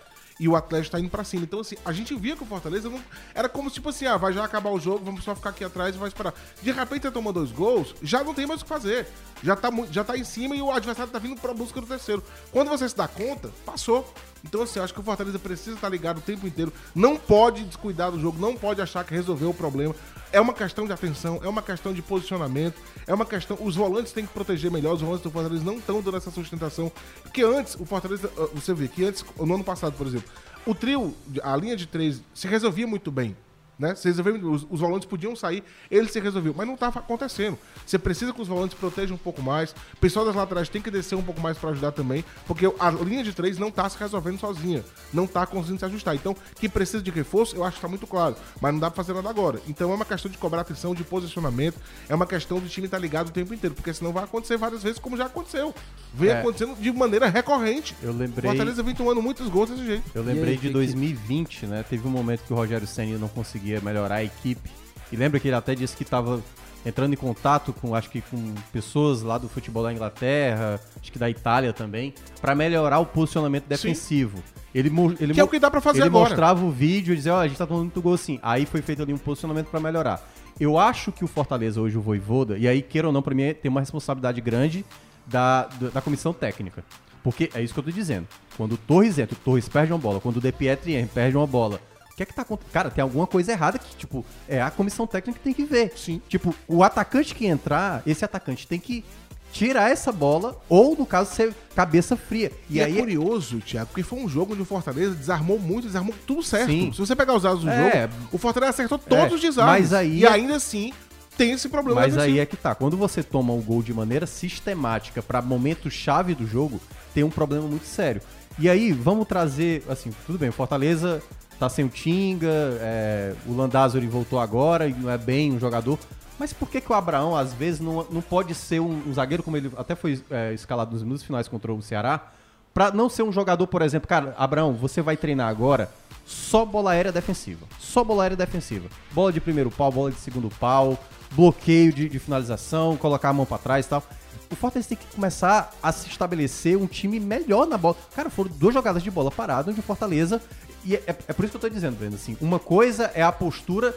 E 0.44 0.48
o 0.50 0.58
Atlético 0.58 0.92
tá 0.92 1.00
indo 1.00 1.10
pra 1.10 1.24
cima. 1.24 1.44
Então, 1.44 1.62
assim, 1.62 1.78
a 1.86 1.94
gente 1.94 2.14
via 2.16 2.36
que 2.36 2.44
o 2.44 2.46
Fortaleza 2.46 2.90
não. 2.90 3.00
Era 3.34 3.48
como 3.48 3.70
tipo 3.70 3.88
assim, 3.88 4.06
ah, 4.06 4.18
vai 4.18 4.34
já 4.34 4.44
acabar 4.44 4.72
o 4.72 4.78
jogo, 4.78 5.06
vamos 5.06 5.24
só 5.24 5.34
ficar 5.34 5.52
aqui 5.52 5.64
atrás 5.64 5.96
e 5.96 5.98
vai 5.98 6.10
esperar. 6.10 6.34
De 6.62 6.70
repente, 6.70 7.08
ele 7.08 7.14
toma 7.14 7.32
dois 7.32 7.50
gols, 7.50 7.96
já 8.04 8.26
não 8.26 8.34
tem 8.34 8.46
mais 8.46 8.60
o 8.60 8.66
que 8.66 8.70
fazer. 8.70 9.08
Já 9.42 9.56
tá, 9.56 9.70
já 9.90 10.04
tá 10.04 10.18
em 10.18 10.26
cima 10.26 10.54
e 10.54 10.62
o 10.62 10.70
adversário 10.70 11.10
tá 11.10 11.18
vindo 11.18 11.40
pra 11.40 11.54
busca 11.54 11.80
do 11.80 11.88
terceiro. 11.88 12.22
Quando 12.52 12.68
você 12.68 12.90
se 12.90 12.98
dá 12.98 13.08
conta, 13.08 13.52
passou. 13.66 14.14
Então, 14.44 14.64
assim, 14.64 14.82
acho 14.82 14.94
que 14.94 15.00
o 15.00 15.04
Fortaleza 15.04 15.40
precisa 15.40 15.78
estar 15.78 15.88
ligado 15.88 16.18
o 16.18 16.22
tempo 16.22 16.46
inteiro. 16.46 16.74
Não 16.94 17.16
pode 17.16 17.64
descuidar 17.64 18.12
do 18.12 18.20
jogo, 18.20 18.38
não 18.38 18.54
pode 18.54 18.82
achar 18.82 19.06
que 19.06 19.14
resolveu 19.14 19.52
o 19.52 19.54
problema. 19.54 19.96
É 20.34 20.42
uma 20.42 20.52
questão 20.52 20.88
de 20.88 20.92
atenção, 20.92 21.40
é 21.44 21.48
uma 21.48 21.62
questão 21.62 21.94
de 21.94 22.02
posicionamento, 22.02 22.74
é 23.06 23.14
uma 23.14 23.24
questão. 23.24 23.56
Os 23.62 23.76
volantes 23.76 24.12
têm 24.12 24.26
que 24.26 24.34
proteger 24.34 24.72
melhor, 24.72 24.96
os 24.96 25.02
volantes 25.02 25.22
do 25.22 25.30
Fortaleza 25.30 25.64
não 25.64 25.78
estão 25.78 26.02
dando 26.02 26.18
essa 26.18 26.32
sustentação. 26.32 26.92
Porque 27.22 27.44
antes, 27.44 27.76
o 27.76 27.86
Fortaleza, 27.86 28.32
ah, 28.36 28.48
você 28.52 28.74
vê 28.74 28.88
que 28.88 29.06
antes, 29.06 29.24
no 29.38 29.54
ano 29.54 29.64
passado, 29.64 29.94
por 29.96 30.08
exemplo, 30.08 30.28
o 30.66 30.74
trio, 30.74 31.16
a 31.44 31.56
linha 31.56 31.78
de 31.78 31.86
três, 31.86 32.20
se 32.34 32.48
resolvia 32.48 32.88
muito 32.88 33.12
bem. 33.12 33.38
Né? 33.84 33.96
Se 33.96 34.08
resolvia, 34.08 34.34
os, 34.36 34.66
os 34.70 34.80
volantes 34.80 35.06
podiam 35.06 35.36
sair, 35.36 35.62
ele 35.92 36.08
se 36.08 36.18
resolveu, 36.18 36.54
mas 36.56 36.66
não 36.66 36.76
estava 36.76 37.00
acontecendo. 37.00 37.60
Você 37.86 38.00
precisa 38.00 38.32
que 38.32 38.42
os 38.42 38.48
volantes 38.48 38.78
protejam 38.78 39.16
um 39.16 39.20
pouco 39.20 39.42
mais. 39.42 39.72
O 39.94 39.98
pessoal 40.00 40.26
das 40.26 40.34
laterais 40.34 40.70
tem 40.70 40.82
que 40.82 40.90
descer 40.90 41.16
um 41.16 41.22
pouco 41.22 41.42
mais 41.42 41.58
para 41.58 41.72
ajudar 41.72 41.92
também, 41.92 42.24
porque 42.48 42.66
a 42.80 42.90
linha 42.90 43.26
de 43.26 43.34
três 43.34 43.58
não 43.58 43.68
está 43.68 43.90
se 43.90 43.98
resolvendo 43.98 44.40
sozinha, 44.40 44.86
não 45.14 45.26
está 45.26 45.46
conseguindo 45.46 45.80
se 45.80 45.86
ajustar. 45.86 46.16
Então, 46.16 46.34
que 46.56 46.70
precisa 46.70 47.04
de 47.04 47.12
reforço, 47.12 47.58
eu 47.58 47.64
acho 47.66 47.74
que 47.74 47.80
está 47.80 47.90
muito 47.90 48.08
claro, 48.08 48.38
mas 48.62 48.72
não 48.72 48.80
dá 48.80 48.90
para 48.90 49.04
fazer 49.04 49.14
nada 49.14 49.30
agora. 49.30 49.60
Então, 49.68 49.92
é 49.92 49.96
uma 49.96 50.06
questão 50.06 50.32
de 50.32 50.38
cobrar 50.38 50.62
atenção, 50.62 50.96
de 50.96 51.04
posicionamento, 51.04 51.76
é 52.08 52.16
uma 52.16 52.26
questão 52.26 52.62
do 52.62 52.70
time 52.70 52.86
estar 52.88 53.00
ligado 53.00 53.28
o 53.28 53.32
tempo 53.32 53.54
inteiro, 53.54 53.76
porque 53.76 53.94
senão 53.94 54.14
vai 54.14 54.24
acontecer 54.24 54.56
várias 54.56 54.82
vezes, 54.82 54.98
como 54.98 55.18
já 55.18 55.26
aconteceu. 55.26 55.76
Vem 56.14 56.30
É. 56.30 56.40
acontecendo 56.40 56.74
de 56.80 56.90
maneira 56.94 57.28
recorrente. 57.28 57.94
Eu 58.02 58.12
O 58.12 58.16
lembrei. 58.18 58.50
Fortaleza 58.50 58.82
vem 58.82 58.96
tomando 58.96 59.22
muitos 59.22 59.50
gols 59.50 59.70
desse 59.72 59.86
jeito. 59.86 60.04
Eu 60.16 60.24
lembrei 60.24 60.52
aí, 60.52 60.56
de 60.56 60.62
que 60.62 60.68
que- 60.68 60.74
2020, 60.74 61.66
né? 61.66 61.84
Teve 61.90 62.08
um 62.08 62.12
momento 62.12 62.44
que 62.46 62.54
o 62.54 62.56
Rogério 62.56 62.88
Senna 62.88 63.18
não 63.18 63.28
conseguia 63.28 63.73
melhorar 63.82 64.16
a 64.16 64.24
equipe. 64.24 64.70
E 65.12 65.16
lembra 65.16 65.40
que 65.40 65.48
ele 65.48 65.56
até 65.56 65.76
disse 65.76 65.96
que 65.96 66.04
estava 66.04 66.42
entrando 66.86 67.14
em 67.14 67.18
contato 67.18 67.72
com, 67.72 67.96
acho 67.96 68.10
que 68.10 68.22
com 68.22 68.54
pessoas 68.74 69.22
lá 69.22 69.38
do 69.38 69.48
futebol 69.48 69.84
da 69.84 69.94
Inglaterra, 69.94 70.80
acho 71.02 71.12
que 71.12 71.18
da 71.20 71.30
Itália 71.30 71.72
também, 71.72 72.14
para 72.42 72.54
melhorar 72.54 73.00
o 73.00 73.06
posicionamento 73.06 73.66
defensivo. 73.68 74.44
Ele, 74.76 74.90
mo- 74.90 75.16
ele 75.20 75.34
Que 75.34 75.40
é 75.40 75.44
o 75.44 75.48
que 75.48 75.60
dá 75.60 75.70
pra 75.72 75.80
fazer 75.80 76.00
ele 76.00 76.08
agora. 76.08 76.30
mostrava 76.30 76.66
o 76.66 76.72
vídeo 76.72 77.14
e 77.14 77.16
dizia, 77.16 77.36
ó, 77.36 77.40
a 77.40 77.48
gente 77.48 77.58
tá 77.58 77.66
tomando 77.68 77.84
muito 77.84 78.02
gol 78.02 78.16
assim. 78.16 78.40
Aí 78.42 78.66
foi 78.66 78.82
feito 78.82 79.02
ali 79.04 79.14
um 79.14 79.18
posicionamento 79.18 79.68
para 79.68 79.80
melhorar. 79.80 80.22
Eu 80.60 80.78
acho 80.78 81.12
que 81.12 81.24
o 81.24 81.28
Fortaleza 81.28 81.80
hoje, 81.80 81.98
o 81.98 82.02
Voivoda, 82.02 82.58
e 82.58 82.68
aí, 82.68 82.82
queira 82.82 83.08
ou 83.08 83.14
não, 83.14 83.22
pra 83.22 83.34
mim 83.36 83.54
tem 83.54 83.70
uma 83.70 83.80
responsabilidade 83.80 84.42
grande 84.42 84.84
da, 85.26 85.66
da, 85.80 85.90
da 85.90 86.02
comissão 86.02 86.34
técnica. 86.34 86.84
Porque 87.24 87.50
é 87.54 87.62
isso 87.62 87.74
que 87.74 87.80
eu 87.80 87.84
tô 87.84 87.92
dizendo. 87.92 88.28
Quando 88.58 88.74
o 88.74 88.78
Torres 88.78 89.18
entra, 89.18 89.36
o 89.36 89.40
Torres 89.40 89.70
perde 89.70 89.94
uma 89.94 89.98
bola. 90.00 90.20
Quando 90.20 90.38
o 90.38 90.42
De 90.42 90.52
Pietri 90.52 90.96
entra, 90.96 91.12
perde 91.14 91.38
uma 91.38 91.48
bola. 91.48 91.80
O 92.14 92.16
que 92.16 92.24
é 92.24 92.26
que 92.26 92.34
tá 92.34 92.44
acontecendo? 92.44 92.72
Cara, 92.72 92.92
tem 92.92 93.02
alguma 93.02 93.26
coisa 93.26 93.52
errada 93.52 93.80
que, 93.80 93.96
tipo, 93.96 94.24
é 94.48 94.62
a 94.62 94.70
comissão 94.70 95.08
técnica 95.08 95.40
que 95.40 95.44
tem 95.44 95.54
que 95.54 95.66
ver. 95.66 95.94
Sim. 95.98 96.22
Tipo, 96.30 96.54
o 96.68 96.84
atacante 96.84 97.34
que 97.34 97.46
entrar, 97.46 98.04
esse 98.06 98.24
atacante 98.24 98.68
tem 98.68 98.80
que 98.80 99.04
tirar 99.52 99.92
essa 99.92 100.12
bola, 100.12 100.60
ou, 100.70 100.96
no 100.96 101.06
caso, 101.06 101.34
ser 101.34 101.54
cabeça 101.76 102.16
fria. 102.16 102.52
E, 102.70 102.76
E, 102.78 102.80
é 102.80 102.86
aí 102.86 102.96
curioso, 102.98 103.60
Thiago, 103.60 103.88
porque 103.88 104.04
foi 104.04 104.20
um 104.20 104.28
jogo 104.30 104.54
onde 104.54 104.62
o 104.62 104.66
Fortaleza 104.66 105.14
desarmou 105.16 105.60
muito, 105.60 105.86
desarmou 105.88 106.14
tudo 106.26 106.42
certo. 106.44 106.68
Sim. 106.72 106.92
Se 106.92 107.00
você 107.00 107.16
pegar 107.16 107.36
os 107.36 107.44
dados 107.44 107.62
do 107.64 107.70
É. 107.70 108.02
jogo, 108.04 108.14
o 108.32 108.38
Fortaleza 108.38 108.70
acertou 108.72 108.98
todos 109.00 109.32
É, 109.32 109.36
os 109.36 109.42
desarmes. 109.42 109.82
mas 109.82 109.94
aí 109.94 110.20
e 110.20 110.26
é- 110.26 110.30
ainda 110.30 110.56
assim 110.56 110.92
tem 111.38 111.52
esse 111.52 111.68
problema 111.70 112.02
Mas 112.02 112.14
aí 112.16 112.34
defensivo. 112.34 112.42
é 112.42 112.46
que 112.48 112.58
tá. 112.58 112.74
Quando 112.76 112.96
você 112.98 113.22
toma 113.24 113.54
o 113.54 113.62
gol 113.62 113.82
de 113.84 113.94
maneira 113.94 114.26
sistemática 114.28 115.22
pra 115.22 115.42
momento 115.42 115.90
chave 115.90 116.34
do 116.36 116.46
jogo, 116.48 116.80
tem 117.14 117.24
um 117.24 117.30
problema 117.30 117.68
muito 117.68 117.86
sério. 117.86 118.22
E 118.60 118.70
aí, 118.70 118.92
vamos 118.92 119.28
trazer, 119.28 119.84
assim, 119.90 120.12
tudo 120.28 120.38
bem, 120.38 120.50
o 120.50 120.54
Fortaleza 120.54 121.22
tá 121.64 121.70
sem 121.70 121.86
o 121.86 121.90
Tinga, 121.90 122.48
é, 122.82 123.34
o 123.46 123.54
Landázuri 123.54 124.08
voltou 124.08 124.40
agora 124.40 124.88
e 124.88 124.94
não 124.94 125.10
é 125.10 125.18
bem 125.18 125.52
um 125.54 125.60
jogador. 125.60 125.98
Mas 126.40 126.52
por 126.52 126.70
que, 126.70 126.82
que 126.82 126.92
o 126.92 126.96
Abraão, 126.96 127.36
às 127.36 127.54
vezes, 127.54 127.80
não, 127.80 128.06
não 128.10 128.22
pode 128.22 128.54
ser 128.56 128.80
um, 128.80 129.02
um 129.08 129.14
zagueiro, 129.14 129.44
como 129.44 129.56
ele 129.56 129.72
até 129.78 129.96
foi 129.96 130.22
é, 130.30 130.54
escalado 130.54 130.92
nos 130.92 131.04
minutos 131.04 131.24
finais 131.24 131.48
contra 131.48 131.74
o 131.74 131.82
Ceará, 131.82 132.32
Pra 132.74 132.92
não 132.92 133.08
ser 133.08 133.22
um 133.22 133.32
jogador, 133.32 133.68
por 133.68 133.84
exemplo, 133.84 134.08
cara, 134.08 134.34
Abraão, 134.36 134.74
você 134.74 135.00
vai 135.02 135.16
treinar 135.16 135.48
agora 135.48 135.92
só 136.26 136.66
bola 136.66 136.92
aérea 136.92 137.12
defensiva. 137.12 137.68
Só 137.80 138.04
bola 138.04 138.24
aérea 138.24 138.38
defensiva. 138.38 138.90
Bola 139.12 139.32
de 139.32 139.40
primeiro 139.40 139.70
pau, 139.70 139.92
bola 139.92 140.10
de 140.10 140.18
segundo 140.18 140.50
pau, 140.50 140.98
bloqueio 141.32 141.94
de, 141.94 142.10
de 142.10 142.18
finalização, 142.18 142.98
colocar 142.98 143.30
a 143.30 143.34
mão 143.34 143.46
pra 143.46 143.60
trás 143.60 143.86
e 143.86 143.90
tal. 143.90 144.04
O 144.52 144.56
Fortaleza 144.56 144.90
tem 144.90 144.98
que 144.98 145.06
começar 145.16 145.74
a 145.82 145.92
se 145.92 146.08
estabelecer 146.08 146.78
um 146.78 146.88
time 146.88 147.20
melhor 147.20 147.68
na 147.68 147.78
bola. 147.78 147.96
Cara, 148.16 148.30
foram 148.30 148.52
duas 148.52 148.74
jogadas 148.74 149.04
de 149.04 149.12
bola 149.12 149.32
parada 149.32 149.72
onde 149.72 149.80
o 149.80 149.84
Fortaleza. 149.84 150.42
E 150.86 150.96
é, 150.96 151.04
é 151.08 151.34
por 151.34 151.46
isso 151.46 151.52
que 151.52 151.58
eu 151.58 151.62
tô 151.62 151.70
dizendo, 151.70 151.98
Breno, 151.98 152.16
assim. 152.16 152.38
Uma 152.42 152.60
coisa 152.60 153.12
é 153.14 153.24
a 153.24 153.32
postura. 153.32 153.96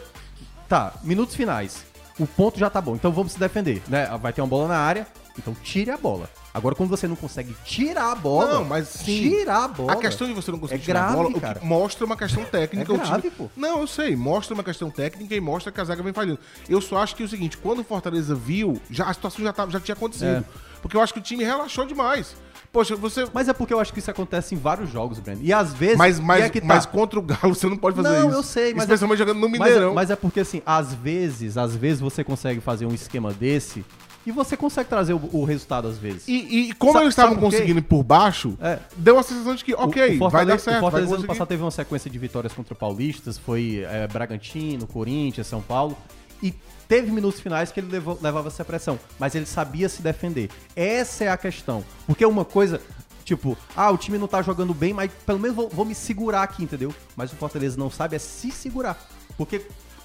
Tá, 0.67 0.93
minutos 1.03 1.35
finais. 1.35 1.85
O 2.19 2.25
ponto 2.25 2.57
já 2.59 2.69
tá 2.69 2.81
bom, 2.81 2.95
então 2.95 3.11
vamos 3.11 3.33
se 3.33 3.39
defender, 3.39 3.81
né? 3.87 4.07
Vai 4.21 4.33
ter 4.33 4.41
uma 4.41 4.47
bola 4.47 4.67
na 4.67 4.77
área, 4.77 5.05
então 5.37 5.53
tire 5.61 5.91
a 5.91 5.97
bola. 5.97 6.27
Agora, 6.51 6.73
quando 6.73 6.89
você 6.89 7.07
não 7.07 7.15
consegue 7.15 7.55
tirar 7.63 8.11
a 8.11 8.15
bola, 8.15 8.55
Não, 8.55 8.65
mas 8.65 8.87
sim. 8.87 9.29
tirar 9.29 9.65
a 9.65 9.67
bola. 9.67 9.93
A 9.93 9.95
questão 9.97 10.25
de 10.27 10.33
você 10.33 10.49
não 10.51 10.57
conseguir 10.57 10.81
É 10.81 10.83
tirar 10.85 10.99
grave, 11.01 11.13
a 11.13 11.23
bola, 11.23 11.39
cara. 11.39 11.59
mostra 11.63 12.03
uma 12.03 12.17
questão 12.17 12.43
técnica. 12.43 12.91
É 12.91 12.95
o 12.95 12.97
time- 12.97 13.07
grave, 13.09 13.29
pô. 13.29 13.47
Não, 13.55 13.79
eu 13.81 13.85
sei, 13.85 14.15
mostra 14.15 14.55
uma 14.55 14.63
questão 14.63 14.89
técnica 14.89 15.35
e 15.35 15.39
mostra 15.39 15.71
que 15.71 15.79
a 15.79 15.83
zaga 15.83 16.01
vem 16.01 16.11
falhando. 16.13 16.39
Eu 16.67 16.81
só 16.81 16.97
acho 16.97 17.15
que 17.15 17.21
é 17.21 17.25
o 17.27 17.29
seguinte, 17.29 17.55
quando 17.57 17.79
o 17.79 17.83
Fortaleza 17.83 18.33
viu, 18.33 18.81
já, 18.89 19.05
a 19.05 19.13
situação 19.13 19.45
já, 19.45 19.53
tava, 19.53 19.69
já 19.69 19.79
tinha 19.79 19.93
acontecido. 19.93 20.43
Porque 20.81 20.97
eu 20.97 21.01
acho 21.01 21.13
que 21.13 21.19
o 21.19 21.23
time 21.23 21.43
relaxou 21.43 21.85
demais. 21.85 22.35
Poxa, 22.71 22.95
você... 22.95 23.25
Mas 23.33 23.47
é 23.47 23.53
porque 23.53 23.73
eu 23.73 23.79
acho 23.79 23.91
que 23.93 23.99
isso 23.99 24.11
acontece 24.11 24.53
em 24.53 24.57
vários 24.57 24.91
jogos, 24.91 25.19
Breno. 25.19 25.39
E 25.43 25.51
às 25.51 25.73
vezes. 25.73 25.97
Mas, 25.97 26.19
mas, 26.19 26.43
é 26.45 26.49
tá. 26.49 26.59
mas 26.63 26.85
contra 26.85 27.17
o 27.17 27.21
Galo 27.21 27.55
você 27.55 27.67
não 27.67 27.77
pode 27.77 27.95
fazer 27.95 28.09
Não, 28.09 28.29
isso. 28.29 28.37
eu 28.37 28.43
sei, 28.43 28.73
mas 28.73 28.83
Especialmente 28.83 29.15
é- 29.21 29.25
jogando 29.25 29.39
no 29.39 29.49
Mas, 29.49 29.59
Mineirão. 29.59 29.93
mas 29.93 30.09
é 30.11 30.15
porque, 30.15 30.41
assim, 30.41 30.61
às 30.65 30.93
vezes, 30.93 31.57
às 31.57 31.75
vezes 31.75 31.99
você 31.99 32.23
consegue 32.23 32.59
fazer 32.59 32.85
um 32.85 32.93
esquema 32.93 33.33
desse 33.33 33.83
e 34.25 34.31
você 34.31 34.57
consegue 34.57 34.89
trazer 34.89 35.13
o, 35.13 35.29
o 35.31 35.45
resultado 35.45 35.87
às 35.87 35.97
vezes. 35.97 36.27
E, 36.27 36.33
e 36.69 36.73
como 36.73 36.99
eles 36.99 37.09
estavam 37.09 37.37
conseguindo 37.37 37.79
ir 37.79 37.83
por 37.83 38.03
baixo, 38.03 38.57
É. 38.61 38.77
deu 38.97 39.17
a 39.17 39.23
sensação 39.23 39.55
de 39.55 39.63
que, 39.63 39.73
O- 39.73 39.79
ok, 39.83 40.03
o 40.03 40.07
vai 40.09 40.17
Fortaleza, 40.17 40.51
dar 40.51 40.59
certo. 40.59 40.77
O 40.77 40.81
Fortaleza 40.81 41.09
vai 41.09 41.17
ano 41.19 41.27
passado 41.27 41.47
teve 41.47 41.63
uma 41.63 41.71
sequência 41.71 42.11
de 42.11 42.19
vitórias 42.19 42.51
contra 42.53 42.75
paulistas, 42.75 43.37
foi 43.37 43.85
é, 43.89 44.05
Bragantino, 44.07 44.85
Corinthians, 44.85 45.47
São 45.47 45.61
Paulo, 45.61 45.97
e 46.43 46.53
teve 46.87 47.11
minutos 47.11 47.39
finais 47.39 47.71
que 47.71 47.79
ele 47.79 47.91
levou- 47.91 48.17
levava 48.21 48.47
essa 48.47 48.63
pressão, 48.65 48.99
mas 49.19 49.35
ele 49.35 49.45
sabia 49.45 49.89
se 49.89 50.01
defender. 50.01 50.49
Essa 50.75 51.25
é 51.25 51.29
a 51.29 51.37
questão. 51.37 51.83
Porque 52.05 52.25
uma 52.25 52.45
coisa, 52.45 52.81
tipo, 53.25 53.57
ah, 53.75 53.91
o 53.91 53.97
time 53.97 54.17
não 54.17 54.27
tá 54.27 54.41
jogando 54.41 54.73
bem, 54.73 54.93
mas 54.93 55.11
pelo 55.25 55.39
menos 55.39 55.55
vou, 55.55 55.69
vou 55.69 55.85
me 55.85 55.93
segurar 55.95 56.43
aqui, 56.43 56.63
entendeu? 56.63 56.93
Mas 57.15 57.31
o 57.31 57.35
Fortaleza 57.35 57.77
não 57.77 57.89
sabe 57.89 58.15
é 58.15 58.19
se 58.19 58.51
segurar. 58.51 58.97
Porque, 59.37 59.61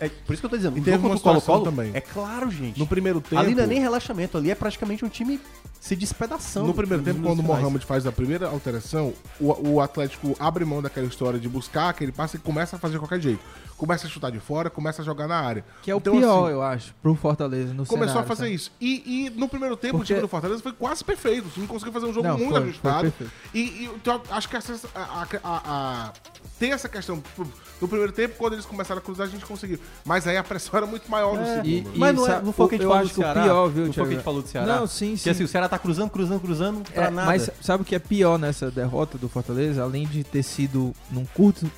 é 0.06 0.08
por 0.08 0.32
isso 0.32 0.40
que 0.42 0.46
eu 0.46 0.50
tô 0.50 0.56
dizendo, 0.56 0.76
E 0.76 0.80
o 0.80 0.84
teve 0.84 0.96
jogo 0.96 1.08
uma 1.08 1.14
contra 1.18 1.38
o 1.38 1.42
Colo-Colo, 1.42 1.64
também. 1.70 1.90
é 1.94 2.00
claro, 2.00 2.50
gente. 2.50 2.78
No 2.78 2.86
primeiro 2.86 3.20
tempo... 3.20 3.38
Ali 3.40 3.54
não 3.54 3.64
é 3.64 3.66
nem 3.66 3.80
relaxamento, 3.80 4.36
ali 4.38 4.50
é 4.50 4.54
praticamente 4.54 5.04
um 5.04 5.08
time 5.08 5.40
se 5.80 5.96
despedaçando. 5.96 6.66
No 6.66 6.74
primeiro 6.74 7.02
tempo, 7.02 7.20
quando 7.22 7.40
o. 7.40 7.42
Mohamed 7.42 7.84
faz 7.84 8.06
a 8.06 8.12
primeira 8.12 8.46
alteração, 8.48 9.12
o, 9.40 9.70
o 9.74 9.80
Atlético 9.80 10.34
abre 10.38 10.64
mão 10.64 10.80
daquela 10.80 11.06
história 11.06 11.38
de 11.40 11.48
buscar 11.48 11.88
aquele 11.88 12.12
passe 12.12 12.36
e 12.36 12.40
começa 12.40 12.76
a 12.76 12.78
fazer 12.78 12.94
de 12.94 12.98
qualquer 13.00 13.20
jeito. 13.20 13.40
Começa 13.76 14.06
a 14.06 14.10
chutar 14.10 14.30
de 14.30 14.38
fora, 14.38 14.70
começa 14.70 15.02
a 15.02 15.04
jogar 15.04 15.26
na 15.26 15.34
área. 15.36 15.64
Que 15.82 15.90
é 15.90 15.94
o 15.94 15.98
Então, 15.98 16.16
pior, 16.16 16.44
assim, 16.44 16.52
eu 16.52 16.62
acho, 16.62 16.94
pro 17.02 17.16
Fortaleza 17.16 17.74
no 17.74 17.84
Começou 17.84 17.98
cenário, 17.98 18.20
a 18.20 18.22
fazer 18.24 18.42
sabe? 18.44 18.54
isso. 18.54 18.70
E, 18.80 19.26
e 19.26 19.30
no 19.30 19.48
primeiro 19.48 19.76
tempo, 19.76 19.96
Porque- 19.98 20.04
o 20.12 20.16
time 20.16 20.20
do 20.20 20.28
Fortaleza 20.28 20.62
foi 20.62 20.72
quase 20.72 21.02
perfeito. 21.02 21.48
O 21.48 21.50
time 21.50 21.66
conseguiu 21.66 21.92
fazer 21.92 22.06
um 22.06 22.12
jogo 22.12 22.28
Não, 22.28 22.38
muito 22.38 22.50
foi, 22.50 22.60
foi 22.60 22.68
ajustado. 22.68 23.00
perfeito. 23.10 23.32
e, 23.52 23.58
e 23.60 23.84
então, 23.96 24.22
acho 24.30 24.48
que 24.48 24.56
essa, 24.56 24.78
a, 24.94 25.00
a- 25.00 25.26
a- 25.42 25.62
a- 25.66 26.12
tem 26.60 26.70
essa 26.70 26.88
questão. 26.88 27.20
No 27.80 27.88
primeiro 27.88 28.12
tempo, 28.12 28.36
quando 28.38 28.52
eles 28.52 28.64
começaram 28.64 29.00
a 29.00 29.02
cruzar, 29.02 29.26
a 29.26 29.30
gente 29.30 29.44
conseguiu. 29.44 29.80
Mas 30.04 30.26
aí 30.26 30.36
a 30.36 30.42
pressão 30.42 30.76
era 30.76 30.86
muito 30.86 31.10
maior 31.10 31.34
no 31.36 31.42
É, 31.42 31.54
segundo. 31.62 31.66
e- 31.94 31.98
Mas 31.98 32.14
não, 32.16 32.26
é, 32.26 32.42
não 32.42 32.52
foi 32.52 32.66
o 32.66 32.68
que 32.68 32.74
a 32.74 32.78
gente 32.78 32.84
eu 32.84 32.90
falou 32.90 33.04
acho 33.04 33.10
do 33.10 33.14
que 33.14 33.20
o 33.20 33.22
Ceará. 33.24 33.42
pior, 33.42 33.68
viu, 33.68 33.86
Não 33.86 33.92
foi 33.92 34.02
o 34.02 34.06
que 34.06 34.12
a 34.12 34.16
gente 34.16 34.24
falou 34.24 34.42
do 34.42 34.48
Ceará. 34.48 34.76
Não, 34.76 34.86
sim, 34.86 35.16
sim. 35.16 35.30
assim, 35.30 35.44
o 35.44 35.48
Ceará 35.48 35.68
tá 35.68 35.78
cruzando, 35.78 36.10
cruzando, 36.10 36.40
cruzando 36.40 36.82
pra 36.92 37.04
É, 37.06 37.10
nada. 37.10 37.26
Mas 37.26 37.50
sabe 37.60 37.82
o 37.82 37.84
que 37.84 37.94
é 37.94 37.98
pior 37.98 38.38
nessa 38.38 38.70
derrota 38.70 39.16
do 39.18 39.28
Fortaleza? 39.28 39.82
Além 39.82 40.06
de 40.06 40.24
ter 40.24 40.42
sido 40.42 40.92
num 41.10 41.24
curto 41.24 41.70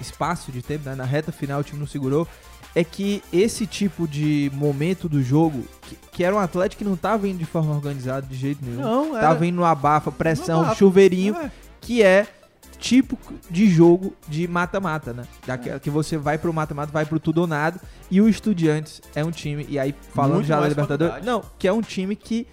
espaço 0.00 0.52
de 0.52 0.62
tempo, 0.62 0.88
né, 0.88 0.94
na 0.94 1.04
reta 1.04 1.32
final 1.32 1.60
o 1.60 1.64
time 1.64 1.78
não 1.80 1.86
segurou, 1.86 2.26
é 2.74 2.84
que 2.84 3.22
esse 3.32 3.66
tipo 3.66 4.06
de 4.06 4.50
momento 4.54 5.08
do 5.08 5.22
jogo, 5.22 5.64
que, 5.82 5.96
que 6.12 6.24
era 6.24 6.34
um 6.34 6.38
Atlético 6.38 6.84
que 6.84 6.88
não 6.88 6.96
tava 6.96 7.26
indo 7.26 7.38
de 7.38 7.44
forma 7.44 7.74
organizada 7.74 8.26
de 8.26 8.36
jeito 8.36 8.64
nenhum. 8.64 8.80
Não, 8.80 9.16
era- 9.16 9.28
Tava 9.28 9.46
indo 9.46 9.56
no 9.56 9.64
abafa, 9.64 10.12
pressão, 10.12 10.60
abafa. 10.60 10.76
chuveirinho, 10.76 11.34
É. 11.36 11.50
que 11.80 12.02
é 12.02 12.26
tipo 12.80 13.18
de 13.50 13.68
jogo 13.68 14.14
de 14.26 14.48
mata-mata, 14.48 15.12
né? 15.12 15.24
Daquela 15.46 15.78
que 15.78 15.90
você 15.90 16.16
vai 16.16 16.38
pro 16.38 16.52
mata-mata, 16.52 16.90
vai 16.90 17.04
pro 17.04 17.20
tudo 17.20 17.42
ou 17.42 17.46
nada. 17.46 17.80
E 18.10 18.20
o 18.20 18.28
Estudiantes 18.28 19.02
é 19.14 19.24
um 19.24 19.30
time, 19.30 19.66
e 19.68 19.78
aí 19.78 19.94
falando 20.14 20.36
Muito 20.36 20.46
já 20.46 20.58
da 20.58 20.66
Libertadores, 20.66 21.24
não, 21.24 21.42
que 21.58 21.68
é 21.68 21.72
um 21.72 21.82
time 21.82 22.16
que 22.16 22.46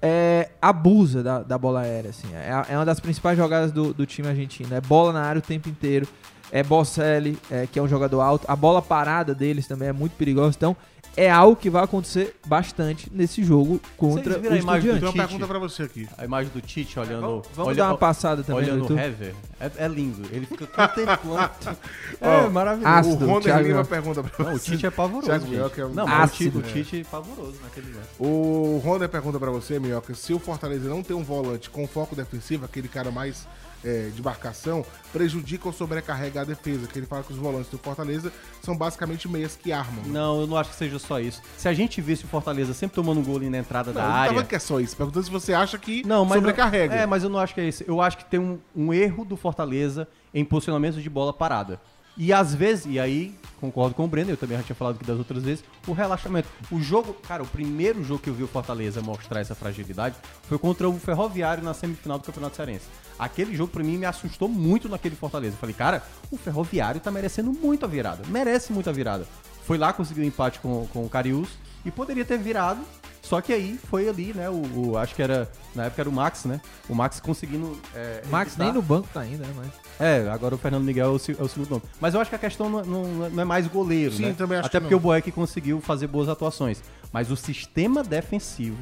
é, 0.00 0.50
abusa 0.62 1.22
da, 1.22 1.42
da 1.42 1.58
bola 1.58 1.80
aérea, 1.80 2.10
assim. 2.10 2.28
É, 2.32 2.72
é 2.72 2.78
uma 2.78 2.84
das 2.84 3.00
principais 3.00 3.36
jogadas 3.36 3.72
do, 3.72 3.92
do 3.92 4.06
time 4.06 4.28
argentino. 4.28 4.74
É 4.74 4.80
bola 4.80 5.12
na 5.12 5.22
área 5.22 5.38
o 5.40 5.42
tempo 5.42 5.68
inteiro. 5.68 6.06
É 6.52 6.62
Bocelli, 6.62 7.36
é, 7.50 7.66
que 7.66 7.76
é 7.76 7.82
um 7.82 7.88
jogador 7.88 8.20
alto. 8.20 8.44
A 8.48 8.54
bola 8.54 8.80
parada 8.80 9.34
deles 9.34 9.66
também 9.66 9.88
é 9.88 9.92
muito 9.92 10.12
perigosa. 10.12 10.54
Então, 10.56 10.76
é 11.16 11.30
algo 11.30 11.56
que 11.56 11.70
vai 11.70 11.82
acontecer 11.82 12.36
bastante 12.46 13.10
nesse 13.12 13.42
jogo 13.42 13.80
contra 13.96 14.34
o 14.34 14.36
a 14.36 14.38
imagem 14.38 14.50
do 14.50 14.50
Tem 14.50 14.58
Estudiantes. 14.58 15.02
uma 15.02 15.12
Tite. 15.12 15.16
pergunta 15.26 15.46
pra 15.46 15.58
você 15.58 15.82
aqui. 15.84 16.08
A 16.18 16.24
imagem 16.24 16.52
do 16.52 16.60
Tite 16.60 16.98
olhando. 16.98 17.20
Vamos, 17.22 17.46
vamos 17.54 17.68
olha- 17.68 17.76
dar 17.76 17.88
uma 17.88 17.96
passada 17.98 18.42
também 18.42 18.66
no 18.66 18.72
Olhando 18.74 18.94
o. 18.94 18.98
Hever. 18.98 19.34
É, 19.58 19.70
é 19.84 19.88
lindo. 19.88 20.28
Ele 20.30 20.44
fica 20.46 20.66
contemplando. 20.66 21.50
É 22.20 22.48
maravilhoso. 22.48 22.94
ácido. 22.94 23.30
o 23.32 23.40
Thiago 23.40 23.66
Lima 23.68 23.84
pergunta 23.84 24.22
pra 24.22 24.44
Não, 24.44 24.54
o 24.54 24.58
você. 24.58 24.70
Tite 24.72 24.86
é 24.86 24.90
pavoroso. 24.90 25.26
Thiago. 25.28 25.46
Minhoca 25.48 25.80
é 25.82 25.86
um- 25.86 25.92
Não, 25.94 26.06
mas 26.06 26.30
o 26.30 26.32
Tite, 26.32 26.42
Ácido. 26.48 26.58
o 26.58 26.62
Tite 26.62 27.00
é 27.00 27.04
pavoroso 27.04 27.54
naquele 27.62 27.86
lugar. 27.88 28.04
O 28.18 28.80
Honda 28.84 29.08
pergunta 29.08 29.38
pra 29.38 29.50
você, 29.50 29.78
Minhoca, 29.78 30.14
se 30.14 30.32
o 30.34 30.38
Fortaleza 30.38 30.88
não 30.88 31.02
tem 31.02 31.16
um 31.16 31.22
volante 31.24 31.68
com 31.70 31.86
foco 31.86 32.14
defensivo, 32.16 32.64
aquele 32.64 32.88
cara 32.88 33.10
mais 33.10 33.46
é, 33.84 34.10
de 34.14 34.22
marcação, 34.22 34.84
prejudica 35.12 35.66
ou 35.66 35.72
sobrecarrega 35.72 36.40
a 36.40 36.44
defesa. 36.44 36.86
Que 36.86 36.98
ele 36.98 37.06
fala 37.06 37.22
que 37.22 37.32
os 37.32 37.38
volantes 37.38 37.70
do 37.70 37.78
Fortaleza 37.78 38.32
são 38.62 38.76
basicamente 38.76 39.28
meias 39.28 39.56
que 39.56 39.72
armam. 39.72 40.02
né? 40.04 40.10
Não, 40.12 40.40
eu 40.40 40.46
não 40.46 40.56
acho 40.56 40.70
que 40.70 40.76
seja 40.76 40.98
só 40.98 41.18
isso. 41.20 41.40
Se 41.56 41.68
a 41.68 41.72
gente 41.72 42.00
visse 42.00 42.24
o 42.24 42.28
Fortaleza 42.28 42.74
sempre 42.74 42.94
tomando 42.94 43.20
um 43.20 43.24
gol 43.24 43.36
ali 43.36 43.48
na 43.50 43.58
entrada 43.58 43.92
Não, 43.92 44.00
da 44.00 44.02
eu 44.02 44.08
não 44.08 44.14
área. 44.16 44.34
tava 44.34 44.44
que 44.46 44.54
é 44.54 44.58
só 44.58 44.80
isso. 44.80 44.96
Perguntando 44.96 45.24
se 45.24 45.30
você 45.30 45.52
acha 45.54 45.78
que 45.78 46.06
Não, 46.06 46.24
mas 46.24 46.36
sobrecarrega. 46.36 46.94
É, 46.94 47.06
mas 47.06 47.22
eu 47.22 47.28
não 47.30 47.38
acho 47.38 47.54
que 47.54 47.60
é 47.60 47.68
isso. 47.68 47.84
Eu 47.86 48.00
acho 48.00 48.18
que 48.18 48.24
tem 48.24 48.40
um, 48.40 48.58
um 48.74 48.92
erro 48.92 49.24
do 49.24 49.36
Fortaleza 49.36 50.08
em 50.34 50.44
posicionamento 50.44 51.00
de 51.00 51.08
bola 51.08 51.32
parada. 51.32 51.80
E 52.16 52.32
às 52.32 52.54
vezes, 52.54 52.86
e 52.86 52.98
aí 52.98 53.34
concordo 53.60 53.94
com 53.94 54.04
o 54.04 54.08
Breno, 54.08 54.30
eu 54.30 54.36
também 54.36 54.56
já 54.56 54.62
tinha 54.62 54.76
falado 54.76 54.96
aqui 54.96 55.04
das 55.04 55.18
outras 55.18 55.42
vezes, 55.42 55.64
o 55.86 55.92
relaxamento. 55.92 56.48
O 56.70 56.80
jogo, 56.80 57.14
cara, 57.14 57.42
o 57.42 57.46
primeiro 57.46 58.02
jogo 58.04 58.20
que 58.20 58.30
eu 58.30 58.34
vi 58.34 58.42
o 58.42 58.48
Fortaleza 58.48 59.00
mostrar 59.00 59.40
essa 59.40 59.54
fragilidade 59.54 60.16
foi 60.42 60.58
contra 60.58 60.88
o 60.88 60.98
Ferroviário 60.98 61.62
na 61.62 61.74
semifinal 61.74 62.18
do 62.18 62.24
Campeonato 62.24 62.56
Cearense. 62.56 62.86
Aquele 63.18 63.56
jogo 63.56 63.72
pra 63.72 63.82
mim 63.82 63.96
me 63.96 64.06
assustou 64.06 64.48
muito 64.48 64.88
naquele 64.88 65.16
Fortaleza. 65.16 65.54
Eu 65.54 65.58
falei, 65.58 65.74
cara, 65.74 66.02
o 66.30 66.36
Ferroviário 66.36 67.00
tá 67.00 67.10
merecendo 67.10 67.52
muito 67.52 67.84
a 67.84 67.88
virada. 67.88 68.22
Merece 68.28 68.72
muito 68.72 68.90
a 68.90 68.92
virada. 68.92 69.26
Foi 69.64 69.78
lá, 69.78 69.92
conseguiu 69.92 70.22
um 70.22 70.26
empate 70.26 70.60
com, 70.60 70.86
com 70.92 71.04
o 71.04 71.08
Cariús 71.08 71.48
e 71.84 71.90
poderia 71.90 72.24
ter 72.24 72.38
virado. 72.38 72.80
Só 73.26 73.40
que 73.40 73.52
aí 73.52 73.76
foi 73.90 74.08
ali, 74.08 74.32
né? 74.32 74.48
O, 74.48 74.90
o- 74.92 74.96
acho 74.98 75.12
que 75.14 75.20
era. 75.20 75.50
Na 75.74 75.86
época 75.86 76.02
era 76.02 76.08
o 76.08 76.12
Max, 76.12 76.44
né? 76.44 76.60
O 76.88 76.94
Max 76.94 77.18
conseguindo. 77.18 77.76
É, 77.94 78.22
Max 78.30 78.52
evitar- 78.52 78.64
nem 78.64 78.72
no 78.72 78.80
banco 78.80 79.08
tá 79.12 79.20
ainda, 79.20 79.44
né? 79.44 79.52
Mas... 79.56 79.68
É, 79.98 80.28
agora 80.30 80.54
o 80.54 80.58
Fernando 80.58 80.84
Miguel 80.84 81.06
é 81.06 81.08
o, 81.10 81.14
é 81.14 81.42
o 81.42 81.48
segundo 81.48 81.70
nome. 81.70 81.82
Mas 82.00 82.14
eu 82.14 82.20
acho 82.20 82.30
que 82.30 82.36
a 82.36 82.38
questão 82.38 82.70
não, 82.70 82.84
não- 82.84 83.30
não 83.30 83.42
é 83.42 83.44
mais 83.44 83.66
goleiro, 83.66 84.14
Sim, 84.14 84.26
né? 84.26 84.34
também 84.38 84.58
acho 84.58 84.68
Até 84.68 84.78
que 84.78 84.82
porque 84.82 84.94
não. 84.94 84.98
o 85.00 85.02
Boeck 85.02 85.32
conseguiu 85.32 85.80
fazer 85.80 86.06
boas 86.06 86.28
atuações. 86.28 86.80
Mas 87.12 87.28
o 87.30 87.36
sistema 87.36 88.04
defensivo, 88.04 88.78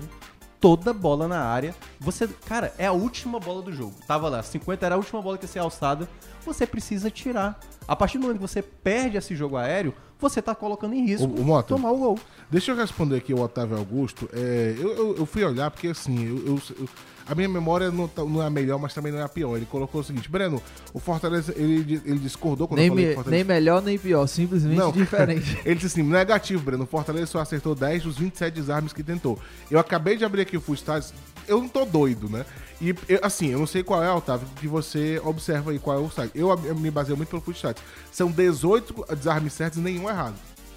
toda 0.60 0.92
bola 0.92 1.26
na 1.26 1.40
área, 1.40 1.74
você. 1.98 2.28
Cara, 2.46 2.74
é 2.76 2.86
a 2.86 2.92
última 2.92 3.40
bola 3.40 3.62
do 3.62 3.72
jogo. 3.72 3.94
Tava 4.06 4.28
lá, 4.28 4.42
50 4.42 4.84
era 4.84 4.94
a 4.94 4.98
última 4.98 5.22
bola 5.22 5.38
que 5.38 5.44
ia 5.44 5.48
ser 5.48 5.58
alçada. 5.60 6.06
Você 6.44 6.66
precisa 6.66 7.10
tirar. 7.10 7.58
A 7.86 7.94
partir 7.94 8.18
do 8.18 8.22
momento 8.22 8.36
que 8.36 8.42
você 8.46 8.62
perde 8.62 9.16
esse 9.16 9.34
jogo 9.36 9.56
aéreo, 9.56 9.94
você 10.18 10.40
tá 10.40 10.54
colocando 10.54 10.94
em 10.94 11.04
risco 11.06 11.26
O- 11.26 11.40
o 11.40 11.44
Mota. 11.44 11.68
tomar 11.68 11.90
o 11.90 11.98
gol. 11.98 12.18
Deixa 12.50 12.72
eu 12.72 12.76
responder 12.76 13.16
aqui 13.16 13.34
o 13.34 13.40
Otávio 13.40 13.76
Augusto. 13.76 14.28
É, 14.32 14.74
eu, 14.78 14.90
eu- 14.96 15.16
eu 15.18 15.26
fui 15.26 15.44
olhar 15.44 15.70
porque, 15.70 15.88
assim, 15.88 16.24
eu- 16.26 16.46
eu- 16.46 16.62
eu- 16.80 16.88
a 17.26 17.34
minha 17.34 17.48
memória 17.48 17.90
não, 17.90 18.06
tá- 18.08 18.24
não 18.24 18.42
é 18.42 18.46
a 18.46 18.50
melhor, 18.50 18.78
mas 18.78 18.94
também 18.94 19.12
não 19.12 19.18
é 19.18 19.22
a 19.22 19.28
pior. 19.28 19.56
Ele 19.56 19.66
colocou 19.66 20.00
o 20.00 20.04
seguinte, 20.04 20.30
Breno, 20.30 20.62
o 20.94 20.98
Fortaleza, 21.00 21.52
ele, 21.56 22.00
ele 22.06 22.18
discordou 22.18 22.66
quando 22.68 22.78
Nem, 22.78 22.86
eu 22.88 22.92
falei 22.94 23.08
me- 23.08 23.14
Fortaleza... 23.16 23.44
nem 23.44 23.54
melhor 23.54 23.82
nem 23.82 23.98
pior, 23.98 24.26
simplesmente 24.26 24.76
Não. 24.78 24.92
diferente. 24.92 25.58
Ele 25.64 25.74
disse 25.74 26.00
assim, 26.00 26.02
negativo, 26.08 26.62
Breno. 26.62 26.84
O 26.84 26.86
Fortaleza 26.86 27.26
só 27.26 27.40
acertou 27.40 27.74
10 27.74 28.02
dos 28.04 28.16
27 28.16 28.54
desarmes 28.54 28.92
que 28.92 29.02
tentou. 29.02 29.38
Eu 29.70 29.78
acabei 29.78 30.16
de 30.16 30.24
abrir 30.24 30.42
aqui 30.42 30.56
o 30.56 30.60
Full 30.60 30.74
Stats. 30.76 31.12
Eu 31.46 31.60
não 31.60 31.68
tô 31.68 31.84
doido, 31.84 32.28
né? 32.28 32.44
E, 32.80 32.94
eu- 33.08 33.20
assim, 33.22 33.48
eu 33.48 33.58
não 33.58 33.66
sei 33.66 33.82
qual 33.82 34.02
é, 34.02 34.10
Otávio, 34.12 34.46
que 34.56 34.66
você 34.68 35.20
observa 35.24 35.70
aí 35.70 35.78
qual 35.78 35.96
é 35.96 36.00
o 36.00 36.10
site. 36.10 36.32
Eu, 36.34 36.48
eu 36.64 36.74
me 36.74 36.90
baseio 36.90 37.16
muito 37.16 37.28
pelo 37.28 37.42
Full 37.42 37.54
Stats. 37.54 37.82
São 38.10 38.30
18 38.30 39.06
desarmes 39.16 39.52
certos 39.52 39.78
e 39.78 39.82
nenhum 39.82 40.08
errado. 40.08 40.34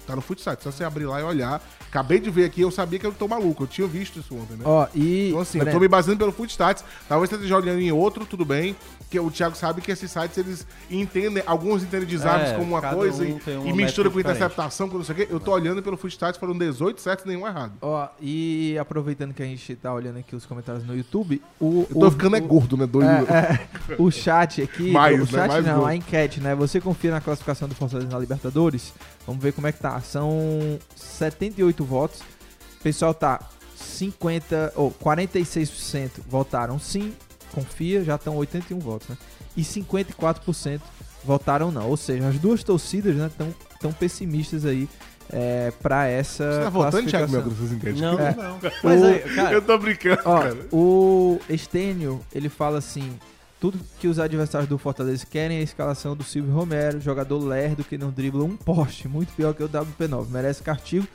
Tá 0.08 0.16
no 0.16 0.22
Footsite. 0.22 0.62
Só 0.64 0.70
você 0.72 0.84
abrir 0.84 1.04
lá 1.04 1.20
e 1.20 1.22
olhar. 1.22 1.62
Acabei 1.86 2.18
de 2.18 2.30
ver 2.30 2.46
aqui, 2.46 2.62
eu 2.62 2.70
sabia 2.70 2.98
que 2.98 3.06
eu 3.06 3.12
tô 3.12 3.28
maluco. 3.28 3.64
Eu 3.64 3.66
tinha 3.66 3.86
visto 3.86 4.18
isso 4.18 4.34
ontem, 4.34 4.54
né? 4.56 4.62
Ó, 4.64 4.86
e. 4.94 5.28
Então, 5.28 5.40
assim, 5.40 5.58
eu 5.58 5.64
Breno, 5.64 5.76
tô 5.78 5.80
me 5.82 5.86
baseando 5.88 6.18
pelo 6.18 6.32
Footstats. 6.32 6.82
Talvez 7.06 7.28
você 7.28 7.36
esteja 7.36 7.54
olhando 7.54 7.78
em 7.80 7.92
outro, 7.92 8.24
tudo 8.24 8.42
bem. 8.42 8.74
Porque 9.08 9.18
o 9.18 9.30
Thiago 9.30 9.56
sabe 9.56 9.80
que 9.80 9.90
esses 9.90 10.10
sites, 10.10 10.36
eles 10.36 10.66
entendem, 10.90 11.42
alguns 11.46 11.82
entendem 11.82 12.06
desarmes 12.06 12.50
É, 12.50 12.52
como 12.58 12.76
uma 12.76 12.82
coisa 12.94 13.24
um 13.24 13.38
e, 13.66 13.70
e 13.70 13.72
mistura 13.72 14.10
com 14.10 14.20
interceptação, 14.20 14.86
com 14.86 14.98
não 14.98 15.04
sei 15.04 15.14
o 15.14 15.16
quê. 15.16 15.28
Eu 15.30 15.40
tô 15.40 15.50
olhando 15.50 15.82
pelo 15.82 15.96
Footstats, 15.96 16.38
foram 16.38 16.56
18 16.56 17.00
certos 17.00 17.24
e 17.24 17.28
nenhum 17.28 17.46
errado. 17.46 17.72
Ó, 17.80 18.06
e 18.20 18.76
aproveitando 18.78 19.32
que 19.32 19.42
a 19.42 19.46
gente 19.46 19.74
tá 19.76 19.94
olhando 19.94 20.18
aqui 20.18 20.36
os 20.36 20.44
comentários 20.44 20.84
no 20.86 20.94
YouTube, 20.94 21.40
o. 21.58 21.86
Eu 21.88 21.98
tô 22.00 22.06
o- 22.06 22.10
ficando 22.10 22.36
é 22.36 22.38
o- 22.38 22.46
gordo, 22.46 22.76
né? 22.76 22.86
Doido. 22.86 23.08
É, 23.08 23.66
é, 23.92 23.96
o 23.98 24.10
chat 24.10 24.60
aqui, 24.60 24.90
Mais, 24.92 25.16
o 25.16 25.24
né? 25.24 25.26
chat 25.26 25.48
Mais 25.48 25.64
não, 25.64 25.86
a 25.86 25.96
enquete, 25.96 26.38
né? 26.40 26.54
Você 26.54 26.78
confia 26.78 27.10
na 27.10 27.22
classificação 27.22 27.66
do 27.66 27.74
Fortaleza 27.74 28.10
na 28.10 28.18
Libertadores? 28.18 28.92
Vamos 29.26 29.42
ver 29.42 29.52
como 29.52 29.66
é 29.66 29.72
que 29.72 29.78
tá. 29.80 29.98
São 30.02 30.78
78 30.94 31.82
votos. 31.82 32.20
O 32.20 32.82
pessoal 32.82 33.14
tá 33.14 33.40
50 33.74 34.74
ou 34.76 34.90
46% 34.92 36.10
votaram 36.28 36.78
sim, 36.78 37.14
confia, 37.60 38.04
já 38.04 38.14
estão 38.16 38.36
81 38.36 38.78
votos, 38.78 39.08
né? 39.08 39.16
E 39.56 39.62
54% 39.62 40.80
votaram 41.24 41.70
não. 41.70 41.88
Ou 41.88 41.96
seja, 41.96 42.28
as 42.28 42.38
duas 42.38 42.62
torcidas, 42.62 43.14
né, 43.16 43.26
estão 43.26 43.54
tão 43.80 43.92
pessimistas 43.92 44.64
aí 44.64 44.88
é, 45.30 45.72
para 45.82 46.06
essa 46.06 46.52
Você 46.52 46.60
tá 46.62 46.70
voltando, 46.70 47.06
Thiago. 47.08 47.32
Melo, 47.32 47.52
enquetes? 47.74 48.00
Não, 48.00 48.18
É. 48.18 48.34
não. 48.34 48.58
Mas 48.82 49.02
aí, 49.02 49.18
cara, 49.34 49.52
Eu 49.52 49.62
tô 49.62 49.76
brincando, 49.78 50.22
Ó, 50.24 50.40
cara. 50.40 50.56
o 50.72 51.38
Estênio, 51.48 52.20
ele 52.34 52.48
fala 52.48 52.78
assim: 52.78 53.12
tudo 53.60 53.78
que 54.00 54.08
os 54.08 54.18
adversários 54.18 54.68
do 54.68 54.78
Fortaleza 54.78 55.26
querem 55.26 55.58
é 55.58 55.60
a 55.60 55.64
escalação 55.64 56.16
do 56.16 56.24
Silvio 56.24 56.52
Romero, 56.54 57.00
jogador 57.00 57.38
lerdo 57.38 57.84
que 57.84 57.98
não 57.98 58.10
dribla 58.10 58.42
um 58.44 58.56
poste, 58.56 59.06
muito 59.08 59.32
pior 59.34 59.52
que 59.54 59.62
o 59.62 59.68
WP9. 59.68 60.28
Merece 60.28 60.62
castigo. 60.62 61.06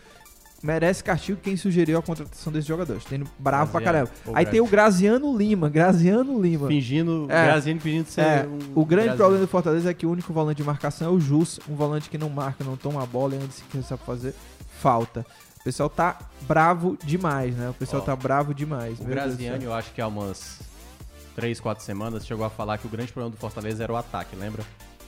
Merece 0.63 1.03
castigo 1.03 1.37
quem 1.43 1.57
sugeriu 1.57 1.97
a 1.97 2.01
contratação 2.01 2.51
desses 2.53 2.65
jogadores. 2.67 3.03
Tendo 3.03 3.27
bravo 3.37 3.71
pra 3.73 3.81
Graziano. 3.81 4.07
caramba. 4.07 4.31
O 4.33 4.37
Aí 4.37 4.45
tem 4.45 4.61
o 4.61 4.65
Graziano 4.65 5.35
Lima. 5.37 5.69
Graziano 5.69 6.41
Lima. 6.41 6.67
fingindo, 6.69 7.27
É. 7.29 7.45
Graziano 7.47 7.81
fingindo 7.81 8.07
ser 8.07 8.21
É, 8.21 8.47
um 8.47 8.55
o 8.73 8.85
grande 8.85 9.07
Graziano. 9.07 9.17
problema 9.17 9.45
do 9.45 9.47
Fortaleza 9.49 9.91
é 9.91 9.93
que 9.93 10.05
o 10.05 10.09
único 10.11 10.31
volante 10.31 10.57
de 10.57 10.63
marcação 10.63 11.09
é 11.09 11.11
o 11.11 11.19
Jus, 11.19 11.59
um 11.69 11.75
volante 11.75 12.09
que 12.09 12.17
não 12.17 12.29
marca, 12.29 12.63
não 12.63 12.77
toma 12.77 13.03
a 13.03 13.05
bola 13.05 13.35
e 13.35 13.39
ainda 13.39 13.51
sequer 13.51 13.83
sabe 13.83 14.03
fazer 14.05 14.33
falta. 14.79 15.25
O 15.59 15.63
pessoal 15.65 15.89
tá 15.89 16.17
bravo 16.41 16.97
demais, 17.03 17.55
né? 17.55 17.69
O 17.69 17.73
pessoal 17.73 18.01
Ó, 18.01 18.05
tá 18.05 18.15
bravo 18.15 18.53
demais. 18.53 18.99
O 18.99 19.03
meu. 19.03 19.11
Graziani, 19.11 19.65
eu 19.65 19.73
acho 19.73 19.91
que 19.93 19.99
há 20.01 20.07
umas 20.07 20.59
3, 21.35 21.59
4 21.59 21.83
semanas, 21.83 22.25
chegou 22.25 22.45
a 22.45 22.49
falar 22.49 22.77
que 22.77 22.87
o 22.87 22.89
grande 22.89 23.11
problema 23.11 23.31
do 23.35 23.37
Fortaleza 23.39 23.83
era 23.83 23.91
o 23.91 23.97
ataque, 23.97 24.33
lembra? 24.35 24.63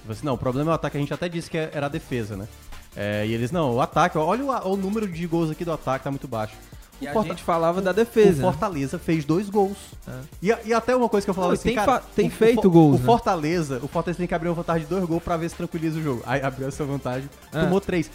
Assim, 0.09 0.25
não, 0.25 0.33
o 0.33 0.37
problema 0.37 0.71
é 0.71 0.73
o 0.73 0.75
ataque, 0.75 0.97
a 0.97 0.99
gente 0.99 1.13
até 1.13 1.29
disse 1.29 1.49
que 1.49 1.57
era 1.57 1.85
a 1.85 1.89
defesa, 1.89 2.35
né? 2.35 2.47
É, 2.95 3.25
e 3.27 3.33
eles, 3.33 3.51
não, 3.51 3.73
o 3.75 3.81
ataque, 3.81 4.17
olha 4.17 4.43
o, 4.43 4.73
o 4.73 4.77
número 4.77 5.07
de 5.07 5.27
gols 5.27 5.51
aqui 5.51 5.65
do 5.65 5.71
ataque, 5.73 6.03
tá 6.03 6.11
muito 6.11 6.27
baixo. 6.27 6.53
E 7.01 7.05
O 7.05 7.09
a 7.09 7.13
Forta- 7.13 7.29
gente 7.29 7.43
falava 7.43 7.81
da 7.81 7.91
O 7.91 7.93
defesa. 7.93 8.37
né? 8.37 8.43
Fortaleza 8.49 8.97
fez 8.97 9.25
dois 9.25 9.49
gols. 9.49 9.75
É. 10.07 10.11
E, 10.41 10.55
e 10.69 10.73
até 10.73 10.95
uma 10.95 11.09
coisa 11.09 11.25
que 11.25 11.29
eu 11.29 11.33
falava 11.33 11.51
Não, 11.51 11.59
assim, 11.59 11.69
tem 11.69 11.75
cara, 11.75 12.01
tem 12.15 12.25
o- 12.25 12.29
o 12.29 12.31
feito 12.31 12.71
gols, 12.71 12.95
O 12.95 12.99
né? 12.99 13.05
Fortaleza, 13.05 13.79
o 13.83 13.87
Fortaleza 13.89 14.17
tem 14.19 14.27
que 14.27 14.33
abrir 14.33 14.47
uma 14.47 14.55
vantagem 14.55 14.83
de 14.83 14.89
dois 14.89 15.03
gols 15.03 15.21
pra 15.21 15.35
ver 15.35 15.49
se 15.49 15.55
tranquiliza 15.57 15.99
o 15.99 16.01
jogo. 16.01 16.23
Aí 16.25 16.41
abriu 16.41 16.67
essa 16.69 16.85
vantagem, 16.85 17.29
É. 17.53 17.61
tomou 17.63 17.81
três. 17.81 18.09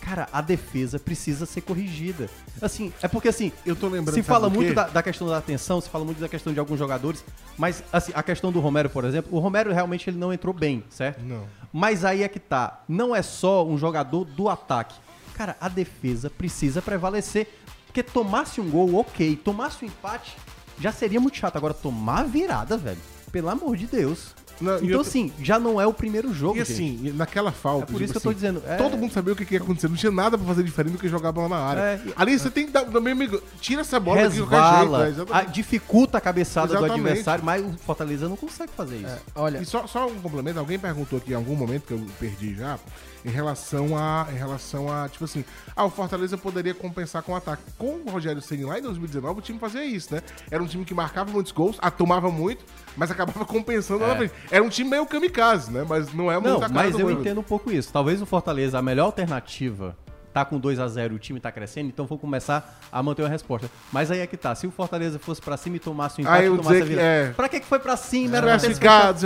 Cara, 0.00 0.28
a 0.32 0.40
defesa 0.40 0.98
precisa 0.98 1.44
ser 1.44 1.60
corrigida. 1.60 2.28
Assim, 2.60 2.92
é 3.02 3.08
porque 3.08 3.28
assim, 3.28 3.52
Eu 3.66 3.76
tô 3.76 3.86
lembrando, 3.88 4.14
se 4.14 4.22
fala 4.22 4.48
muito 4.48 4.74
da, 4.74 4.88
da 4.88 5.02
questão 5.02 5.28
da 5.28 5.36
atenção, 5.36 5.80
se 5.80 5.88
fala 5.88 6.04
muito 6.04 6.18
da 6.20 6.28
questão 6.28 6.52
de 6.52 6.58
alguns 6.58 6.78
jogadores, 6.78 7.24
mas 7.56 7.82
assim, 7.92 8.12
a 8.14 8.22
questão 8.22 8.50
do 8.50 8.60
Romero, 8.60 8.88
por 8.88 9.04
exemplo, 9.04 9.36
o 9.36 9.38
Romero 9.38 9.72
realmente 9.72 10.08
ele 10.08 10.18
não 10.18 10.32
entrou 10.32 10.54
bem, 10.54 10.82
certo? 10.88 11.22
Não. 11.22 11.46
Mas 11.72 12.04
aí 12.04 12.22
é 12.22 12.28
que 12.28 12.40
tá, 12.40 12.82
não 12.88 13.14
é 13.14 13.22
só 13.22 13.64
um 13.64 13.76
jogador 13.76 14.24
do 14.24 14.48
ataque. 14.48 14.96
Cara, 15.34 15.56
a 15.60 15.68
defesa 15.68 16.28
precisa 16.28 16.82
prevalecer, 16.82 17.48
porque 17.86 18.02
tomasse 18.02 18.60
um 18.60 18.70
gol, 18.70 18.96
ok, 18.96 19.36
tomasse 19.36 19.84
um 19.84 19.88
empate, 19.88 20.36
já 20.78 20.92
seria 20.92 21.20
muito 21.20 21.36
chato. 21.36 21.56
Agora, 21.56 21.74
tomar 21.74 22.20
a 22.20 22.24
virada, 22.24 22.76
velho, 22.76 23.00
pelo 23.30 23.48
amor 23.48 23.76
de 23.76 23.86
Deus. 23.86 24.34
Não, 24.60 24.76
então, 24.76 24.88
eu- 24.88 25.00
assim, 25.00 25.32
já 25.42 25.58
não 25.58 25.80
é 25.80 25.86
o 25.86 25.92
primeiro 25.92 26.32
jogo, 26.34 26.56
E 26.56 26.64
gente. 26.64 26.72
assim, 26.72 27.12
naquela 27.14 27.50
falta. 27.52 27.84
É 27.84 27.86
por 27.92 28.02
isso 28.02 28.12
tipo 28.12 28.12
que 28.12 28.18
eu 28.18 28.22
tô 28.22 28.28
assim, 28.30 28.36
dizendo. 28.36 28.62
é- 28.66 28.76
Todo 28.76 28.96
mundo 28.98 29.12
sabia 29.12 29.32
o 29.32 29.36
que 29.36 29.54
ia 29.54 29.60
acontecer. 29.60 29.88
Não 29.88 29.96
tinha 29.96 30.12
nada 30.12 30.36
pra 30.36 30.46
fazer 30.46 30.62
diferente 30.62 30.92
do 30.92 30.98
que 30.98 31.08
jogar 31.08 31.30
a 31.30 31.32
bola 31.32 31.48
na 31.48 31.56
área. 31.56 31.80
É, 31.80 32.00
Ali 32.16 32.38
você 32.38 32.50
tem 32.50 32.66
que 32.66 32.72
dar. 32.72 32.84
meu 32.86 33.12
amigo, 33.12 33.42
tira 33.60 33.80
essa 33.80 33.98
bola 33.98 34.22
daqui 34.22 34.34
de 34.36 34.42
qualquer 34.42 34.56
jeito. 34.56 34.72
resvala, 34.80 34.98
né? 34.98 35.04
a- 35.04 35.08
Exatamente. 35.08 35.52
dificulta 35.54 36.18
a 36.18 36.20
cabeçada 36.20 36.68
do 36.68 36.72
Exatamente. 36.74 37.00
adversário, 37.08 37.44
mas 37.44 37.64
o 37.64 37.72
Fortaleza 37.78 38.28
não 38.28 38.36
consegue 38.36 38.72
fazer 38.76 38.96
isso. 38.96 39.06
É, 39.06 39.18
olha, 39.34 39.58
E 39.58 39.64
só, 39.64 39.86
só 39.86 40.06
um 40.06 40.14
complemento, 40.20 40.58
alguém 40.58 40.78
perguntou 40.78 41.18
aqui 41.18 41.32
em 41.32 41.36
algum 41.36 41.54
momento 41.56 41.84
que 41.86 41.92
eu 41.94 42.06
perdi 42.18 42.54
já, 42.54 42.78
em 43.24 43.30
relação 43.30 43.96
a. 43.96 44.26
Em 44.32 44.36
relação 44.36 44.90
a, 44.92 45.08
tipo 45.08 45.24
assim, 45.24 45.44
ah, 45.76 45.84
o 45.84 45.90
Fortaleza 45.90 46.36
poderia 46.38 46.74
compensar 46.74 47.22
com 47.22 47.32
o 47.32 47.36
ataque. 47.36 47.62
Com 47.78 48.00
o 48.06 48.10
Rogério 48.10 48.40
Ceni 48.42 48.64
lá 48.64 48.78
em 48.78 48.82
2019, 48.82 49.38
o 49.38 49.42
time 49.42 49.58
fazia 49.58 49.84
isso, 49.84 50.14
né? 50.14 50.22
Era 50.50 50.62
um 50.62 50.66
time 50.66 50.84
que 50.84 50.94
marcava 50.94 51.30
muitos 51.30 51.52
gols, 51.52 51.76
a- 51.80 51.90
tomava 51.90 52.30
muito, 52.30 52.64
mas 52.96 53.10
acabava 53.10 53.44
compensando 53.46 54.00
lá 54.00 54.08
na 54.08 54.14
É. 54.14 54.16
frente. 54.28 54.34
Era 54.50 54.62
um 54.64 54.68
time 54.68 54.90
meio 54.90 55.06
kamikaze, 55.06 55.70
né? 55.70 55.84
Mas 55.88 56.12
não 56.12 56.30
é 56.30 56.38
muito 56.38 56.60
Não, 56.60 56.68
mas 56.70 56.98
eu 56.98 57.10
entendo 57.10 57.40
um 57.40 57.44
pouco 57.44 57.70
isso. 57.70 57.92
Talvez 57.92 58.20
o 58.22 58.26
Fortaleza, 58.26 58.78
a 58.78 58.82
melhor 58.82 59.04
alternativa, 59.06 59.96
tá 60.32 60.44
com 60.44 60.58
2 60.58 60.78
a 60.78 60.88
0 60.88 61.14
o 61.14 61.18
time 61.18 61.40
tá 61.40 61.50
crescendo, 61.50 61.88
então 61.88 62.06
vou 62.06 62.18
começar 62.18 62.78
a 62.90 63.02
manter 63.02 63.22
uma 63.22 63.28
resposta. 63.28 63.68
Mas 63.92 64.10
aí 64.10 64.20
é 64.20 64.26
que 64.26 64.36
tá, 64.36 64.54
se 64.54 64.66
o 64.66 64.70
Fortaleza 64.70 65.18
fosse 65.18 65.40
pra 65.40 65.56
cima 65.56 65.76
e 65.76 65.78
tomasse 65.78 66.20
o 66.20 66.22
empate, 66.22 66.40
Aí 66.40 66.46
eu 66.46 66.56
tomasse 66.56 66.82
a 66.82 66.84
virada. 66.84 67.06
é. 67.08 67.30
Pra 67.32 67.48
que 67.48 67.60
que 67.60 67.66
foi 67.66 67.78
pra 67.78 67.96
cima? 67.96 68.36
Era 68.36 68.46
Pra 68.46 68.58
pra 68.58 68.68
ter 68.68 68.74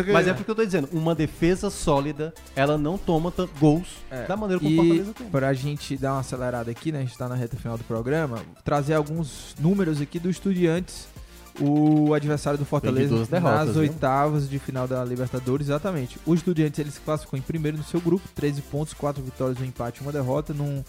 o. 0.00 0.12
Mas 0.12 0.26
é 0.28 0.32
porque 0.34 0.50
eu 0.50 0.54
tô 0.54 0.64
dizendo, 0.64 0.88
uma 0.92 1.14
defesa 1.14 1.70
sólida, 1.70 2.32
ela 2.56 2.76
não 2.78 2.96
toma 2.98 3.30
tanto 3.30 3.52
gols 3.58 3.88
da 4.26 4.36
maneira 4.36 4.60
como 4.62 4.70
o 4.70 4.74
e 4.74 4.76
Fortaleza 4.76 5.14
toma. 5.14 5.30
pra 5.30 5.52
gente 5.52 5.96
dar 5.96 6.12
uma 6.12 6.20
acelerada 6.20 6.70
aqui, 6.70 6.90
né? 6.92 6.98
A 7.00 7.02
gente 7.02 7.16
tá 7.18 7.28
na 7.28 7.34
reta 7.34 7.56
final 7.56 7.76
do 7.76 7.84
programa, 7.84 8.40
trazer 8.64 8.94
alguns 8.94 9.54
números 9.58 10.00
aqui 10.00 10.18
do 10.18 10.30
Estudiantes, 10.30 11.06
o 11.60 12.12
adversário 12.14 12.58
do 12.58 12.64
Fortaleza 12.64 13.24
derrotas, 13.26 13.66
nas 13.68 13.76
oitavas 13.76 14.48
de 14.48 14.58
final 14.58 14.88
da 14.88 15.04
Libertadores, 15.04 15.68
exatamente. 15.68 16.18
O 16.26 16.34
Estudiantes 16.34 16.78
ele 16.78 16.90
se 16.90 17.00
classificou 17.00 17.38
em 17.38 17.42
primeiro 17.42 17.76
no 17.76 17.84
seu 17.84 18.00
grupo, 18.00 18.26
13 18.34 18.62
pontos, 18.62 18.92
4 18.94 19.22
vitórias, 19.22 19.60
um 19.60 19.64
empate, 19.64 20.00
uma 20.00 20.10
derrota, 20.10 20.52
num, 20.52 20.82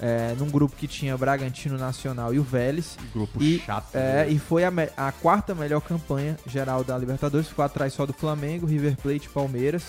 é, 0.00 0.34
num 0.38 0.48
grupo 0.50 0.74
que 0.76 0.86
tinha 0.86 1.16
Bragantino 1.18 1.76
Nacional 1.76 2.32
e 2.32 2.38
o 2.38 2.42
Vélez. 2.42 2.96
Grupo 3.12 3.42
E, 3.42 3.58
chato. 3.60 3.94
É, 3.94 4.24
né? 4.24 4.30
e 4.30 4.38
foi 4.38 4.64
a, 4.64 4.70
me- 4.70 4.88
a 4.96 5.12
quarta 5.12 5.54
melhor 5.54 5.80
campanha 5.80 6.36
geral 6.46 6.82
da 6.82 6.96
Libertadores, 6.96 7.48
ficou 7.48 7.64
atrás 7.64 7.92
só 7.92 8.06
do 8.06 8.12
Flamengo, 8.12 8.66
River 8.66 8.96
Plate 8.96 9.26
e 9.26 9.30
Palmeiras. 9.30 9.84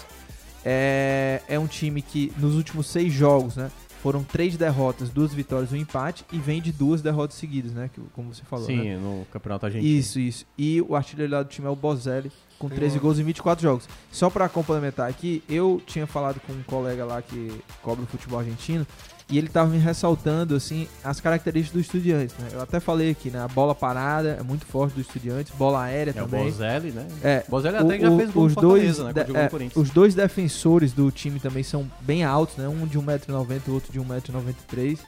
É, 0.66 1.42
é 1.48 1.58
um 1.58 1.68
time 1.68 2.02
que 2.02 2.34
nos 2.38 2.56
últimos 2.56 2.88
seis 2.88 3.14
jogos, 3.14 3.56
né, 3.56 3.72
foram 4.02 4.24
três 4.24 4.56
derrotas, 4.58 5.10
duas 5.10 5.34
vitórias 5.34 5.72
e 5.72 5.76
um 5.76 5.78
empate, 5.78 6.24
e 6.32 6.38
vem 6.38 6.62
de 6.62 6.72
duas 6.72 7.02
derrotas 7.02 7.38
seguidas, 7.38 7.72
né, 7.74 7.89
que, 7.93 8.00
como 8.14 8.34
você 8.34 8.43
falou. 8.43 8.66
Sim, 8.66 8.84
né? 8.89 8.98
no 8.98 9.26
Campeonato 9.32 9.66
Argentino. 9.66 9.91
Isso, 9.91 10.20
isso. 10.20 10.45
E 10.58 10.82
o 10.82 10.95
artilheiro 10.95 11.32
lá 11.34 11.43
do 11.43 11.50
time 11.50 11.68
é 11.68 11.70
o 11.70 11.76
Bozelli, 11.76 12.32
com 12.60 12.68
Tem 12.70 12.78
13 12.78 12.95
uma- 12.95 13.02
gols 13.02 13.20
em 13.20 13.24
24 13.24 13.62
jogos. 13.62 13.88
Só 14.12 14.30
pra 14.30 14.48
complementar 14.50 15.10
aqui, 15.10 15.43
eu 15.50 15.82
tinha 15.86 16.08
falado 16.08 16.39
com 16.41 16.54
um 16.54 16.64
colega 16.64 17.06
lá 17.06 17.22
que 17.22 17.52
cobra 17.84 18.04
o 18.04 18.08
futebol 18.08 18.39
argentino, 18.39 18.86
e 19.30 19.38
ele 19.38 19.50
tava 19.50 19.70
me 19.70 19.78
ressaltando, 19.78 20.56
assim, 20.56 20.88
as 21.04 21.20
características 21.20 21.74
do 21.74 21.82
Estudiantes, 21.82 22.34
né? 22.40 22.48
Eu 22.54 22.62
até 22.62 22.80
falei 22.80 23.12
aqui, 23.12 23.30
né? 23.30 23.42
A 23.44 23.48
bola 23.48 23.76
parada 23.76 24.38
é 24.40 24.44
muito 24.44 24.66
forte 24.66 24.94
do 24.94 25.02
Estudiantes, 25.02 25.52
bola 25.58 25.82
aérea 25.84 26.14
É 26.16 26.22
o 26.22 26.26
também. 26.26 26.46
Bozelli, 26.46 26.92
né? 26.92 27.06
É, 27.22 27.44
Bozelli 27.50 27.76
o- 27.78 27.80
até 27.82 28.00
já 28.00 28.10
o- 28.10 28.18
fez 28.18 28.32
gol 28.32 28.46
os 28.46 28.56
dois, 28.56 28.96
Fortaleza, 28.98 29.04
né? 29.04 29.24
de- 29.26 29.36
é, 29.66 29.70
os 29.80 29.90
dois 29.90 30.16
defensores 30.16 30.94
do 30.94 31.12
time 31.12 31.40
também 31.42 31.62
são 31.64 31.86
bem 32.02 32.24
altos, 32.24 32.56
né? 32.56 32.68
Um 32.70 32.86
de 32.88 32.98
1,90m, 32.98 33.70
o 33.70 33.74
outro 33.74 33.92
de 33.92 34.00
1,93m. 34.00 35.00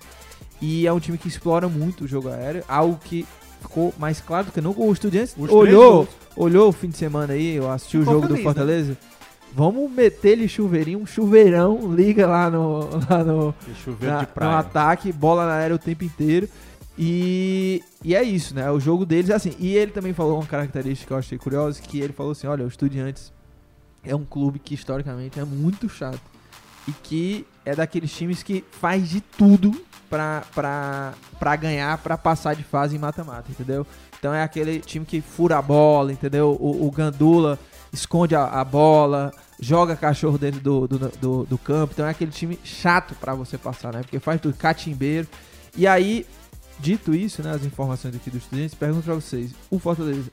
E 0.62 0.86
é 0.86 0.92
um 0.92 1.00
time 1.00 1.18
que 1.18 1.28
explora 1.30 1.70
muito 1.70 2.04
o 2.04 2.08
jogo 2.08 2.28
aéreo, 2.28 2.64
algo 2.68 3.00
que 3.02 3.26
ficou 3.62 3.94
mais 3.98 4.20
claro 4.20 4.48
do 4.48 4.52
que 4.52 4.60
nunca. 4.60 4.82
O 4.82 4.92
Estudiantes 4.92 5.34
Os 5.38 5.50
olhou, 5.50 6.08
olhou 6.36 6.68
o 6.68 6.72
fim 6.74 6.90
de 6.90 6.98
semana 6.98 7.34
aí, 7.34 7.56
eu 7.56 7.72
assisti 7.72 7.98
o 7.98 8.04
jogo 8.04 8.28
do 8.28 8.34
né? 8.34 8.98
Vamos 9.56 9.92
meter-lhe 9.92 10.48
chuveirinho, 10.48 11.00
um 11.00 11.06
chuveirão, 11.06 11.94
liga 11.94 12.28
lá 12.28 12.50
no, 12.50 12.82
lá 13.10 13.24
no, 13.24 13.54
na- 14.08 14.22
no 14.52 14.58
ataque, 14.58 15.12
bola 15.12 15.46
na 15.46 15.54
área 15.54 15.76
o 15.76 15.80
tempo 15.80 16.04
inteiro. 16.04 16.48
E, 16.98 17.82
e 18.04 18.14
é 18.16 18.22
isso, 18.22 18.54
né? 18.54 18.70
O 18.72 18.80
jogo 18.80 19.06
deles 19.06 19.30
é 19.30 19.34
assim. 19.34 19.54
E 19.58 19.76
ele 19.76 19.92
também 19.92 20.14
falou 20.14 20.36
uma 20.40 20.46
característica 20.46 21.08
que 21.08 21.14
eu 21.14 21.18
achei 21.18 21.38
curiosa, 21.38 21.82
que 21.82 22.00
ele 22.00 22.14
falou 22.14 22.34
assim, 22.34 22.46
olha, 22.48 22.66
o 22.66 22.68
Estudiantes 22.68 23.32
é 24.04 24.16
um 24.16 24.26
clube 24.26 24.60
que 24.60 24.74
historicamente 24.74 25.40
é 25.40 25.46
muito 25.46 25.88
chato. 25.90 26.20
E 26.88 26.92
que 26.92 27.46
é 27.66 27.76
daqueles 27.76 28.12
times 28.12 28.44
que 28.44 28.64
faz 28.80 29.10
de 29.10 29.22
tudo 29.22 29.74
pra, 30.10 30.44
pra, 30.54 31.14
pra 31.40 31.56
ganhar, 31.56 31.98
pra 32.00 32.18
passar 32.18 32.56
de 32.56 32.64
fase 32.64 32.96
em 32.96 33.00
mata-mata, 33.00 33.50
entendeu? 33.50 33.86
Então 34.18 34.34
é 34.34 34.44
aquele 34.44 34.80
time 34.80 35.06
que 35.06 35.22
fura 35.22 35.58
a 35.58 35.62
bola, 35.62 36.12
entendeu? 36.12 36.58
O, 36.60 36.86
o 36.88 36.92
Gandula 36.92 37.58
esconde 37.92 38.36
a, 38.36 38.46
a 38.46 38.64
bola, 38.64 39.32
joga 39.60 39.96
cachorro 39.96 40.38
dentro 40.38 40.60
do, 40.62 40.88
do, 40.88 41.00
do, 41.00 41.44
do 41.46 41.58
campo. 41.58 41.94
Então 41.94 42.06
é 42.06 42.10
aquele 42.12 42.32
time 42.32 42.60
chato 42.64 43.16
pra 43.16 43.34
você 43.34 43.58
passar, 43.58 43.94
né? 43.94 44.02
Porque 44.02 44.20
faz 44.20 44.40
tudo, 44.42 44.56
catimbeiro. 44.56 45.28
E 45.76 45.86
aí, 45.88 46.26
dito 46.80 47.14
isso, 47.14 47.42
né? 47.44 47.52
As 47.52 47.64
informações 47.66 48.16
aqui 48.16 48.30
dos 48.30 48.44
estudantes, 48.44 48.74
pergunto 48.76 49.04
pra 49.04 49.16
vocês: 49.16 49.52
o 49.70 49.80
Fortaleza 49.80 50.30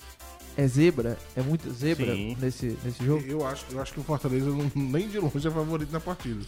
é 0.56 0.66
zebra? 0.66 1.18
É 1.36 1.42
muito 1.42 1.70
zebra 1.72 2.14
Sim. 2.14 2.36
nesse, 2.40 2.78
nesse 2.84 3.04
jogo? 3.04 3.24
Eu 3.26 3.46
acho, 3.46 3.64
eu 3.70 3.80
acho 3.82 3.92
que 3.92 4.00
o 4.00 4.04
Fortaleza 4.04 4.46
não- 4.50 4.70
nem 4.74 5.08
de 5.08 5.18
longe 5.18 5.46
é 5.46 5.50
favorito 5.50 5.92
na 5.92 6.00
partida. 6.00 6.40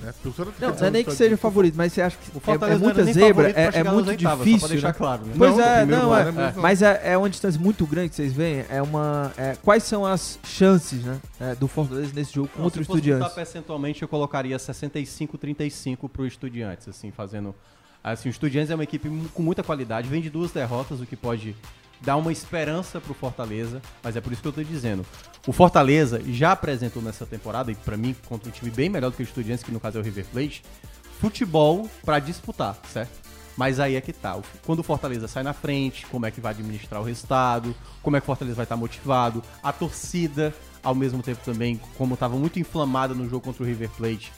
Né? 0.00 0.14
Não, 0.60 0.74
não 0.74 0.86
é 0.86 0.90
nem 0.90 1.04
que 1.04 1.12
seja 1.12 1.36
favorito, 1.36 1.74
mas 1.76 1.92
você 1.92 2.00
acha 2.00 2.16
que 2.16 2.30
O 2.34 2.38
é, 2.38 2.40
Fortaleza 2.40 2.82
é 2.82 2.84
muita 2.84 3.04
nem 3.04 3.12
zebra, 3.14 3.50
é, 3.50 3.70
é 3.74 3.84
muito 3.84 4.08
oitavas, 4.08 4.46
difícil. 4.46 4.68
deixar 4.68 4.88
né? 4.88 4.94
claro, 4.94 5.26
né? 5.26 5.34
Pois 5.36 5.56
Não, 5.56 5.62
é, 5.62 5.84
não, 5.84 6.16
é, 6.16 6.32
né, 6.32 6.54
mas 6.56 6.82
é, 6.82 7.00
é 7.04 7.18
uma 7.18 7.28
distância 7.28 7.60
muito 7.60 7.86
grande 7.86 8.08
que 8.08 8.16
vocês 8.16 8.32
veem. 8.32 8.64
É 8.70 8.80
uma, 8.80 9.32
é, 9.36 9.56
quais 9.62 9.82
são 9.82 10.06
as 10.06 10.38
chances 10.42 11.04
né, 11.04 11.20
é, 11.38 11.54
do 11.54 11.68
Fortaleza 11.68 12.12
nesse 12.14 12.32
jogo 12.32 12.48
Não, 12.56 12.64
contra 12.64 12.80
o 12.80 12.84
se 12.84 12.90
Estudiantes? 12.90 13.32
percentualmente, 13.32 14.02
eu 14.02 14.08
colocaria 14.08 14.56
65-35 14.56 16.08
pro 16.08 16.26
Estudiantes, 16.26 16.88
assim, 16.88 17.10
fazendo... 17.10 17.54
Assim, 18.02 18.28
o 18.28 18.30
Estudiantes 18.30 18.70
é 18.70 18.74
uma 18.74 18.84
equipe 18.84 19.10
com 19.34 19.42
muita 19.42 19.62
qualidade, 19.62 20.08
vem 20.08 20.22
de 20.22 20.30
duas 20.30 20.50
derrotas, 20.50 21.02
o 21.02 21.06
que 21.06 21.14
pode 21.16 21.54
dar 22.00 22.16
uma 22.16 22.32
esperança 22.32 23.00
pro 23.00 23.14
Fortaleza, 23.14 23.80
mas 24.02 24.16
é 24.16 24.20
por 24.20 24.32
isso 24.32 24.42
que 24.42 24.48
eu 24.48 24.52
tô 24.52 24.62
dizendo. 24.62 25.04
O 25.46 25.52
Fortaleza 25.52 26.22
já 26.26 26.52
apresentou 26.52 27.02
nessa 27.02 27.26
temporada, 27.26 27.70
e 27.70 27.74
pra 27.74 27.96
mim, 27.96 28.14
contra 28.26 28.48
um 28.48 28.52
time 28.52 28.70
bem 28.70 28.88
melhor 28.88 29.10
do 29.10 29.16
que 29.16 29.22
o 29.22 29.24
Estudiantes, 29.24 29.64
que 29.64 29.72
no 29.72 29.80
caso 29.80 29.98
é 29.98 30.00
o 30.00 30.04
River 30.04 30.26
Plate, 30.26 30.62
futebol 31.20 31.88
pra 32.04 32.18
disputar, 32.18 32.76
certo? 32.92 33.30
Mas 33.56 33.78
aí 33.78 33.96
é 33.96 34.00
que 34.00 34.12
tá. 34.12 34.38
Quando 34.64 34.78
o 34.78 34.82
Fortaleza 34.82 35.28
sai 35.28 35.42
na 35.42 35.52
frente, 35.52 36.06
como 36.06 36.24
é 36.24 36.30
que 36.30 36.40
vai 36.40 36.52
administrar 36.52 37.00
o 37.00 37.04
resultado, 37.04 37.74
como 38.02 38.16
é 38.16 38.20
que 38.20 38.24
o 38.24 38.26
Fortaleza 38.26 38.56
vai 38.56 38.64
estar 38.64 38.76
motivado, 38.76 39.42
a 39.62 39.72
torcida, 39.72 40.54
ao 40.82 40.94
mesmo 40.94 41.22
tempo 41.22 41.40
também, 41.44 41.78
como 41.98 42.14
estava 42.14 42.36
muito 42.36 42.58
inflamada 42.58 43.12
no 43.12 43.28
jogo 43.28 43.44
contra 43.44 43.62
o 43.62 43.66
River 43.66 43.90
Plate, 43.90 44.32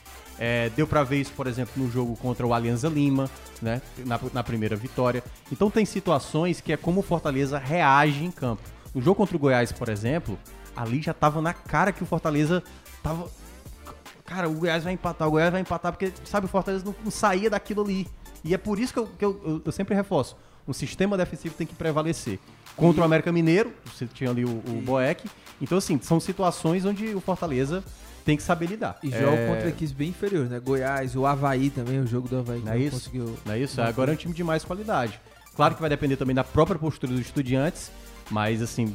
é, 0.44 0.70
deu 0.70 0.88
pra 0.88 1.04
ver 1.04 1.20
isso, 1.20 1.30
por 1.36 1.46
exemplo, 1.46 1.72
no 1.80 1.88
jogo 1.88 2.16
contra 2.16 2.44
o 2.44 2.52
Alianza 2.52 2.88
Lima, 2.88 3.30
né? 3.60 3.80
Na, 4.04 4.18
na 4.32 4.42
primeira 4.42 4.74
vitória. 4.74 5.22
Então 5.52 5.70
tem 5.70 5.84
situações 5.86 6.60
que 6.60 6.72
é 6.72 6.76
como 6.76 6.98
o 6.98 7.02
Fortaleza 7.02 7.58
reage 7.60 8.24
em 8.24 8.30
campo. 8.32 8.60
No 8.92 9.00
jogo 9.00 9.14
contra 9.18 9.36
o 9.36 9.38
Goiás, 9.38 9.70
por 9.70 9.88
exemplo, 9.88 10.36
ali 10.74 11.00
já 11.00 11.14
tava 11.14 11.40
na 11.40 11.54
cara 11.54 11.92
que 11.92 12.02
o 12.02 12.06
Fortaleza 12.06 12.60
tava. 13.04 13.30
Cara, 14.24 14.48
o 14.48 14.54
Goiás 14.54 14.82
vai 14.82 14.92
empatar, 14.94 15.28
o 15.28 15.30
Goiás 15.30 15.52
vai 15.52 15.60
empatar, 15.60 15.92
porque, 15.92 16.12
sabe, 16.24 16.46
o 16.46 16.48
Fortaleza 16.48 16.84
não, 16.84 16.94
não 17.04 17.10
saía 17.12 17.48
daquilo 17.48 17.82
ali. 17.84 18.08
E 18.42 18.52
é 18.52 18.58
por 18.58 18.80
isso 18.80 18.92
que, 18.92 18.98
eu, 18.98 19.06
que 19.06 19.24
eu, 19.24 19.62
eu- 19.64 19.70
sempre 19.72 19.94
reforço: 19.94 20.36
o 20.66 20.74
sistema 20.74 21.16
defensivo 21.16 21.54
tem 21.54 21.68
que 21.68 21.74
prevalecer. 21.76 22.40
Contra 22.74 23.02
o 23.02 23.04
América 23.04 23.30
Mineiro, 23.30 23.72
você 23.84 24.06
tinha 24.06 24.30
ali 24.30 24.44
o, 24.44 24.48
o 24.48 24.82
Boeck. 24.84 25.30
Então, 25.60 25.78
assim, 25.78 26.00
são 26.02 26.18
situações 26.18 26.84
onde 26.84 27.14
o 27.14 27.20
Fortaleza 27.20 27.84
tem 28.24 28.36
que 28.36 28.42
saber 28.42 28.66
lidar. 28.66 28.98
E 29.02 29.10
joga 29.10 29.36
É, 29.36 29.48
contra 29.48 29.68
equipes 29.68 29.92
bem 29.92 30.08
inferiores, 30.10 30.50
né? 30.50 30.60
Goiás, 30.60 31.14
o 31.16 31.26
Havaí 31.26 31.70
também, 31.70 32.00
o 32.00 32.06
jogo 32.06 32.28
do 32.28 32.38
Havaí. 32.38 32.60
que 32.60 32.66
Não 32.66 32.72
é 32.72 32.78
isso? 32.78 32.90
conseguiu. 32.96 33.38
Não 33.44 33.54
é 33.54 33.58
isso? 33.60 33.80
Agora 33.80 34.12
é 34.12 34.14
um 34.14 34.16
time 34.16 34.32
de 34.34 34.44
mais 34.44 34.64
qualidade. 34.64 35.18
Claro 35.54 35.74
que 35.74 35.80
vai 35.80 35.90
depender 35.90 36.16
também 36.16 36.34
da 36.34 36.44
própria 36.44 36.78
postura 36.78 37.12
dos 37.12 37.20
estudiantes, 37.20 37.90
mas 38.30 38.62
assim, 38.62 38.94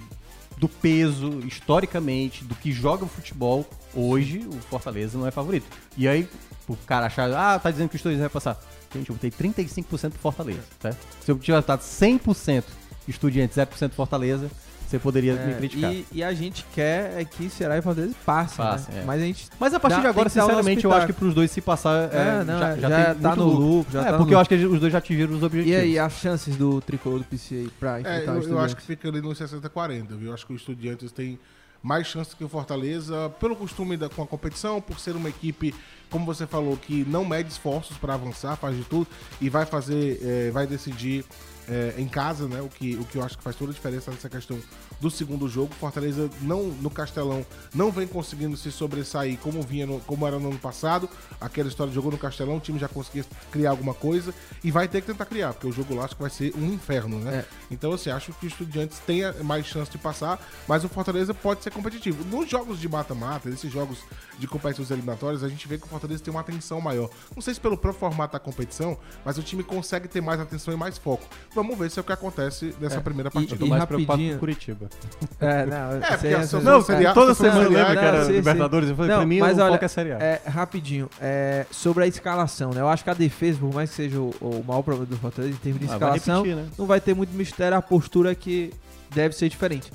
do 0.58 0.68
peso, 0.68 1.40
historicamente, 1.46 2.44
do 2.44 2.56
que 2.56 2.72
joga 2.72 3.06
o 3.06 3.08
futebol, 3.08 3.68
hoje 3.94 4.40
o 4.52 4.58
Fortaleza 4.70 5.18
não 5.18 5.28
é 5.28 5.32
favorito. 5.32 5.66
E 5.96 6.08
aí, 6.08 6.28
o 6.68 6.76
cara 6.76 7.06
achar, 7.06 7.32
ah, 7.32 7.60
tá 7.60 7.70
dizendo 7.70 7.90
que 7.90 7.96
o 7.96 7.98
estudiantes 7.98 8.22
vai 8.22 8.30
passar. 8.30 8.60
Gente, 8.94 9.10
eu 9.10 9.16
botei 9.16 9.30
35% 9.30 10.12
pro 10.12 10.20
Fortaleza, 10.20 10.64
tá? 10.80 10.94
Se 11.24 11.30
eu 11.30 11.38
tivesse 11.38 11.68
dado 11.68 11.82
100% 11.82 12.64
estudiantes, 13.08 13.56
0% 13.58 13.92
Fortaleza, 13.92 14.50
você 14.88 14.98
poderia 15.00 15.34
me 15.34 15.52
É, 15.52 15.56
criticar. 15.58 15.94
e, 15.94 16.06
e 16.14 16.24
a 16.24 16.34
gente 16.34 16.66
quer 16.74 17.20
é 17.20 17.26
que 17.26 17.50
Ceará 17.50 17.78
e 17.78 17.82
Fortaleza 17.82 18.16
passem, 18.26 18.58
Passem, 18.58 18.96
né? 18.96 19.02
é. 19.02 19.06
Mas 19.06 19.22
a 19.22 19.26
gente 19.26 19.50
Mas 19.60 19.74
a 19.74 19.80
partir 19.80 19.96
Dá- 19.98 20.02
de 20.02 20.08
agora, 20.08 20.30
sinceramente, 20.30 20.86
eu 20.86 20.94
acho 20.94 21.08
que 21.08 21.14
pros 21.14 21.34
dois 21.34 21.52
se 21.52 21.60
passar, 21.62 22.10
é, 22.14 22.40
É, 22.40 22.44
não, 22.44 22.60
já, 22.60 22.76
já, 22.78 22.90
já, 22.90 23.14
tem 23.14 23.22
tá 23.22 23.28
muito 23.30 23.40
no 23.40 23.46
lucro. 23.52 23.66
lucro, 23.68 23.92
já 23.94 24.00
é, 24.02 24.06
tá 24.06 24.12
no 24.14 24.18
porque 24.20 24.34
eu 24.34 24.38
lucro. 24.40 24.56
acho 24.56 24.62
que 24.62 24.66
os 24.76 24.80
dois 24.80 24.92
já 24.94 25.00
atingiram 25.00 25.34
os 25.36 25.42
E 25.42 25.46
objetivos. 25.46 25.80
aí, 25.80 26.00
as 26.00 26.14
chances 26.14 26.56
do 26.56 26.80
tricolor 26.82 27.20
do 27.20 27.26
PC 27.26 27.56
aí 27.56 27.70
pra 27.80 27.98
É, 27.98 28.02
enfrentar 28.02 28.34
o 28.34 28.38
eu, 28.44 28.50
eu 28.50 28.60
acho 28.60 28.76
que 28.76 28.82
fica 28.82 29.08
ali 29.10 29.20
nos 29.22 29.38
60-40, 29.40 30.16
viu? 30.18 30.28
Eu 30.30 30.34
acho 30.34 30.46
que 30.46 30.54
o 30.54 30.56
Estudiantes 30.56 31.12
tem 31.12 31.38
mais 31.84 32.08
chances 32.08 32.34
que 32.34 32.44
o 32.44 32.50
Fortaleza, 32.50 33.30
pelo 33.40 33.56
costume 33.56 33.96
da, 33.98 34.10
com 34.10 34.24
a 34.24 34.28
competição, 34.28 34.82
por 34.82 35.00
ser 35.00 35.16
uma 35.16 35.30
equipe, 35.30 35.74
como 36.10 36.26
você 36.26 36.48
falou, 36.48 36.76
que 36.76 37.06
não 37.08 37.24
mede 37.24 37.50
esforços 37.50 37.98
para 37.98 38.14
avançar, 38.16 38.56
faz 38.56 38.76
de 38.76 38.84
tudo 38.84 39.08
e 39.40 39.50
vai 39.50 39.66
fazer, 39.66 40.20
é, 40.24 40.52
vai 40.52 40.66
decidir 40.66 41.24
é, 41.68 41.94
em 41.98 42.08
casa, 42.08 42.48
né? 42.48 42.62
O 42.62 42.70
que, 42.70 42.96
o 42.96 43.04
que 43.06 43.18
eu 43.18 43.24
acho 43.24 43.38
que 43.38 43.44
faz 43.44 43.56
toda 43.56 43.72
a 43.72 43.74
diferença 43.74 44.12
nessa 44.12 44.30
questão 44.30 44.60
do 45.00 45.10
segundo 45.12 45.48
jogo. 45.48 45.74
Fortaleza 45.76 46.30
não 46.42 46.64
no 46.68 46.90
Castelão 46.90 47.46
não 47.74 47.92
vem 47.92 48.08
conseguindo 48.08 48.56
se 48.58 48.72
sobressair 48.72 49.38
como 49.40 49.62
vinha 49.62 49.86
no- 49.86 50.00
como 50.02 50.26
era 50.26 50.40
no 50.40 50.50
ano 50.50 50.60
passado. 50.60 51.10
Aquela 51.40 51.68
história 51.70 51.90
de 51.90 51.96
jogou 51.96 52.12
no 52.12 52.18
Castelão, 52.18 52.58
o 52.58 52.60
time 52.60 52.80
já 52.80 52.88
conseguia 52.88 53.26
criar 53.52 53.72
alguma 53.72 53.94
coisa 53.94 54.34
e 54.64 54.72
vai 54.72 54.88
ter 54.88 55.02
que 55.02 55.08
tentar 55.08 55.26
criar, 55.26 55.54
porque 55.54 55.68
o 55.68 55.72
jogo 55.72 55.94
lá 55.96 56.06
acho 56.06 56.16
que 56.16 56.22
vai 56.22 56.32
ser 56.32 56.54
um 56.56 56.72
inferno, 56.74 57.20
né? 57.20 57.40
É. 57.40 57.46
Então, 57.70 57.92
assim, 57.92 58.10
acho 58.10 58.32
que 58.34 58.46
o 58.46 58.48
Estudiantes 58.48 59.00
tem 59.00 59.22
mais 59.44 59.66
chance 59.66 59.92
de 59.92 59.98
passar, 59.98 60.40
mas 60.68 60.84
o 60.84 60.90
Fortaleza 60.90 61.34
pode 61.34 61.64
ser 61.64 61.72
competitivo. 61.72 62.24
Nos 62.26 62.50
jogos 62.50 62.80
de 62.80 62.88
mata-mata, 62.90 63.50
nesses 63.50 63.72
jogos 63.72 64.00
de 64.40 64.48
competições 64.48 64.90
eliminatórias, 64.92 65.44
a 65.44 65.50
gente 65.50 65.68
vê 65.68 65.78
que 65.78 65.86
o 65.86 65.88
Fortaleza 65.90 66.24
tem 66.24 66.32
uma 66.32 66.42
atenção 66.42 66.80
maior. 66.80 67.10
Não 67.36 67.42
sei 67.42 67.54
se 67.54 67.60
pelo 67.60 67.78
próprio 67.78 68.00
formato 68.00 68.34
da 68.34 68.40
competição, 68.40 68.98
mas 69.26 69.38
o 69.38 69.44
time 69.44 69.64
consegue 69.64 70.08
ter 70.08 70.22
mais 70.22 70.40
atenção 70.40 70.74
e 70.74 70.78
mais 70.78 70.98
foco. 70.98 71.26
Vamos 71.62 71.78
ver 71.78 71.90
se 71.92 72.00
é 72.00 72.02
o 72.02 72.04
que 72.04 72.12
acontece 72.14 72.74
nessa 72.80 72.98
É, 72.98 73.00
primeira 73.00 73.30
e- 73.30 73.32
partida. 73.32 73.56
Eu 73.56 73.60
tô 73.60 73.66
e 73.66 73.70
mais 73.70 73.86
preocupado 73.86 74.12
rapidinho- 74.18 74.34
com 74.36 74.40
Curitiba. 74.40 74.90
É, 75.40 75.66
não, 75.66 75.92
É, 75.94 76.00
porque 76.12 76.28
a 76.28 76.40
essa- 76.40 76.60
Não, 76.60 76.82
Série 76.82 77.06
A, 77.06 77.14
toda 77.14 77.34
semana 77.34 77.64
eu 77.64 77.70
lembro 77.72 77.94
que 77.94 78.06
era 78.06 78.26
sim, 78.26 78.32
Libertadores. 78.34 78.90
Eu 78.90 78.96
falei, 78.96 79.12
Não, 79.12 79.18
pra 79.18 79.26
mim, 79.28 79.40
mas 79.40 79.58
o 79.58 79.62
olha, 79.62 79.80
é 79.82 79.88
Série 79.88 80.12
A. 80.14 80.18
É, 80.18 80.42
rapidinho, 80.48 81.10
é, 81.22 81.66
sobre 81.72 82.04
a 82.04 82.08
escalação, 82.08 82.72
né? 82.72 82.82
Eu 82.82 82.88
acho 82.90 83.04
que 83.04 83.10
a 83.10 83.14
defesa, 83.14 83.60
por 83.60 83.74
mais 83.74 83.90
que 83.90 83.96
seja 83.96 84.20
o, 84.20 84.30
o 84.42 84.64
maior 84.68 84.82
problema 84.82 85.06
do 85.08 85.18
Fortaleza 85.18 85.54
em 85.54 85.58
termos 85.58 85.80
de 85.80 85.86
Ah, 85.86 85.90
vai 85.90 85.98
escalação, 86.18 86.44
repetir, 86.44 86.56
né? 86.64 86.70
não 86.78 86.86
vai 86.86 87.00
ter 87.02 87.14
muito 87.16 87.34
mistério, 87.34 87.78
a 87.78 87.82
postura 87.82 88.34
que 88.36 88.74
deve 89.14 89.36
ser 89.36 89.50
diferente. 89.50 89.92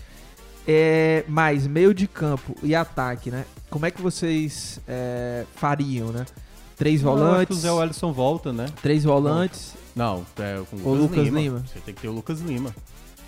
É, 0.67 1.25
mas 1.29 1.67
meio 1.67 1.93
de 1.93 2.07
campo 2.07 2.55
e 2.63 2.75
ataque, 2.75 3.31
né? 3.31 3.45
Como 3.69 3.85
é 3.85 3.91
que 3.91 4.01
vocês 4.01 4.81
é, 4.87 5.45
fariam, 5.57 6.09
né? 6.09 6.25
Três 6.77 7.03
Não, 7.03 7.13
eu 7.13 7.17
acho 7.17 7.25
que 7.25 7.31
o 7.31 7.33
volantes, 7.33 7.57
Zé 7.59 7.71
Wellison 7.73 8.13
volta, 8.13 8.53
né? 8.53 8.67
três 8.83 9.05
volantes, 9.05 9.75
Não, 9.95 10.25
é 10.39 10.61
com 10.71 10.77
O 10.89 10.95
Lucas 10.95 11.29
Lima. 11.29 11.61
Você 11.67 11.81
tem 11.81 11.95
que 11.95 12.01
ter 12.03 12.09
o 12.09 12.13
Lucas 12.13 12.41
Lima. 12.41 12.75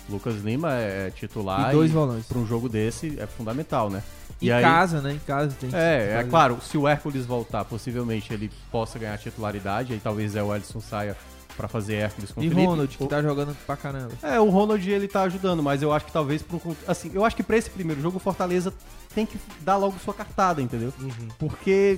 Lucas 0.09 0.35
Lima 0.43 0.71
é 0.73 1.09
titular 1.09 1.69
e 1.69 1.73
dois 1.73 1.89
volantes. 1.91 2.27
para 2.27 2.37
um 2.37 2.45
jogo 2.45 2.69
desse 2.69 3.19
é 3.19 3.25
fundamental, 3.25 3.89
né? 3.89 4.03
Em 4.41 4.47
E 4.47 4.51
aí- 4.51 4.61
casa, 4.63 5.01
né? 5.01 5.13
Em 5.13 5.19
casa 5.19 5.55
tem 5.59 5.69
que 5.69 5.75
É, 5.75 6.17
é 6.19 6.23
claro, 6.23 6.59
se 6.61 6.77
o 6.77 6.87
Hércules 6.87 7.25
voltar, 7.25 7.65
possivelmente 7.65 8.31
ele 8.33 8.51
possa 8.71 8.99
ganhar 8.99 9.17
titularidade, 9.17 9.93
aí 9.93 9.99
talvez 9.99 10.33
Zé 10.33 10.43
Wellison 10.43 10.79
saia 10.79 11.15
pra 11.57 11.67
fazer 11.67 11.95
Hércules 11.95 12.31
com 12.31 12.41
o 12.41 12.43
E 12.43 12.49
Felipe. 12.49 12.67
Ronald, 12.67 12.97
que 12.97 13.03
O- 13.03 13.07
tá 13.07 13.21
jogando 13.21 13.55
pra 13.65 13.75
caramba. 13.77 14.11
É, 14.21 14.39
o 14.39 14.49
Ronald 14.49 14.87
ele 14.87 15.07
tá 15.07 15.23
ajudando, 15.23 15.63
mas 15.63 15.81
eu 15.81 15.91
acho 15.93 16.05
que 16.05 16.11
talvez 16.11 16.41
pro 16.43 16.61
assim, 16.87 17.09
eu 17.13 17.23
acho 17.25 17.35
que 17.35 17.41
pra 17.43 17.57
esse 17.57 17.69
primeiro 17.69 17.99
jogo 18.01 18.17
o 18.17 18.19
Fortaleza 18.19 18.71
tem 19.15 19.25
que 19.25 19.39
dar 19.61 19.77
logo 19.77 19.95
sua 20.03 20.13
cartada, 20.13 20.61
entendeu? 20.61 20.93
Uhum. 20.99 21.29
Porque 21.39 21.97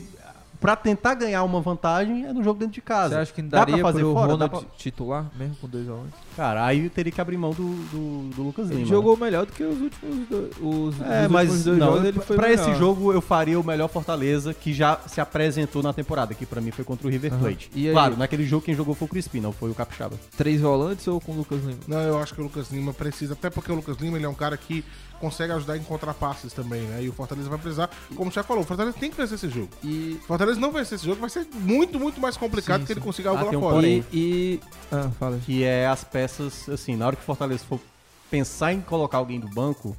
pra 0.60 0.76
tentar 0.76 1.14
ganhar 1.16 1.44
uma 1.44 1.62
vantagem 1.62 2.26
é 2.26 2.34
no 2.34 2.44
jogo 2.44 2.60
dentro 2.60 2.74
de 2.76 2.82
casa. 2.82 3.16
Você 3.16 3.22
acha 3.22 3.34
que 3.34 3.42
não 3.42 3.50
Dá 3.50 3.58
pra 3.60 3.66
daria 3.68 3.84
fazer 3.84 4.00
pro 4.00 4.14
fora? 4.14 4.32
Ronald 4.34 4.50
pra- 4.52 4.62
titular, 4.78 5.26
mesmo 5.38 5.56
com 5.62 5.68
dois 5.68 5.86
volantes? 5.86 6.14
Cara, 6.36 6.66
aí 6.66 6.84
eu 6.86 6.90
teria 6.90 7.12
que 7.12 7.22
abrir 7.22 7.38
mão 7.38 7.52
do, 7.52 7.64
do, 7.92 8.30
do 8.36 8.44
Lucas 8.44 8.68
Ele 8.70 8.80
Lima. 8.80 8.90
jogou 8.90 9.16
melhor 9.18 9.46
do 9.46 9.52
que 9.52 9.64
os 9.64 9.80
últimos 9.82 10.28
dois. 10.28 10.52
Os, 10.62 11.02
É, 11.02 11.24
nos 11.24 11.32
mas 11.32 11.44
últimos 11.50 11.64
dois 11.66 11.78
não, 11.78 11.88
jogos 11.88 12.04
ele 12.06 12.20
foi 12.20 12.36
pra 12.36 12.48
melhor. 12.50 12.70
esse 12.70 12.80
jogo 12.80 13.14
eu 13.14 13.22
faria 13.22 13.60
o 13.60 13.64
melhor 13.64 13.88
Fortaleza 13.88 14.54
que 14.54 14.74
já 14.74 15.00
se 15.08 15.22
apresentou 15.22 15.82
na 15.84 15.94
temporada, 15.94 16.34
que 16.34 16.46
pra 16.46 16.60
mim 16.62 16.72
foi 16.72 16.84
contra 16.86 17.08
o 17.08 17.10
River. 17.12 17.34
Plate. 17.38 17.70
E 17.76 17.88
aí? 17.88 17.94
Claro, 17.94 18.18
naquele 18.18 18.46
jogo 18.46 18.64
quem 18.66 18.74
jogou 18.74 18.96
foi 18.96 19.06
o 19.06 19.10
Crispim, 19.10 19.40
não 19.40 19.52
foi 19.52 19.70
o 19.70 19.76
Capixaba. 19.76 20.16
Três 20.38 20.62
volantes 20.62 21.08
ou 21.08 21.20
com 21.22 21.32
o 21.34 21.36
Lucas 21.36 21.64
Lima? 21.64 21.80
Não, 21.88 22.00
eu 22.02 22.18
acho 22.20 22.34
que 22.34 22.42
o 22.42 22.44
Lucas 22.46 22.72
Lima 22.72 22.94
precisa, 22.94 23.34
até 23.34 23.50
porque 23.50 23.72
o 23.72 23.76
Lucas 23.76 23.98
Lima 23.98 24.18
ele 24.18 24.26
é 24.26 24.30
um 24.30 24.34
cara 24.34 24.58
que 24.58 24.84
consegue 25.20 25.52
ajudar 25.54 25.78
em 25.78 25.84
contrapasses 25.84 26.54
também, 26.54 26.82
né? 26.82 27.04
E 27.04 27.10
o 27.10 27.14
Fortaleza 27.14 27.50
vai 27.50 27.58
precisar, 27.58 27.90
como 28.16 28.30
o 28.30 28.34
Thiago 28.34 28.48
falou, 28.48 28.64
o 28.64 28.66
Fortaleza 28.66 28.96
tem 29.00 29.10
que 29.10 29.18
vencer 29.18 29.36
esse 29.36 29.50
jogo. 29.50 29.70
E. 29.84 30.20
O 30.24 30.26
Fortaleza 30.28 30.60
não 30.60 30.72
vencer 30.72 30.96
esse 30.96 31.06
jogo 31.06 31.20
vai 31.22 31.30
ser 31.30 31.48
muito, 31.54 32.00
muito 32.00 32.20
mais 32.22 32.38
complicado 32.38 32.82
Sim, 32.82 32.86
que 32.86 32.94
ele 32.94 33.00
sim. 33.00 33.06
consiga 33.06 33.30
algo 33.30 33.42
Ah, 33.42 33.46
lá 33.46 33.50
tem 33.50 33.60
um 33.60 33.62
fora. 33.62 33.88
E. 33.88 34.04
e- 34.14 34.60
Ah, 34.92 35.10
fala. 35.20 35.40
Que 35.46 35.64
é 35.64 35.88
as 35.88 36.04
peças, 36.04 36.68
assim, 36.70 36.96
na 36.96 37.08
hora 37.08 37.16
que 37.16 37.22
o 37.22 37.26
Fortaleza 37.26 37.64
for 37.68 37.80
pensar 38.30 38.74
em 38.74 38.82
colocar 38.82 39.18
alguém 39.18 39.40
do 39.40 39.48
banco, 39.48 39.96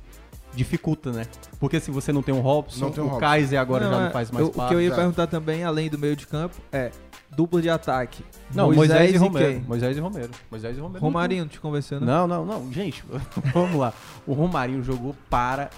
dificulta, 0.54 1.12
né? 1.12 1.26
Porque 1.60 1.78
se 1.80 1.90
você 1.90 2.12
não 2.12 2.22
tem 2.22 2.34
um 2.34 2.40
Robson, 2.40 2.86
Não 2.86 2.92
tem 2.92 3.02
um 3.02 3.06
o 3.06 3.10
Robson. 3.10 3.20
Kaiser 3.26 3.60
agora 3.60 3.84
Não, 3.84 3.92
já 3.92 4.00
é, 4.00 4.04
não 4.04 4.10
faz 4.10 4.30
mais 4.30 4.44
eu- 4.44 4.50
O 4.50 4.54
parte. 4.54 4.68
que 4.70 4.74
eu 4.74 4.80
ia 4.80 4.94
perguntar 4.94 5.26
também, 5.26 5.62
além 5.64 5.88
do 5.90 5.98
meio 5.98 6.16
de 6.16 6.26
campo, 6.26 6.54
é 6.72 6.90
dupla 7.38 7.62
de 7.62 7.70
ataque. 7.70 8.24
Não, 8.52 8.72
Moisés, 8.72 9.14
e 9.14 9.16
Romero. 9.16 9.52
quem? 9.52 9.62
Moisés 9.62 9.96
e 9.96 10.00
Romero. 10.00 10.30
Moisés 10.50 10.76
e 10.76 10.80
Romero. 10.80 11.04
Romarinho 11.04 11.44
não 11.44 11.48
te 11.48 11.60
convenceu, 11.60 12.00
né? 12.00 12.06
Não, 12.06 12.26
não, 12.26 12.44
não. 12.44 12.72
Gente, 12.72 13.04
vamos 13.54 13.78
lá. 13.78 13.92
O 14.26 14.32
Romarinho 14.32 14.82
jogou 14.82 15.14
para 15.30 15.70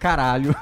caralho 0.00 0.52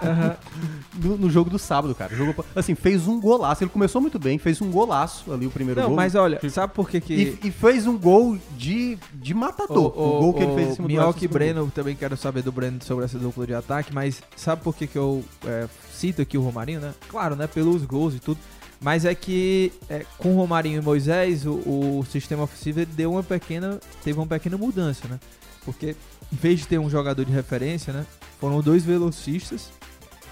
no, 0.95 1.17
no 1.17 1.31
jogo 1.31 1.49
do 1.49 1.59
sábado, 1.59 1.95
cara. 1.95 2.15
Jogou, 2.15 2.45
assim, 2.55 2.75
fez 2.75 3.09
um 3.09 3.19
golaço. 3.19 3.65
Ele 3.65 3.71
começou 3.71 4.03
muito 4.03 4.19
bem, 4.19 4.37
fez 4.37 4.61
um 4.61 4.71
golaço 4.71 5.33
ali 5.33 5.47
o 5.47 5.51
primeiro 5.51 5.81
Não, 5.81 5.89
gol. 5.89 5.97
mas 5.97 6.15
olha, 6.15 6.39
sabe 6.51 6.75
por 6.75 6.91
que 6.91 7.01
que... 7.01 7.15
E, 7.15 7.49
e 7.49 7.51
fez 7.51 7.87
um 7.87 7.97
gol 7.97 8.37
de, 8.55 8.99
de 9.15 9.33
matador. 9.33 9.99
O, 9.99 10.21
gol 10.21 10.35
que 10.35 10.43
ele 10.43 10.55
fez 10.57 10.69
em 10.69 10.75
cima 10.75 10.89
do 10.89 10.93
Minhoca 10.93 11.25
e. 11.25 11.29
Breno, 11.29 11.73
também 11.75 11.97
quero 11.97 12.19
saber 12.19 12.43
do 12.43 12.53
Breno 12.53 12.83
sobre 12.83 13.07
essa 13.07 13.19
dupla 13.19 13.47
de 13.47 13.55
ataque, 13.55 13.95
mas 13.95 14.23
sabe 14.37 14.63
por 14.63 14.77
que 14.77 14.87
que 14.87 14.99
eu 14.99 15.25
é, 15.47 15.67
cito 15.91 16.21
aqui 16.21 16.37
o 16.37 16.43
Romarinho, 16.43 16.81
né? 16.81 16.93
Claro, 17.09 17.35
né? 17.35 17.47
Pelos 17.47 17.83
gols 17.87 18.15
e 18.15 18.19
tudo. 18.19 18.39
Mas 18.81 19.05
é 19.05 19.15
que 19.15 19.73
é, 19.89 20.05
com 20.19 20.35
Romarinho 20.35 20.81
e 20.81 20.85
Moisés, 20.85 21.45
o, 21.45 21.53
o 21.53 22.07
sistema 22.11 22.45
ofensivo 22.45 22.85
deu 22.87 23.13
uma 23.13 23.23
pequena. 23.23 23.81
teve 24.05 24.19
uma 24.19 24.27
pequena 24.27 24.57
mudança, 24.57 25.09
né? 25.09 25.19
Porque 25.65 25.97
em 26.33 26.37
vez 26.37 26.61
de 26.61 26.69
ter 26.69 26.79
um 26.79 26.89
jogador 26.89 27.25
de 27.25 27.33
referência, 27.33 27.93
né? 27.93 28.07
Foram 28.41 28.61
dois 28.61 28.85
velocistas 28.85 29.71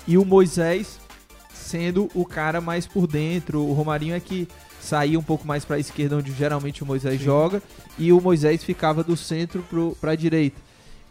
e 0.07 0.17
o 0.17 0.25
Moisés 0.25 1.01
sendo 1.53 2.09
o 2.15 2.25
cara 2.25 2.61
mais 2.61 2.87
por 2.87 3.07
dentro. 3.07 3.61
O 3.61 3.73
Romarinho 3.73 4.15
é 4.15 4.21
que 4.21 4.49
saía 4.81 5.19
um 5.19 5.23
pouco 5.23 5.47
mais 5.47 5.65
pra 5.65 5.79
esquerda, 5.79 6.17
onde 6.17 6.33
geralmente 6.33 6.83
o 6.83 6.87
Moisés 6.87 7.21
joga, 7.21 7.61
e 7.99 8.13
o 8.13 8.21
Moisés 8.21 8.63
ficava 8.63 9.03
do 9.03 9.17
centro 9.17 9.63
pro, 9.69 9.97
pra 10.01 10.15
direita. 10.15 10.61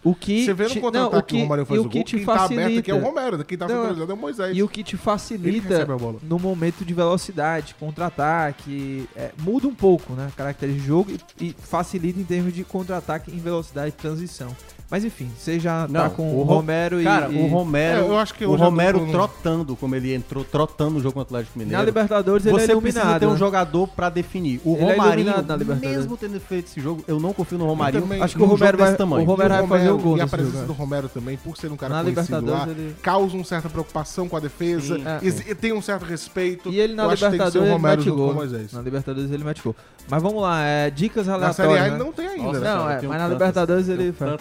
O 0.05 0.13
que 0.13 0.45
Você 0.45 0.53
vê 0.53 0.63
no 0.65 0.69
te- 0.69 0.79
contra-ataque 0.79 1.13
não, 1.15 1.19
o 1.19 1.23
que 1.23 1.35
o 1.35 1.39
Romário 1.39 1.65
faz 1.65 1.77
e 1.77 1.83
o 1.83 1.85
o 1.87 1.89
que 1.89 1.97
gol, 1.97 2.05
te 2.05 2.15
quem 2.17 2.25
tá 2.25 2.31
aberto 2.33 2.47
facilita 2.49 2.79
aqui 2.79 2.91
é 2.91 2.93
o 2.93 2.99
Romero, 2.99 3.43
quem 3.43 3.57
tá 3.57 3.67
centralizado 3.67 4.11
é 4.11 4.13
o 4.13 4.17
Moisés. 4.17 4.55
e 4.57 4.61
o 4.63 4.67
que 4.69 4.83
te 4.83 4.95
facilita 4.97 5.87
no 6.21 6.37
momento 6.37 6.85
de 6.85 6.93
velocidade, 6.93 7.73
contra-ataque, 7.79 9.09
é, 9.15 9.31
muda 9.41 9.67
um 9.67 9.73
pouco, 9.73 10.13
né? 10.13 10.27
A 10.27 10.31
característica 10.37 10.81
de 10.83 10.87
jogo 10.87 11.11
e, 11.39 11.47
e 11.47 11.55
facilita 11.59 12.19
em 12.19 12.23
termos 12.23 12.53
de 12.53 12.63
contra-ataque 12.63 13.31
em 13.31 13.39
velocidade 13.39 13.91
de 13.91 13.97
transição. 13.97 14.55
Mas 14.89 15.03
enfim, 15.03 15.31
você 15.35 15.59
já 15.59 15.87
tá 15.87 16.03
Não, 16.03 16.09
com 16.11 16.21
o 16.31 16.41
o 16.41 16.43
Ro- 16.43 16.55
Romero 16.57 17.01
e. 17.01 17.03
Cara, 17.03 17.27
e- 17.31 17.41
o 17.43 17.47
Romero, 17.47 18.01
É, 18.05 18.07
eu 18.07 18.17
acho 18.19 18.33
que 18.35 18.45
o 18.45 18.55
Romero 18.55 18.99
falando- 18.99 19.11
trotando, 19.11 19.75
como 19.75 19.95
ele 19.95 20.13
entrou 20.13 20.43
trotando 20.43 20.91
no 20.91 20.99
jogo 20.99 21.15
contra 21.15 21.33
o 21.33 21.37
Atlético 21.37 21.57
Mineiro. 21.57 21.79
na 21.79 21.83
Libertadores 21.85 22.45
ele 22.45 22.53
Você 22.59 22.71
é 22.71 22.75
precisa 22.79 23.19
ter 23.19 23.25
um 23.25 23.31
né? 23.31 23.37
jogador 23.37 23.87
pra 23.87 24.09
definir. 24.09 24.61
O 24.63 24.75
Ele 24.75 24.83
é 24.85 24.91
Romarinho, 24.91 25.25
na 25.25 25.55
Libertadores. 25.57 25.81
mesmo 25.81 26.15
tendo 26.15 26.39
feito 26.39 26.67
esse 26.67 26.79
jogo, 26.79 27.03
eu 27.07 27.19
não 27.19 27.33
confio 27.33 27.57
no 27.57 27.65
Romarinho. 27.65 28.03
também- 28.03 28.21
Acho 28.21 28.35
que 28.37 28.43
o 28.43 28.45
Romero 28.45 28.77
vai- 28.77 28.95
tamanho. 28.95 29.23
o 29.23 29.25
Romero 29.25 29.49
vai 29.55 29.67
fazer 29.67 29.89
o 29.89 29.97
gol 29.97 30.17
E 30.17 30.21
a 30.21 30.27
presença 30.27 30.53
jogo, 30.57 30.67
do 30.67 30.73
é. 30.73 30.75
Romero 30.75 31.09
também, 31.09 31.37
por 31.37 31.57
ser 31.57 31.71
um 31.71 31.77
cara 31.77 31.95
Na 31.95 32.03
conhecido 32.03 32.31
lá, 32.31 32.39
Libertadores 32.39 32.77
ele- 32.77 32.95
causa 33.01 33.35
uma 33.35 33.43
certa 33.43 33.69
preocupação 33.69 34.29
com 34.29 34.37
a 34.37 34.39
defesa, 34.39 34.95
Sim. 34.97 35.03
É. 35.49 35.55
tem 35.55 35.73
um 35.73 35.81
certo 35.81 36.03
respeito. 36.05 36.69
E 36.69 36.79
ele 36.79 36.93
na 36.93 37.05
Eu 37.05 37.09
acho 37.09 37.23
que 37.25 37.31
tem 37.31 37.39
que 37.39 37.51
ser 37.51 37.57
Libertadores 37.57 37.61
o 37.61 37.65
ele 37.65 37.73
Romero 37.73 37.97
mete 38.01 38.09
com 38.11 38.15
gol. 38.15 38.33
Moisés. 38.35 38.71
Na 38.71 38.81
Libertadores 38.81 39.31
ele 39.31 39.43
mete 39.43 39.61
gol. 39.63 39.75
Mas 40.07 40.21
vamos 40.21 40.39
lá, 40.43 40.61
é, 40.63 40.91
dicas 40.91 41.25
Na 41.25 41.33
aleatórias. 41.33 41.55
Série 41.73 41.79
A 41.79 41.81
né? 41.81 41.95
ele 41.95 42.03
não 42.03 42.13
tem 42.13 42.27
ainda. 42.27 42.59
Né? 42.59 42.73
Não, 42.75 42.87
é, 42.89 43.01
mas 43.01 43.17
na 43.19 43.27
Libertadores 43.27 43.89
ele 43.89 44.11
tenho 44.13 44.37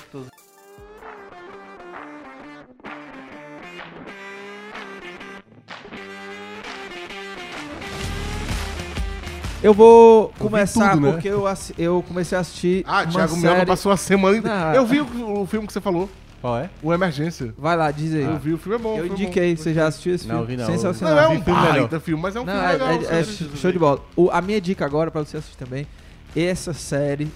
Eu 9.65 9.73
vou 9.73 10.29
começar 10.39 10.91
tudo, 10.91 11.07
né? 11.07 11.13
porque 11.13 11.29
eu, 11.29 11.47
assi- 11.47 11.75
eu 11.79 12.05
comecei 12.07 12.37
a 12.37 12.43
assistir. 12.43 12.85
Ah, 12.87 13.03
uma 13.03 13.07
Thiago 13.07 13.37
série... 13.37 13.65
passou 13.67 13.91
a 13.91 13.97
semana. 13.97 14.41
Não, 14.43 14.75
Eu 14.75 14.87
vi 14.87 15.01
o, 15.01 15.41
o 15.41 15.47
filme 15.47 15.67
que 15.67 15.73
você 15.73 15.81
falou, 15.81 16.09
Qual 16.43 16.59
é? 16.59 16.69
o 16.83 16.93
Emergência. 16.93 17.55
Vai 17.57 17.75
lá, 17.75 17.91
diz 17.91 18.13
aí. 18.15 18.23
Eu 18.25 18.39
vi, 18.39 18.53
o 18.53 18.59
filme 18.59 18.77
é 18.77 18.79
bom. 18.79 18.99
Eu 18.99 19.05
é 19.05 19.07
indiquei, 19.09 19.55
bom. 19.57 19.63
você 19.63 19.73
já 19.73 19.87
assistiu 19.87 20.15
esse 20.15 20.29
Não, 20.29 20.37
filme? 20.41 20.49
vi 20.49 20.57
não. 20.59 20.69
Não 20.69 20.75
Sensacional. 20.75 21.19
é 21.19 21.29
vi 21.35 21.37
um 21.39 21.43
filme 21.45 21.61
melhor. 21.61 21.79
baita 21.79 21.99
filme, 22.01 22.23
mas 22.23 22.37
é 22.37 22.41
um 22.41 22.45
Não, 22.45 22.53
filme 22.53 22.69
é, 22.69 22.73
legal. 22.73 22.91
é- 23.11 23.21
é 23.21 23.25
show 23.25 23.73
de 23.73 23.79
bola. 23.79 24.01
O- 24.15 24.31
a 24.31 24.43
minha 24.43 24.61
dica 24.61 24.85
agora 24.85 25.11
pra 25.11 25.25
você 25.25 25.39
assistir 25.39 25.57
também, 25.57 25.87
essa 26.37 26.75
série 26.75 27.31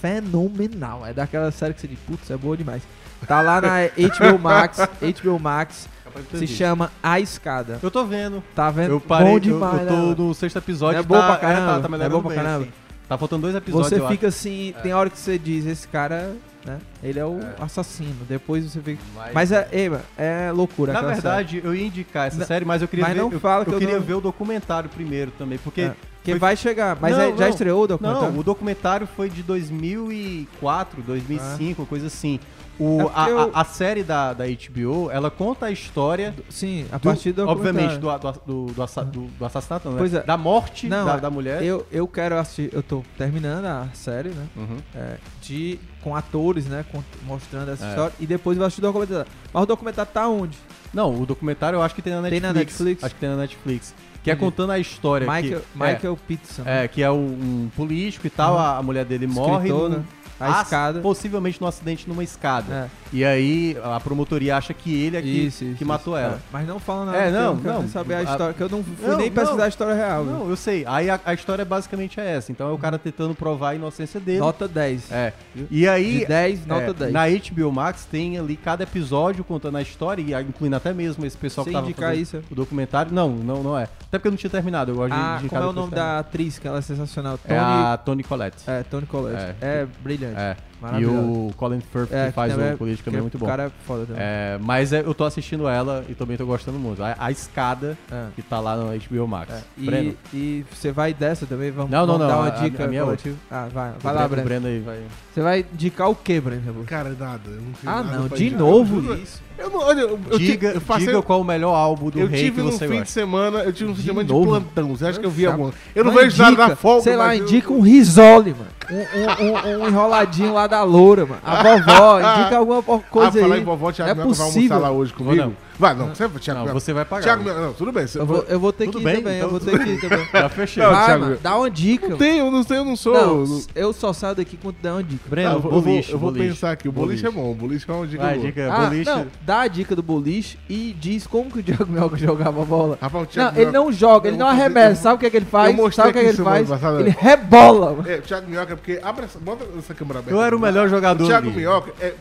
fenomenal. 0.00 1.06
É 1.06 1.12
daquela 1.12 1.50
série 1.50 1.74
que 1.74 1.80
você 1.82 1.88
diz, 1.88 1.98
putz, 2.06 2.30
é 2.30 2.36
boa 2.36 2.56
demais. 2.56 2.82
Tá 3.28 3.40
lá 3.42 3.60
na 3.60 3.68
HBO 3.94 4.38
Max, 4.40 4.78
HBO 5.22 5.38
Max, 5.38 5.88
se 6.34 6.46
chama 6.46 6.90
A 7.02 7.18
Escada. 7.20 7.78
Eu 7.82 7.90
tô 7.90 8.04
vendo. 8.04 8.42
Tá 8.54 8.70
vendo? 8.70 8.90
Eu 8.92 9.00
parei, 9.00 9.26
bom 9.28 9.34
eu- 9.36 9.40
demais, 9.40 9.80
eu, 9.80 9.96
né? 10.08 10.14
tô 10.14 10.22
no 10.24 10.34
sexto 10.34 10.56
episódio. 10.58 10.98
É 10.98 11.02
bom 11.02 11.14
tá, 11.18 11.26
pra 11.26 11.36
caramba, 11.36 11.66
tá, 11.74 11.80
tá 11.80 11.86
é 11.86 11.90
melhorando 11.90 12.16
bom 12.16 12.22
pra 12.22 12.28
bem, 12.30 12.38
caramba. 12.44 12.62
assim. 12.64 12.72
Tá 13.08 13.18
faltando 13.18 13.42
dois 13.42 13.54
episódios, 13.56 13.88
Você 13.88 13.94
eu 14.00 14.06
fica 14.08 14.28
acho. 14.28 14.36
assim, 14.38 14.72
tem 14.84 14.94
hora 14.94 15.10
que 15.10 15.18
você 15.18 15.36
diz, 15.36 15.66
esse 15.66 15.88
cara, 15.88 16.32
né? 16.64 16.78
Ele 17.02 17.18
é 17.18 17.24
o 17.26 17.40
assassino. 17.60 18.14
Depois 18.28 18.64
você 18.64 18.80
fica. 18.80 19.02
Mas- 19.16 19.32
Mas 19.34 19.50
é, 19.52 19.88
mano, 19.88 20.02
é 20.16 20.52
loucura. 20.52 20.92
Na 20.92 21.00
verdade, 21.02 21.60
eu 21.64 21.74
ia 21.74 21.86
indicar 21.86 22.28
essa 22.28 22.38
Não, 22.38 22.46
série, 22.46 22.64
mas 22.64 22.82
eu 22.82 22.86
queria 22.86 23.04
mas 23.04 23.14
ver, 23.14 23.20
não 23.20 23.32
eu, 23.32 23.40
fala 23.40 23.64
que 23.64 23.70
eu 23.70 23.74
eu 23.74 23.78
queria 23.80 23.96
não- 23.96 24.02
ver 24.04 24.14
o 24.14 24.20
documentário 24.20 24.88
primeiro 24.88 25.32
também, 25.36 25.58
porque 25.58 25.82
série. 25.86 25.96
Que 26.22 26.32
foi- 26.32 26.38
vai 26.38 26.54
chegar. 26.56 26.96
Mas 27.00 27.16
Não, 27.16 27.24
é- 27.24 27.30
já 27.30 27.44
não. 27.44 27.48
estreou 27.48 27.82
o 27.82 27.86
documentário? 27.88 28.30
Não, 28.32 28.38
o 28.38 28.44
documentário 28.44 29.08
foi 29.16 29.28
de 29.30 29.42
2004, 29.42 31.02
2005, 31.02 31.86
coisa 31.86 32.06
assim. 32.06 32.38
O, 32.80 33.02
É 33.02 33.10
a, 33.14 33.28
eu- 33.28 33.50
a, 33.52 33.64
série 33.64 34.02
da, 34.02 34.32
da 34.32 34.44
HBO, 34.46 35.10
ela 35.10 35.30
conta 35.30 35.66
a 35.66 35.70
história 35.70 36.34
Sim, 36.48 36.86
a 36.90 36.96
do- 36.96 37.02
partir 37.02 37.32
do 37.32 37.46
obviamente, 37.46 37.98
do, 37.98 38.08
do, 38.46 38.72
do, 38.72 38.82
assa- 38.82 39.04
do- 39.04 39.26
do 39.26 39.44
assassinato, 39.44 39.90
né? 39.90 39.96
Pois 39.98 40.14
é. 40.14 40.22
Da 40.22 40.36
morte 40.38 40.88
Não, 40.88 41.04
da, 41.04 41.14
é- 41.14 41.20
da 41.20 41.30
mulher. 41.30 41.62
Eu, 41.62 41.86
eu 41.92 42.08
quero 42.08 42.38
assistir, 42.38 42.70
eu 42.72 42.82
tô 42.82 43.02
terminando 43.18 43.66
a 43.66 43.88
série, 43.92 44.30
né? 44.30 44.46
Uhum. 44.56 44.76
É, 44.94 45.16
de, 45.42 45.78
com 46.02 46.16
atores, 46.16 46.64
né? 46.66 46.84
com- 46.90 47.02
mostrando 47.26 47.70
essa 47.70 47.84
É. 47.84 47.88
história. 47.90 48.14
E 48.18 48.26
depois 48.26 48.56
eu 48.56 48.60
vou 48.60 48.66
assistir 48.66 48.80
o 48.80 48.86
documentário. 48.90 49.26
Mas 49.52 49.62
o 49.62 49.66
documentário 49.66 50.10
tá 50.12 50.26
onde? 50.26 50.56
Não, 50.94 51.20
o 51.20 51.26
documentário 51.26 51.76
eu 51.76 51.82
acho 51.82 51.94
que 51.94 52.00
tem 52.00 52.14
na 52.14 52.22
Tem 52.22 52.40
Netflix. 52.40 52.54
na 52.54 52.58
Netflix? 52.60 53.04
Acho 53.04 53.14
que 53.14 53.20
tem 53.20 53.28
na 53.28 53.36
Netflix. 53.36 53.94
Que 54.24 54.30
é 54.30 54.36
contando 54.36 54.70
a 54.70 54.78
história. 54.78 55.26
Michael, 55.30 55.60
que, 55.60 55.78
Michael 55.78 56.18
Pitson. 56.28 56.62
É, 56.66 56.84
é, 56.84 56.88
que 56.88 57.02
é 57.02 57.10
um, 57.10 57.16
um 57.64 57.70
político 57.76 58.26
e 58.26 58.30
tal, 58.30 58.52
Uhum. 58.54 58.58
a, 58.58 58.76
a 58.78 58.82
mulher 58.82 59.04
dele 59.04 59.26
morre. 59.26 59.66
Escritor, 59.68 59.88
num- 59.90 59.96
né? 59.98 60.04
A 60.40 60.62
escada. 60.62 61.00
Possivelmente 61.00 61.60
num 61.60 61.66
acidente 61.66 62.08
numa 62.08 62.24
escada. 62.24 62.72
É. 62.72 63.00
E 63.12 63.24
aí 63.24 63.76
a 63.82 63.98
promotoria 64.00 64.56
acha 64.56 64.72
que 64.72 64.94
ele 65.04 65.16
é 65.16 65.22
que, 65.22 65.28
Isso, 65.28 65.64
isso, 65.64 65.76
que 65.76 65.84
matou 65.84 66.16
isso. 66.16 66.24
ela. 66.24 66.36
É, 66.36 66.38
Mas 66.52 66.66
não 66.66 66.78
fala 66.78 67.04
nada. 67.06 67.18
É, 67.18 67.30
não, 67.30 67.56
quero 67.56 67.74
não. 67.82 67.88
saber 67.88 68.14
a 68.14 68.18
A- 68.18 68.22
história, 68.22 68.54
que 68.54 68.60
eu 68.62 68.68
não 68.68 68.82
fui 68.84 69.08
Não, 69.08 69.16
nem 69.18 69.30
pesquisar 69.30 69.56
não. 69.56 69.64
a 69.64 69.68
história 69.68 69.94
real. 69.94 70.24
viu? 70.24 70.32
Não, 70.32 70.48
eu 70.50 70.56
sei. 70.56 70.84
Aí 70.86 71.10
a, 71.10 71.20
a 71.24 71.34
história 71.34 71.64
basicamente 71.64 72.20
é 72.20 72.36
essa. 72.36 72.50
Então 72.52 72.68
é 72.68 72.72
o 72.72 72.78
cara 72.78 72.98
tentando 72.98 73.34
provar 73.34 73.70
a 73.70 73.74
inocência 73.74 74.20
dele. 74.20 74.38
Nota 74.38 74.66
10. 74.68 75.10
É. 75.12 75.32
E 75.70 75.86
aí. 75.88 76.20
De 76.20 76.26
10, 76.26 76.66
nota 76.66 76.90
é, 76.90 76.92
10. 76.92 77.12
Na 77.12 77.24
HBO 77.28 77.72
Max 77.72 78.04
tem 78.04 78.38
ali 78.38 78.56
cada 78.56 78.84
episódio 78.84 79.42
contando 79.44 79.76
a 79.76 79.82
história, 79.82 80.22
e 80.22 80.42
incluindo 80.42 80.76
até 80.76 80.92
mesmo 80.92 81.26
esse 81.26 81.36
pessoal 81.36 81.64
Sem 81.64 81.72
que 81.72 81.76
tava 81.76 81.86
indicar 81.86 82.10
fazendo 82.10 82.22
isso. 82.22 82.42
o 82.50 82.54
documentário. 82.54 83.12
Não, 83.12 83.28
não, 83.30 83.62
não 83.62 83.78
é. 83.78 83.84
Até 83.84 84.18
porque 84.18 84.28
eu 84.28 84.32
não 84.32 84.38
tinha 84.38 84.50
terminado. 84.50 84.92
Eu 84.92 84.96
gosto 84.96 85.12
de 85.12 85.18
Ah, 85.20 85.38
indicar 85.40 85.60
como 85.60 85.70
é 85.70 85.72
o 85.72 85.76
nome 85.76 85.94
da 85.94 86.18
atriz, 86.20 86.58
que 86.58 86.66
ela 86.68 86.78
é 86.78 86.82
sensacional? 86.82 87.36
Tony, 87.38 87.54
É 87.54 87.58
a 87.58 87.96
Tony 88.04 88.22
Collette. 88.22 88.62
é, 88.66 88.82
Tony 88.84 89.06
Collette. 89.06 89.54
É. 89.60 89.82
É, 89.82 89.86
brilhante. 90.30 90.40
É. 90.58 90.70
E 90.98 91.04
o 91.04 91.50
Colin 91.58 91.80
Firth, 91.80 92.10
É, 92.10 92.28
que 92.28 92.32
faz 92.32 92.54
também 92.54 92.72
o 92.72 92.78
político, 92.78 93.02
que 93.02 93.04
também 93.10 93.18
é 93.18 93.20
muito 93.20 93.36
bom. 93.36 93.44
O 93.44 93.48
cara 93.48 93.64
é 93.64 93.70
foda 93.86 94.06
também. 94.06 94.22
É, 94.24 94.58
mas 94.62 94.94
é, 94.94 95.00
eu 95.00 95.12
tô 95.12 95.24
assistindo 95.24 95.68
ela 95.68 96.02
e 96.08 96.14
também 96.14 96.38
tô 96.38 96.46
gostando 96.46 96.78
muito. 96.78 97.02
A, 97.04 97.14
a 97.18 97.30
escada 97.30 97.98
É. 98.10 98.28
que 98.34 98.40
tá 98.40 98.58
lá 98.60 98.76
no 98.76 98.86
HBO 98.98 99.28
Max. 99.28 99.52
É, 99.52 99.62
Breno, 99.76 100.14
E, 100.32 100.36
e 100.36 100.64
você 100.72 100.90
vai 100.90 101.12
dessa 101.12 101.44
também? 101.44 101.70
Vamos, 101.70 101.90
Não, 101.90 102.06
não, 102.06 102.16
vamos 102.16 102.20
não, 102.20 102.28
dar 102.28 102.36
uma 102.38 102.46
a- 102.46 102.62
dica 102.62 102.84
a 102.84 102.88
minha 102.88 103.02
é 103.02 103.04
coletiva? 103.04 103.36
Ah, 103.50 103.68
vai, 103.70 103.92
vai 104.00 104.14
lá, 104.14 104.26
Breno, 104.26 104.44
Breno. 104.44 104.66
aí 104.68 104.80
vai. 104.80 105.02
Você 105.34 105.42
vai 105.42 105.66
indicar 105.70 106.08
o 106.08 106.14
que, 106.14 106.40
Breno? 106.40 106.82
Cara, 106.86 107.10
nada. 107.10 107.42
Eu 107.46 107.60
não 107.60 107.72
tenho 107.72 107.92
Ah, 107.92 108.02
nada 108.02 108.16
não, 108.18 108.28
de 108.28 108.50
novo 108.50 109.14
isso. 109.16 109.42
Eu 109.60 109.70
não, 109.70 109.80
olha, 109.80 110.00
eu, 110.00 110.18
eu, 110.30 110.38
diga 110.38 110.68
ti- 110.70 110.74
eu 110.76 110.80
passei, 110.80 111.06
diga 111.06 111.22
qual 111.22 111.40
o 111.40 111.44
melhor 111.44 111.74
álbum 111.74 112.10
do 112.10 112.18
eu 112.18 112.26
rei 112.26 112.44
tive 112.44 112.56
que 112.62 112.62
você 112.62 112.86
fim 112.86 112.92
de 112.92 112.98
gosta. 113.00 113.12
semana, 113.12 113.58
eu 113.60 113.72
tive 113.72 113.90
um 113.90 113.94
fim 113.94 114.00
de 114.00 114.02
De 114.02 114.08
semana 114.08 114.26
de 114.28 114.32
plantão. 114.46 114.88
Você 114.96 115.06
acha 115.06 115.20
que 115.20 115.26
eu 115.26 115.30
vi 115.30 115.46
alguma? 115.46 115.72
Eu 115.94 116.04
não 116.04 116.12
Mas 116.12 116.24
vejo 116.24 116.38
nada 116.38 116.50
indica, 116.52 116.68
na 116.68 116.76
folga, 116.76 117.02
Sei 117.02 117.16
lá, 117.16 117.36
eu- 117.36 117.42
indica 117.44 117.72
um 117.72 117.80
risole, 117.80 118.54
mano. 118.54 118.70
Um, 118.90 119.44
um- 119.44 119.50
um- 119.78 119.82
um 119.84 119.88
enroladinho 119.88 120.52
lá 120.52 120.66
da 120.66 120.82
loura, 120.82 121.24
mano. 121.26 121.40
A 121.44 121.62
vovó, 121.62 122.18
indica 122.40 122.56
alguma 122.58 122.82
po- 122.82 122.94
Ah, 123.06 123.10
coisa 123.10 123.32
falar 123.40 123.54
aí. 123.54 123.60
em 123.60 123.64
vovó, 123.64 123.92
Thiago 123.92 124.10
é 124.10 124.14
Mioca 124.14 124.28
vai 124.34 124.46
possível. 124.46 124.76
almoçar 124.76 124.78
lá 124.78 124.90
hoje 124.90 125.12
comigo. 125.12 125.52
Vai, 125.80 125.94
não, 125.94 126.08
você, 126.14 126.28
Thiago 126.28 126.58
Não, 126.58 126.64
Mioca. 126.66 126.80
você 126.80 126.92
vai 126.92 127.04
pagar. 127.04 127.22
Thiago 127.22 127.42
Mioca, 127.42 127.60
não, 127.60 127.72
tudo 127.72 127.90
bem. 127.90 128.06
Você, 128.06 128.18
Eu 128.20 128.26
vou, 128.26 128.44
eu 128.48 128.60
vou 128.60 128.72
ter 128.72 128.84
Tudo 128.84 128.98
que 128.98 129.02
ir 129.02 129.04
bem, 129.04 129.16
também, 129.16 129.36
então 129.38 129.46
eu 129.48 129.50
vou 129.50 129.60
ter 129.60 129.78
que 129.82 129.90
ir 129.90 130.00
também. 130.00 130.28
Já 130.32 130.48
fechei. 130.50 130.82
Não, 130.82 130.90
Vai, 130.90 131.06
Thiago, 131.06 131.24
mano, 131.24 131.38
dá 131.42 131.56
uma 131.56 131.70
dica. 131.70 132.08
não 132.08 132.16
tenho, 132.18 132.46
eu 132.46 132.50
não 132.50 132.62
sei, 132.62 132.76
eu 132.78 132.84
não 132.84 132.96
sou. 132.96 133.14
Não, 133.14 133.46
não- 133.46 133.62
eu 133.74 133.92
só 133.92 134.12
saio 134.12 134.34
daqui 134.34 134.56
quando 134.56 134.76
der 134.76 134.92
uma 134.92 135.02
dica. 135.02 135.22
Breno, 135.28 135.48
Ah, 135.48 135.52
eu 135.54 135.60
vou, 135.60 135.70
eu 135.72 135.74
vou- 135.80 135.82
boliche, 135.92 136.12
eu 136.12 136.18
vou 136.18 136.30
boliche. 136.30 136.48
pensar 136.50 136.70
aqui. 136.72 136.88
O 136.88 136.92
boliche, 136.92 137.26
é 137.26 137.30
bom. 137.30 137.50
O 137.50 137.54
boliche 137.54 137.90
é 137.90 137.94
uma 137.94 138.06
dica 138.06 138.22
Vai, 138.22 138.34
boa. 138.34 138.46
dica, 138.46 138.72
Ah, 138.72 138.84
boliche. 138.86 139.10
não, 139.10 139.26
dá 139.42 139.60
a 139.62 139.68
dica 139.68 139.96
do 139.96 140.02
boliche 140.02 140.58
e 140.68 140.94
diz 141.00 141.26
como 141.26 141.50
que 141.50 141.60
o 141.60 141.62
Thiago 141.62 141.86
Melga 141.90 142.16
jogava 142.18 142.60
a 142.62 142.64
bola. 142.64 142.98
Rapaz, 143.00 143.14
o 143.14 143.18
Não, 143.24 143.26
Thiago 143.26 143.56
ele 143.56 143.70
Mioca- 143.70 143.78
não 143.78 143.92
joga, 143.92 144.28
ele 144.28 144.36
não 144.36 144.46
fazer- 144.48 144.60
arremessa. 144.60 145.02
Sabe 145.02 145.14
o 145.14 145.18
que 145.18 145.26
é 145.26 145.30
que 145.30 145.36
ele 145.38 145.46
faz? 145.46 145.76
Sabe 145.94 146.10
o 146.10 146.12
que 146.12 146.18
é 146.18 146.22
que 146.22 146.28
ele 146.28 146.36
faz? 146.44 146.68
passada. 146.68 147.00
Ele 147.00 147.10
rebola, 147.18 147.92
mano. 147.94 148.10
É, 148.10 148.16
o 148.16 148.22
Thiago 148.22 148.48
Minhoca, 148.48 148.76
porque 148.76 149.00
abre 149.02 149.24
essa, 149.24 149.38
bota 149.38 149.64
essa 149.78 149.94
câmera 149.94 150.18
aberta. 150.18 150.38
Eu 150.38 150.42
era 150.42 150.54
o 150.54 150.60
melhor 150.60 150.88
jogador 150.90 151.24
O 151.24 151.26
Thiago. 151.26 151.50
Minhoca, 151.50 151.92
é, 152.00 152.12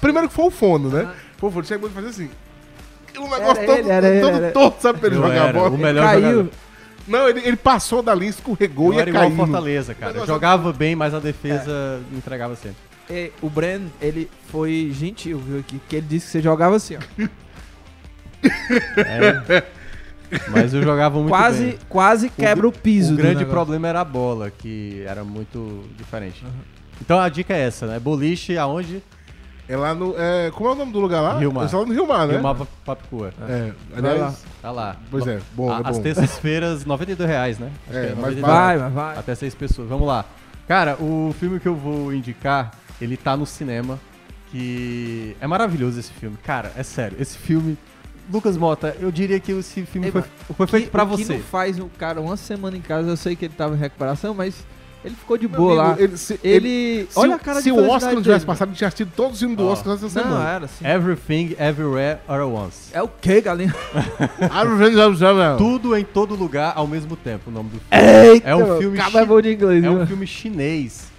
primeiro, 0.00 0.28
que 0.28 0.34
foi 0.34 0.44
o 0.46 0.50
fono, 0.50 0.88
né? 0.90 1.08
Foi 1.38 1.48
o 1.48 1.52
fono, 1.52 1.64
o 1.64 1.66
Thiago 1.66 1.82
Minhoca 1.86 2.00
fazia 2.02 2.10
assim. 2.26 2.30
Um 3.18 3.22
negócio 3.30 3.62
Era 3.62 3.66
todo, 3.66 3.78
ele, 3.78 3.90
era 3.90 4.20
todo 4.20 4.36
ele. 4.42 4.50
torto, 4.52 4.82
sabe, 4.82 4.98
pra 4.98 5.08
ele 5.08 5.16
Eu 5.16 5.22
jogar 5.22 5.34
era 5.34 5.50
a 5.50 5.52
bola. 5.52 5.70
o 5.70 5.78
melhor 5.78 6.04
Caiu. 6.04 6.22
jogador. 6.30 6.50
Não, 7.06 7.28
ele, 7.28 7.40
ele 7.46 7.56
passou 7.56 8.02
da 8.02 8.14
linha, 8.14 8.30
escorregou 8.30 8.92
Eu 8.92 8.98
e 8.98 9.00
era 9.02 9.10
igual 9.10 9.28
o 9.28 9.36
Fortaleza, 9.36 9.94
cara. 9.94 10.12
Negócio- 10.12 10.32
Jogava 10.34 10.72
bem, 10.72 10.96
mas 10.96 11.12
a 11.14 11.18
defesa 11.20 12.00
entregava 12.12 12.56
sempre. 12.56 12.76
É, 13.10 13.30
o 13.42 13.50
Bren, 13.50 13.82
ele 14.00 14.30
foi 14.48 14.90
gentil, 14.94 15.38
viu, 15.38 15.58
aqui, 15.60 15.78
que 15.88 15.96
ele 15.96 16.06
disse 16.08 16.26
que 16.26 16.32
você 16.32 16.40
jogava 16.42 16.76
assim, 16.76 16.96
ó. 16.96 17.24
É. 18.98 19.62
Mas 20.50 20.74
eu 20.74 20.82
jogava 20.82 21.16
muito 21.18 21.28
quase, 21.28 21.64
bem. 21.64 21.78
quase 21.88 22.28
quebra 22.30 22.66
o, 22.66 22.72
piso 22.72 23.14
O 23.14 23.16
grande 23.16 23.44
problema 23.44 23.86
era 23.88 24.00
a 24.00 24.04
bola, 24.04 24.50
que 24.50 25.02
era 25.06 25.22
muito 25.22 25.84
diferente. 25.96 26.44
Então 27.00 27.20
a 27.20 27.28
dica 27.28 27.54
é 27.54 27.60
essa, 27.66 27.86
né? 27.86 27.98
Boliche 28.00 28.56
aonde? 28.58 29.02
É 29.68 29.76
lá 29.76 29.94
no. 29.94 30.14
É, 30.18 30.50
como 30.54 30.68
é 30.68 30.72
o 30.72 30.74
nome 30.74 30.92
do 30.92 31.00
lugar 31.00 31.20
lá? 31.22 31.38
Rio 31.38 31.52
Mar. 31.52 31.64
É 31.64 31.68
só 31.68 31.84
no 31.86 31.92
Rio 31.92 32.06
Mar, 32.06 32.26
né? 32.26 32.34
Rio 32.34 32.42
Mapa 32.42 32.66
Papicua. 32.84 33.32
É, 33.48 33.72
Vai 33.90 34.02
lá. 34.02 34.10
aliás. 34.10 34.44
Tá 34.60 34.70
lá. 34.70 34.96
Pois 35.10 35.26
é, 35.26 35.40
bom, 35.54 35.70
A- 35.72 35.78
é 35.78 35.88
As 35.88 35.96
bom. 35.96 36.02
terças-feiras, 36.02 36.84
92 36.84 37.28
reais, 37.28 37.58
né? 37.58 37.70
Acho 37.88 37.98
É, 37.98 38.02
que 38.08 38.14
mas 38.14 38.36
92 38.36 38.46
Vai, 38.46 38.78
mas 38.78 38.92
vai. 38.92 39.18
Até 39.18 39.34
seis 39.34 39.54
pessoas. 39.54 39.88
Vamos 39.88 40.06
lá. 40.06 40.24
Cara, 40.68 40.96
o 41.02 41.34
filme 41.38 41.58
que 41.60 41.66
eu 41.68 41.74
vou 41.74 42.12
indicar, 42.12 42.72
ele 43.00 43.16
tá 43.16 43.36
no 43.36 43.46
cinema. 43.46 43.98
Que 44.50 45.36
é 45.40 45.46
maravilhoso 45.46 45.98
esse 45.98 46.12
filme. 46.12 46.36
Cara, 46.44 46.70
é 46.76 46.82
sério. 46.82 47.16
Esse 47.20 47.36
filme. 47.36 47.76
Lucas 48.32 48.56
Mota, 48.56 48.96
eu 49.00 49.10
diria 49.12 49.38
que 49.38 49.52
esse 49.52 49.84
filme 49.84 50.06
Ei, 50.06 50.12
foi, 50.12 50.22
foi 50.56 50.66
feito 50.66 50.84
Que- 50.84 50.90
pra 50.90 51.04
o 51.04 51.08
que 51.16 51.24
você. 51.24 51.34
não 51.34 51.40
faz 51.42 51.78
o 51.78 51.90
cara 51.98 52.20
uma 52.22 52.36
semana 52.38 52.74
em 52.74 52.80
casa, 52.80 53.06
eu 53.10 53.16
sei 53.18 53.36
que 53.36 53.44
ele 53.44 53.54
tava 53.54 53.74
em 53.74 53.78
recuperação, 53.78 54.32
mas 54.32 54.64
Ele 55.04 55.14
ficou 55.14 55.36
de 55.36 55.46
boa 55.46 55.74
lá. 55.74 55.84
amigo, 55.88 56.02
Ele, 56.02 56.16
se, 56.16 56.40
Ele. 56.42 57.06
se 57.10 57.18
olha 57.18 57.32
o- 57.32 57.34
a 57.34 57.38
cara 57.38 57.58
se 57.58 57.64
de 57.64 57.72
o 57.72 57.88
Oscar 57.90 58.14
não 58.14 58.22
tivesse 58.22 58.46
passado, 58.46 58.68
ele 58.70 58.76
tinha 58.76 58.88
assistido 58.88 59.12
todos 59.14 59.34
os 59.34 59.38
filmes 59.38 59.56
do 59.58 59.66
Ó. 59.66 59.72
Oscar 59.72 59.92
essa 59.94 60.02
Não, 60.04 60.08
semana. 60.10 60.48
era 60.48 60.64
assim. 60.64 60.86
Everything, 60.86 61.54
Everywhere, 61.58 62.20
All 62.26 62.36
at 62.40 62.64
Once. 62.64 62.88
É 62.92 63.02
o 63.02 63.08
que, 63.08 63.40
galinha? 63.42 63.74
Tudo 65.58 65.96
em 65.96 66.04
todo 66.04 66.34
lugar 66.34 66.72
ao 66.76 66.86
mesmo 66.86 67.16
tempo, 67.16 67.50
o 67.50 67.52
nome 67.52 67.70
do 67.70 67.80
filme. 67.80 68.28
Eita, 68.32 68.48
É 68.48 68.56
um 68.56 68.78
filme 68.78 68.98
Acaba 68.98 69.20
chi- 69.20 69.26
bom 69.26 69.40
de 69.40 69.52
inglês, 69.52 69.84
É 69.84 69.90
um 69.90 70.06
filme 70.06 70.26
chinês. 70.26 71.12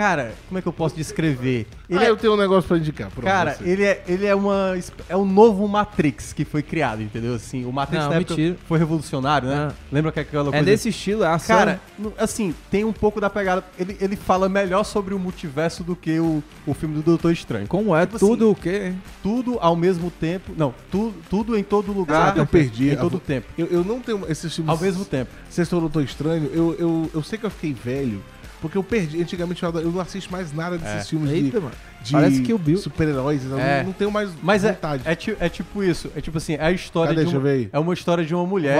Cara, 0.00 0.32
como 0.48 0.58
é 0.58 0.62
que 0.62 0.66
eu 0.66 0.72
posso 0.72 0.96
descrever? 0.96 1.66
Ele 1.86 1.98
Ah, 1.98 2.04
é, 2.04 2.08
eu 2.08 2.16
tenho 2.16 2.32
um 2.32 2.36
negócio 2.38 2.66
pra 2.66 2.78
indicar. 2.78 3.10
pronto, 3.10 3.26
cara, 3.26 3.52
você. 3.52 3.68
ele 3.68 3.84
é, 3.84 4.02
ele 4.08 4.24
é 4.24 4.34
uma 4.34 4.74
é 5.10 5.14
um 5.14 5.26
novo 5.26 5.68
Matrix 5.68 6.32
que 6.32 6.42
foi 6.42 6.62
criado, 6.62 7.02
entendeu? 7.02 7.34
Assim, 7.34 7.66
o 7.66 7.70
Matrix 7.72 8.04
Não, 8.04 8.10
na 8.10 8.16
época 8.16 8.34
mentira. 8.34 8.56
foi 8.66 8.78
revolucionário, 8.78 9.46
né? 9.46 9.68
Ah. 9.70 9.74
Lembra 9.92 10.10
que 10.10 10.20
aquela 10.20 10.48
É 10.48 10.52
coisa 10.52 10.64
nesse 10.64 10.88
estilo, 10.88 11.22
é 11.22 11.26
ação. 11.26 11.54
Cara, 11.54 11.78
assim, 12.16 12.54
tem 12.70 12.82
um 12.82 12.94
pouco 12.94 13.20
da 13.20 13.28
pegada. 13.28 13.62
Ele, 13.78 13.94
ele 14.00 14.16
fala 14.16 14.48
melhor 14.48 14.84
sobre 14.84 15.12
o 15.12 15.18
multiverso 15.18 15.84
do 15.84 15.94
que 15.94 16.18
o, 16.18 16.42
o 16.66 16.72
filme 16.72 16.94
do 16.94 17.02
Doutor 17.02 17.30
Estranho. 17.32 17.66
como 17.66 17.94
é 17.94 18.06
tipo 18.06 18.16
assim, 18.16 18.26
tudo 18.26 18.50
o 18.50 18.54
quê? 18.54 18.94
Tudo 19.22 19.58
ao 19.60 19.76
mesmo 19.76 20.10
tempo. 20.10 20.54
Não, 20.56 20.74
tudo, 20.90 21.14
tudo 21.28 21.58
em 21.58 21.62
todo 21.62 21.92
lugar. 21.92 22.32
Que 22.32 22.40
eu 22.40 22.46
perdi? 22.46 22.88
Em 22.88 22.96
todo 22.96 23.20
tempo. 23.20 23.48
Eu, 23.58 23.66
eu 23.66 23.84
não 23.84 24.00
tenho 24.00 24.24
esses 24.30 24.56
filmes. 24.56 24.70
Ao 24.70 24.78
mesmo 24.78 25.04
tempo. 25.04 25.30
Sexto 25.50 25.78
Doutor 25.78 26.04
Estranho, 26.04 26.50
eu, 26.54 26.74
eu, 26.78 27.10
eu 27.12 27.22
sei 27.22 27.38
que 27.38 27.44
eu 27.44 27.50
fiquei 27.50 27.74
velho, 27.74 28.22
porque 28.60 28.76
eu 28.78 28.82
perdi. 28.84 29.20
Antigamente 29.20 29.62
eu 29.62 29.72
não 29.92 30.00
assisto 30.00 30.30
mais 30.30 30.52
nada 30.52 30.76
desses 30.78 30.94
É. 30.94 31.04
filmes 31.04 31.30
de, 31.30 31.36
Eita, 31.36 31.60
mano. 31.60 31.72
de 32.02 32.12
Parece 32.12 32.42
que 32.42 32.52
o 32.52 32.58
Bill- 32.58 32.78
super-heróis. 32.78 33.44
Eu 33.44 33.58
É. 33.58 33.78
não, 33.78 33.86
não 33.86 33.92
tenho 33.92 34.10
mais 34.10 34.30
Mas 34.42 34.64
é, 34.64 34.72
vontade. 34.72 35.02
é, 35.04 35.14
ti- 35.14 35.36
é 35.40 35.48
tipo 35.48 35.82
isso. 35.82 36.10
É 36.14 36.20
tipo 36.20 36.38
assim, 36.38 36.54
é 36.54 36.64
a 36.64 36.72
história 36.72 37.10
Cadê? 37.10 37.20
de 37.20 37.24
Deixa 37.24 37.36
eu 37.36 37.40
uma, 37.40 37.48
ver 37.48 37.54
aí. 37.56 37.70
É 37.72 37.78
uma 37.78 37.94
história 37.94 38.24
de 38.24 38.34
uma 38.34 38.46
mulher. 38.46 38.78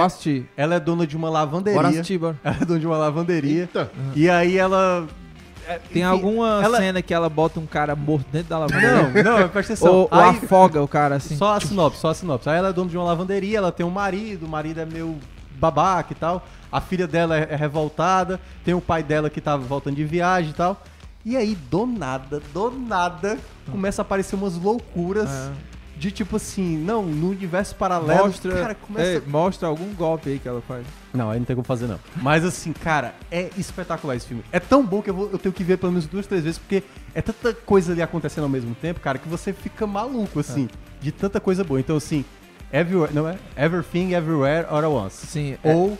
Ela 0.55 0.75
é 0.75 0.79
dona 0.79 1.05
de 1.07 1.15
uma 1.17 1.29
lavanderia. 1.29 1.79
Ela 2.43 2.57
é 2.61 2.65
dona 2.65 2.79
de 2.79 2.85
uma 2.87 2.97
lavanderia. 2.97 3.61
Eita. 3.61 3.91
E 4.15 4.29
aí 4.29 4.57
ela. 4.57 5.07
é, 5.67 5.79
Tem 5.93 6.03
alguma 6.03 6.59
ela- 6.63 6.77
cena 6.77 7.01
que 7.01 7.13
ela 7.13 7.29
bota 7.29 7.59
um 7.59 7.65
cara 7.65 7.95
morto 7.95 8.25
dentro 8.31 8.49
da 8.49 8.57
lavanderia? 8.59 9.23
Não, 9.23 9.39
não, 9.41 9.49
presta 9.49 9.73
atenção. 9.73 9.91
Ou, 9.93 10.09
ou 10.11 10.19
Aí- 10.19 10.29
afoga 10.37 10.81
o 10.81 10.87
cara 10.87 11.15
assim. 11.15 11.35
Só 11.35 11.55
a 11.55 11.59
sinopse, 11.61 11.99
só 12.01 12.09
a 12.09 12.13
sinopse. 12.13 12.49
Aí 12.49 12.57
ela 12.57 12.69
é 12.69 12.73
dona 12.73 12.89
de 12.89 12.97
uma 12.97 13.05
lavanderia, 13.05 13.57
ela 13.59 13.71
tem 13.71 13.85
um 13.85 13.89
marido, 13.91 14.45
o 14.45 14.49
marido 14.49 14.79
é 14.79 14.85
meio 14.85 15.17
babaca 15.59 16.11
e 16.11 16.15
tal. 16.15 16.45
A 16.71 16.79
filha 16.81 17.07
dela 17.07 17.37
é, 17.37 17.47
é 17.51 17.55
revoltada, 17.55 18.39
tem 18.63 18.73
o 18.73 18.81
pai 18.81 19.03
dela 19.03 19.29
que 19.29 19.41
tá 19.41 19.57
voltando 19.57 19.95
de 19.95 20.05
viagem 20.05 20.51
e 20.51 20.53
tal. 20.53 20.81
E 21.25 21.37
aí, 21.37 21.55
do 21.69 21.85
nada, 21.85 22.41
do 22.53 22.71
nada, 22.71 23.37
começa 23.69 24.01
a 24.01 24.03
aparecer 24.03 24.35
umas 24.35 24.55
loucuras 24.55 25.29
É. 25.29 25.51
de 25.97 26.09
tipo 26.09 26.37
assim, 26.37 26.77
não, 26.77 27.03
no 27.03 27.29
universo 27.29 27.75
paralelo. 27.75 28.25
Mostra, 28.25 28.51
cara, 28.55 28.73
começa. 28.75 29.07
é, 29.07 29.21
mostra 29.27 29.67
algum 29.67 29.93
golpe 29.93 30.29
aí 30.31 30.39
que 30.39 30.47
ela 30.47 30.61
faz. 30.67 30.83
Não, 31.13 31.29
aí 31.29 31.37
não 31.37 31.45
tem 31.45 31.55
como 31.55 31.63
fazer, 31.65 31.85
não. 31.87 31.99
Mas 32.15 32.43
assim, 32.43 32.73
cara, 32.73 33.13
é 33.29 33.49
espetacular 33.55 34.15
esse 34.15 34.25
filme. 34.25 34.43
É 34.51 34.59
tão 34.59 34.83
bom 34.83 34.99
que 35.01 35.11
eu, 35.11 35.13
vou, 35.13 35.29
eu 35.31 35.37
tenho 35.37 35.53
que 35.53 35.63
ver 35.63 35.77
pelo 35.77 35.91
menos 35.91 36.07
duas, 36.07 36.25
três 36.25 36.43
vezes, 36.43 36.57
porque 36.57 36.81
é 37.13 37.21
tanta 37.21 37.53
coisa 37.53 37.91
ali 37.91 38.01
acontecendo 38.01 38.45
ao 38.45 38.49
mesmo 38.49 38.73
tempo, 38.73 38.99
cara, 38.99 39.19
que 39.19 39.29
você 39.29 39.53
fica 39.53 39.85
maluco, 39.85 40.39
assim, 40.39 40.67
de 40.99 41.11
tanta 41.11 41.39
coisa 41.39 41.63
boa. 41.63 41.79
Então, 41.79 41.97
assim, 41.97 42.25
Everywhere, 42.73 43.13
não 43.13 43.27
é? 43.27 43.37
Everything, 43.55 44.13
Everywhere, 44.13 44.65
All 44.69 44.79
at 44.79 44.85
Once. 44.85 45.27
Sim. 45.27 45.55
é- 45.63 45.71
Ou, 45.75 45.91
é, 45.91 45.97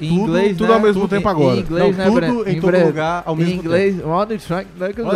em 0.00 0.08
tudo, 0.08 0.20
inglês, 0.22 0.56
tudo 0.56 0.68
né? 0.68 0.74
ao 0.74 0.80
mesmo 0.80 1.00
Tudo 1.02 1.10
tempo 1.10 1.28
em- 1.28 1.30
agora. 1.30 1.56
Em 1.56 1.60
inglês, 1.60 1.96
Não, 1.96 1.98
né, 1.98 2.04
tudo 2.04 2.14
Breno? 2.16 2.48
em 2.48 2.60
todo 2.60 2.70
breve. 2.70 2.84
lugar 2.86 3.22
ao 3.24 3.34
mesmo 3.36 3.52
Em 3.52 3.56
inglês, 3.56 4.04
on 4.04 4.26
the 4.26 4.36
track, 4.36 4.68
like 4.78 5.00
a 5.00 5.04
É. 5.04 5.06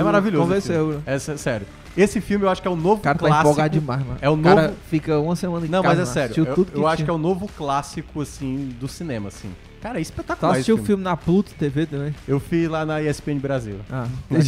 É 0.00 0.02
maravilhoso. 0.02 0.44
Convenceu, 0.46 0.74
filme. 0.74 0.92
bro. 0.94 1.02
É 1.06 1.18
sé- 1.18 1.36
sério. 1.36 1.66
Esse 1.96 2.20
filme 2.20 2.44
eu 2.44 2.50
acho 2.50 2.60
que 2.60 2.66
é 2.66 2.70
o 2.70 2.74
novo 2.76 2.94
O 2.96 2.98
cara 2.98 3.16
tá 3.16 3.26
clássico. 3.26 3.48
empolgado 3.50 3.78
demais, 3.80 4.00
mano. 4.04 4.18
É 4.20 4.28
o 4.28 4.34
O 4.34 4.38
cara 4.42 4.62
novo- 4.62 4.74
fica 4.90 5.18
uma 5.20 5.36
semana 5.36 5.64
em 5.64 5.68
Não, 5.68 5.80
casa, 5.82 6.00
mas 6.00 6.08
é 6.08 6.12
sério. 6.12 6.46
Eu, 6.56 6.66
eu 6.74 6.86
acho 6.88 7.04
que 7.04 7.10
é 7.10 7.12
o 7.12 7.18
novo 7.18 7.48
clássico, 7.56 8.20
assim, 8.20 8.70
do 8.80 8.88
cinema, 8.88 9.28
assim. 9.28 9.48
Cara, 9.80 9.98
é 9.98 10.00
Tu 10.00 10.02
espetacular 10.02 10.52
assistiu 10.54 10.74
o 10.74 10.78
esse 10.78 10.86
filme 10.86 11.04
na 11.04 11.16
Pluto 11.16 11.52
TV 11.56 11.86
também? 11.86 12.12
Eu 12.26 12.40
fui 12.40 12.66
lá 12.66 12.84
na 12.84 13.00
ESPN 13.00 13.38
Brasil. 13.38 13.76
Ah, 13.90 14.06
Na 14.28 14.40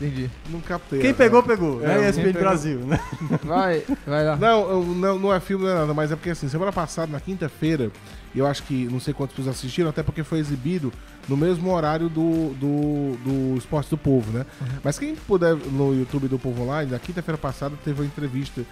entendi. 0.00 0.30
Não 0.48 0.60
captei. 0.60 1.00
Quem 1.00 1.10
né? 1.10 1.16
pegou, 1.16 1.42
pegou. 1.42 1.82
É, 1.84 1.88
na 1.88 1.94
quem 1.94 2.08
ESPN 2.08 2.22
pegou. 2.24 2.40
Brasil, 2.42 2.78
né? 2.80 3.00
Vai, 3.42 3.82
vai 4.06 4.24
lá. 4.24 4.36
Não, 4.36 4.70
eu- 4.70 4.84
não, 4.84 5.18
não 5.18 5.34
é 5.34 5.40
filme, 5.40 5.64
não 5.64 5.72
é 5.72 5.74
nada, 5.74 5.94
mas 5.94 6.12
é 6.12 6.16
porque 6.16 6.30
assim, 6.30 6.48
semana 6.48 6.72
passada, 6.72 7.10
na 7.10 7.20
quinta-feira, 7.20 7.90
eu 8.34 8.46
acho 8.46 8.62
que 8.64 8.86
não 8.90 9.00
sei 9.00 9.14
quantas 9.14 9.34
pessoas 9.36 9.56
assistiram, 9.56 9.88
até 9.90 10.02
porque 10.02 10.22
foi 10.22 10.38
exibido 10.38 10.92
no 11.28 11.36
mesmo 11.36 11.72
horário 11.72 12.08
do, 12.08 12.54
do, 12.54 13.16
do 13.24 13.58
Esporte 13.58 13.90
do 13.90 13.98
Povo, 13.98 14.30
né? 14.32 14.46
Uhum. 14.60 14.66
Mas 14.82 14.98
quem 14.98 15.14
puder 15.14 15.54
no 15.54 15.94
YouTube 15.94 16.28
do 16.28 16.38
Povo 16.38 16.62
Online, 16.62 16.90
na 16.90 16.98
quinta-feira 16.98 17.36
passada 17.38 17.74
teve 17.84 18.00
uma 18.00 18.06
entrevista 18.06 18.62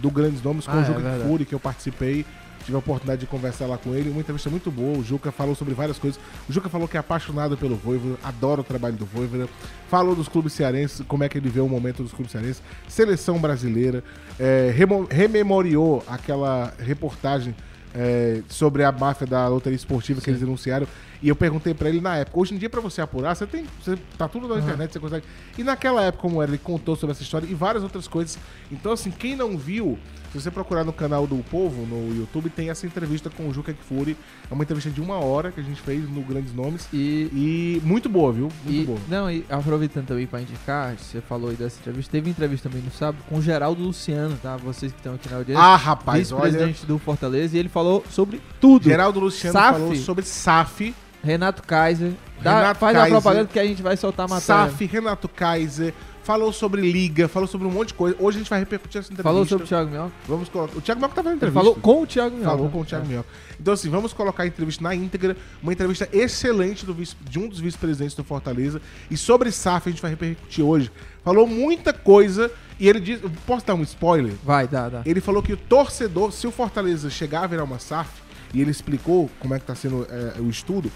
do 0.00 0.10
Grandes 0.10 0.42
Nomes 0.42 0.66
com 0.66 0.72
Ah, 0.72 0.76
o 0.76 0.80
é 0.80 0.84
Juca. 0.84 1.18
Kfouri, 1.24 1.44
que 1.44 1.54
eu 1.54 1.60
participei. 1.60 2.24
Tive 2.64 2.74
a 2.74 2.78
oportunidade 2.80 3.20
de 3.20 3.26
conversar 3.28 3.66
lá 3.66 3.78
com 3.78 3.94
ele, 3.94 4.10
uma 4.10 4.18
entrevista 4.20 4.50
muito 4.50 4.72
boa. 4.72 4.98
O 4.98 5.04
Juca 5.04 5.30
falou 5.30 5.54
sobre 5.54 5.72
várias 5.72 5.98
coisas. 6.00 6.18
O 6.48 6.52
Juca 6.52 6.68
falou 6.68 6.88
que 6.88 6.96
é 6.96 7.00
apaixonado 7.00 7.56
pelo 7.56 7.76
Voivoda, 7.76 8.18
adora 8.24 8.60
o 8.60 8.64
trabalho 8.64 8.96
do 8.96 9.06
Voivoda. 9.06 9.48
Falou 9.88 10.16
dos 10.16 10.26
clubes 10.26 10.52
cearenses, 10.52 11.00
como 11.06 11.22
é 11.22 11.28
que 11.28 11.38
ele 11.38 11.48
vê 11.48 11.60
o 11.60 11.68
momento 11.68 12.02
dos 12.02 12.12
clubes 12.12 12.32
cearenses. 12.32 12.60
Seleção 12.88 13.38
brasileira. 13.38 14.02
é, 14.40 14.74
rememoriou 15.10 16.02
aquela 16.08 16.74
reportagem 16.78 17.54
é, 17.96 18.42
sobre 18.48 18.84
a 18.84 18.92
máfia 18.92 19.26
da 19.26 19.48
loteria 19.48 19.76
esportiva 19.76 20.20
que 20.20 20.30
eles 20.30 20.40
denunciaram. 20.40 20.86
E 21.22 21.28
eu 21.28 21.36
perguntei 21.36 21.74
pra 21.74 21.88
ele 21.88 22.00
na 22.00 22.16
época. 22.16 22.38
Hoje 22.38 22.54
em 22.54 22.58
dia, 22.58 22.68
pra 22.68 22.80
você 22.80 23.00
apurar, 23.00 23.34
você 23.34 23.46
tem. 23.46 23.64
Você, 23.82 23.96
tá 24.18 24.28
tudo 24.28 24.48
na 24.48 24.58
internet, 24.58 24.92
você 24.92 25.00
consegue. 25.00 25.26
E 25.56 25.64
naquela 25.64 26.02
época, 26.02 26.22
como 26.22 26.42
era, 26.42 26.50
ele 26.50 26.58
contou 26.58 26.96
sobre 26.96 27.12
essa 27.12 27.22
história 27.22 27.46
e 27.46 27.54
várias 27.54 27.82
outras 27.82 28.06
coisas. 28.06 28.38
Então, 28.70 28.92
assim, 28.92 29.10
quem 29.10 29.34
não 29.34 29.56
viu, 29.56 29.98
se 30.32 30.40
você 30.40 30.50
procurar 30.50 30.84
no 30.84 30.92
canal 30.92 31.26
do 31.26 31.36
Povo, 31.50 31.86
no 31.86 32.14
YouTube, 32.14 32.50
tem 32.50 32.68
essa 32.68 32.86
entrevista 32.86 33.30
com 33.30 33.48
o 33.48 33.52
Juca 33.52 33.72
Kfouri. 33.72 34.16
É 34.50 34.54
uma 34.54 34.64
entrevista 34.64 34.90
de 34.90 35.00
uma 35.00 35.16
hora 35.16 35.50
que 35.50 35.60
a 35.60 35.62
gente 35.62 35.80
fez 35.80 36.08
no 36.08 36.20
Grandes 36.22 36.54
Nomes. 36.54 36.88
E, 36.92 37.30
E 37.32 37.82
muito 37.84 38.08
boa, 38.08 38.32
viu? 38.32 38.48
Muito 38.64 38.82
e 38.82 38.84
boa. 38.84 38.98
não, 39.08 39.30
e 39.30 39.44
aproveitando 39.48 40.06
também 40.06 40.26
pra 40.26 40.40
indicar, 40.40 40.96
você 40.98 41.20
falou 41.20 41.50
aí 41.50 41.56
dessa 41.56 41.78
entrevista, 41.80 42.12
teve 42.12 42.30
entrevista 42.30 42.68
também 42.68 42.84
no 42.84 42.90
sábado 42.90 43.22
com 43.28 43.38
o 43.38 43.42
Geraldo 43.42 43.82
Luciano, 43.82 44.36
tá? 44.42 44.56
Vocês 44.56 44.92
que 44.92 44.98
estão 44.98 45.14
aqui 45.14 45.28
na 45.30 45.36
audiência. 45.38 45.62
Ah, 45.62 45.76
rapaz, 45.76 46.32
olha. 46.32 46.44
vice-presidente 46.44 46.86
do 46.86 46.98
Fortaleza, 46.98 47.56
e 47.56 47.58
ele 47.58 47.68
falou 47.68 48.04
sobre 48.10 48.40
tudo. 48.60 48.84
Geraldo 48.84 49.20
Luciano 49.20 49.52
SAF. 49.52 49.78
falou 49.78 49.96
sobre 49.96 50.24
SAF. 50.24 50.94
Renato 51.22 51.62
Kaiser. 51.62 52.12
Dá- 52.40 52.58
Renato 52.60 52.80
faz 52.80 52.96
Kaiser. 52.96 53.16
a 53.16 53.20
propaganda 53.20 53.48
que 53.52 53.58
a 53.58 53.64
gente 53.66 53.82
vai 53.82 53.96
soltar 53.96 54.26
a 54.26 54.28
matéria. 54.28 54.70
SAF, 54.70 54.84
Renato 54.86 55.28
Kaiser. 55.28 55.92
Falou 56.22 56.52
sobre 56.52 56.82
Liga, 56.82 57.28
falou 57.28 57.46
sobre 57.46 57.68
um 57.68 57.70
monte 57.70 57.88
de 57.88 57.94
coisa. 57.94 58.16
Hoje 58.18 58.38
a 58.38 58.40
gente 58.40 58.50
vai 58.50 58.58
repercutir 58.58 58.98
essa 58.98 59.06
entrevista. 59.12 59.22
Falou 59.22 59.46
sobre 59.46 59.64
o 59.64 59.68
Thiago 59.68 59.88
Minhoca. 59.88 60.10
Vamos 60.26 60.48
colocar. 60.48 60.76
O 60.76 60.80
Thiago 60.80 61.00
Minhoca 61.00 61.14
tava 61.14 61.28
na 61.28 61.30
Ele 61.30 61.36
entrevista. 61.36 61.60
falou 61.60 61.74
com 61.76 62.02
o 62.02 62.06
Thiago 62.06 62.34
Minhoca. 62.36 62.50
Falou 62.56 62.68
com 62.68 62.80
o 62.80 62.84
Thiago 62.84 63.06
Minhoca. 63.06 63.28
Então, 63.60 63.72
assim, 63.72 63.88
vamos 63.88 64.12
colocar 64.12 64.42
a 64.42 64.46
entrevista 64.48 64.82
na 64.82 64.92
íntegra. 64.92 65.36
Uma 65.62 65.72
entrevista 65.72 66.08
excelente 66.12 66.84
do 66.84 66.92
vice- 66.92 67.14
de 67.30 67.38
um 67.38 67.48
dos 67.48 67.60
vice-presidentes 67.60 68.16
do 68.16 68.24
Fortaleza. 68.24 68.82
E 69.08 69.16
sobre 69.16 69.52
SAF 69.52 69.88
a 69.88 69.92
gente 69.92 70.02
vai 70.02 70.10
repercutir 70.10 70.64
hoje. 70.64 70.90
Falou 71.24 71.46
muita 71.46 71.92
coisa. 71.92 72.50
E 72.80 72.88
ele 72.88 72.98
diz. 72.98 73.20
Posso 73.46 73.64
dar 73.64 73.74
um 73.74 73.82
spoiler? 73.82 74.32
Vai, 74.44 74.66
dá, 74.66 74.88
dá. 74.88 75.02
Ele 75.06 75.20
falou 75.20 75.40
que 75.40 75.52
o 75.52 75.56
torcedor, 75.56 76.32
se 76.32 76.44
o 76.44 76.50
Fortaleza 76.50 77.08
chegar 77.08 77.44
a 77.44 77.46
virar 77.46 77.62
uma 77.62 77.78
SAF, 77.78 78.10
e 78.54 78.60
ele 78.60 78.70
explicou 78.70 79.30
como 79.40 79.54
é 79.54 79.58
que 79.58 79.64
tá 79.66 79.74
sendo 79.74 80.06
é, 80.10 80.40
o 80.40 80.48
estudo, 80.48 80.90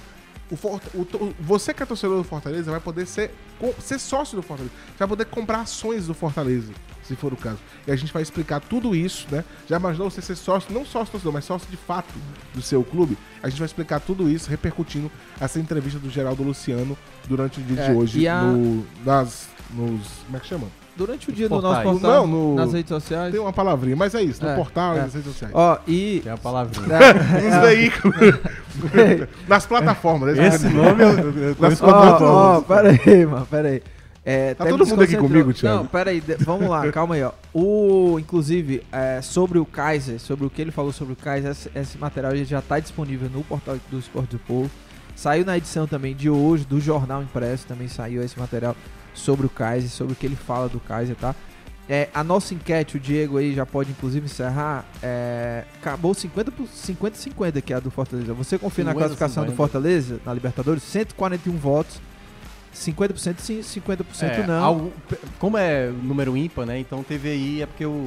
o 0.51 0.57
Forta- 0.57 0.91
o 0.97 1.33
você 1.39 1.73
que 1.73 1.83
é 1.83 1.87
torcedor 1.87 2.17
do 2.19 2.25
Fortaleza 2.25 2.71
vai 2.73 2.81
poder 2.81 3.07
ser, 3.07 3.33
ser 3.79 3.99
sócio 4.01 4.35
do 4.37 4.43
Fortaleza. 4.43 4.75
Você 4.89 4.99
vai 4.99 5.09
poder 5.09 5.25
comprar 5.27 5.61
ações 5.61 6.09
do 6.09 6.15
Fortaleza, 6.15 6.73
se 7.05 7.15
for 7.15 7.33
o 7.33 7.37
caso. 7.37 7.59
E 7.87 7.93
a 7.93 7.95
gente 7.95 8.13
vai 8.13 8.21
explicar 8.21 8.59
tudo 8.59 8.93
isso, 8.97 9.29
né? 9.31 9.45
Já 9.69 9.77
imaginou 9.77 10.11
você 10.11 10.21
ser 10.21 10.35
sócio, 10.35 10.73
não 10.75 10.85
sócio 10.85 11.13
torcedor, 11.13 11.33
mas 11.33 11.45
sócio 11.45 11.69
de 11.71 11.77
fato 11.77 12.13
do 12.53 12.61
seu 12.61 12.83
clube? 12.83 13.17
A 13.41 13.49
gente 13.49 13.59
vai 13.61 13.67
explicar 13.67 14.01
tudo 14.01 14.29
isso, 14.29 14.51
repercutindo 14.51 15.09
essa 15.41 15.61
entrevista 15.61 16.01
do 16.01 16.11
Geraldo 16.11 16.43
Luciano 16.43 16.99
durante 17.29 17.61
o 17.61 17.63
dia 17.63 17.81
É, 17.81 17.89
de 17.93 17.97
hoje 17.97 18.27
a- 18.27 18.43
no, 18.43 18.85
nas, 19.05 19.49
nos... 19.73 20.01
Como 20.25 20.37
é 20.37 20.41
que 20.41 20.47
chama? 20.49 20.67
Durante 21.01 21.31
o 21.31 21.33
dia 21.33 21.49
do 21.49 21.55
Portais. 21.61 21.85
nosso 21.85 21.99
portal, 22.01 22.27
Não, 22.27 22.27
no- 22.27 22.55
nas 22.57 22.73
redes 22.75 22.89
sociais. 22.91 23.33
Tem 23.33 23.41
uma 23.41 23.53
palavrinha, 23.55 23.97
mas 23.97 24.15
é 24.15 24.23
isso, 24.23 24.43
no 24.45 24.51
É, 24.51 24.55
portal 24.55 24.95
e 24.95 24.99
é. 24.99 25.03
nas 25.03 25.15
redes 25.15 25.29
sociais. 25.33 25.55
Ó, 25.57 25.79
e... 25.89 26.21
Tem 26.23 26.31
a 26.33 26.37
palavrinha. 26.37 26.87
Nos 27.43 27.69
veículos. 27.69 28.17
Nas 29.49 29.65
plataformas. 29.67 30.37
né? 30.37 30.49
Esse 30.49 30.69
nome 30.69 31.03
eu, 31.03 31.09
eu, 31.19 31.39
eu 31.49 31.57
conheço 31.57 31.85
Nas 31.87 31.95
Ó, 32.23 32.59
ó, 32.59 32.61
pera 32.61 32.91
aí, 32.91 33.27
mano, 33.27 33.47
pera 33.47 33.69
aí. 33.69 33.83
É, 34.23 34.53
Tá 34.55 34.65
até 34.65 34.71
todo 34.73 34.81
mundo 34.87 35.01
aqui 35.01 35.13
desconcentrou. 35.13 35.29
comigo, 35.29 35.53
Thiago? 35.55 35.79
Não, 35.79 35.87
pera 35.87 36.11
aí, 36.11 36.21
de- 36.21 36.35
vamos 36.45 36.69
lá, 36.69 36.87
calma 36.93 37.15
aí, 37.15 37.23
ó. 37.23 37.33
O, 37.55 38.19
inclusive, 38.19 38.83
é, 38.93 39.21
sobre 39.23 39.59
o 39.59 39.65
Kaiser, 39.65 40.21
sobre 40.21 40.45
o 40.45 40.51
que 40.51 40.61
ele 40.61 40.71
falou 40.71 40.93
sobre 40.93 41.15
o 41.15 41.17
Kaiser, 41.17 41.53
esse, 41.53 41.71
esse 41.75 41.97
material 41.97 42.33
ele 42.35 42.45
já 42.45 42.61
tá 42.61 42.79
disponível 42.79 43.31
no 43.33 43.43
portal 43.43 43.77
do 43.91 43.99
Esporte 43.99 44.33
do 44.33 44.39
Povo. 44.41 44.71
Saiu 45.17 45.45
na 45.47 45.57
edição 45.57 45.87
também 45.87 46.15
de 46.15 46.29
hoje, 46.31 46.65
do 46.67 46.79
Jornal 46.81 47.23
Impresso, 47.23 47.67
também 47.67 47.89
saiu 47.89 48.23
esse 48.23 48.39
material 48.39 48.77
sobre 49.15 49.47
o 49.47 49.49
Kaiser, 49.51 49.91
sobre 49.91 50.13
o 50.13 50.17
que 50.17 50.27
ele 50.27 50.37
fala 50.37 50.69
do 50.69 50.81
Kaiser, 50.81 51.17
tá? 51.17 51.35
É, 51.89 52.09
a 52.15 52.23
nossa 52.23 52.55
enquete, 52.55 52.97
o 52.97 53.01
Diego 53.01 53.37
aí 53.39 53.53
já 53.53 53.67
pode 53.67 53.91
inclusive 53.91 54.25
encerrar. 54.27 54.85
É, 55.03 55.65
acabou 55.81 56.15
50 56.15 56.53
por- 56.53 56.69
50-50 56.69 57.61
que 57.61 57.73
é 57.73 57.77
a 57.77 57.81
do 57.81 57.91
Fortaleza. 57.91 58.33
Você 58.33 58.57
confia 58.59 58.85
na 58.85 58.93
50, 58.93 58.99
classificação 59.09 59.43
do 59.45 59.51
50. 59.51 59.57
Fortaleza, 59.57 60.21
na 60.25 60.33
Libertadores? 60.33 60.83
141 60.85 61.57
votos. 61.57 62.01
50% 62.73 63.41
sim, 63.41 63.61
50% 63.63 64.05
É, 64.23 64.47
não. 64.47 64.63
algo- 64.65 64.93
como 65.41 65.59
é 65.59 65.89
número 65.89 66.37
ímpar, 66.37 66.65
né? 66.67 66.79
Então 66.79 67.03
teve 67.03 67.29
aí, 67.31 67.63
é 67.63 67.67
porque 67.67 67.85
o. 67.85 68.07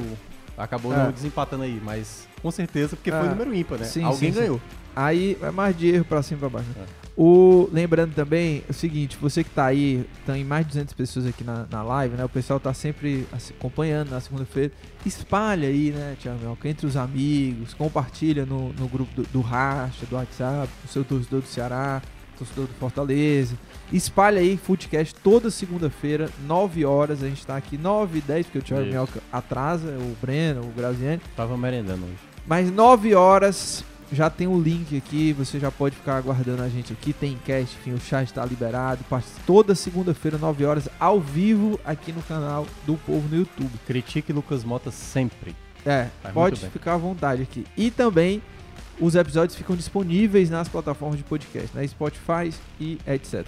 Acabou 0.56 0.94
É. 0.94 1.10
desempatando 1.12 1.64
aí, 1.64 1.78
mas 1.84 2.26
com 2.44 2.50
certeza 2.50 2.94
porque 2.94 3.10
É. 3.10 3.18
foi 3.18 3.28
número 3.30 3.54
ímpar, 3.54 3.78
né? 3.78 3.86
Sim, 3.86 4.04
Alguém 4.04 4.30
sim, 4.30 4.34
sim. 4.34 4.40
ganhou. 4.40 4.60
Aí 4.94 5.36
é 5.42 5.50
mais 5.50 5.76
de 5.76 5.88
erro 5.88 6.04
pra 6.04 6.22
cima 6.22 6.36
e 6.36 6.40
pra 6.40 6.48
baixo. 6.50 6.68
né? 6.76 6.84
É. 7.00 7.04
O, 7.16 7.68
lembrando 7.72 8.12
também, 8.14 8.62
é 8.68 8.70
o 8.70 8.74
seguinte, 8.74 9.16
você 9.20 9.42
que 9.42 9.50
tá 9.50 9.64
aí, 9.66 10.04
tem 10.26 10.44
mais 10.44 10.66
de 10.66 10.72
200 10.72 10.92
pessoas 10.94 11.26
aqui 11.26 11.42
na, 11.42 11.64
na 11.70 11.82
live, 11.82 12.16
né? 12.16 12.24
O 12.24 12.28
pessoal 12.28 12.60
tá 12.60 12.74
sempre 12.74 13.26
acompanhando 13.58 14.10
na 14.10 14.20
segunda-feira. 14.20 14.72
Espalha 15.06 15.68
aí, 15.68 15.90
né, 15.90 16.16
Thiago 16.20 16.38
Melco, 16.40 16.66
entre 16.68 16.86
os 16.86 16.96
amigos, 16.96 17.72
compartilha 17.72 18.44
no, 18.44 18.72
no 18.74 18.86
grupo 18.88 19.10
do, 19.14 19.22
do 19.32 19.40
Racha, 19.40 20.04
do 20.06 20.16
WhatsApp, 20.16 20.68
o 20.84 20.88
seu 20.88 21.04
torcedor 21.04 21.40
do 21.40 21.46
Ceará, 21.46 22.02
torcedor 22.36 22.66
do 22.66 22.74
Fortaleza. 22.74 23.54
Espalha 23.92 24.40
aí 24.40 24.56
Footcast 24.56 25.14
toda 25.22 25.50
segunda-feira, 25.50 26.28
9 26.46 26.84
horas. 26.84 27.22
A 27.22 27.28
gente 27.28 27.46
tá 27.46 27.56
aqui 27.56 27.78
9 27.78 28.18
e 28.18 28.22
10, 28.22 28.46
porque 28.46 28.58
o 28.58 28.62
Thiago. 28.62 28.86
Melco 28.86 29.18
atrasa, 29.32 29.88
o 29.88 30.16
Breno, 30.20 30.62
o 30.62 30.72
Graziani. 30.76 31.20
Tava 31.36 31.56
merendando 31.56 32.04
hoje. 32.04 32.33
Mas 32.46 32.70
9 32.70 33.14
horas 33.14 33.84
já 34.12 34.28
tem 34.30 34.46
o 34.46 34.60
link 34.60 34.96
aqui, 34.96 35.32
você 35.32 35.58
já 35.58 35.70
pode 35.70 35.96
ficar 35.96 36.16
aguardando 36.18 36.62
a 36.62 36.68
gente 36.68 36.92
aqui. 36.92 37.12
Tem 37.12 37.36
cast, 37.44 37.76
enfim, 37.80 37.92
o 37.94 38.00
chat 38.00 38.26
está 38.28 38.44
liberado. 38.44 39.02
Toda 39.46 39.74
segunda-feira, 39.74 40.36
9 40.38 40.64
horas, 40.64 40.88
ao 41.00 41.20
vivo 41.20 41.80
aqui 41.84 42.12
no 42.12 42.22
canal 42.22 42.66
do 42.86 42.96
Povo 42.98 43.26
no 43.28 43.36
YouTube. 43.36 43.70
Critique 43.86 44.32
Lucas 44.32 44.62
Mota 44.62 44.90
sempre. 44.90 45.56
É, 45.86 46.08
Faz 46.22 46.34
pode 46.34 46.60
ficar 46.68 46.94
à 46.94 46.96
vontade 46.98 47.42
aqui. 47.42 47.66
E 47.76 47.90
também 47.90 48.42
os 49.00 49.14
episódios 49.14 49.56
ficam 49.56 49.74
disponíveis 49.74 50.48
nas 50.50 50.68
plataformas 50.68 51.16
de 51.18 51.24
podcast, 51.24 51.70
né? 51.74 51.86
Spotify 51.86 52.52
e 52.78 52.98
etc. 53.06 53.46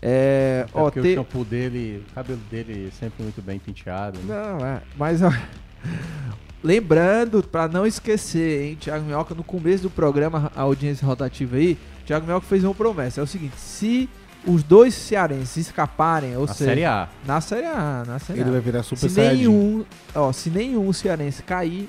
É, 0.00 0.66
Até 0.68 0.78
ó, 0.78 0.82
porque 0.84 1.00
te- 1.00 1.08
o 1.08 1.14
shampoo 1.14 1.44
dele, 1.44 2.04
o 2.10 2.14
cabelo 2.14 2.40
dele 2.50 2.92
sempre 3.00 3.22
muito 3.22 3.40
bem 3.42 3.58
penteado. 3.58 4.18
né? 4.20 4.34
Não, 4.34 4.64
é. 4.66 4.82
Mas, 4.96 5.22
ó, 5.22 5.30
lembrando, 6.64 7.42
pra 7.42 7.68
não 7.68 7.86
esquecer, 7.86 8.62
hein, 8.64 8.76
Thiago 8.80 9.04
Minhoca, 9.04 9.34
no 9.34 9.44
começo 9.44 9.82
do 9.84 9.90
programa, 9.90 10.50
a 10.56 10.62
audiência 10.62 11.06
rotativa 11.06 11.56
aí, 11.56 11.78
Thiago 12.06 12.26
Minhoca 12.26 12.46
fez 12.46 12.64
uma 12.64 12.74
promessa. 12.74 13.20
É 13.20 13.24
o 13.24 13.26
seguinte: 13.26 13.54
se 13.58 14.08
os 14.46 14.62
dois 14.62 14.94
cearenses 14.94 15.56
escaparem, 15.68 16.36
ou 16.36 16.46
Na 16.46 16.54
seja, 16.54 16.70
Série 16.70 16.84
A. 16.84 17.08
na 17.26 17.40
Série 17.40 17.66
A, 17.66 18.02
na 18.06 18.18
Série 18.18 18.40
Ele 18.40 18.48
A. 18.48 18.52
vai 18.52 18.60
virar 18.60 18.82
super 18.82 19.08
Se 19.08 19.14
saiyajin. 19.14 19.36
nenhum, 19.38 19.84
ó, 20.14 20.32
se 20.32 20.50
nenhum 20.50 20.92
cearense 20.92 21.42
cair, 21.42 21.88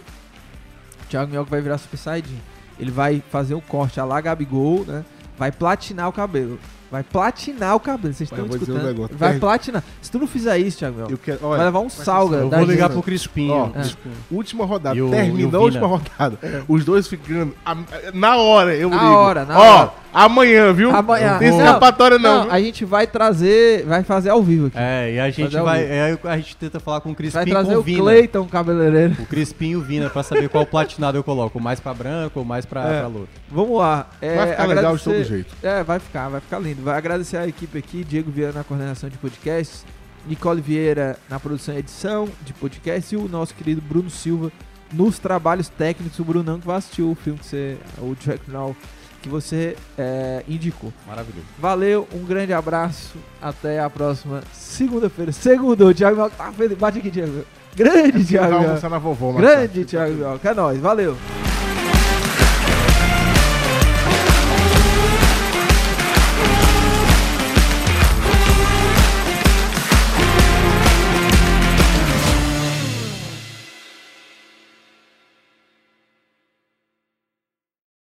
o 1.04 1.08
Thiago 1.08 1.32
Minhoca 1.32 1.50
vai 1.50 1.62
virar 1.62 1.78
super 1.78 1.98
saiyajin. 1.98 2.40
Ele 2.78 2.92
vai 2.92 3.24
fazer 3.32 3.56
um 3.56 3.62
corte 3.62 4.00
a 4.02 4.06
lá 4.06 4.20
Gabigol, 4.20 4.84
né? 4.86 5.06
Vai 5.38 5.50
platinar 5.52 6.10
o 6.10 6.14
cabelo. 6.14 6.60
Vai 6.96 7.04
platinar 7.04 7.76
o 7.76 7.80
cabelo. 7.80 8.14
Vocês 8.14 8.32
eu 8.32 8.36
estão 8.38 8.46
dizer 8.48 8.58
um 8.60 8.76
escutando? 8.76 8.88
negócio. 8.88 9.18
vai 9.18 9.38
platinar. 9.38 9.84
Se 10.02 10.10
tu 10.10 10.18
não 10.18 10.28
fizer 10.28 10.58
isso, 10.60 10.78
Thiago 10.78 11.08
Eu 11.10 11.18
quero, 11.18 11.40
vai 11.40 11.50
olha, 11.50 11.64
levar 11.66 11.80
um 11.82 11.90
salga. 11.90 12.38
Eu 12.38 12.50
vou 12.50 12.60
ligar 12.62 12.86
gente. 12.86 12.94
pro 12.94 13.04
Crispinho. 13.04 13.54
Ó, 13.54 13.68
Crispinho. 13.68 14.16
última 14.32 14.66
rodada. 14.66 14.96
E 14.96 15.02
o- 15.02 15.10
Terminou 15.10 15.62
a 15.62 15.64
última 15.66 15.88
rodada. 15.88 16.38
É. 16.42 16.62
Os 16.70 16.86
dois 16.86 17.06
ficando. 17.06 17.54
a- 17.66 17.76
na 18.14 18.38
hora, 18.38 18.74
eu 18.76 18.90
Na 18.90 18.96
ligo. 18.96 19.14
hora, 19.14 19.44
na 19.46 19.60
Ó, 19.60 19.62
hora. 19.82 19.92
amanhã, 20.14 20.72
viu? 20.72 20.96
Amanhã. 20.96 21.34
Não 21.34 21.40
tem 21.40 21.50
Não, 21.52 21.58
escapatória, 21.58 22.18
não. 22.18 22.44
viu? 22.44 22.52
a 22.54 22.60
gente 22.62 22.86
vai 22.86 23.06
trazer, 23.06 23.84
vai 23.86 24.02
fazer 24.04 24.30
ao 24.30 24.42
vivo 24.42 24.68
aqui. 24.68 24.78
É, 24.80 25.14
e 25.16 25.20
a 25.20 25.30
gente 25.30 25.58
vai. 25.58 25.84
É, 25.84 26.18
a 26.24 26.38
gente 26.38 26.56
tenta 26.56 26.80
falar 26.80 27.02
com 27.02 27.12
o 27.12 27.16
Crispinho 27.16 27.44
vai 27.44 27.50
e 27.50 27.52
trazer 27.52 27.72
com 27.72 27.76
o 27.76 27.80
o 27.80 27.84
Vina. 27.84 28.00
Cleiton, 28.04 28.46
cabeleireiro. 28.48 29.16
O 29.20 29.26
Crispinho 29.26 29.74
e 29.74 29.76
o 29.76 29.82
Vina 29.82 30.10
pra 30.10 30.24
saber 30.24 30.48
qual 30.48 30.66
platinado 30.66 31.18
eu 31.18 31.24
coloco. 31.24 31.60
Mais 31.60 31.80
pra 31.82 31.94
branco 31.94 32.40
ou 32.40 32.46
mais 32.46 32.66
pra, 32.66 32.84
É. 32.88 33.00
pra 33.00 33.08
luta. 33.08 33.28
Vamos 33.52 33.78
lá. 33.78 34.08
É, 34.22 34.36
Vai 34.36 34.48
ficar 34.52 34.64
legal 34.66 34.76
de 34.76 34.80
agradecer- 35.02 35.12
todo 35.12 35.24
jeito. 35.24 35.56
É, 35.64 35.84
vai 35.84 36.00
ficar, 36.00 36.30
vai 36.30 36.40
ficar 36.42 36.60
lindo. 36.60 36.82
Vai 36.86 37.00
agradecer 37.00 37.38
a 37.38 37.48
equipe 37.48 37.80
aqui, 37.80 38.04
Diego 38.04 38.30
Vieira 38.30 38.54
na 38.54 38.64
coordenação 38.64 39.10
de 39.10 39.18
podcasts, 39.18 39.84
Nicole 40.28 40.62
Vieira 40.62 41.18
na 41.28 41.40
produção 41.40 41.74
e 41.74 41.80
edição 41.80 42.30
de 42.44 42.54
podcast 42.54 43.16
e 43.16 43.18
o 43.18 43.28
nosso 43.28 43.56
querido 43.56 43.82
Bruno 43.82 44.08
Silva 44.08 44.52
nos 44.94 45.18
trabalhos 45.18 45.68
técnicos. 45.68 46.20
O 46.20 46.24
Brunão 46.24 46.60
que 46.60 46.68
vai 46.68 46.76
assistir 46.76 47.02
o 47.02 47.16
filme 47.16 47.40
que 47.40 47.46
você, 47.48 47.80
o 47.98 48.14
Jack 48.14 48.52
Now, 48.52 48.78
que 49.20 49.28
você 49.28 49.76
é, 49.98 50.44
indicou. 50.48 50.94
Maravilhoso. 51.08 51.48
Valeu, 51.58 52.08
um 52.14 52.24
grande 52.24 52.54
abraço, 52.54 53.18
até 53.42 53.80
a 53.80 53.90
próxima 53.90 54.44
segunda-feira. 54.54 55.32
Segundo, 55.32 55.88
o 55.88 55.92
Thiago 55.92 56.30
tá 56.30 56.52
feliz. 56.52 56.78
Bate 56.78 57.00
aqui, 57.00 57.10
Thiago. 57.10 57.46
Grande 57.76 58.12
Vai 58.12 58.24
Thiago 58.26 58.54
Marcelo. 59.34 59.58
Grande 59.58 59.86
Thiago 59.86 60.14
Mel. 60.14 60.40
É 60.44 60.54
nóis, 60.54 60.80
valeu. 60.80 61.18